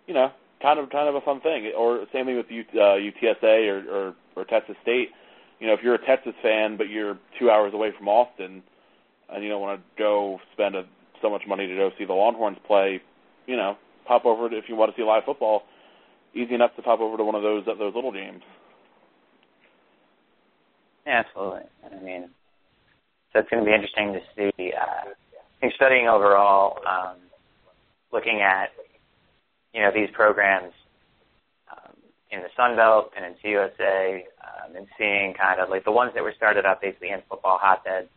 You 0.06 0.14
know, 0.14 0.30
kind 0.62 0.78
of 0.78 0.90
kind 0.90 1.08
of 1.08 1.14
a 1.16 1.20
fun 1.20 1.40
thing. 1.40 1.72
Or 1.76 2.06
same 2.12 2.26
thing 2.26 2.36
with 2.36 2.46
U, 2.50 2.64
uh, 2.74 2.96
UTSA 2.96 3.68
or, 3.68 3.90
or 3.90 4.14
or 4.36 4.44
Texas 4.44 4.76
State. 4.82 5.10
You 5.58 5.66
know, 5.66 5.72
if 5.72 5.80
you're 5.82 5.94
a 5.94 6.06
Texas 6.06 6.34
fan 6.42 6.76
but 6.76 6.88
you're 6.88 7.18
two 7.38 7.50
hours 7.50 7.74
away 7.74 7.92
from 7.96 8.08
Austin, 8.08 8.62
and 9.32 9.42
you 9.42 9.48
don't 9.48 9.60
want 9.60 9.80
to 9.80 10.02
go 10.02 10.38
spend 10.52 10.74
a, 10.74 10.84
so 11.22 11.30
much 11.30 11.42
money 11.46 11.66
to 11.66 11.74
go 11.74 11.90
see 11.98 12.04
the 12.04 12.12
Longhorns 12.12 12.58
play, 12.66 13.00
you 13.46 13.56
know, 13.56 13.76
pop 14.06 14.24
over 14.24 14.48
to, 14.48 14.56
if 14.56 14.64
you 14.68 14.76
want 14.76 14.94
to 14.94 15.00
see 15.00 15.04
live 15.04 15.24
football. 15.24 15.62
Easy 16.34 16.54
enough 16.54 16.74
to 16.76 16.82
pop 16.82 17.00
over 17.00 17.16
to 17.16 17.24
one 17.24 17.34
of 17.34 17.42
those 17.42 17.64
those 17.64 17.94
little 17.94 18.12
games. 18.12 18.42
Absolutely. 21.06 21.62
I 21.84 22.02
mean, 22.02 22.28
so 23.32 23.40
it's 23.40 23.48
going 23.48 23.64
to 23.64 23.66
be 23.66 23.74
interesting 23.74 24.12
to 24.12 24.20
see. 24.34 24.72
Uh, 24.72 25.10
I 25.10 25.60
think 25.60 25.72
studying 25.74 26.08
overall, 26.08 26.78
um, 26.86 27.16
looking 28.12 28.40
at 28.42 28.70
you 29.72 29.82
know 29.82 29.90
these 29.94 30.08
programs 30.12 30.72
um, 31.70 31.94
in 32.30 32.40
the 32.40 32.48
Sun 32.56 32.76
Belt 32.76 33.12
and 33.16 33.24
in 33.24 33.34
CUSA, 33.42 34.22
um, 34.42 34.76
and 34.76 34.86
seeing 34.98 35.34
kind 35.34 35.60
of 35.60 35.70
like 35.70 35.84
the 35.84 35.92
ones 35.92 36.12
that 36.14 36.22
were 36.22 36.34
started 36.36 36.66
up 36.66 36.82
basically 36.82 37.10
in 37.10 37.22
football 37.28 37.58
hotbeds. 37.62 38.08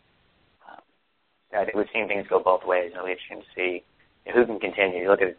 I 1.54 1.66
think 1.66 1.76
we've 1.76 1.92
seen 1.94 2.08
things 2.08 2.28
go 2.30 2.40
both 2.40 2.66
ways. 2.66 2.92
It'll 2.94 3.06
be 3.06 3.12
interesting 3.12 3.42
to 3.42 3.56
see 3.56 3.84
who 4.34 4.46
can 4.46 4.60
continue. 4.60 5.02
You 5.02 5.10
look 5.10 5.22
at 5.22 5.36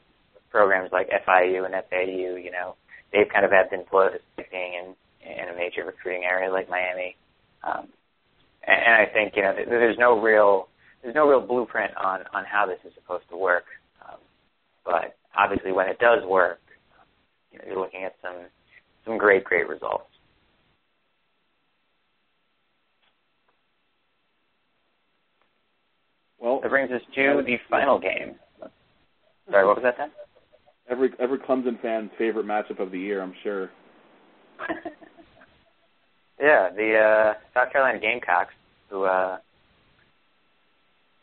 programs 0.51 0.91
like 0.93 1.09
FIU 1.09 1.65
and 1.65 1.75
FAU. 1.89 2.37
You 2.37 2.51
know, 2.51 2.75
they've 3.13 3.29
kind 3.33 3.45
of 3.45 3.53
ebbed 3.53 3.73
and 3.73 3.87
flowed 3.87 4.19
being 4.51 4.75
in 4.75 4.95
in 5.23 5.49
a 5.49 5.55
major 5.55 5.85
recruiting 5.85 6.25
area 6.25 6.51
like 6.51 6.69
Miami. 6.69 7.17
Um, 7.63 7.89
and 8.67 8.95
I 8.95 9.07
think 9.13 9.35
you 9.37 9.43
know 9.43 9.55
there's 9.55 9.99
no 9.99 10.21
real 10.21 10.69
there's 11.03 11.15
no 11.15 11.29
real 11.29 11.41
blueprint 11.41 11.97
on 11.97 12.21
on 12.35 12.45
how 12.45 12.67
this 12.67 12.79
is 12.85 12.93
supposed 12.95 13.29
to 13.31 13.37
work. 13.37 13.65
Um, 14.07 14.19
but 14.85 15.17
obviously, 15.37 15.73
when 15.73 15.89
it 15.89 15.99
does 15.99 16.25
work, 16.27 16.61
you 17.53 17.59
know, 17.59 17.65
you're 17.67 17.81
looking 17.81 18.05
at 18.05 18.17
some 18.23 18.47
some 19.05 19.19
great 19.19 19.45
great 19.45 19.69
results. 19.69 20.10
Well, 26.41 26.61
that 26.63 26.71
brings 26.71 26.91
us 26.91 27.03
to 27.15 27.43
the 27.45 27.57
final 27.69 27.99
game. 27.99 28.37
Sorry, 29.51 29.67
what 29.67 29.77
was 29.77 29.83
that 29.83 29.97
then? 29.99 30.11
Every 30.89 31.11
every 31.19 31.39
Clemson 31.39 31.81
fan's 31.81 32.11
favorite 32.19 32.47
matchup 32.47 32.81
of 32.81 32.91
the 32.91 32.99
year, 32.99 33.23
I'm 33.23 33.35
sure. 33.43 33.71
Yeah, 36.41 36.71
the 36.75 36.97
uh, 36.97 37.35
South 37.53 37.71
Carolina 37.71 37.99
Gamecocks, 38.01 38.55
who 38.89 39.05
uh, 39.05 39.37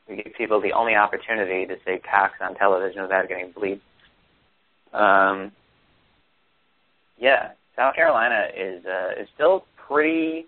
we 0.07 0.17
give 0.17 0.33
people 0.37 0.61
the 0.61 0.73
only 0.73 0.93
opportunity 0.93 1.65
to 1.65 1.75
say 1.83 1.99
Cox 1.99 2.33
on 2.39 2.53
television 2.53 3.01
without 3.01 3.27
getting 3.27 3.51
bleeped. 3.51 3.81
Um, 4.93 5.51
yeah, 7.17 7.51
South 7.75 7.95
Carolina 7.95 8.47
is 8.55 8.85
uh, 8.85 9.19
is 9.19 9.27
still 9.33 9.65
pretty 9.87 10.45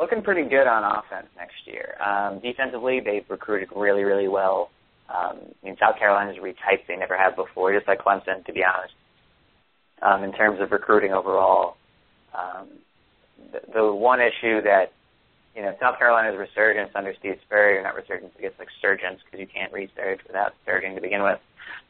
looking 0.00 0.22
pretty 0.22 0.48
good 0.48 0.66
on 0.66 0.82
offense 0.82 1.28
next 1.36 1.66
year. 1.66 1.94
Um, 2.00 2.40
defensively, 2.40 3.00
they've 3.00 3.28
recruited 3.28 3.68
really, 3.76 4.02
really 4.02 4.28
well. 4.28 4.70
Um, 5.10 5.36
I 5.62 5.66
mean, 5.66 5.76
South 5.78 5.98
Carolina's 5.98 6.38
retyped 6.38 6.86
they 6.88 6.96
never 6.96 7.16
have 7.16 7.36
before, 7.36 7.74
just 7.74 7.86
like 7.86 8.00
Clemson, 8.00 8.44
to 8.46 8.52
be 8.52 8.64
honest. 8.64 8.94
Um, 10.02 10.24
in 10.24 10.32
terms 10.32 10.60
of 10.60 10.72
recruiting 10.72 11.12
overall, 11.12 11.76
um, 12.34 12.68
the, 13.52 13.60
the 13.74 13.92
one 13.92 14.20
issue 14.20 14.62
that 14.62 14.92
you 15.54 15.60
know 15.60 15.74
South 15.78 15.98
Carolina's 15.98 16.38
resurgence 16.38 16.90
under 16.94 17.12
Steve 17.18 17.36
Spurrier, 17.44 17.82
not 17.82 17.94
resurgence, 17.94 18.32
I 18.38 18.40
guess 18.40 18.52
like 18.58 18.68
surgence 18.80 19.20
because 19.24 19.40
you 19.40 19.46
can't 19.46 19.72
resurge 19.72 20.26
without 20.26 20.54
surging 20.64 20.94
to 20.94 21.02
begin 21.02 21.22
with. 21.22 21.38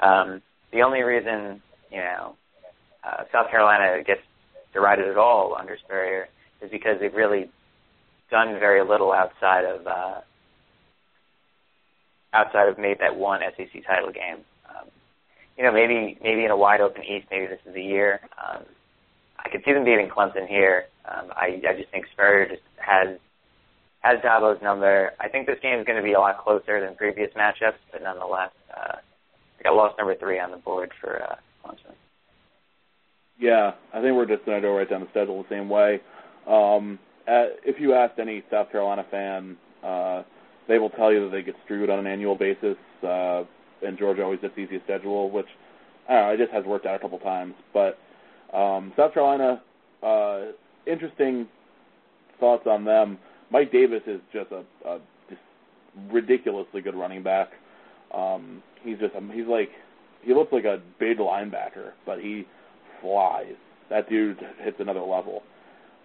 Um, 0.01 0.43
the 0.73 0.82
only 0.82 1.03
reason 1.03 1.62
you 1.93 1.99
know 1.99 2.35
uh, 3.05 3.24
South 3.31 3.51
Carolina 3.51 4.03
gets 4.03 4.23
derided 4.73 5.07
at 5.07 5.16
all 5.16 5.55
under 5.55 5.77
Spurrier 5.85 6.28
is 6.62 6.70
because 6.70 6.97
they've 7.01 7.15
really 7.15 7.49
done 8.31 8.59
very 8.59 8.82
little 8.86 9.12
outside 9.12 9.65
of 9.65 9.86
uh, 9.86 10.20
outside 12.32 12.69
of 12.69 12.78
maybe 12.78 12.98
that 13.01 13.16
one 13.16 13.40
SEC 13.57 13.85
title 13.86 14.12
game. 14.12 14.44
Uh, 14.69 14.85
you 15.57 15.65
know, 15.65 15.73
maybe 15.73 16.19
maybe 16.23 16.44
in 16.44 16.51
a 16.51 16.57
wide 16.57 16.81
open 16.81 17.02
East, 17.05 17.27
maybe 17.31 17.47
this 17.47 17.61
is 17.66 17.74
the 17.74 17.82
year. 17.82 18.20
Um, 18.39 18.65
I 19.39 19.48
could 19.48 19.62
see 19.65 19.73
them 19.73 19.85
beating 19.85 20.09
Clemson 20.09 20.47
here. 20.47 20.86
Um, 21.07 21.31
I 21.32 21.61
I 21.69 21.74
just 21.77 21.90
think 21.90 22.07
Spurrier 22.12 22.47
just 22.47 22.62
has 22.77 23.19
has 24.01 24.19
Dabo's 24.20 24.62
number. 24.62 25.12
I 25.20 25.28
think 25.28 25.47
this 25.47 25.59
game 25.62 25.78
is 25.78 25.86
going 25.86 25.98
to 25.98 26.02
be 26.02 26.15
a 26.15 26.20
lot 26.20 26.43
closer 26.43 26.81
than 26.81 26.97
previous 26.97 27.31
matchups, 27.35 27.81
but 27.93 28.02
nonetheless, 28.02 28.51
uh, 28.74 28.97
I 28.97 29.62
got 29.62 29.74
lost 29.74 29.98
number 29.98 30.15
three 30.15 30.40
on 30.40 30.51
the 30.51 30.57
board 30.57 30.90
for 31.01 31.23
uh, 31.23 31.36
Clemson. 31.65 31.94
Yeah, 33.39 33.73
I 33.93 34.01
think 34.01 34.16
we're 34.16 34.27
just 34.27 34.44
going 34.44 34.61
to 34.61 34.66
go 34.66 34.77
right 34.77 34.89
down 34.89 35.01
the 35.01 35.09
schedule 35.11 35.43
the 35.43 35.48
same 35.48 35.69
way. 35.69 36.01
Um, 36.47 36.98
at, 37.31 37.61
if 37.65 37.81
you 37.81 37.94
asked 37.94 38.19
any 38.19 38.43
South 38.51 38.70
Carolina 38.73 39.05
fan, 39.11 39.57
uh, 39.85 40.23
they 40.69 40.78
will 40.78 40.90
tell 40.90 41.12
you 41.12 41.24
that 41.24 41.31
they 41.31 41.43
get 41.43 41.55
screwed 41.65 41.89
on 41.89 41.98
an 41.98 42.07
annual 42.07 42.35
basis, 42.35 42.77
uh, 43.02 43.44
and 43.86 43.97
Georgia 43.98 44.23
always 44.23 44.40
gets 44.40 44.55
the 44.57 44.62
easiest 44.62 44.85
schedule, 44.85 45.31
which 45.31 45.47
I 46.09 46.15
don't 46.15 46.23
know, 46.27 46.35
it 46.35 46.39
just 46.39 46.52
has 46.52 46.65
worked 46.65 46.86
out 46.86 46.97
a 46.97 46.98
couple 46.98 47.19
times. 47.20 47.55
But 47.73 47.98
um, 48.52 48.93
South 48.97 49.15
Carolina, 49.15 49.62
uh, 50.02 50.52
interesting 50.86 51.47
thoughts 52.40 52.66
on 52.66 52.85
them. 52.85 53.19
Mike 53.51 53.70
Davis 53.70 54.02
is 54.07 54.20
just 54.32 54.51
a, 54.51 54.65
a 54.89 54.98
just 55.28 55.40
ridiculously 56.11 56.81
good 56.81 56.94
running 56.94 57.23
back. 57.23 57.52
Um, 58.12 58.62
he's 58.82 58.98
just 58.98 59.15
he's 59.32 59.47
like 59.47 59.70
he 60.23 60.35
looks 60.35 60.52
like 60.52 60.65
a 60.65 60.81
big 60.98 61.19
linebacker, 61.19 61.93
but 62.05 62.20
he 62.20 62.47
flies. 63.01 63.55
That 63.89 64.09
dude 64.09 64.39
hits 64.59 64.77
another 64.81 65.01
level. 65.01 65.43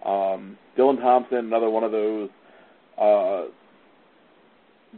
Um, 0.06 0.56
Dylan 0.78 1.00
Thompson, 1.00 1.38
another 1.38 1.68
one 1.68 1.82
of 1.82 1.90
those 1.90 2.30
uh, 2.96 3.46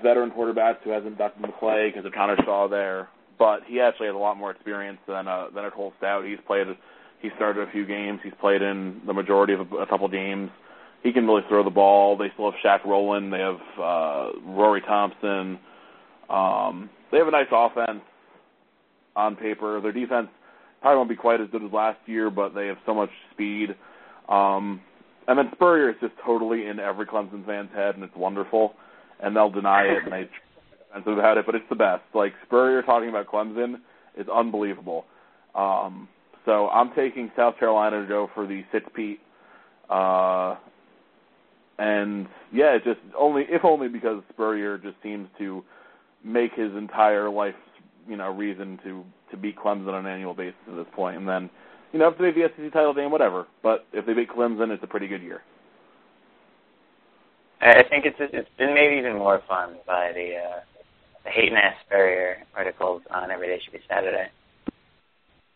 veteran 0.03 0.31
quarterbacks 0.31 0.83
who 0.85 0.91
hasn't 0.91 1.17
gotten 1.19 1.43
to 1.43 1.53
play 1.53 1.91
because 1.91 2.05
of 2.05 2.13
Connor 2.13 2.37
Shaw 2.45 2.69
there, 2.69 3.09
but 3.39 3.61
he 3.67 3.81
actually 3.81 4.07
has 4.07 4.15
a 4.15 4.19
lot 4.19 4.37
more 4.37 4.51
experience 4.51 4.99
than 5.07 5.27
uh, 5.27 5.47
than 5.55 5.69
Cole 5.71 5.93
Stoudt. 6.01 6.29
He's 6.29 6.39
played, 6.47 6.67
he 7.21 7.31
started 7.37 7.67
a 7.67 7.73
few 7.73 7.87
games. 7.87 8.21
He's 8.23 8.35
played 8.41 8.61
in 8.61 9.01
the 9.07 9.15
majority 9.15 9.55
of 9.55 9.73
a, 9.73 9.77
a 9.77 9.87
couple 9.87 10.07
games. 10.09 10.51
He 11.03 11.13
can 11.13 11.27
really 11.27 11.43
throw 11.49 11.65
the 11.65 11.71
ball. 11.71 12.17
They 12.17 12.31
still 12.35 12.51
have 12.51 12.61
Shaq 12.63 12.85
Roland. 12.85 13.33
They 13.33 13.39
have 13.39 13.61
uh, 13.81 14.31
Rory 14.45 14.83
Thompson. 14.83 15.59
Um, 16.29 16.91
they 17.11 17.19
have 17.19 17.29
a 17.29 17.31
nice 17.31 17.47
offense 17.51 18.03
on 19.17 19.37
paper. 19.37 19.81
Their 19.81 19.93
defense 19.93 20.29
probably 20.83 20.97
won't 20.97 21.09
be 21.09 21.17
quite 21.17 21.41
as 21.41 21.49
good 21.51 21.65
as 21.65 21.73
last 21.73 21.99
year, 22.07 22.31
but 22.31 22.55
they 22.55 22.67
have 22.67 22.77
so 22.85 22.95
much 22.95 23.11
speed. 23.33 23.75
Um, 24.29 24.81
and 25.29 25.39
then 25.39 25.51
Spurrier 25.53 25.91
is 25.91 25.97
just 26.01 26.15
totally 26.25 26.67
in 26.67 26.81
every 26.81 27.07
Clemson 27.07 27.47
fan's 27.47 27.71
head, 27.73 27.95
and 27.95 28.03
it's 28.03 28.17
wonderful. 28.17 28.75
And 29.21 29.37
they'll 29.37 29.51
deny 29.51 29.83
it, 29.83 30.05
and 30.05 30.13
they 30.13 30.29
defensive 30.89 31.19
about 31.19 31.39
it, 31.39 31.47
but 31.47 31.55
it's 31.55 31.69
the 31.69 31.77
best. 31.77 32.03
Like 32.15 32.33
Spurrier 32.47 32.83
talking 32.83 33.09
about 33.09 33.27
Clemson 33.27 33.75
is 34.17 34.27
unbelievable. 34.29 35.05
Um, 35.55 36.09
so 36.45 36.69
I'm 36.69 36.93
taking 36.95 37.31
South 37.37 37.59
Carolina 37.59 38.01
to 38.01 38.07
go 38.07 38.31
for 38.35 38.47
the 38.47 38.63
six 38.73 38.87
Pete. 38.95 39.21
Uh, 39.91 40.57
and 41.79 42.27
yeah, 42.53 42.75
it's 42.75 42.85
just 42.85 43.01
only 43.19 43.45
if 43.49 43.65
only 43.65 43.89
because 43.89 44.23
Spurrier 44.31 44.79
just 44.79 44.97
seems 45.03 45.29
to 45.39 45.63
make 46.25 46.53
his 46.55 46.73
entire 46.75 47.31
life, 47.31 47.55
you 48.09 48.17
know, 48.17 48.33
reason 48.33 48.79
to 48.85 49.05
to 49.31 49.37
beat 49.37 49.57
Clemson 49.57 49.89
on 49.89 50.07
an 50.07 50.07
annual 50.07 50.35
basis 50.35 50.59
at 50.69 50.77
this 50.77 50.87
point. 50.95 51.19
And 51.19 51.29
then, 51.29 51.51
you 51.93 51.99
know, 51.99 52.09
if 52.09 52.19
they 52.19 52.25
make 52.25 52.35
the 52.35 52.51
SEC 52.57 52.73
title 52.73 52.95
game, 52.95 53.11
whatever. 53.11 53.47
But 53.63 53.87
if 53.93 54.07
they 54.07 54.15
beat 54.15 54.31
Clemson, 54.31 54.71
it's 54.71 54.83
a 54.83 54.87
pretty 54.87 55.09
good 55.09 55.23
year. 55.23 55.43
I 57.61 57.83
think 57.89 58.05
it's 58.07 58.17
it's 58.21 58.49
been 58.57 58.75
made 58.75 58.99
even 58.99 59.15
more 59.15 59.43
fun 59.49 59.77
by 59.87 60.13
the 60.15 60.37
uh, 60.37 60.61
the 61.25 61.31
Hayden 61.31 61.57
S. 61.59 61.75
Spurrier 61.87 62.45
articles 62.55 63.03
on 63.11 63.31
Every 63.31 63.49
Day 63.49 63.61
Should 63.63 63.73
Be 63.73 63.81
Saturday. 63.89 64.29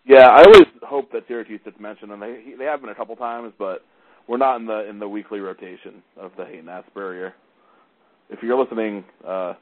Yeah, 0.04 0.26
I 0.26 0.42
always 0.42 0.66
hope 0.82 1.12
that 1.12 1.22
Syracuse 1.28 1.60
gets 1.64 1.78
mentioned, 1.78 2.10
and 2.10 2.20
they 2.20 2.54
they 2.58 2.64
have 2.64 2.80
been 2.80 2.90
a 2.90 2.94
couple 2.94 3.14
times, 3.14 3.52
but 3.56 3.82
we're 4.26 4.36
not 4.36 4.56
in 4.56 4.66
the 4.66 4.88
in 4.88 4.98
the 4.98 5.08
weekly 5.08 5.38
rotation 5.38 6.02
of 6.16 6.32
the 6.36 6.44
Hayden 6.44 6.68
S. 6.68 6.82
Spurrier. 6.90 7.34
If 8.30 8.42
you're 8.42 8.60
listening, 8.60 9.04
uh, 9.24 9.54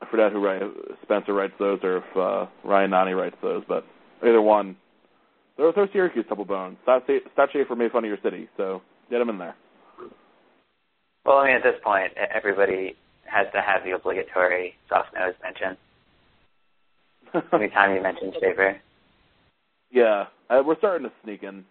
I 0.00 0.06
forget 0.10 0.32
who 0.32 0.44
write, 0.44 0.62
Spencer 1.02 1.32
writes 1.32 1.54
those 1.58 1.78
or 1.82 1.98
if 1.98 2.16
uh, 2.16 2.46
Ryan 2.64 2.90
Nanni 2.90 3.16
writes 3.16 3.36
those, 3.42 3.62
but 3.68 3.84
either 4.22 4.40
one. 4.40 4.76
Throw, 5.56 5.72
throw 5.72 5.86
Syracuse 5.92 6.24
a 6.26 6.28
couple 6.28 6.44
bones. 6.44 6.76
Scott, 6.82 7.04
Scott 7.32 7.48
Shafer 7.52 7.76
made 7.76 7.92
fun 7.92 8.04
of 8.04 8.08
your 8.08 8.18
city, 8.22 8.48
so 8.56 8.82
get 9.10 9.20
him 9.20 9.28
in 9.28 9.38
there. 9.38 9.54
Well, 11.24 11.38
I 11.38 11.46
mean, 11.46 11.56
at 11.56 11.62
this 11.62 11.80
point, 11.82 12.12
everybody 12.34 12.96
has 13.24 13.46
to 13.54 13.60
have 13.60 13.84
the 13.84 13.92
obligatory 13.92 14.74
soft 14.88 15.14
nose 15.14 15.34
mention. 15.42 15.76
Anytime 17.52 17.94
you 17.94 18.02
mention 18.02 18.32
Shafer. 18.40 18.80
Yeah, 19.90 20.26
uh, 20.50 20.62
we're 20.64 20.76
starting 20.78 21.08
to 21.08 21.12
sneak 21.22 21.42
in. 21.42 21.64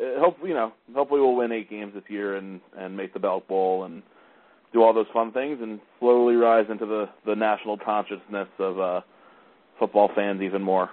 Uh, 0.00 0.20
hope 0.20 0.36
you 0.42 0.54
know. 0.54 0.72
Hopefully, 0.94 1.20
we'll 1.20 1.36
win 1.36 1.52
eight 1.52 1.68
games 1.68 1.92
this 1.94 2.04
year 2.08 2.36
and 2.36 2.60
and 2.78 2.96
make 2.96 3.12
the 3.12 3.20
Belk 3.20 3.46
Bowl 3.46 3.84
and 3.84 4.02
do 4.72 4.82
all 4.82 4.94
those 4.94 5.06
fun 5.12 5.32
things 5.32 5.58
and 5.60 5.80
slowly 6.00 6.34
rise 6.34 6.66
into 6.70 6.86
the 6.86 7.08
the 7.26 7.34
national 7.34 7.76
consciousness 7.76 8.48
of 8.58 8.80
uh 8.80 9.00
football 9.78 10.10
fans 10.14 10.40
even 10.40 10.62
more. 10.62 10.88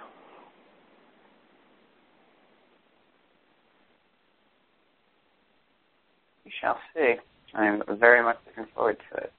Shall 6.60 6.78
see. 6.94 7.14
I'm 7.54 7.82
very 7.98 8.22
much 8.22 8.36
looking 8.46 8.70
forward 8.74 8.98
to 9.10 9.18
it. 9.18 9.32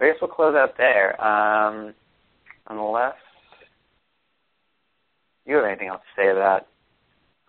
I 0.00 0.06
guess 0.06 0.16
we'll 0.20 0.30
close 0.30 0.54
out 0.54 0.76
there. 0.76 1.22
Um, 1.22 1.94
unless 2.68 3.14
you 5.46 5.56
have 5.56 5.64
anything 5.64 5.88
else 5.88 6.00
to 6.16 6.22
say 6.22 6.30
about 6.30 6.66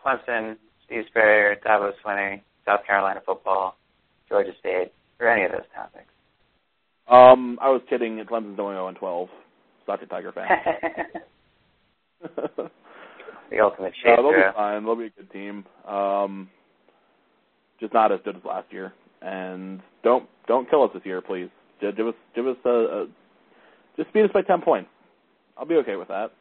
Clemson, 0.04 0.58
Steve 0.86 1.04
Spurrier, 1.08 1.56
Dabo 1.66 1.92
Swinney, 2.04 2.42
South 2.66 2.82
Carolina 2.86 3.22
football, 3.26 3.78
Georgia 4.30 4.52
State, 4.60 4.92
or 5.20 5.28
any 5.30 5.46
of 5.46 5.52
those 5.52 5.62
topics. 5.74 6.06
Um, 7.08 7.58
I 7.62 7.70
was 7.70 7.82
kidding. 7.90 8.18
Clemson's 8.18 8.60
only 8.60 8.76
0 8.76 8.88
and 8.88 8.98
12. 8.98 9.30
Such 9.86 10.02
a 10.02 10.06
Tiger 10.08 10.32
fan. 10.32 10.48
the 13.52 13.60
ultimate 13.60 13.94
shape. 14.04 14.18
Uh, 14.18 14.22
they'll 14.22 14.32
be 14.32 14.56
fine. 14.56 14.84
They'll 14.84 14.96
be 14.96 15.06
a 15.06 15.10
good 15.10 15.32
team. 15.32 15.66
Um, 15.88 16.50
just 17.80 17.94
not 17.94 18.12
as 18.12 18.20
good 18.24 18.36
as 18.36 18.44
last 18.46 18.72
year. 18.72 18.94
And 19.22 19.82
don't 20.04 20.28
don't 20.48 20.70
kill 20.70 20.84
us 20.84 20.92
this 20.94 21.04
year, 21.06 21.22
please. 21.22 21.50
Give 21.82 22.08
us 22.08 22.14
give 22.36 22.48
us 22.48 22.58
a, 22.66 22.70
a 22.70 23.08
just 23.98 24.14
beat 24.14 24.24
us 24.24 24.32
by 24.34 24.42
ten 24.42 24.62
points. 24.62 24.90
I'll 25.58 25.66
be 25.66 25.76
okay 25.76 25.96
with 25.96 26.10
that. 26.10 26.32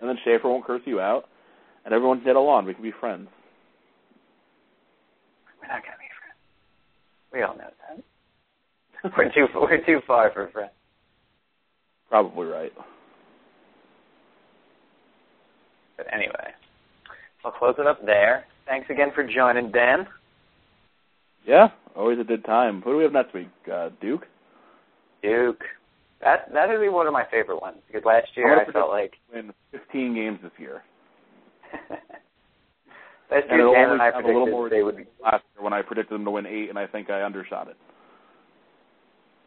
And 0.00 0.08
then 0.08 0.16
Shafer 0.24 0.48
won't 0.48 0.64
curse 0.64 0.82
you 0.84 1.00
out, 1.00 1.24
and 1.84 1.92
everyone 1.92 2.18
can 2.18 2.26
get 2.26 2.36
along. 2.36 2.66
We 2.66 2.74
can 2.74 2.82
be 2.82 2.92
friends. 3.00 3.28
We're 5.60 5.68
not 5.68 5.82
gonna 5.82 5.96
be 5.98 6.08
friends. 6.18 7.32
We 7.32 7.42
all 7.42 7.56
know 7.56 7.70
that. 7.88 9.12
we're 9.16 9.32
too 9.32 9.46
we're 9.54 9.84
too 9.84 10.00
far 10.06 10.30
for 10.32 10.48
friends. 10.48 10.72
Probably 12.08 12.46
right. 12.46 12.72
But 15.96 16.06
anyway, 16.12 16.54
I'll 17.44 17.52
close 17.52 17.74
it 17.78 17.86
up 17.86 18.04
there. 18.06 18.44
Thanks 18.68 18.90
again 18.90 19.08
for 19.14 19.24
joining, 19.24 19.72
Dan. 19.72 20.06
Yeah, 21.46 21.68
always 21.96 22.18
a 22.20 22.24
good 22.24 22.44
time. 22.44 22.82
Who 22.82 22.92
do 22.92 22.96
we 22.98 23.02
have 23.04 23.12
next 23.12 23.32
week? 23.32 23.48
Uh, 23.72 23.88
Duke. 24.00 24.26
Duke. 25.22 25.62
That 26.20 26.52
that 26.52 26.68
would 26.68 26.80
be 26.80 26.88
one 26.88 27.06
of 27.06 27.12
my 27.12 27.24
favorite 27.30 27.62
ones 27.62 27.78
because 27.86 28.04
last 28.04 28.26
year 28.36 28.60
I, 28.60 28.64
I 28.64 28.72
felt 28.72 28.90
like 28.90 29.14
win 29.32 29.52
15 29.72 30.14
games 30.14 30.38
this 30.42 30.52
year. 30.58 30.82
last 33.30 33.46
year 33.48 33.72
Dan 33.72 33.90
and 33.92 34.02
I 34.02 34.10
predicted 34.10 34.36
a 34.36 34.38
little 34.38 34.46
more 34.50 34.68
they 34.68 34.82
would 34.82 34.96
be 34.96 35.04
last 35.22 35.44
year 35.54 35.64
when 35.64 35.72
I 35.72 35.80
predicted 35.80 36.14
them 36.14 36.24
to 36.24 36.30
win 36.30 36.44
eight, 36.44 36.68
and 36.68 36.78
I 36.78 36.86
think 36.86 37.08
I 37.08 37.22
undershot 37.22 37.68
it. 37.68 37.76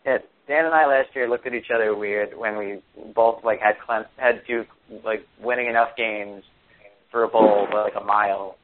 Yeah, 0.05 0.17
Dan 0.47 0.65
and 0.65 0.73
I 0.73 0.87
last 0.87 1.09
year 1.13 1.29
looked 1.29 1.45
at 1.45 1.53
each 1.53 1.69
other 1.73 1.95
weird 1.95 2.29
when 2.35 2.57
we 2.57 2.79
both 3.13 3.43
like 3.43 3.59
had 3.59 3.75
Clem 3.85 4.05
had 4.17 4.41
Duke 4.47 4.67
like 5.05 5.27
winning 5.39 5.67
enough 5.67 5.89
games 5.95 6.43
for 7.11 7.23
a 7.23 7.27
bowl 7.27 7.67
by 7.71 7.83
like 7.83 8.01
a 8.01 8.03
mile, 8.03 8.55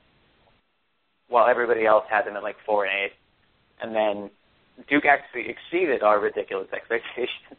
while 1.29 1.47
everybody 1.49 1.85
else 1.85 2.05
had 2.09 2.25
them 2.25 2.35
at 2.35 2.43
like 2.43 2.55
four 2.65 2.85
and 2.85 2.93
eight, 2.93 3.13
and 3.81 3.95
then 3.95 4.29
Duke 4.89 5.05
actually 5.05 5.45
exceeded 5.49 6.03
our 6.03 6.19
ridiculous 6.19 6.67
expectations. 6.73 7.29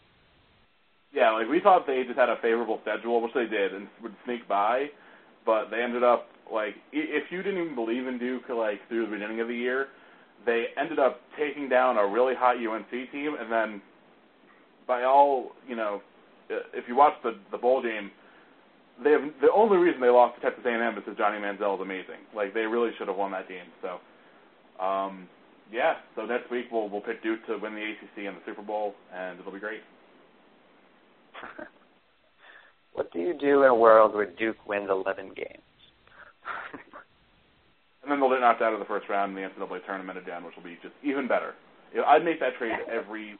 Yeah, 1.10 1.32
like 1.32 1.48
we 1.48 1.58
thought 1.60 1.86
they 1.86 2.02
just 2.06 2.18
had 2.18 2.28
a 2.28 2.36
favorable 2.42 2.80
schedule, 2.82 3.22
which 3.22 3.32
they 3.32 3.46
did, 3.46 3.72
and 3.72 3.88
would 4.02 4.14
sneak 4.26 4.46
by, 4.46 4.88
but 5.46 5.70
they 5.70 5.80
ended 5.82 6.04
up 6.04 6.28
like 6.52 6.74
if 6.92 7.24
you 7.30 7.42
didn't 7.42 7.62
even 7.62 7.74
believe 7.74 8.06
in 8.06 8.18
Duke 8.18 8.42
like 8.50 8.86
through 8.88 9.06
the 9.06 9.12
beginning 9.12 9.40
of 9.40 9.48
the 9.48 9.54
year, 9.54 9.86
they 10.44 10.66
ended 10.78 10.98
up 10.98 11.20
taking 11.38 11.68
down 11.68 11.96
a 11.96 12.06
really 12.06 12.34
hot 12.36 12.56
UNC 12.56 12.90
team, 13.10 13.36
and 13.40 13.50
then 13.50 13.82
by 14.86 15.04
all 15.04 15.52
you 15.66 15.76
know, 15.76 16.02
if 16.50 16.84
you 16.86 16.94
watch 16.94 17.14
the 17.22 17.38
the 17.50 17.58
bowl 17.58 17.82
game, 17.82 18.10
they 19.02 19.12
have 19.12 19.22
the 19.40 19.52
only 19.52 19.76
reason 19.76 20.00
they 20.00 20.08
lost 20.08 20.36
to 20.36 20.40
Texas 20.42 20.64
A&M 20.66 20.98
is 20.98 21.04
because 21.04 21.16
Johnny 21.16 21.38
Manziel 21.38 21.76
is 21.76 21.80
amazing. 21.80 22.20
Like 22.34 22.54
they 22.54 22.66
really 22.66 22.90
should 22.98 23.08
have 23.08 23.16
won 23.16 23.30
that 23.32 23.48
game. 23.48 23.66
So, 23.82 24.84
um, 24.84 25.28
yeah. 25.72 25.94
So 26.16 26.26
next 26.26 26.50
week 26.50 26.66
we'll 26.70 26.88
we'll 26.88 27.00
pick 27.00 27.22
Duke 27.22 27.44
to 27.46 27.58
win 27.58 27.74
the 27.74 27.82
ACC 27.82 28.26
and 28.26 28.36
the 28.36 28.42
Super 28.46 28.62
Bowl, 28.62 28.94
and 29.14 29.38
it'll 29.38 29.52
be 29.52 29.60
great. 29.60 29.82
What 32.98 33.12
do 33.12 33.20
you 33.20 33.32
do 33.32 33.62
in 33.62 33.68
a 33.68 33.74
world 33.74 34.12
where 34.12 34.26
Duke 34.26 34.56
wins 34.66 34.88
11 34.90 35.28
games? 35.36 35.62
and 38.02 38.10
then 38.10 38.18
they'll 38.18 38.28
get 38.28 38.40
knocked 38.40 38.60
out 38.60 38.72
of 38.72 38.80
the 38.80 38.84
first 38.86 39.08
round 39.08 39.38
in 39.38 39.40
the 39.40 39.48
NCAA 39.48 39.86
tournament 39.86 40.18
again, 40.18 40.42
which 40.42 40.56
will 40.56 40.64
be 40.64 40.76
just 40.82 40.94
even 41.04 41.28
better. 41.28 41.54
I'd 42.04 42.24
make 42.24 42.40
that 42.40 42.56
trade 42.58 42.74
every. 42.90 43.38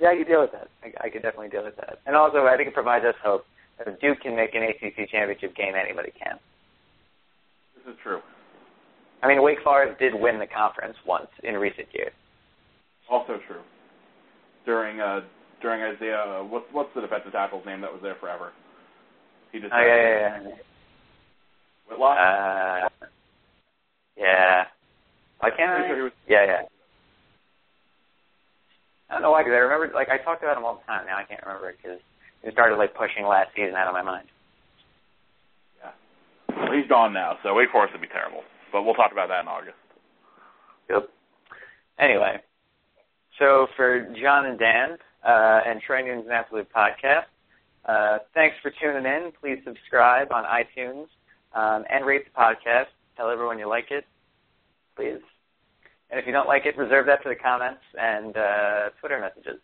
Yeah, 0.00 0.10
I 0.10 0.16
could 0.16 0.28
deal 0.28 0.40
with 0.40 0.52
that. 0.52 0.68
I, 0.82 1.06
I 1.06 1.10
could 1.10 1.22
definitely 1.22 1.48
deal 1.48 1.64
with 1.64 1.76
that. 1.76 1.98
And 2.06 2.14
also, 2.14 2.46
I 2.46 2.56
think 2.56 2.68
it 2.68 2.74
provides 2.74 3.04
us 3.04 3.14
hope 3.22 3.44
that 3.78 3.88
if 3.88 4.00
Duke 4.00 4.20
can 4.20 4.36
make 4.36 4.54
an 4.54 4.62
ACC 4.62 5.10
championship 5.10 5.56
game, 5.56 5.74
anybody 5.74 6.12
can. 6.14 6.38
This 7.76 7.94
is 7.94 7.98
true. 8.02 8.20
I 9.22 9.28
mean, 9.28 9.42
Wake 9.42 9.58
Forest 9.64 9.98
did 9.98 10.14
win 10.14 10.38
the 10.38 10.46
conference 10.46 10.96
once 11.06 11.28
in 11.42 11.54
recent 11.54 11.88
years. 11.92 12.12
Also 13.10 13.38
true. 13.46 13.62
During 14.64 15.00
uh, 15.00 15.20
during 15.60 15.82
Isaiah, 15.82 16.20
uh, 16.20 16.44
what's 16.44 16.66
what's 16.72 16.90
the 16.94 17.00
defensive 17.00 17.32
tackle's 17.32 17.66
name 17.66 17.80
that 17.80 17.92
was 17.92 18.00
there 18.02 18.16
forever? 18.20 18.52
He 19.50 19.58
just. 19.58 19.72
Oh 19.72 19.80
yeah, 19.80 19.96
yeah, 19.96 20.40
yeah. 20.42 20.54
Whitlock. 21.88 22.18
Uh, 22.18 23.06
yeah. 24.16 24.64
I 25.40 25.50
can't. 25.50 25.86
Sure 25.88 26.04
was, 26.04 26.12
yeah, 26.28 26.44
yeah. 26.44 26.62
I 29.08 29.14
don't 29.14 29.22
know 29.22 29.30
why, 29.30 29.42
because 29.42 29.56
I 29.56 29.64
remember, 29.64 29.94
like, 29.94 30.08
I 30.08 30.18
talked 30.18 30.42
about 30.42 30.56
him 30.56 30.64
all 30.64 30.76
the 30.76 30.86
time. 30.86 31.06
Now 31.06 31.16
I 31.16 31.24
can't 31.24 31.40
remember 31.42 31.72
because 31.72 31.98
he 32.44 32.50
started 32.52 32.76
like 32.76 32.94
pushing 32.94 33.26
last 33.26 33.50
season 33.56 33.74
out 33.74 33.88
of 33.88 33.94
my 33.94 34.02
mind. 34.02 34.28
Yeah. 35.80 35.92
Well, 36.56 36.72
he's 36.76 36.88
gone 36.88 37.12
now, 37.12 37.38
so 37.42 37.54
Wake 37.54 37.70
Forest 37.70 37.94
would 37.94 38.02
be 38.02 38.08
terrible. 38.08 38.42
But 38.70 38.82
we'll 38.82 38.94
talk 38.94 39.12
about 39.12 39.28
that 39.28 39.40
in 39.40 39.48
August. 39.48 39.76
Yep. 40.90 41.08
Anyway, 41.98 42.36
so 43.38 43.66
for 43.76 44.14
John 44.20 44.46
and 44.46 44.58
Dan 44.58 44.98
uh, 45.26 45.60
and 45.66 45.80
Troy 45.80 46.02
Newton's 46.02 46.28
Absolute 46.30 46.68
Podcast, 46.72 47.26
uh, 47.86 48.18
thanks 48.34 48.56
for 48.62 48.70
tuning 48.80 49.04
in. 49.04 49.32
Please 49.40 49.58
subscribe 49.64 50.30
on 50.32 50.44
iTunes 50.44 51.06
um, 51.54 51.84
and 51.90 52.04
rate 52.04 52.24
the 52.24 52.38
podcast. 52.38 52.86
Tell 53.16 53.30
everyone 53.30 53.58
you 53.58 53.68
like 53.68 53.90
it, 53.90 54.04
please. 54.96 55.20
And 56.10 56.18
if 56.18 56.26
you 56.26 56.32
don't 56.32 56.48
like 56.48 56.64
it, 56.64 56.76
reserve 56.76 57.06
that 57.06 57.22
for 57.22 57.28
the 57.28 57.36
comments 57.36 57.82
and 58.00 58.36
uh, 58.36 58.90
Twitter 59.00 59.20
messages. 59.20 59.60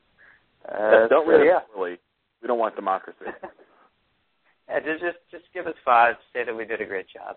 Uh, 0.69 1.09
don't 1.09 1.27
really, 1.27 1.47
yeah. 1.47 1.61
really. 1.75 1.99
We 2.43 2.49
don't 2.49 2.59
want 2.59 2.77
democracy. 2.77 3.19
yeah, 4.69 4.81
just 4.81 5.01
just 5.01 5.19
just 5.31 5.45
give 5.55 5.67
us 5.67 5.75
five. 5.85 6.17
Say 6.33 6.45
that 6.45 6.55
we 6.55 6.65
did 6.65 6.81
a 6.81 6.87
great 6.87 7.07
job, 7.09 7.37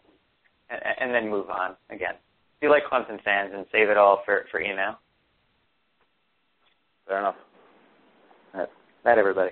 and, 0.70 0.82
and 1.00 1.14
then 1.14 1.30
move 1.30 1.50
on 1.50 1.76
again. 1.90 2.16
Be 2.62 2.68
like 2.68 2.84
Clemson 2.92 3.22
fans 3.24 3.52
and 3.54 3.66
save 3.72 3.90
it 3.90 3.98
all 3.98 4.22
for 4.26 4.46
for 4.52 4.60
email. 4.60 5.00
Fair 7.08 7.20
enough. 7.20 7.36
All 8.54 8.62
right. 8.62 8.70
Night, 9.06 9.18
everybody. 9.18 9.52